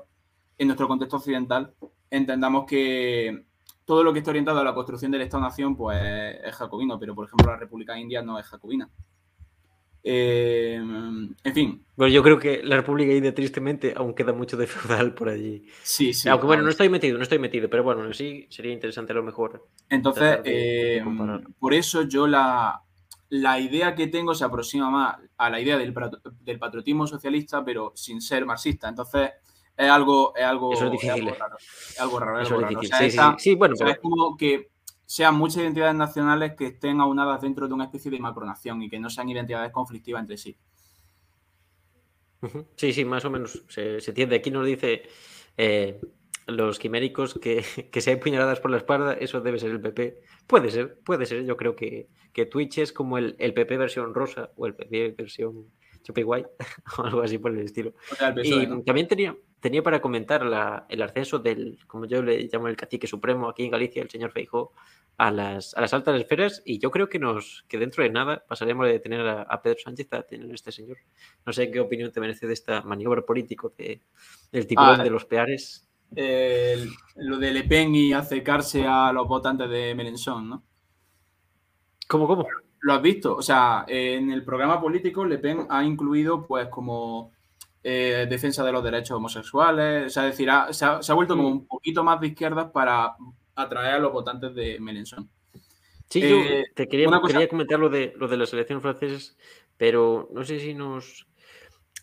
en 0.62 0.68
nuestro 0.68 0.88
contexto 0.88 1.18
occidental, 1.18 1.74
entendamos 2.12 2.68
que 2.68 3.46
todo 3.84 4.04
lo 4.04 4.14
que 4.14 4.20
está 4.20 4.30
orientado 4.30 4.60
a 4.60 4.64
la 4.64 4.76
construcción 4.76 5.12
del 5.12 5.22
Estado-nación 5.22 5.76
pues, 5.76 6.00
es 6.44 6.56
jacobino, 6.56 7.00
pero 7.00 7.16
por 7.16 7.26
ejemplo 7.26 7.52
la 7.52 7.58
República 7.58 7.98
India 7.98 8.22
no 8.22 8.38
es 8.38 8.46
jacobina. 8.46 8.88
Eh, 10.04 10.76
en 10.76 11.54
fin. 11.54 11.84
Bueno, 11.96 12.14
yo 12.14 12.22
creo 12.22 12.38
que 12.38 12.62
la 12.64 12.76
República 12.76 13.12
India, 13.12 13.34
tristemente, 13.34 13.96
aún 13.98 14.14
queda 14.14 14.34
mucho 14.34 14.56
de 14.56 14.68
feudal 14.68 15.16
por 15.16 15.30
allí. 15.30 15.66
Sí, 15.82 16.14
sí. 16.14 16.30
Aunque 16.30 16.46
bueno, 16.46 16.62
no 16.62 16.70
estoy 16.70 16.90
metido, 16.90 17.18
no 17.18 17.24
estoy 17.24 17.40
metido, 17.40 17.68
pero 17.68 17.84
bueno, 17.84 18.14
sí 18.14 18.46
sería 18.52 18.72
interesante 18.72 19.14
a 19.14 19.16
lo 19.16 19.24
mejor. 19.24 19.68
Entonces, 19.90 20.42
eh, 20.44 21.04
por 21.58 21.74
eso 21.74 22.04
yo 22.04 22.28
la, 22.28 22.84
la, 23.30 23.60
idea 23.60 23.96
que 23.96 24.06
tengo 24.08 24.36
se 24.36 24.46
aproxima 24.46 24.92
más 24.92 25.18
a 25.38 25.50
la 25.50 25.60
idea 25.60 25.80
del, 25.80 25.92
del, 26.42 26.60
patriotismo 26.60 27.08
socialista, 27.08 27.66
pero 27.66 27.94
sin 27.96 28.22
ser 28.22 28.46
marxista. 28.46 28.90
Entonces, 28.90 29.32
es 29.78 29.90
algo, 29.90 30.34
es 30.36 30.44
algo, 30.44 30.74
eso 30.74 30.86
es 30.86 30.92
difícil. 30.92 31.28
algo 31.28 31.36
raro. 31.36 31.58
Es 31.58 32.00
algo 32.00 32.20
raro. 32.20 32.42
es 32.82 33.14
sí, 33.14 33.20
sí, 33.38 33.56
bueno, 33.56 33.76
pero... 33.78 33.92
es 33.92 34.00
como 34.00 34.38
que 34.38 34.72
sean 35.06 35.36
muchas 35.36 35.64
identidades 35.64 35.96
nacionales 35.96 36.54
que 36.56 36.68
estén 36.68 37.02
aunadas 37.02 37.42
dentro 37.42 37.68
de 37.68 37.74
una 37.74 37.86
especie 37.86 38.10
de 38.12 38.20
macronación 38.20 38.82
y 38.82 38.90
que 38.90 39.00
no 39.00 39.10
sean 39.10 39.28
identidades 39.30 39.72
conflictivas 39.72 40.22
entre 40.22 40.38
sí. 40.38 40.58
Sí, 42.76 42.94
sí, 42.94 43.06
más 43.06 43.26
o 43.26 43.30
menos 43.30 43.64
se, 43.68 43.98
entiende. 43.98 44.38
Aquí 44.38 44.50
nos 44.50 44.66
dice 44.66 45.04
eh, 45.58 46.00
los 46.48 46.80
quiméricos 46.80 47.38
que, 47.40 47.64
que 47.92 48.02
se 48.02 48.12
hay 48.12 48.16
puñaladas 48.18 48.60
por 48.60 48.72
la 48.72 48.78
espalda, 48.78 49.14
eso 49.14 49.42
debe 49.42 49.60
ser 49.60 49.72
el 49.72 49.82
PP. 49.82 50.22
Puede 50.48 50.72
ser, 50.72 51.00
puede 51.00 51.26
ser. 51.26 51.44
Yo 51.46 51.58
creo 51.58 51.76
que, 51.76 52.08
que 52.34 52.46
Twitch 52.46 52.80
es 52.80 52.94
como 52.94 53.18
el, 53.18 53.36
el 53.38 53.54
PP 53.54 53.78
versión 53.78 54.14
rosa 54.14 54.52
o 54.56 54.66
el 54.66 54.76
PP 54.76 55.16
versión 55.18 55.72
guay 56.24 56.46
o 56.98 57.04
algo 57.04 57.22
así 57.22 57.38
por 57.38 57.52
el 57.52 57.60
estilo. 57.60 57.94
y 58.44 58.84
también 58.84 59.08
tenía, 59.08 59.36
tenía 59.60 59.84
para 59.84 60.02
comentar 60.02 60.44
el 60.90 61.02
ascenso 61.02 61.40
del, 61.40 61.80
como 61.88 62.06
yo 62.06 62.22
le 62.22 62.50
llamo 62.52 62.68
el 62.68 62.76
cacique 62.76 63.08
supremo 63.08 63.50
aquí 63.50 63.64
en 63.64 63.72
Galicia, 63.72 64.02
el 64.02 64.10
señor 64.10 64.32
Feijó, 64.32 64.74
a 65.18 65.30
las, 65.30 65.76
a 65.76 65.82
las 65.82 65.94
altas 65.94 66.20
esferas 66.20 66.64
y 66.66 66.80
yo 66.80 66.90
creo 66.90 67.08
que 67.08 67.20
nos 67.20 67.64
que 67.68 67.78
dentro 67.78 68.04
de 68.04 68.10
nada 68.10 68.44
pasaremos 68.48 68.88
de 68.88 69.00
tener 69.00 69.22
a, 69.28 69.62
Pedro 69.62 69.78
Sánchez 69.84 70.08
a 70.14 70.24
tener 70.24 70.50
a 70.50 70.56
este 70.56 70.72
señor. 70.72 70.98
No 71.46 71.54
sé 71.54 71.70
qué 71.70 71.80
opinión 71.80 72.12
te 72.12 72.20
merece 72.20 72.48
de 72.48 72.54
esta 72.54 72.82
maniobra 72.82 73.22
político 73.22 73.74
de, 73.78 74.02
del 74.52 74.66
tiburón 74.66 75.02
ah, 75.02 75.04
de 75.04 75.10
los 75.10 75.26
peares. 75.26 75.88
lo 76.16 77.38
de 77.38 77.52
Le 77.52 77.64
Pen 77.66 77.94
y 77.94 78.14
acercarse 78.14 78.86
a 78.88 79.12
los 79.14 79.28
votantes 79.28 79.70
de 79.70 79.94
Melenchon, 79.94 80.50
¿no? 80.50 80.64
¿Cómo, 82.08 82.28
cómo? 82.28 82.48
Lo 82.82 82.94
has 82.94 83.02
visto, 83.02 83.36
o 83.36 83.42
sea, 83.42 83.86
en 83.88 84.32
el 84.32 84.44
programa 84.44 84.82
político 84.82 85.24
Le 85.24 85.38
Pen 85.38 85.68
ha 85.70 85.84
incluido 85.84 86.46
pues 86.48 86.68
como 86.68 87.32
eh, 87.84 88.28
defensa 88.30 88.64
de 88.64 88.72
los 88.72 88.84
derechos 88.84 89.18
homosexuales, 89.18 90.08
o 90.08 90.10
sea, 90.10 90.24
decir, 90.24 90.50
se, 90.72 90.86
ha, 90.86 91.14
vuelto 91.14 91.36
como 91.36 91.48
un 91.48 91.68
poquito 91.68 92.04
más 92.04 92.20
de 92.20 92.28
izquierdas 92.28 92.72
para 92.72 93.16
atraer 93.56 93.96
a 93.96 94.00
los 94.00 94.12
votantes 94.12 94.54
de 94.56 94.80
Melenchon. 94.80 95.30
Sí, 96.10 96.22
yo 96.22 96.42
eh, 96.42 96.66
te 96.76 96.88
quería, 96.88 97.08
comentar 97.48 97.80
lo 97.80 97.90
de, 97.90 98.14
lo 98.18 98.28
de 98.28 98.38
las 98.38 98.52
elecciones 98.52 98.82
francesas, 98.82 99.38
pero 99.78 100.30
no 100.34 100.44
sé 100.44 100.60
si 100.60 100.74
nos... 100.74 101.26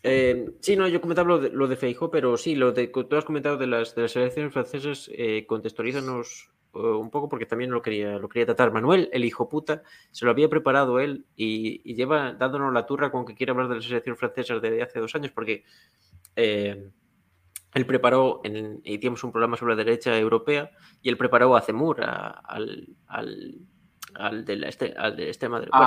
Eh, 0.01 0.47
sí, 0.61 0.75
no, 0.75 0.87
yo 0.87 0.99
comentaba 0.99 1.27
lo 1.27 1.39
de, 1.39 1.49
lo 1.49 1.67
de 1.67 1.75
Feijo, 1.75 2.09
pero 2.09 2.35
sí, 2.35 2.55
lo 2.55 2.71
de 2.71 2.87
tú 2.87 3.15
has 3.15 3.25
comentado 3.25 3.57
de 3.57 3.67
las, 3.67 3.95
de 3.95 4.03
las 4.03 4.15
elecciones 4.15 4.51
francesas, 4.51 5.11
eh, 5.13 5.45
contextualízanos 5.45 6.49
un 6.73 7.09
poco 7.09 7.29
porque 7.29 7.45
también 7.45 7.71
lo 7.71 7.81
quería, 7.81 8.17
lo 8.17 8.29
quería 8.29 8.45
tratar. 8.45 8.71
Manuel, 8.71 9.09
el 9.11 9.25
hijo 9.25 9.49
puta, 9.49 9.83
se 10.11 10.25
lo 10.25 10.31
había 10.31 10.49
preparado 10.49 10.99
él 10.99 11.25
y, 11.35 11.93
lleva 11.93 12.33
dándonos 12.33 12.73
la 12.73 12.85
turra 12.85 13.11
con 13.11 13.25
que 13.25 13.35
quiere 13.35 13.51
hablar 13.51 13.67
de 13.67 13.75
las 13.75 13.85
elecciones 13.85 14.19
francesas 14.19 14.61
desde 14.61 14.81
hace 14.81 14.99
dos 14.99 15.15
años 15.15 15.31
porque 15.31 15.63
él 17.73 17.85
preparó, 17.85 18.41
en, 18.43 18.81
hicimos 18.83 19.23
un 19.23 19.31
programa 19.31 19.57
sobre 19.57 19.75
la 19.75 19.83
derecha 19.83 20.17
europea 20.17 20.71
y 21.01 21.09
él 21.09 21.17
preparó 21.17 21.55
a 21.55 21.61
Zemur, 21.61 22.01
al, 22.01 22.87
al, 23.07 23.59
al, 24.15 24.45
de 24.45 24.55
la 24.55 24.69
este, 24.69 24.93
al 24.97 25.15
de 25.15 25.27
extrema 25.27 25.59
derecha. 25.59 25.77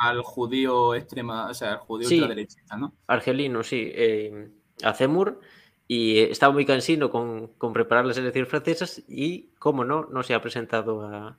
al, 0.00 0.22
judío 0.22 0.94
extrema, 0.94 1.48
o 1.48 1.54
sea, 1.54 1.72
al 1.72 1.78
judío 1.78 2.08
sí, 2.08 2.20
ultraderechista, 2.20 2.76
¿no? 2.76 2.94
Argelino, 3.08 3.62
sí. 3.62 3.90
Eh, 3.92 4.48
a 4.82 4.92
Zemur 4.92 5.40
y 5.86 6.18
estaba 6.20 6.52
muy 6.52 6.64
cansino 6.64 7.10
con, 7.10 7.48
con, 7.58 7.72
preparar 7.72 8.06
las 8.06 8.16
elecciones 8.16 8.48
francesas 8.48 9.02
y, 9.08 9.50
como 9.58 9.84
no, 9.84 10.08
no 10.10 10.22
se 10.22 10.34
ha 10.34 10.40
presentado 10.40 11.02
a, 11.02 11.38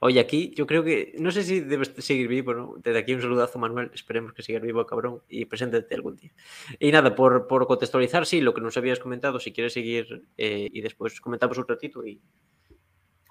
Oye, 0.00 0.20
aquí 0.20 0.52
yo 0.54 0.66
creo 0.66 0.84
que, 0.84 1.14
no 1.18 1.30
sé 1.30 1.44
si 1.44 1.60
debes 1.60 1.94
seguir 1.96 2.28
vivo, 2.28 2.52
¿no? 2.52 2.74
Desde 2.76 2.98
aquí 2.98 3.14
un 3.14 3.22
saludazo, 3.22 3.58
Manuel. 3.58 3.90
Esperemos 3.94 4.34
que 4.34 4.42
sigas 4.42 4.60
vivo, 4.60 4.84
cabrón, 4.84 5.22
y 5.30 5.46
preséntate 5.46 5.94
algún 5.94 6.16
día. 6.16 6.30
Y 6.78 6.92
nada, 6.92 7.14
por, 7.14 7.46
por 7.46 7.66
contextualizar, 7.66 8.26
sí, 8.26 8.42
lo 8.42 8.52
que 8.52 8.60
nos 8.60 8.76
habías 8.76 8.98
comentado, 8.98 9.40
si 9.40 9.50
quieres 9.50 9.72
seguir 9.72 10.28
eh, 10.36 10.68
y 10.70 10.82
después 10.82 11.22
comentamos 11.22 11.56
un 11.56 11.66
ratito 11.66 12.04
y, 12.04 12.20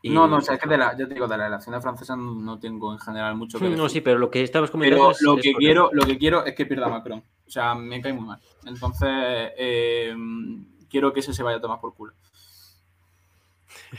no, 0.06 0.28
no, 0.28 0.38
o 0.38 0.42
sea, 0.42 0.56
es 0.56 0.62
que 0.62 0.68
de 0.68 0.78
la, 0.78 0.98
yo 0.98 1.08
te 1.08 1.14
digo, 1.14 1.28
de 1.28 1.38
la 1.38 1.46
relación 1.46 1.82
francesa 1.82 2.16
no 2.18 2.60
tengo 2.60 2.92
en 2.92 3.00
general 3.00 3.36
mucho 3.36 3.58
que 3.58 3.70
No, 3.70 3.88
sí, 3.88 4.02
pero 4.02 4.20
lo 4.20 4.30
que 4.30 4.44
estabas 4.44 4.70
comentando. 4.70 5.14
Pero 5.18 5.36
lo, 5.36 5.42
que 5.42 5.54
quiero, 5.54 5.90
lo 5.94 6.06
que 6.06 6.18
quiero 6.18 6.44
es 6.44 6.56
que 6.56 6.66
pierda 6.66 6.90
Macron. 6.90 7.24
O 7.54 7.60
sea, 7.62 7.76
me 7.76 8.02
cae 8.02 8.14
muy 8.14 8.26
mal. 8.26 8.40
Entonces, 8.66 9.08
eh, 9.12 10.12
quiero 10.90 11.14
que 11.14 11.20
ese 11.20 11.36
se 11.36 11.44
vaya 11.44 11.58
a 11.58 11.62
tomar 11.62 11.80
por 11.80 11.94
culo. 11.94 12.14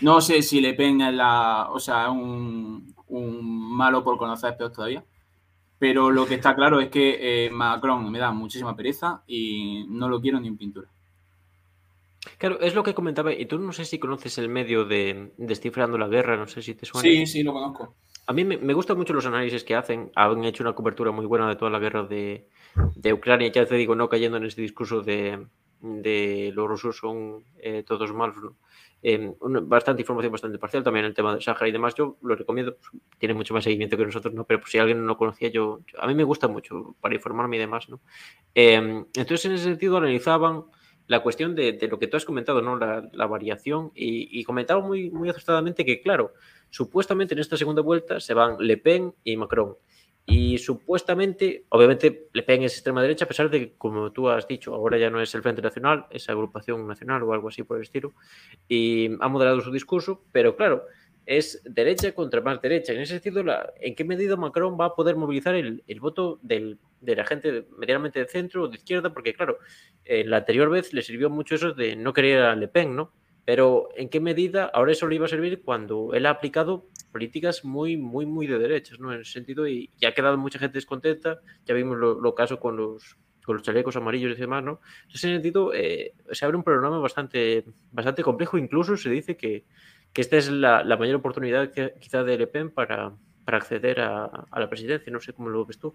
No 0.01 0.21
sé 0.21 0.43
si 0.43 0.61
Le 0.61 0.75
Pen 0.75 1.01
es 1.03 1.15
la, 1.15 1.69
o 1.71 1.79
sea, 1.79 2.11
un, 2.11 2.93
un 3.07 3.77
malo 3.77 4.03
por 4.03 4.19
conocer 4.19 4.57
peor 4.57 4.73
todavía. 4.73 5.05
Pero 5.79 6.11
lo 6.11 6.27
que 6.27 6.35
está 6.35 6.57
claro 6.57 6.81
es 6.81 6.89
que 6.89 7.47
eh, 7.47 7.51
Macron 7.51 8.11
me 8.11 8.19
da 8.19 8.33
muchísima 8.33 8.75
pereza 8.75 9.23
y 9.25 9.87
no 9.89 10.09
lo 10.09 10.21
quiero 10.21 10.41
ni 10.41 10.49
en 10.49 10.57
pintura. 10.57 10.89
Claro, 12.39 12.59
es 12.59 12.75
lo 12.75 12.83
que 12.83 12.93
comentaba, 12.93 13.33
y 13.33 13.47
tú 13.47 13.61
no 13.61 13.71
sé 13.71 13.85
si 13.85 14.01
conoces 14.01 14.37
el 14.39 14.49
medio 14.49 14.85
de 14.85 15.33
Descifrando 15.37 15.97
la 15.97 16.09
Guerra, 16.09 16.37
no 16.37 16.49
sé 16.49 16.61
si 16.61 16.75
te 16.75 16.87
suena. 16.87 17.09
Sí, 17.09 17.25
sí, 17.25 17.45
lo 17.45 17.53
conozco. 17.53 17.95
A 18.27 18.33
mí 18.33 18.45
me, 18.45 18.75
gustan 18.75 18.97
mucho 18.97 19.13
los 19.13 19.27
análisis 19.27 19.65
que 19.65 19.75
hacen, 19.75 20.11
han 20.15 20.45
hecho 20.45 20.63
una 20.63 20.75
cobertura 20.75 21.11
muy 21.11 21.27
buena 21.27 21.49
de 21.49 21.57
toda 21.57 21.71
la 21.71 21.79
guerra 21.79 22.05
de, 22.05 22.49
de 22.95 23.13
Ucrania, 23.13 23.53
ya 23.53 23.67
te 23.67 23.75
digo, 23.75 23.95
no 23.95 24.09
cayendo 24.09 24.39
en 24.39 24.45
ese 24.45 24.63
discurso 24.63 25.03
de, 25.03 25.47
de 25.81 26.51
los 26.55 26.67
rusos 26.67 26.97
son 26.97 27.45
eh, 27.59 27.85
todos 27.87 28.13
malos, 28.13 28.37
¿no? 28.39 28.57
Em, 29.07 29.35
bastante 29.69 30.01
información, 30.01 30.33
bastante 30.33 30.59
parcial 30.59 30.83
también 30.83 31.05
el 31.05 31.13
tema 31.13 31.35
de 31.35 31.43
Sahara 31.43 31.69
y 31.69 31.73
demás. 31.73 31.95
Yo 31.95 32.17
lo 32.23 32.35
recomiendo, 32.35 32.79
tiene 33.19 33.35
mucho 33.35 33.53
más 33.53 33.63
seguimiento 33.63 33.99
que 33.99 34.07
nosotros, 34.07 34.33
¿no? 34.33 34.45
Pero 34.45 34.61
por 34.61 34.71
si 34.71 34.79
alguien 34.79 35.03
no 35.03 35.07
lo 35.07 35.19
conocía, 35.19 35.51
yo, 35.51 35.81
a 35.99 36.07
mí 36.07 36.15
me 36.15 36.25
gusta 36.25 36.49
mucho 36.49 36.97
para 37.03 37.15
informarme 37.15 37.57
y 37.57 37.61
demás, 37.61 37.87
¿no? 37.91 38.01
Em, 38.55 39.05
entonces, 39.15 39.45
en 39.45 39.53
ese 39.53 39.65
sentido, 39.65 39.99
analizaban 39.99 40.65
la 41.07 41.21
cuestión 41.23 41.55
de, 41.55 41.79
lo 41.91 41.99
que 41.99 42.07
tú 42.07 42.17
has 42.17 42.25
comentado, 42.25 42.63
¿no? 42.63 42.77
La, 42.77 43.27
variación, 43.27 43.93
y, 43.95 44.43
comentaba 44.45 44.81
muy, 44.81 45.11
muy 45.11 45.29
acertadamente 45.29 45.85
que, 45.85 46.01
claro, 46.01 46.33
supuestamente 46.71 47.35
en 47.35 47.41
esta 47.41 47.57
segunda 47.57 47.83
vuelta 47.83 48.21
se 48.21 48.35
van 48.35 48.57
Le 48.59 48.77
Pen 48.77 49.15
y 49.23 49.37
Macron. 49.37 49.77
Y 50.27 50.57
supuestamente, 50.57 51.67
obviamente, 51.69 52.29
Le 52.33 52.43
Pen 52.43 52.63
es 52.63 52.73
extrema 52.73 53.03
derecha, 53.03 53.27
a 53.27 53.29
pesar 53.29 53.51
de 53.51 53.61
que, 53.61 53.73
como 53.77 54.11
tú 54.11 54.31
has 54.31 54.49
dicho, 54.49 54.75
ahora 54.75 54.97
ya 54.97 55.11
no 55.11 55.21
es 55.21 55.35
el 55.35 55.43
Frente 55.43 55.61
Nacional, 55.61 56.07
es 56.11 56.29
agrupación 56.31 56.87
nacional 56.87 57.23
o 57.23 57.35
algo 57.35 57.49
así 57.49 57.63
por 57.63 57.77
el 57.77 57.83
estilo, 57.83 58.15
y 58.67 59.11
ha 59.21 59.29
moderado 59.29 59.61
su 59.61 59.71
discurso, 59.71 60.23
pero 60.33 60.57
claro, 60.57 60.85
es 61.27 61.63
derecha 61.65 62.13
contra 62.13 62.41
más 62.41 62.61
derecha. 62.61 62.93
En 62.93 63.01
ese 63.01 63.19
sentido, 63.19 63.43
¿en 63.81 63.95
qué 63.95 64.05
medida 64.05 64.37
Macron 64.37 64.79
va 64.79 64.87
a 64.87 64.95
poder 64.95 65.17
movilizar 65.17 65.55
el, 65.55 65.83
voto 66.01 66.39
de 66.43 66.77
la 67.01 67.25
gente 67.25 67.67
medianamente 67.79 68.21
de 68.21 68.27
centro 68.27 68.65
o 68.65 68.69
de 68.69 68.77
izquierda? 68.77 69.13
Porque, 69.13 69.35
claro, 69.35 69.59
en 70.05 70.31
la 70.31 70.39
anterior 70.39 70.69
vez 70.71 70.93
le 70.93 71.03
sirvió 71.03 71.31
mucho 71.31 71.55
eso 71.55 71.73
de 71.73 71.97
no 71.97 72.13
querer 72.13 72.43
a 72.43 72.57
Le 72.57 72.69
Pen, 72.69 72.95
¿no? 72.95 73.13
Pero 73.45 73.89
¿en 73.97 74.09
qué 74.09 74.21
medida 74.21 74.71
ahora 74.73 74.93
eso 74.93 75.07
le 75.07 75.17
iba 75.17 75.27
a 75.27 75.29
servir 75.29 75.63
cuando 75.63 76.15
él 76.15 76.27
ha 76.27 76.31
aplicado 76.31 76.89
políticas 77.13 77.65
muy, 77.65 77.97
muy, 77.97 78.27
muy 78.27 78.47
de 78.47 78.59
derechas, 78.59 78.99
¿no? 78.99 79.13
En 79.13 79.21
ese 79.21 79.33
sentido, 79.33 79.69
y, 79.69 79.91
ya 79.99 80.11
ha 80.11 80.15
quedado 80.15 80.37
mucha 80.39 80.59
gente 80.59 80.79
descontenta, 80.79 81.41
ya 81.65 81.75
vimos 81.75 81.99
lo, 81.99 82.35
caso 82.35 82.59
con 82.59 82.77
los, 82.77 83.19
con 83.45 83.57
los 83.57 83.63
chalecos 83.63 83.97
amarillos 83.97 84.37
y 84.37 84.41
demás, 84.41 84.65
¿no? 84.65 84.81
En 85.05 85.15
ese 85.15 85.29
sentido, 85.29 85.73
eh, 85.75 86.15
se 86.33 86.45
abre 86.45 86.57
un 86.57 86.65
programa 86.65 86.99
bastante, 86.99 87.65
bastante 87.93 88.23
complejo, 88.23 88.57
incluso 88.57 88.97
se 88.97 89.11
dice 89.11 89.37
que, 89.37 89.65
que 90.15 90.20
esta 90.20 90.36
es 90.36 90.49
la, 90.49 90.85
mayor 90.97 91.16
oportunidad 91.16 91.70
quizá 92.01 92.23
de 92.23 92.39
Le 92.39 92.47
Pen 92.47 92.70
para, 92.70 93.12
acceder 93.47 94.01
a, 94.01 94.47
la 94.57 94.70
presidencia. 94.70 95.12
No 95.12 95.20
sé 95.20 95.32
cómo 95.32 95.49
lo 95.51 95.66
ves 95.66 95.78
tú. 95.78 95.93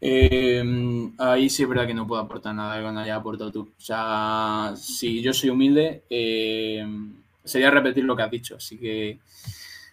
Em, 0.00 1.12
ahí 1.18 1.48
sí 1.50 1.62
es 1.62 1.68
verdad 1.68 1.86
que 1.86 1.94
no 1.94 2.06
puedo 2.06 2.20
aportar 2.20 2.54
nada 2.54 2.76
que 2.76 2.92
no 2.92 2.98
haya 2.98 3.16
aportado 3.16 3.52
tú. 3.52 3.72
O 3.76 3.80
sea, 3.80 4.72
si 4.74 5.20
yo 5.20 5.34
soy 5.34 5.50
humilde, 5.50 6.04
em, 6.08 7.14
sería 7.44 7.70
repetir 7.70 8.04
lo 8.04 8.16
que 8.16 8.22
has 8.22 8.30
dicho. 8.30 8.56
Así 8.56 8.78
que, 8.78 9.18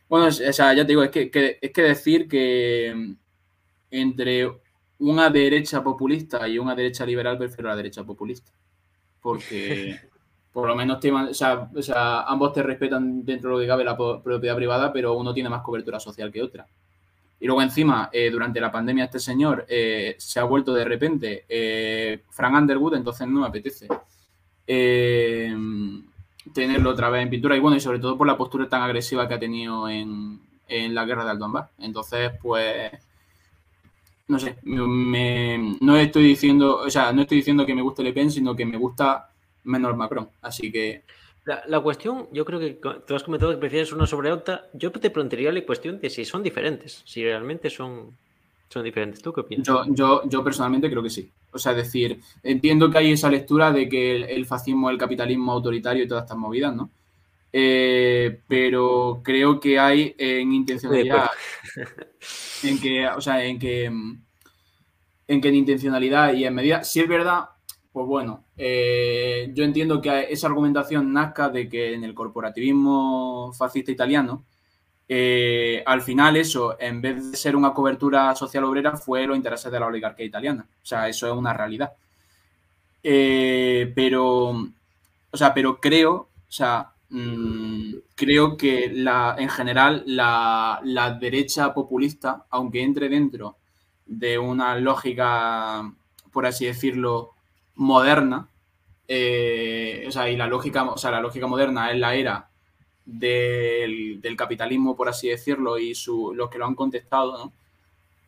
bueno, 0.07 0.27
o 0.27 0.31
sea, 0.31 0.73
ya 0.73 0.83
te 0.85 0.93
digo, 0.93 1.03
es 1.03 1.11
que, 1.11 1.59
es 1.61 1.71
que 1.71 1.81
decir 1.81 2.29
que 2.29 3.13
entre 3.91 4.49
una 4.99 5.29
derecha 5.29 5.83
populista 5.83 6.47
y 6.47 6.59
una 6.59 6.75
derecha 6.75 7.05
liberal 7.05 7.37
prefiero 7.37 7.69
la 7.69 7.75
derecha 7.75 8.05
populista. 8.05 8.51
Porque 9.21 9.99
por 10.53 10.67
lo 10.67 10.75
menos 10.75 10.99
o, 11.03 11.33
sea, 11.33 12.21
ambos 12.23 12.53
te 12.53 12.61
respetan 12.61 13.23
dentro 13.23 13.51
de 13.51 13.55
lo 13.55 13.61
que 13.61 13.67
cabe 13.67 13.83
la 13.85 13.95
propiedad 13.95 14.55
privada, 14.55 14.91
pero 14.91 15.13
uno 15.13 15.33
tiene 15.33 15.49
más 15.49 15.61
cobertura 15.61 15.99
social 15.99 16.31
que 16.31 16.43
otra. 16.43 16.67
Y 17.39 17.47
luego 17.47 17.61
encima, 17.61 18.09
eh, 18.11 18.29
durante 18.29 18.59
la 18.59 18.71
pandemia 18.71 19.05
este 19.05 19.19
señor 19.19 19.65
eh, 19.67 20.15
se 20.19 20.39
ha 20.39 20.43
vuelto 20.43 20.73
de 20.73 20.85
repente 20.85 21.45
eh, 21.49 22.21
Frank 22.29 22.53
Underwood, 22.53 22.95
entonces 22.95 23.27
no 23.27 23.41
me 23.41 23.47
apetece 23.47 23.87
tenerlo 26.53 26.91
otra 26.91 27.09
vez 27.09 27.23
en 27.23 27.29
pintura. 27.29 27.55
Y 27.55 27.59
bueno, 27.59 27.77
y 27.77 27.79
sobre 27.79 27.99
todo 27.99 28.17
por 28.17 28.27
la 28.27 28.37
postura 28.37 28.69
tan 28.69 28.83
agresiva 28.83 29.27
que 29.27 29.33
ha 29.33 29.39
tenido 29.39 29.89
en, 29.89 30.39
la 30.67 31.05
guerra 31.05 31.25
de 31.25 31.31
Aldonbar. 31.31 31.69
Entonces, 31.79 32.31
pues, 32.41 32.91
no 34.27 34.39
sé, 34.39 34.57
no 34.63 35.97
estoy 35.97 36.23
diciendo, 36.23 36.77
o 36.77 36.89
sea, 36.89 37.11
no 37.11 37.23
estoy 37.23 37.37
diciendo 37.37 37.65
que 37.65 37.75
me 37.75 37.81
guste 37.81 38.03
Le 38.03 38.13
Pen, 38.13 38.31
sino 38.31 38.55
que 38.55 38.65
me 38.65 38.77
gusta 38.77 39.30
menos 39.63 39.95
Macron. 39.95 40.29
Así 40.41 40.71
que. 40.71 41.03
La, 41.45 41.79
cuestión, 41.79 42.27
yo 42.31 42.45
creo 42.45 42.59
que 42.59 42.79
tú 43.07 43.15
has 43.15 43.23
comentado 43.23 43.51
que 43.51 43.57
prefieres 43.57 43.91
una 43.91 44.05
sobre 44.05 44.31
otra. 44.31 44.69
Yo 44.73 44.91
te 44.91 45.09
plantearía 45.09 45.51
la 45.51 45.65
cuestión 45.65 45.99
de 45.99 46.09
si 46.09 46.23
son 46.23 46.43
diferentes, 46.43 47.01
si 47.03 47.23
realmente 47.23 47.71
son, 47.71 48.15
son 48.69 48.83
diferentes. 48.83 49.23
¿Tú 49.23 49.33
qué 49.33 49.41
opinas? 49.41 49.65
Yo, 49.65 49.83
yo, 49.89 50.21
yo 50.29 50.43
personalmente 50.43 50.89
creo 50.89 51.01
que 51.01 51.09
sí. 51.09 51.31
O 51.51 51.57
sea, 51.57 51.71
es 51.71 51.79
decir, 51.79 52.19
entiendo 52.43 52.91
que 52.91 52.99
hay 52.99 53.11
esa 53.11 53.29
lectura 53.29 53.71
de 53.71 53.89
que 53.89 54.17
el, 54.21 54.45
fascismo, 54.45 54.91
el 54.91 54.99
capitalismo 54.99 55.51
autoritario 55.51 56.03
y 56.03 56.07
todas 56.07 56.25
estas 56.25 56.37
movidas, 56.37 56.75
¿no? 56.75 56.91
Eh, 57.51 58.39
pero 58.47 59.21
creo 59.23 59.59
que 59.59 59.79
hay 59.79 60.15
en 60.19 60.53
intencionalidad, 60.53 61.31
en 62.63 62.79
que, 62.79 63.07
o 63.07 63.19
sea, 63.19 63.43
en 63.43 63.57
que, 63.57 63.85
en 63.85 65.41
que 65.41 65.47
en 65.47 65.55
intencionalidad 65.55 66.33
y 66.33 66.45
en 66.45 66.53
medida, 66.53 66.83
si 66.83 67.01
es 67.01 67.09
verdad 67.09 67.49
pues 67.91 68.07
bueno, 68.07 68.45
eh, 68.63 69.49
yo 69.55 69.63
entiendo 69.63 69.99
que 69.99 70.27
esa 70.29 70.45
argumentación 70.45 71.11
nazca 71.11 71.49
de 71.49 71.67
que 71.67 71.95
en 71.95 72.03
el 72.03 72.13
corporativismo 72.13 73.51
fascista 73.57 73.91
italiano, 73.91 74.45
eh, 75.09 75.81
al 75.83 76.03
final 76.03 76.37
eso, 76.37 76.77
en 76.79 77.01
vez 77.01 77.31
de 77.31 77.37
ser 77.37 77.55
una 77.55 77.73
cobertura 77.73 78.35
social 78.35 78.63
obrera, 78.65 78.95
fue 78.97 79.25
los 79.25 79.35
intereses 79.35 79.71
de 79.71 79.79
la 79.79 79.87
oligarquía 79.87 80.27
italiana. 80.27 80.67
O 80.69 80.85
sea, 80.85 81.09
eso 81.09 81.27
es 81.27 81.33
una 81.33 81.53
realidad. 81.53 81.93
Eh, 83.01 83.91
pero, 83.95 84.49
o 84.51 85.37
sea, 85.37 85.53
pero 85.55 85.79
creo, 85.79 86.13
o 86.15 86.51
sea, 86.51 86.91
mm, 87.09 87.93
creo 88.15 88.57
que 88.57 88.91
la, 88.93 89.35
en 89.39 89.49
general 89.49 90.03
la, 90.05 90.79
la 90.83 91.13
derecha 91.15 91.73
populista, 91.73 92.45
aunque 92.51 92.83
entre 92.83 93.09
dentro 93.09 93.57
de 94.05 94.37
una 94.37 94.75
lógica, 94.75 95.91
por 96.31 96.45
así 96.45 96.65
decirlo, 96.67 97.31
moderna, 97.75 98.49
eh, 99.13 100.05
o 100.07 100.11
sea, 100.11 100.29
y 100.29 100.37
la 100.37 100.47
lógica, 100.47 100.85
o 100.85 100.97
sea, 100.97 101.11
la 101.11 101.19
lógica 101.19 101.45
moderna 101.45 101.91
es 101.91 101.99
la 101.99 102.15
era 102.15 102.49
del, 103.05 104.21
capitalismo, 104.37 104.95
por 104.95 105.09
así 105.09 105.27
decirlo, 105.27 105.77
y 105.77 105.93
su, 105.95 106.33
los 106.33 106.49
que 106.49 106.57
lo 106.57 106.65
han 106.65 106.75
contestado, 106.75 107.51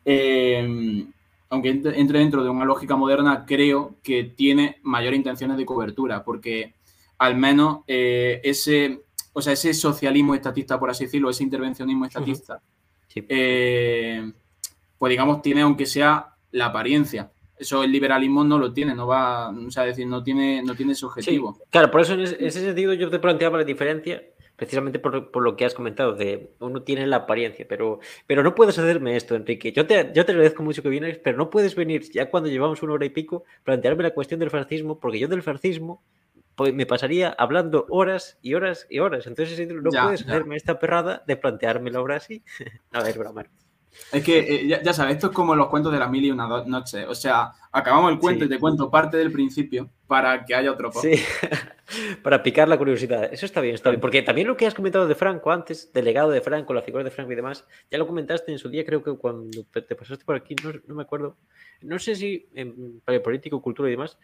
eh, 0.03 1.05
aunque 1.49 1.69
entre 1.69 2.19
dentro 2.19 2.43
de 2.43 2.49
una 2.49 2.65
lógica 2.65 2.97
moderna, 2.97 3.45
creo 3.47 3.95
que 4.03 4.25
tiene 4.25 4.79
mayores 4.83 5.19
intenciones 5.19 5.55
de 5.55 5.65
cobertura, 5.65 6.21
porque 6.25 6.73
al 7.17 7.37
menos 7.37 7.85
eh, 7.87 8.41
ese, 8.43 9.03
o 9.31 9.41
sea, 9.41 9.53
ese 9.53 9.73
socialismo 9.73 10.35
estatista, 10.35 10.77
por 10.77 10.89
así 10.89 11.05
decirlo, 11.05 11.29
ese 11.29 11.43
intervencionismo 11.43 12.05
estatista, 12.05 12.61
pues 14.97 15.09
digamos, 15.09 15.41
tiene 15.41 15.61
aunque 15.61 15.85
sea 15.85 16.35
la 16.51 16.65
apariencia 16.65 17.31
eso 17.57 17.83
el 17.83 17.91
liberalismo 17.91 18.43
no 18.43 18.57
lo 18.57 18.73
tiene, 18.73 18.95
no 18.95 19.07
va, 19.07 19.49
o 19.49 19.71
sea, 19.71 19.83
decir, 19.83 20.07
no 20.07 20.23
tiene, 20.23 20.61
no 20.63 20.75
tiene 20.75 20.93
ese 20.93 21.05
objetivo. 21.05 21.59
claro, 21.69 21.91
por 21.91 22.01
eso 22.01 22.13
en 22.13 22.21
ese, 22.21 22.51
sentido 22.51 22.93
yo 22.93 23.09
te 23.09 23.19
planteaba 23.19 23.57
la 23.57 23.63
diferencia, 23.63 24.23
precisamente 24.55 24.99
por, 24.99 25.41
lo 25.41 25.55
que 25.55 25.65
has 25.65 25.73
comentado, 25.73 26.13
de 26.13 26.51
uno 26.59 26.81
tiene 26.81 27.07
la 27.07 27.17
apariencia, 27.17 27.65
pero, 27.67 27.99
pero 28.27 28.43
no 28.43 28.55
puedes 28.55 28.77
hacerme 28.77 29.15
esto, 29.15 29.35
Enrique. 29.35 29.71
Yo 29.71 29.85
te, 29.85 30.11
yo 30.13 30.25
te 30.25 30.31
agradezco 30.31 30.63
mucho 30.63 30.81
que 30.81 30.89
vienes, 30.89 31.17
pero 31.19 31.37
no 31.37 31.49
puedes 31.49 31.75
venir 31.75 32.03
ya 32.11 32.29
cuando 32.29 32.49
llevamos 32.49 32.81
una 32.83 32.93
hora 32.93 33.05
y 33.05 33.09
pico, 33.09 33.43
plantearme 33.63 34.03
la 34.03 34.11
cuestión 34.13 34.39
del 34.39 34.49
fascismo, 34.49 34.99
porque 34.99 35.19
yo 35.19 35.27
del 35.27 35.43
fascismo 35.43 36.01
pues, 36.55 36.73
me 36.73 36.85
pasaría 36.85 37.29
hablando 37.29 37.85
horas 37.89 38.37
y 38.41 38.53
horas 38.53 38.87
y 38.89 38.99
horas. 38.99 39.27
Entonces 39.27 39.67
no 39.67 39.89
puedes 39.89 40.21
hacerme 40.21 40.55
esta 40.55 40.79
perrada 40.79 41.23
de 41.25 41.35
planteármelo 41.35 41.99
ahora 41.99 42.17
así. 42.17 42.43
A 42.91 43.03
ver, 43.03 43.17
broma. 43.17 43.45
Es 44.11 44.23
que, 44.23 44.39
eh, 44.39 44.67
ya, 44.67 44.93
sabes, 44.93 45.15
esto 45.15 45.27
es 45.27 45.33
como 45.33 45.55
los 45.55 45.67
cuentos 45.67 45.91
de 45.91 45.99
las 45.99 46.09
mil 46.09 46.23
y 46.23 46.31
una 46.31 46.47
noches. 46.65 47.05
O 47.07 47.15
sea, 47.15 47.53
acabamos 47.71 48.11
el 48.11 48.19
cuento 48.19 48.45
y 48.45 48.49
te 48.49 48.59
cuento 48.59 48.89
parte 48.89 49.17
del 49.17 49.31
principio 49.31 49.89
para 50.07 50.45
que 50.45 50.53
haya 50.53 50.71
otro 50.71 50.91
Sí, 50.91 51.13
para 52.23 52.43
picar 52.43 52.67
la 52.67 52.77
curiosidad. 52.77 53.33
Eso 53.33 53.45
está 53.45 53.61
bien, 53.61 53.75
está 53.75 53.89
bien. 53.89 53.99
Porque 53.99 54.21
también 54.21 54.47
lo 54.47 54.55
que 54.55 54.67
has 54.67 54.73
comentado 54.73 55.07
de 55.07 55.15
Franco 55.15 55.51
antes, 55.51 55.91
del 55.93 56.05
legado 56.05 56.29
de 56.29 56.41
Franco, 56.41 56.73
la 56.73 56.81
figura 56.81 57.03
de 57.03 57.11
Franco 57.11 57.31
y 57.31 57.35
demás, 57.35 57.65
ya 57.89 57.97
lo 57.97 58.07
comentaste 58.07 58.51
en 58.51 58.59
su 58.59 58.69
día, 58.69 58.85
creo 58.85 59.03
que 59.03 59.13
cuando 59.13 59.63
te 59.71 59.95
pasaste 59.95 60.25
por 60.25 60.35
aquí, 60.35 60.55
no, 60.87 60.95
me 60.95 61.03
acuerdo. 61.03 61.37
No 61.81 61.97
sé 61.99 62.15
si 62.15 62.47
en, 62.53 63.01
político, 63.23 63.61
cultura 63.61 63.89
y 63.89 63.91
demás, 63.91 64.17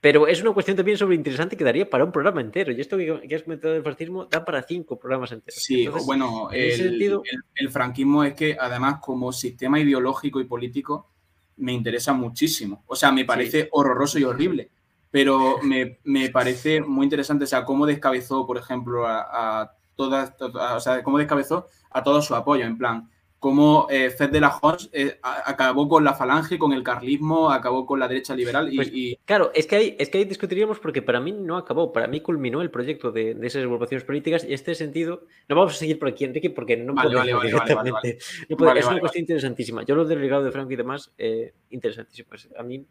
pero 0.00 0.26
es 0.26 0.40
una 0.42 0.52
cuestión 0.52 0.76
también 0.76 0.98
sobre 0.98 1.16
interesante 1.16 1.56
que 1.56 1.64
daría 1.64 1.88
para 1.88 2.04
un 2.04 2.12
programa 2.12 2.40
entero. 2.40 2.70
Y 2.72 2.80
esto 2.80 2.96
que, 2.96 3.34
has 3.34 3.42
comentado 3.42 3.74
del 3.74 3.82
fascismo 3.82 4.26
da 4.26 4.44
para 4.44 4.62
cinco 4.62 4.98
programas 4.98 5.32
enteros. 5.32 5.62
Sí, 5.62 5.88
bueno, 6.04 6.50
el, 6.52 7.20
el, 7.54 7.70
franquismo 7.70 8.22
es 8.22 8.34
que 8.34 8.56
además 8.58 9.00
como 9.00 9.32
sistema 9.32 9.80
ideológico 9.80 10.40
y 10.40 10.44
político 10.44 11.10
me 11.56 11.72
interesa 11.72 12.12
muchísimo. 12.12 12.84
O 12.86 12.94
sea, 12.94 13.10
me 13.10 13.24
parece 13.24 13.68
horroroso 13.72 14.18
y 14.18 14.24
horrible, 14.24 14.70
pero 15.10 15.58
me, 15.62 15.98
me, 16.04 16.28
parece 16.28 16.82
muy 16.82 17.04
interesante, 17.04 17.44
o 17.44 17.48
sea, 17.48 17.64
cómo 17.64 17.86
descabezó, 17.86 18.46
por 18.46 18.58
ejemplo, 18.58 19.06
a, 19.06 19.62
a 19.62 19.72
todas, 19.96 20.34
o 20.40 20.80
sea, 20.80 21.02
cómo 21.02 21.18
descabezó 21.18 21.66
a 21.90 22.02
todo 22.02 22.20
su 22.20 22.34
apoyo, 22.34 22.66
en 22.66 22.76
plan, 22.76 23.10
cómo 23.38 23.86
eh, 23.90 24.10
Fed 24.10 24.30
de 24.30 24.40
la 24.40 24.56
Hons 24.60 24.88
eh, 24.92 25.18
acabó 25.22 25.88
con 25.88 26.04
la 26.04 26.14
falange, 26.14 26.58
con 26.58 26.72
el 26.72 26.82
carlismo, 26.82 27.50
acabó 27.50 27.86
con 27.86 28.00
la 28.00 28.08
derecha 28.08 28.34
liberal. 28.34 28.70
Pues, 28.74 28.90
y, 28.92 29.16
Claro, 29.24 29.50
es 29.54 29.66
que, 29.66 29.76
ahí, 29.76 29.96
es 29.98 30.08
que 30.08 30.18
ahí 30.18 30.24
discutiríamos 30.24 30.78
porque 30.78 31.02
para 31.02 31.20
mí 31.20 31.32
no 31.32 31.56
acabó, 31.56 31.92
para 31.92 32.06
mí 32.06 32.20
culminó 32.20 32.62
el 32.62 32.70
proyecto 32.70 33.12
de, 33.12 33.36
esas 33.42 33.62
agrupaciones 33.62 34.04
políticas 34.04 34.44
y 34.44 34.48
en 34.48 34.52
este 34.54 34.74
sentido, 34.74 35.24
no 35.48 35.56
vamos 35.56 35.74
a 35.74 35.76
seguir 35.76 35.98
por 35.98 36.08
aquí, 36.08 36.24
Enrique, 36.24 36.50
porque 36.50 36.76
no 36.76 36.94
vale, 36.94 37.14
vale, 37.14 37.34
vale, 37.34 38.18
Es 38.18 38.86
una 38.86 39.00
cuestión 39.00 39.22
interesantísima. 39.22 39.84
Yo 39.84 39.94
lo 39.94 40.04
del 40.04 40.20
legado 40.20 40.42
de 40.42 40.50
Franco 40.50 40.72
y 40.72 40.76
demás, 40.76 41.12
eh, 41.18 41.52
interesantísimo. 41.70 42.28
Pues 42.30 42.48
a 42.58 42.62
mí 42.62 42.86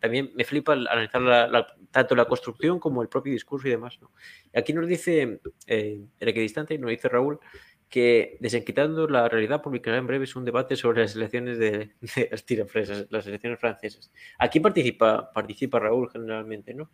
también 0.00 0.30
me 0.34 0.44
flipa 0.44 0.74
analizar 0.74 1.66
tanto 1.90 2.14
la 2.14 2.26
construcción 2.26 2.78
como 2.78 3.02
el 3.02 3.08
propio 3.08 3.32
discurso 3.32 3.66
y 3.68 3.70
demás. 3.70 3.98
¿no? 4.00 4.10
Aquí 4.54 4.72
nos 4.72 4.86
dice 4.86 5.40
el 5.66 6.08
equidistante, 6.20 6.78
nos 6.78 6.90
dice 6.90 7.08
Raúl, 7.08 7.40
que 7.88 8.36
desenquitando 8.40 9.08
la 9.08 9.28
realidad 9.28 9.62
publicará 9.62 9.96
en 9.96 10.06
breve 10.06 10.26
un 10.36 10.44
debate 10.44 10.76
sobre 10.76 11.02
las 11.02 11.16
elecciones 11.16 11.58
de, 11.58 11.94
las 12.30 12.44
tirafresas, 12.44 13.06
las 13.10 13.26
elecciones 13.26 13.58
francesas. 13.58 14.10
Aquí 14.38 14.60
participa, 14.60 15.32
participa 15.32 15.78
Raúl 15.78 16.10
generalmente, 16.10 16.74
¿no? 16.74 16.90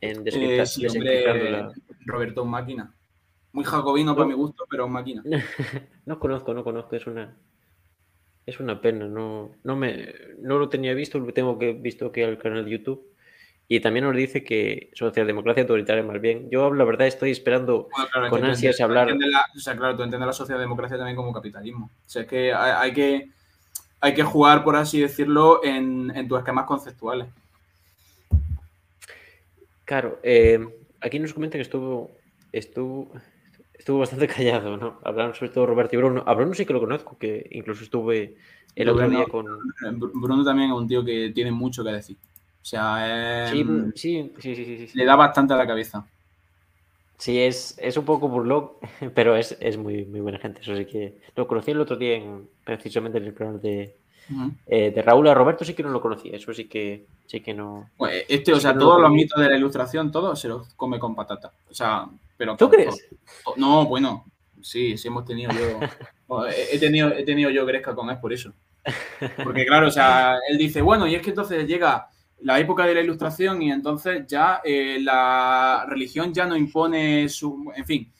En 0.00 0.22
eh, 0.26 0.64
Roberto 2.04 2.44
máquina. 2.44 2.94
Muy 3.52 3.64
jacobino 3.64 4.14
para 4.14 4.26
mi 4.26 4.34
gusto, 4.34 4.64
pero 4.68 4.88
máquina. 4.88 5.22
no 6.06 6.18
conozco, 6.18 6.52
no 6.52 6.64
conozco, 6.64 6.96
es 6.96 7.06
una 7.06 7.36
es 8.46 8.60
una 8.60 8.78
pena, 8.78 9.06
no, 9.06 9.52
no 9.62 9.76
me 9.76 10.12
no 10.38 10.58
lo 10.58 10.68
tenía 10.68 10.92
visto, 10.92 11.18
lo 11.18 11.32
tengo 11.32 11.58
que 11.58 11.72
visto 11.72 12.12
que 12.12 12.24
al 12.24 12.36
canal 12.36 12.64
de 12.64 12.72
YouTube 12.72 13.13
y 13.66 13.80
también 13.80 14.04
nos 14.04 14.14
dice 14.14 14.44
que 14.44 14.90
socialdemocracia 14.94 15.62
autoritaria 15.62 16.02
más 16.02 16.20
bien. 16.20 16.50
Yo, 16.50 16.72
la 16.72 16.84
verdad, 16.84 17.06
estoy 17.06 17.30
esperando 17.30 17.88
con 18.28 18.44
ansias 18.44 18.80
hablar. 18.80 19.08
o 19.10 19.58
sea, 19.58 19.76
claro, 19.76 19.96
tú 19.96 20.02
entiendes 20.02 20.26
la 20.26 20.32
socialdemocracia 20.32 20.98
también 20.98 21.16
como 21.16 21.32
capitalismo. 21.32 21.86
O 21.86 22.08
sea, 22.08 22.22
es 22.22 22.28
que 22.28 22.52
hay, 22.52 22.92
que, 22.92 23.30
hay 24.00 24.14
que 24.14 24.22
jugar, 24.22 24.64
por 24.64 24.76
así 24.76 25.00
decirlo, 25.00 25.64
en, 25.64 26.12
en 26.14 26.28
tus 26.28 26.38
esquemas 26.38 26.66
conceptuales. 26.66 27.28
Claro, 29.86 30.18
eh, 30.22 30.66
aquí 31.00 31.18
nos 31.18 31.32
comenta 31.32 31.56
que 31.56 31.62
estuvo, 31.62 32.10
estuvo, 32.52 33.10
estuvo 33.72 33.98
bastante 33.98 34.28
callado, 34.28 34.76
¿no? 34.76 35.00
Hablaron 35.04 35.34
sobre 35.34 35.52
todo 35.52 35.66
Roberto 35.66 35.96
y 35.96 35.98
Bruno. 35.98 36.22
A 36.26 36.34
Bruno 36.34 36.52
sí 36.52 36.66
que 36.66 36.72
lo 36.74 36.80
conozco, 36.80 37.16
que 37.16 37.48
incluso 37.52 37.84
estuve 37.84 38.36
el 38.74 38.90
otro 38.90 39.08
día 39.08 39.24
con. 39.24 39.46
Bruno 39.98 40.44
también 40.44 40.70
es 40.70 40.76
un 40.76 40.86
tío 40.86 41.02
que 41.02 41.32
tiene 41.34 41.50
mucho 41.50 41.82
que 41.82 41.90
decir. 41.90 42.18
O 42.64 42.66
sea, 42.66 43.52
em, 43.52 43.92
sí, 43.94 44.32
sí, 44.38 44.54
sí, 44.54 44.88
le 44.94 45.04
da 45.04 45.16
bastante 45.16 45.52
a 45.52 45.56
la 45.58 45.66
cabeza. 45.66 46.06
Sí, 47.18 47.38
es, 47.38 47.76
es 47.76 47.98
un 47.98 48.06
poco 48.06 48.26
burlón, 48.26 48.70
pero 49.14 49.36
es, 49.36 49.76
muy, 49.76 50.06
muy 50.06 50.20
buena 50.20 50.38
gente. 50.38 50.62
Eso 50.62 50.74
sí 50.74 50.86
que 50.86 51.18
lo 51.36 51.46
conocí 51.46 51.72
el 51.72 51.80
otro 51.82 51.96
día 51.96 52.14
en, 52.14 52.48
precisamente 52.64 53.18
en 53.18 53.24
el 53.24 53.34
canal 53.34 53.60
de, 53.60 53.98
eh, 54.66 54.90
de 54.92 55.02
Raúl. 55.02 55.28
A 55.28 55.34
Roberto 55.34 55.62
sí 55.62 55.74
que 55.74 55.82
no 55.82 55.90
lo 55.90 56.00
conocía, 56.00 56.38
eso 56.38 56.54
sí 56.54 56.64
que, 56.64 57.04
sí 57.26 57.40
que 57.40 57.52
no. 57.52 57.90
Pues 57.98 58.24
este, 58.30 58.54
o 58.54 58.58
sea, 58.58 58.72
todos 58.72 58.98
los 58.98 59.10
mitos 59.10 59.38
de 59.38 59.50
la 59.50 59.58
ilustración, 59.58 60.10
todos 60.10 60.40
se 60.40 60.48
los 60.48 60.72
come 60.72 60.98
con 60.98 61.14
patata. 61.14 61.52
O 61.68 61.74
sea, 61.74 62.08
pero. 62.38 62.56
¿Tú 62.56 62.70
crees? 62.70 63.08
no, 63.56 63.84
bueno, 63.84 64.24
sí, 64.62 64.96
sí 64.96 65.08
hemos 65.08 65.26
tenido 65.26 65.52
yo. 65.52 65.80
he, 66.72 66.78
tenido, 66.78 67.12
he 67.12 67.24
tenido 67.24 67.50
yo 67.50 67.66
gresca 67.66 67.94
con 67.94 68.08
él 68.08 68.18
por 68.18 68.32
eso. 68.32 68.54
Porque 69.44 69.66
claro, 69.66 69.88
o 69.88 69.90
sea, 69.90 70.38
él 70.48 70.56
dice, 70.56 70.80
bueno, 70.80 71.06
y 71.06 71.14
es 71.14 71.20
que 71.20 71.28
entonces 71.28 71.66
llega 71.66 72.08
la 72.44 72.60
época 72.60 72.84
de 72.84 72.94
la 72.94 73.00
ilustración 73.00 73.62
y 73.62 73.72
entonces 73.72 74.26
ya 74.26 74.60
eh, 74.62 74.98
la 75.00 75.86
religión 75.88 76.32
ya 76.32 76.44
no 76.44 76.54
impone 76.56 77.26
su, 77.30 77.72
en 77.74 77.86
fin, 77.86 78.12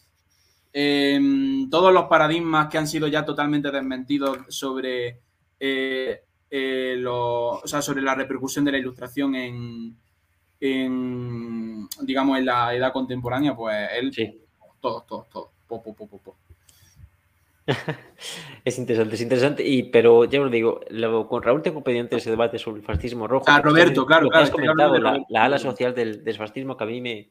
em, 0.73 1.69
todos 1.69 1.93
los 1.93 2.05
paradigmas 2.05 2.69
que 2.69 2.79
han 2.79 2.89
sido 2.89 3.07
ya 3.07 3.23
totalmente 3.23 3.71
desmentidos 3.71 4.39
sobre, 4.49 5.21
eh, 5.61 6.23
eh, 6.51 7.05
sobre 7.65 8.01
la 8.01 8.15
repercusión 8.15 8.65
de 8.65 8.73
la 8.73 8.79
ilustración 8.79 9.35
en, 9.35 9.99
digamos, 12.01 12.39
en 12.39 12.47
la 12.47 12.75
edad 12.75 12.93
contemporánea, 12.95 13.55
pues 13.55 13.91
él, 13.95 14.11
sí. 14.11 14.41
todos, 14.81 15.07
todos, 15.07 15.29
todos, 15.29 15.51
es 18.65 18.79
interesante, 18.79 19.15
es 19.15 19.21
interesante. 19.21 19.67
Y, 19.67 19.85
pero 19.85 20.25
ya 20.25 20.41
os 20.41 20.51
digo, 20.51 20.81
con 21.29 21.43
Raúl 21.43 21.63
tengo 21.63 21.83
pendiente 21.83 22.17
ese 22.17 22.31
debate 22.31 22.59
sobre 22.59 22.81
el 22.81 22.87
fascismo 22.87 23.27
rojo. 23.27 23.45
Ah, 23.49 23.61
Roberto, 23.61 24.05
claro, 24.07 24.29
claro. 24.29 24.45
Has 24.45 24.51
comentado, 24.51 24.99
la, 24.99 25.45
ala 25.45 25.59
social 25.59 25.95
del, 25.95 26.23
fascismo, 26.37 26.77
que 26.77 26.85
a 26.85 26.87
mí 26.87 27.01
me, 27.01 27.31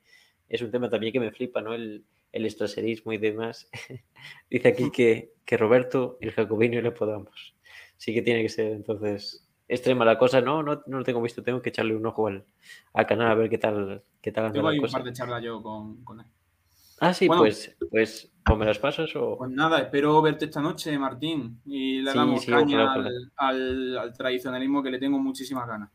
es 0.50 0.62
un 0.62 0.72
tema 0.72 0.90
también 0.90 1.14
que 1.14 1.20
me 1.20 1.32
flipa, 1.32 1.62
¿no? 1.62 1.74
El, 1.74 2.06
el 2.32 2.46
extraserismo 2.46 3.14
y 3.14 3.18
demás. 3.18 3.70
Dice 4.50 4.68
aquí 4.68 4.92
que, 4.92 5.34
que 5.46 5.58
Roberto, 5.58 6.18
el 6.20 6.32
jacobino 6.32 6.80
y 6.80 6.82
le 6.82 6.92
podamos. 6.92 7.56
Sí 7.98 8.14
que 8.14 8.22
tiene 8.22 8.42
que 8.42 8.50
ser, 8.50 8.72
entonces, 8.74 9.48
extrema 9.68 10.04
la 10.04 10.18
cosa. 10.18 10.42
No, 10.42 10.64
no, 10.64 10.82
no 10.88 10.98
lo 10.98 11.04
tengo 11.04 11.22
visto, 11.22 11.44
tengo 11.44 11.62
que 11.62 11.70
echarle 11.70 11.96
un 11.96 12.06
ojo 12.06 12.28
al, 12.28 12.46
al 12.94 13.06
canal 13.06 13.30
a 13.30 13.36
ver 13.36 13.50
qué 13.50 13.60
tal, 13.60 14.04
qué 14.22 14.32
tal 14.32 14.46
un 14.58 14.92
par 14.92 15.04
de 15.04 15.14
charlas 15.14 15.44
yo 15.44 15.62
con, 15.62 16.04
con 16.04 16.20
él. 16.20 16.26
Ah, 17.00 17.14
sí, 17.14 17.28
pues, 17.28 17.76
pues, 17.92 18.33
¿o 18.50 18.56
me 18.56 18.66
las 18.66 18.80
pasas 18.80 19.16
o...? 19.16 19.38
Pues 19.38 19.52
nada, 19.52 19.80
espero 19.80 20.22
verte 20.22 20.46
esta 20.46 20.62
noche, 20.62 20.98
Martín, 20.98 21.62
y 21.66 22.02
le 22.02 22.14
damos 22.14 22.46
caña 22.46 22.94
al, 23.38 24.14
tradicionalismo 24.18 24.84
que 24.84 24.92
le 24.92 25.00
tengo 25.00 25.20
muchísimas 25.20 25.68
ganas. 25.68 25.90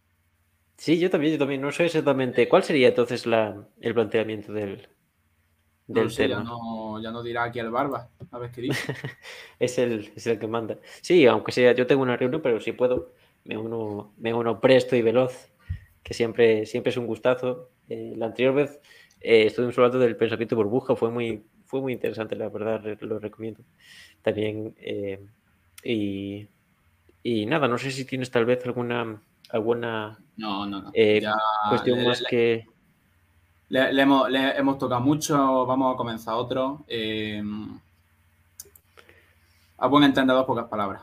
Sí, 0.77 0.99
yo 0.99 1.11
también, 1.11 1.33
yo 1.33 1.39
también. 1.39 1.61
No 1.61 1.73
sé 1.73 1.87
exactamente. 1.87 2.49
¿Cuál 2.49 2.63
sería 2.63 2.89
entonces 2.89 3.27
la, 3.27 3.67
el 3.81 3.95
planteamiento 3.95 4.53
del, 4.53 4.89
del 5.89 6.15
tema? 6.15 6.45
Ya 7.03 7.11
no, 7.11 7.23
dirá 7.23 7.45
aquí 7.45 7.59
al 7.59 7.71
barba, 7.71 8.11
a 8.31 8.39
ver 8.39 8.53
qué 8.53 8.63
dice. 8.63 8.95
es, 9.59 9.79
el, 9.79 10.13
es 10.15 10.27
el 10.29 10.39
que 10.39 10.47
manda. 10.47 10.79
Sí, 11.01 11.27
aunque 11.27 11.51
sea, 11.51 11.73
yo 11.73 11.87
tengo 11.87 12.03
una 12.03 12.17
reunión, 12.17 12.43
pero 12.43 12.61
si 12.61 12.73
puedo, 12.73 13.13
me 13.45 13.59
uno, 13.59 14.15
me 14.19 14.33
uno 14.33 14.61
presto 14.61 14.95
y 14.95 15.03
veloz, 15.03 15.51
que 16.05 16.15
siempre, 16.15 16.65
siempre 16.65 16.91
es 16.91 16.97
un 16.97 17.07
gustazo. 17.07 17.71
Eh, 17.89 18.15
la 18.17 18.27
anterior 18.27 18.55
vez 18.55 18.81
eh, 19.21 19.47
estuvimos 19.47 19.77
hablando 19.79 19.99
del 19.99 20.17
pensamiento 20.17 20.55
burbuja, 20.55 20.95
fue 20.95 21.11
muy, 21.11 21.45
fue 21.69 21.81
muy 21.83 21.93
interesante, 21.93 22.35
la 22.35 22.49
verdad, 22.49 22.83
lo 23.01 23.19
recomiendo. 23.19 23.63
También, 24.23 24.75
eh, 24.81 25.21
y, 25.85 26.49
y, 27.23 27.47
nada, 27.47 27.69
no 27.69 27.77
sé 27.77 27.91
si 27.91 28.07
tienes 28.07 28.31
tal 28.31 28.47
vez 28.47 28.65
alguna, 28.65 29.23
alguna 29.51 30.19
no, 30.39 30.67
no, 30.67 30.81
no. 30.81 30.91
Eh, 30.95 31.23
cuestión 31.69 32.05
más 32.05 32.25
que... 32.29 32.65
Le, 33.69 34.01
hemos, 34.01 34.31
le, 34.31 34.57
hemos, 34.57 34.79
tocado 34.79 35.03
mucho, 35.03 35.67
vamos 35.67 35.95
a 35.95 35.97
comenzar 35.99 36.35
otro. 36.35 36.87
a 39.77 39.87
buen 39.87 40.05
entendedor, 40.05 40.47
pocas 40.47 40.69
palabras. 40.69 41.03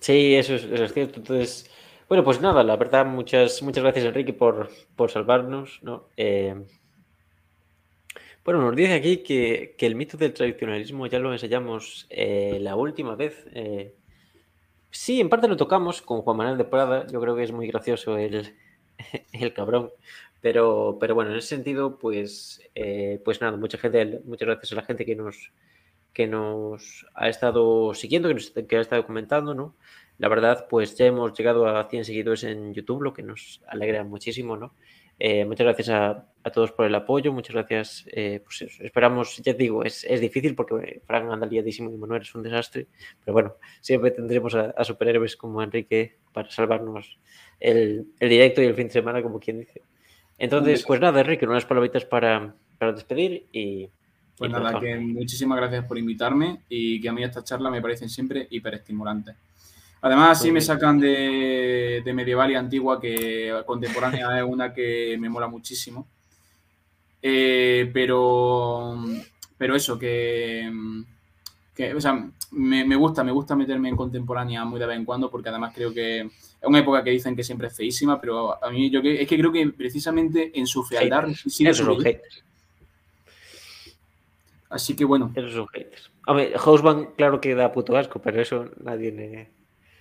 Sí, 0.00 0.36
eso 0.36 0.54
es, 0.54 0.62
eso 0.62 0.84
es 0.84 0.94
cierto. 0.94 1.18
Entonces, 1.18 1.68
bueno, 2.08 2.22
pues 2.22 2.40
nada, 2.40 2.62
la 2.62 2.76
verdad, 2.76 3.04
muchas, 3.04 3.60
muchas 3.64 3.82
gracias, 3.82 4.04
Enrique, 4.04 4.32
por, 4.32 4.70
por 4.94 5.10
salvarnos, 5.10 5.80
¿no? 5.82 6.04
Bueno, 8.48 8.62
nos 8.62 8.74
dice 8.74 8.94
aquí 8.94 9.18
que, 9.18 9.76
el 9.78 9.94
mito 9.94 10.16
del 10.16 10.32
tradicionalismo 10.32 11.06
ya 11.06 11.18
lo 11.18 11.34
ensayamos 11.34 12.06
eh, 12.08 12.56
la 12.62 12.76
última 12.76 13.14
vez. 13.14 13.46
Eh, 13.52 13.94
sí, 14.90 15.20
en 15.20 15.28
parte 15.28 15.48
lo 15.48 15.56
tocamos 15.58 16.00
con 16.00 16.22
Juan 16.22 16.38
Manuel 16.38 16.56
de 16.56 16.64
Prada. 16.64 17.06
Yo 17.08 17.20
creo 17.20 17.36
que 17.36 17.42
es 17.42 17.52
muy 17.52 17.66
gracioso 17.66 18.16
el, 18.16 18.54
el 19.32 19.52
cabrón. 19.52 19.90
Pero, 20.40 20.96
pero 20.98 21.14
bueno, 21.14 21.32
en 21.32 21.36
ese 21.36 21.48
sentido, 21.48 21.98
pues, 21.98 22.62
eh, 22.74 23.20
pues 23.22 23.42
nada, 23.42 23.58
mucha 23.58 23.76
gente, 23.76 24.22
muchas 24.24 24.46
gracias 24.46 24.72
a 24.72 24.76
la 24.76 24.82
gente 24.82 25.04
que 25.04 25.14
nos, 25.14 25.52
que 26.14 26.26
nos 26.26 27.04
ha 27.14 27.28
estado 27.28 27.92
siguiendo, 27.92 28.28
que, 28.28 28.34
nos, 28.36 28.50
que 28.50 28.76
ha 28.78 28.80
estado 28.80 29.04
comentando, 29.04 29.54
¿no? 29.54 29.74
La 30.16 30.28
verdad, 30.28 30.68
pues 30.70 30.96
ya 30.96 31.04
hemos 31.04 31.36
llegado 31.36 31.68
a 31.68 31.86
100 31.90 32.06
seguidores 32.06 32.44
en 32.44 32.72
YouTube, 32.72 33.02
lo 33.02 33.12
que 33.12 33.22
nos 33.22 33.60
alegra 33.68 34.04
muchísimo, 34.04 34.56
¿no? 34.56 34.72
Eh, 35.18 35.44
muchas 35.44 35.64
gracias 35.64 35.88
a, 35.88 36.24
todos 36.52 36.72
por 36.72 36.86
el 36.86 36.94
apoyo, 36.94 37.32
muchas 37.32 37.54
gracias. 37.54 38.04
Eh, 38.12 38.40
pues 38.42 38.62
esperamos, 38.80 39.36
ya 39.38 39.52
te 39.52 39.64
digo, 39.64 39.84
es, 39.84 40.06
difícil 40.20 40.54
porque 40.54 41.02
Frank 41.06 41.30
anda 41.30 41.46
liadísimo 41.46 41.90
y 41.90 41.96
Manuel 41.96 42.22
es 42.22 42.34
un 42.34 42.42
desastre, 42.42 42.86
pero 43.22 43.34
bueno, 43.34 43.54
siempre 43.80 44.12
tendremos 44.12 44.54
a, 44.54 44.82
superhéroes 44.84 45.36
como 45.36 45.62
Enrique 45.62 46.16
para 46.32 46.50
salvarnos 46.50 47.18
el, 47.60 48.06
directo 48.18 48.62
y 48.62 48.66
el 48.66 48.74
fin 48.74 48.86
de 48.86 48.92
semana, 48.94 49.22
como 49.22 49.38
quien 49.38 49.58
dice. 49.58 49.82
Entonces, 50.38 50.84
pues 50.86 51.00
nada, 51.00 51.20
Enrique, 51.20 51.46
unas 51.46 51.66
palabritas 51.66 52.04
para, 52.04 52.54
para 52.78 52.92
despedir 52.92 53.46
y... 53.52 53.88
Pues 54.38 54.52
nada, 54.52 54.78
que 54.78 54.94
muchísimas 54.96 55.58
gracias 55.58 55.84
por 55.84 55.98
invitarme 55.98 56.60
y 56.68 57.00
que 57.00 57.08
a 57.08 57.12
mí 57.12 57.24
esta 57.24 57.42
charla 57.42 57.70
me 57.70 57.82
parecen 57.82 58.08
siempre 58.08 58.46
hiperestimulantes. 58.48 59.34
Además, 60.00 60.40
sí 60.40 60.52
me 60.52 60.60
sacan 60.60 60.98
de, 61.00 62.02
medieval 62.14 62.50
y 62.52 62.54
antigua, 62.54 63.00
que 63.00 63.52
contemporánea 63.66 64.38
es 64.38 64.44
una 64.44 64.72
que 64.72 65.16
me 65.18 65.28
mola 65.28 65.48
muchísimo. 65.48 66.06
Eh, 67.20 67.90
pero, 67.92 68.96
pero 69.56 69.74
eso, 69.74 69.98
que, 69.98 70.70
o 71.94 72.00
sea, 72.00 72.30
me, 72.52 72.96
gusta, 72.96 73.24
me 73.24 73.32
gusta 73.32 73.56
meterme 73.56 73.88
en 73.88 73.96
contemporánea 73.96 74.64
muy 74.64 74.78
de 74.78 74.86
vez 74.86 74.96
en 74.96 75.04
cuando, 75.04 75.30
porque 75.30 75.48
además 75.48 75.72
creo 75.74 75.92
que 75.92 76.20
es 76.20 76.30
una 76.62 76.78
época 76.78 77.02
que 77.02 77.10
dicen 77.10 77.34
que 77.34 77.44
siempre 77.44 77.68
es 77.68 77.76
feísima, 77.76 78.20
pero 78.20 78.62
a 78.62 78.70
mí 78.70 78.90
yo 78.90 79.02
que, 79.02 79.22
es 79.22 79.28
que 79.28 79.38
creo 79.38 79.52
que 79.52 79.68
precisamente 79.68 80.58
en 80.58 80.66
su 80.66 80.84
fealdad 80.84 81.28
sigue 81.46 81.72
Así 84.70 84.94
que 84.94 85.04
bueno. 85.04 85.32
Esos 85.34 85.54
son 85.54 85.66
haters. 85.68 86.10
A 86.26 86.34
ver, 86.34 86.56
Houseman, 86.58 87.12
claro 87.16 87.40
que 87.40 87.54
da 87.54 87.72
puto 87.72 87.96
asco, 87.96 88.20
pero 88.20 88.40
eso 88.40 88.68
nadie 88.82 89.10
le. 89.12 89.57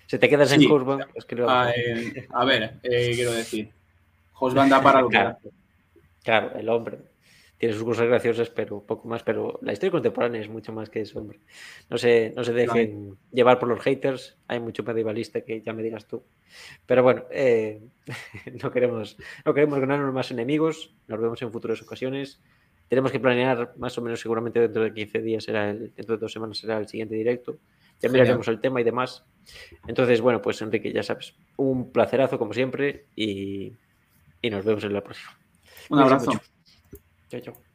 Si 0.08 0.18
te 0.18 0.30
quedas 0.30 0.52
en 0.54 0.68
Houseman, 0.68 1.06
es 1.14 1.26
que 1.26 1.36
a, 1.46 1.70
eh, 1.72 2.28
a 2.30 2.46
ver, 2.46 2.80
eh, 2.84 3.12
quiero 3.14 3.34
decir. 3.34 3.70
Houseman 4.34 4.70
da 4.70 4.82
para 4.82 5.02
lo 5.02 5.10
claro, 5.10 5.38
claro, 6.24 6.58
el 6.58 6.70
hombre. 6.70 7.00
Tiene 7.58 7.74
sus 7.74 7.84
cosas 7.84 8.06
graciosas, 8.08 8.50
pero 8.52 8.82
poco 8.82 9.08
más. 9.08 9.24
Pero 9.24 9.60
la 9.64 9.74
historia 9.74 9.92
contemporánea 9.92 10.40
es 10.40 10.48
mucho 10.48 10.72
más 10.72 10.90
que 10.90 11.02
eso, 11.02 11.20
hombre. 11.20 11.40
No 11.90 11.98
se, 11.98 12.32
no 12.36 12.44
se 12.44 12.54
dejen 12.54 13.18
llevar 13.32 13.58
por 13.58 13.68
los 13.68 13.80
haters. 13.82 14.38
Hay 14.48 14.60
mucho 14.60 14.84
medievalista 14.84 15.42
que 15.42 15.62
ya 15.62 15.74
me 15.74 15.82
digas 15.82 16.06
tú. 16.06 16.24
Pero 16.86 17.02
bueno, 17.02 17.24
eh, 17.32 17.82
no, 18.64 18.72
queremos, 18.72 19.18
no 19.44 19.54
queremos 19.56 19.80
ganarnos 19.80 20.14
más 20.14 20.30
enemigos. 20.30 20.94
Nos 21.08 21.20
vemos 21.20 21.42
en 21.42 21.52
futuras 21.52 21.82
ocasiones. 21.82 22.40
Tenemos 22.90 23.12
que 23.12 23.20
planear 23.20 23.74
más 23.78 23.98
o 23.98 24.02
menos, 24.02 24.22
seguramente 24.22 24.60
dentro 24.60 24.84
de 24.84 24.94
15 24.94 25.22
días, 25.22 25.44
será 25.44 25.72
el, 25.72 25.94
dentro 25.96 26.16
de 26.16 26.22
dos 26.22 26.32
semanas 26.32 26.60
será 26.60 26.78
el 26.78 26.88
siguiente 26.88 27.16
directo. 27.16 27.58
Ya 28.00 28.10
miraremos 28.10 28.48
el 28.48 28.62
tema 28.62 28.80
y 28.80 28.84
demás. 28.84 29.26
Entonces, 29.88 30.22
bueno, 30.22 30.42
pues 30.42 30.62
Enrique, 30.62 30.92
ya 30.92 31.04
sabes, 31.04 31.36
un 31.58 31.92
placerazo 31.92 32.38
como 32.38 32.54
siempre 32.54 33.06
y, 33.16 33.74
y 34.42 34.50
nos 34.50 34.66
vemos 34.66 34.84
en 34.84 34.94
la 34.94 35.04
próxima. 35.04 35.38
Un 35.90 36.00
abrazo. 36.00 36.32
Chao, 37.30 37.42
chao. 37.42 37.67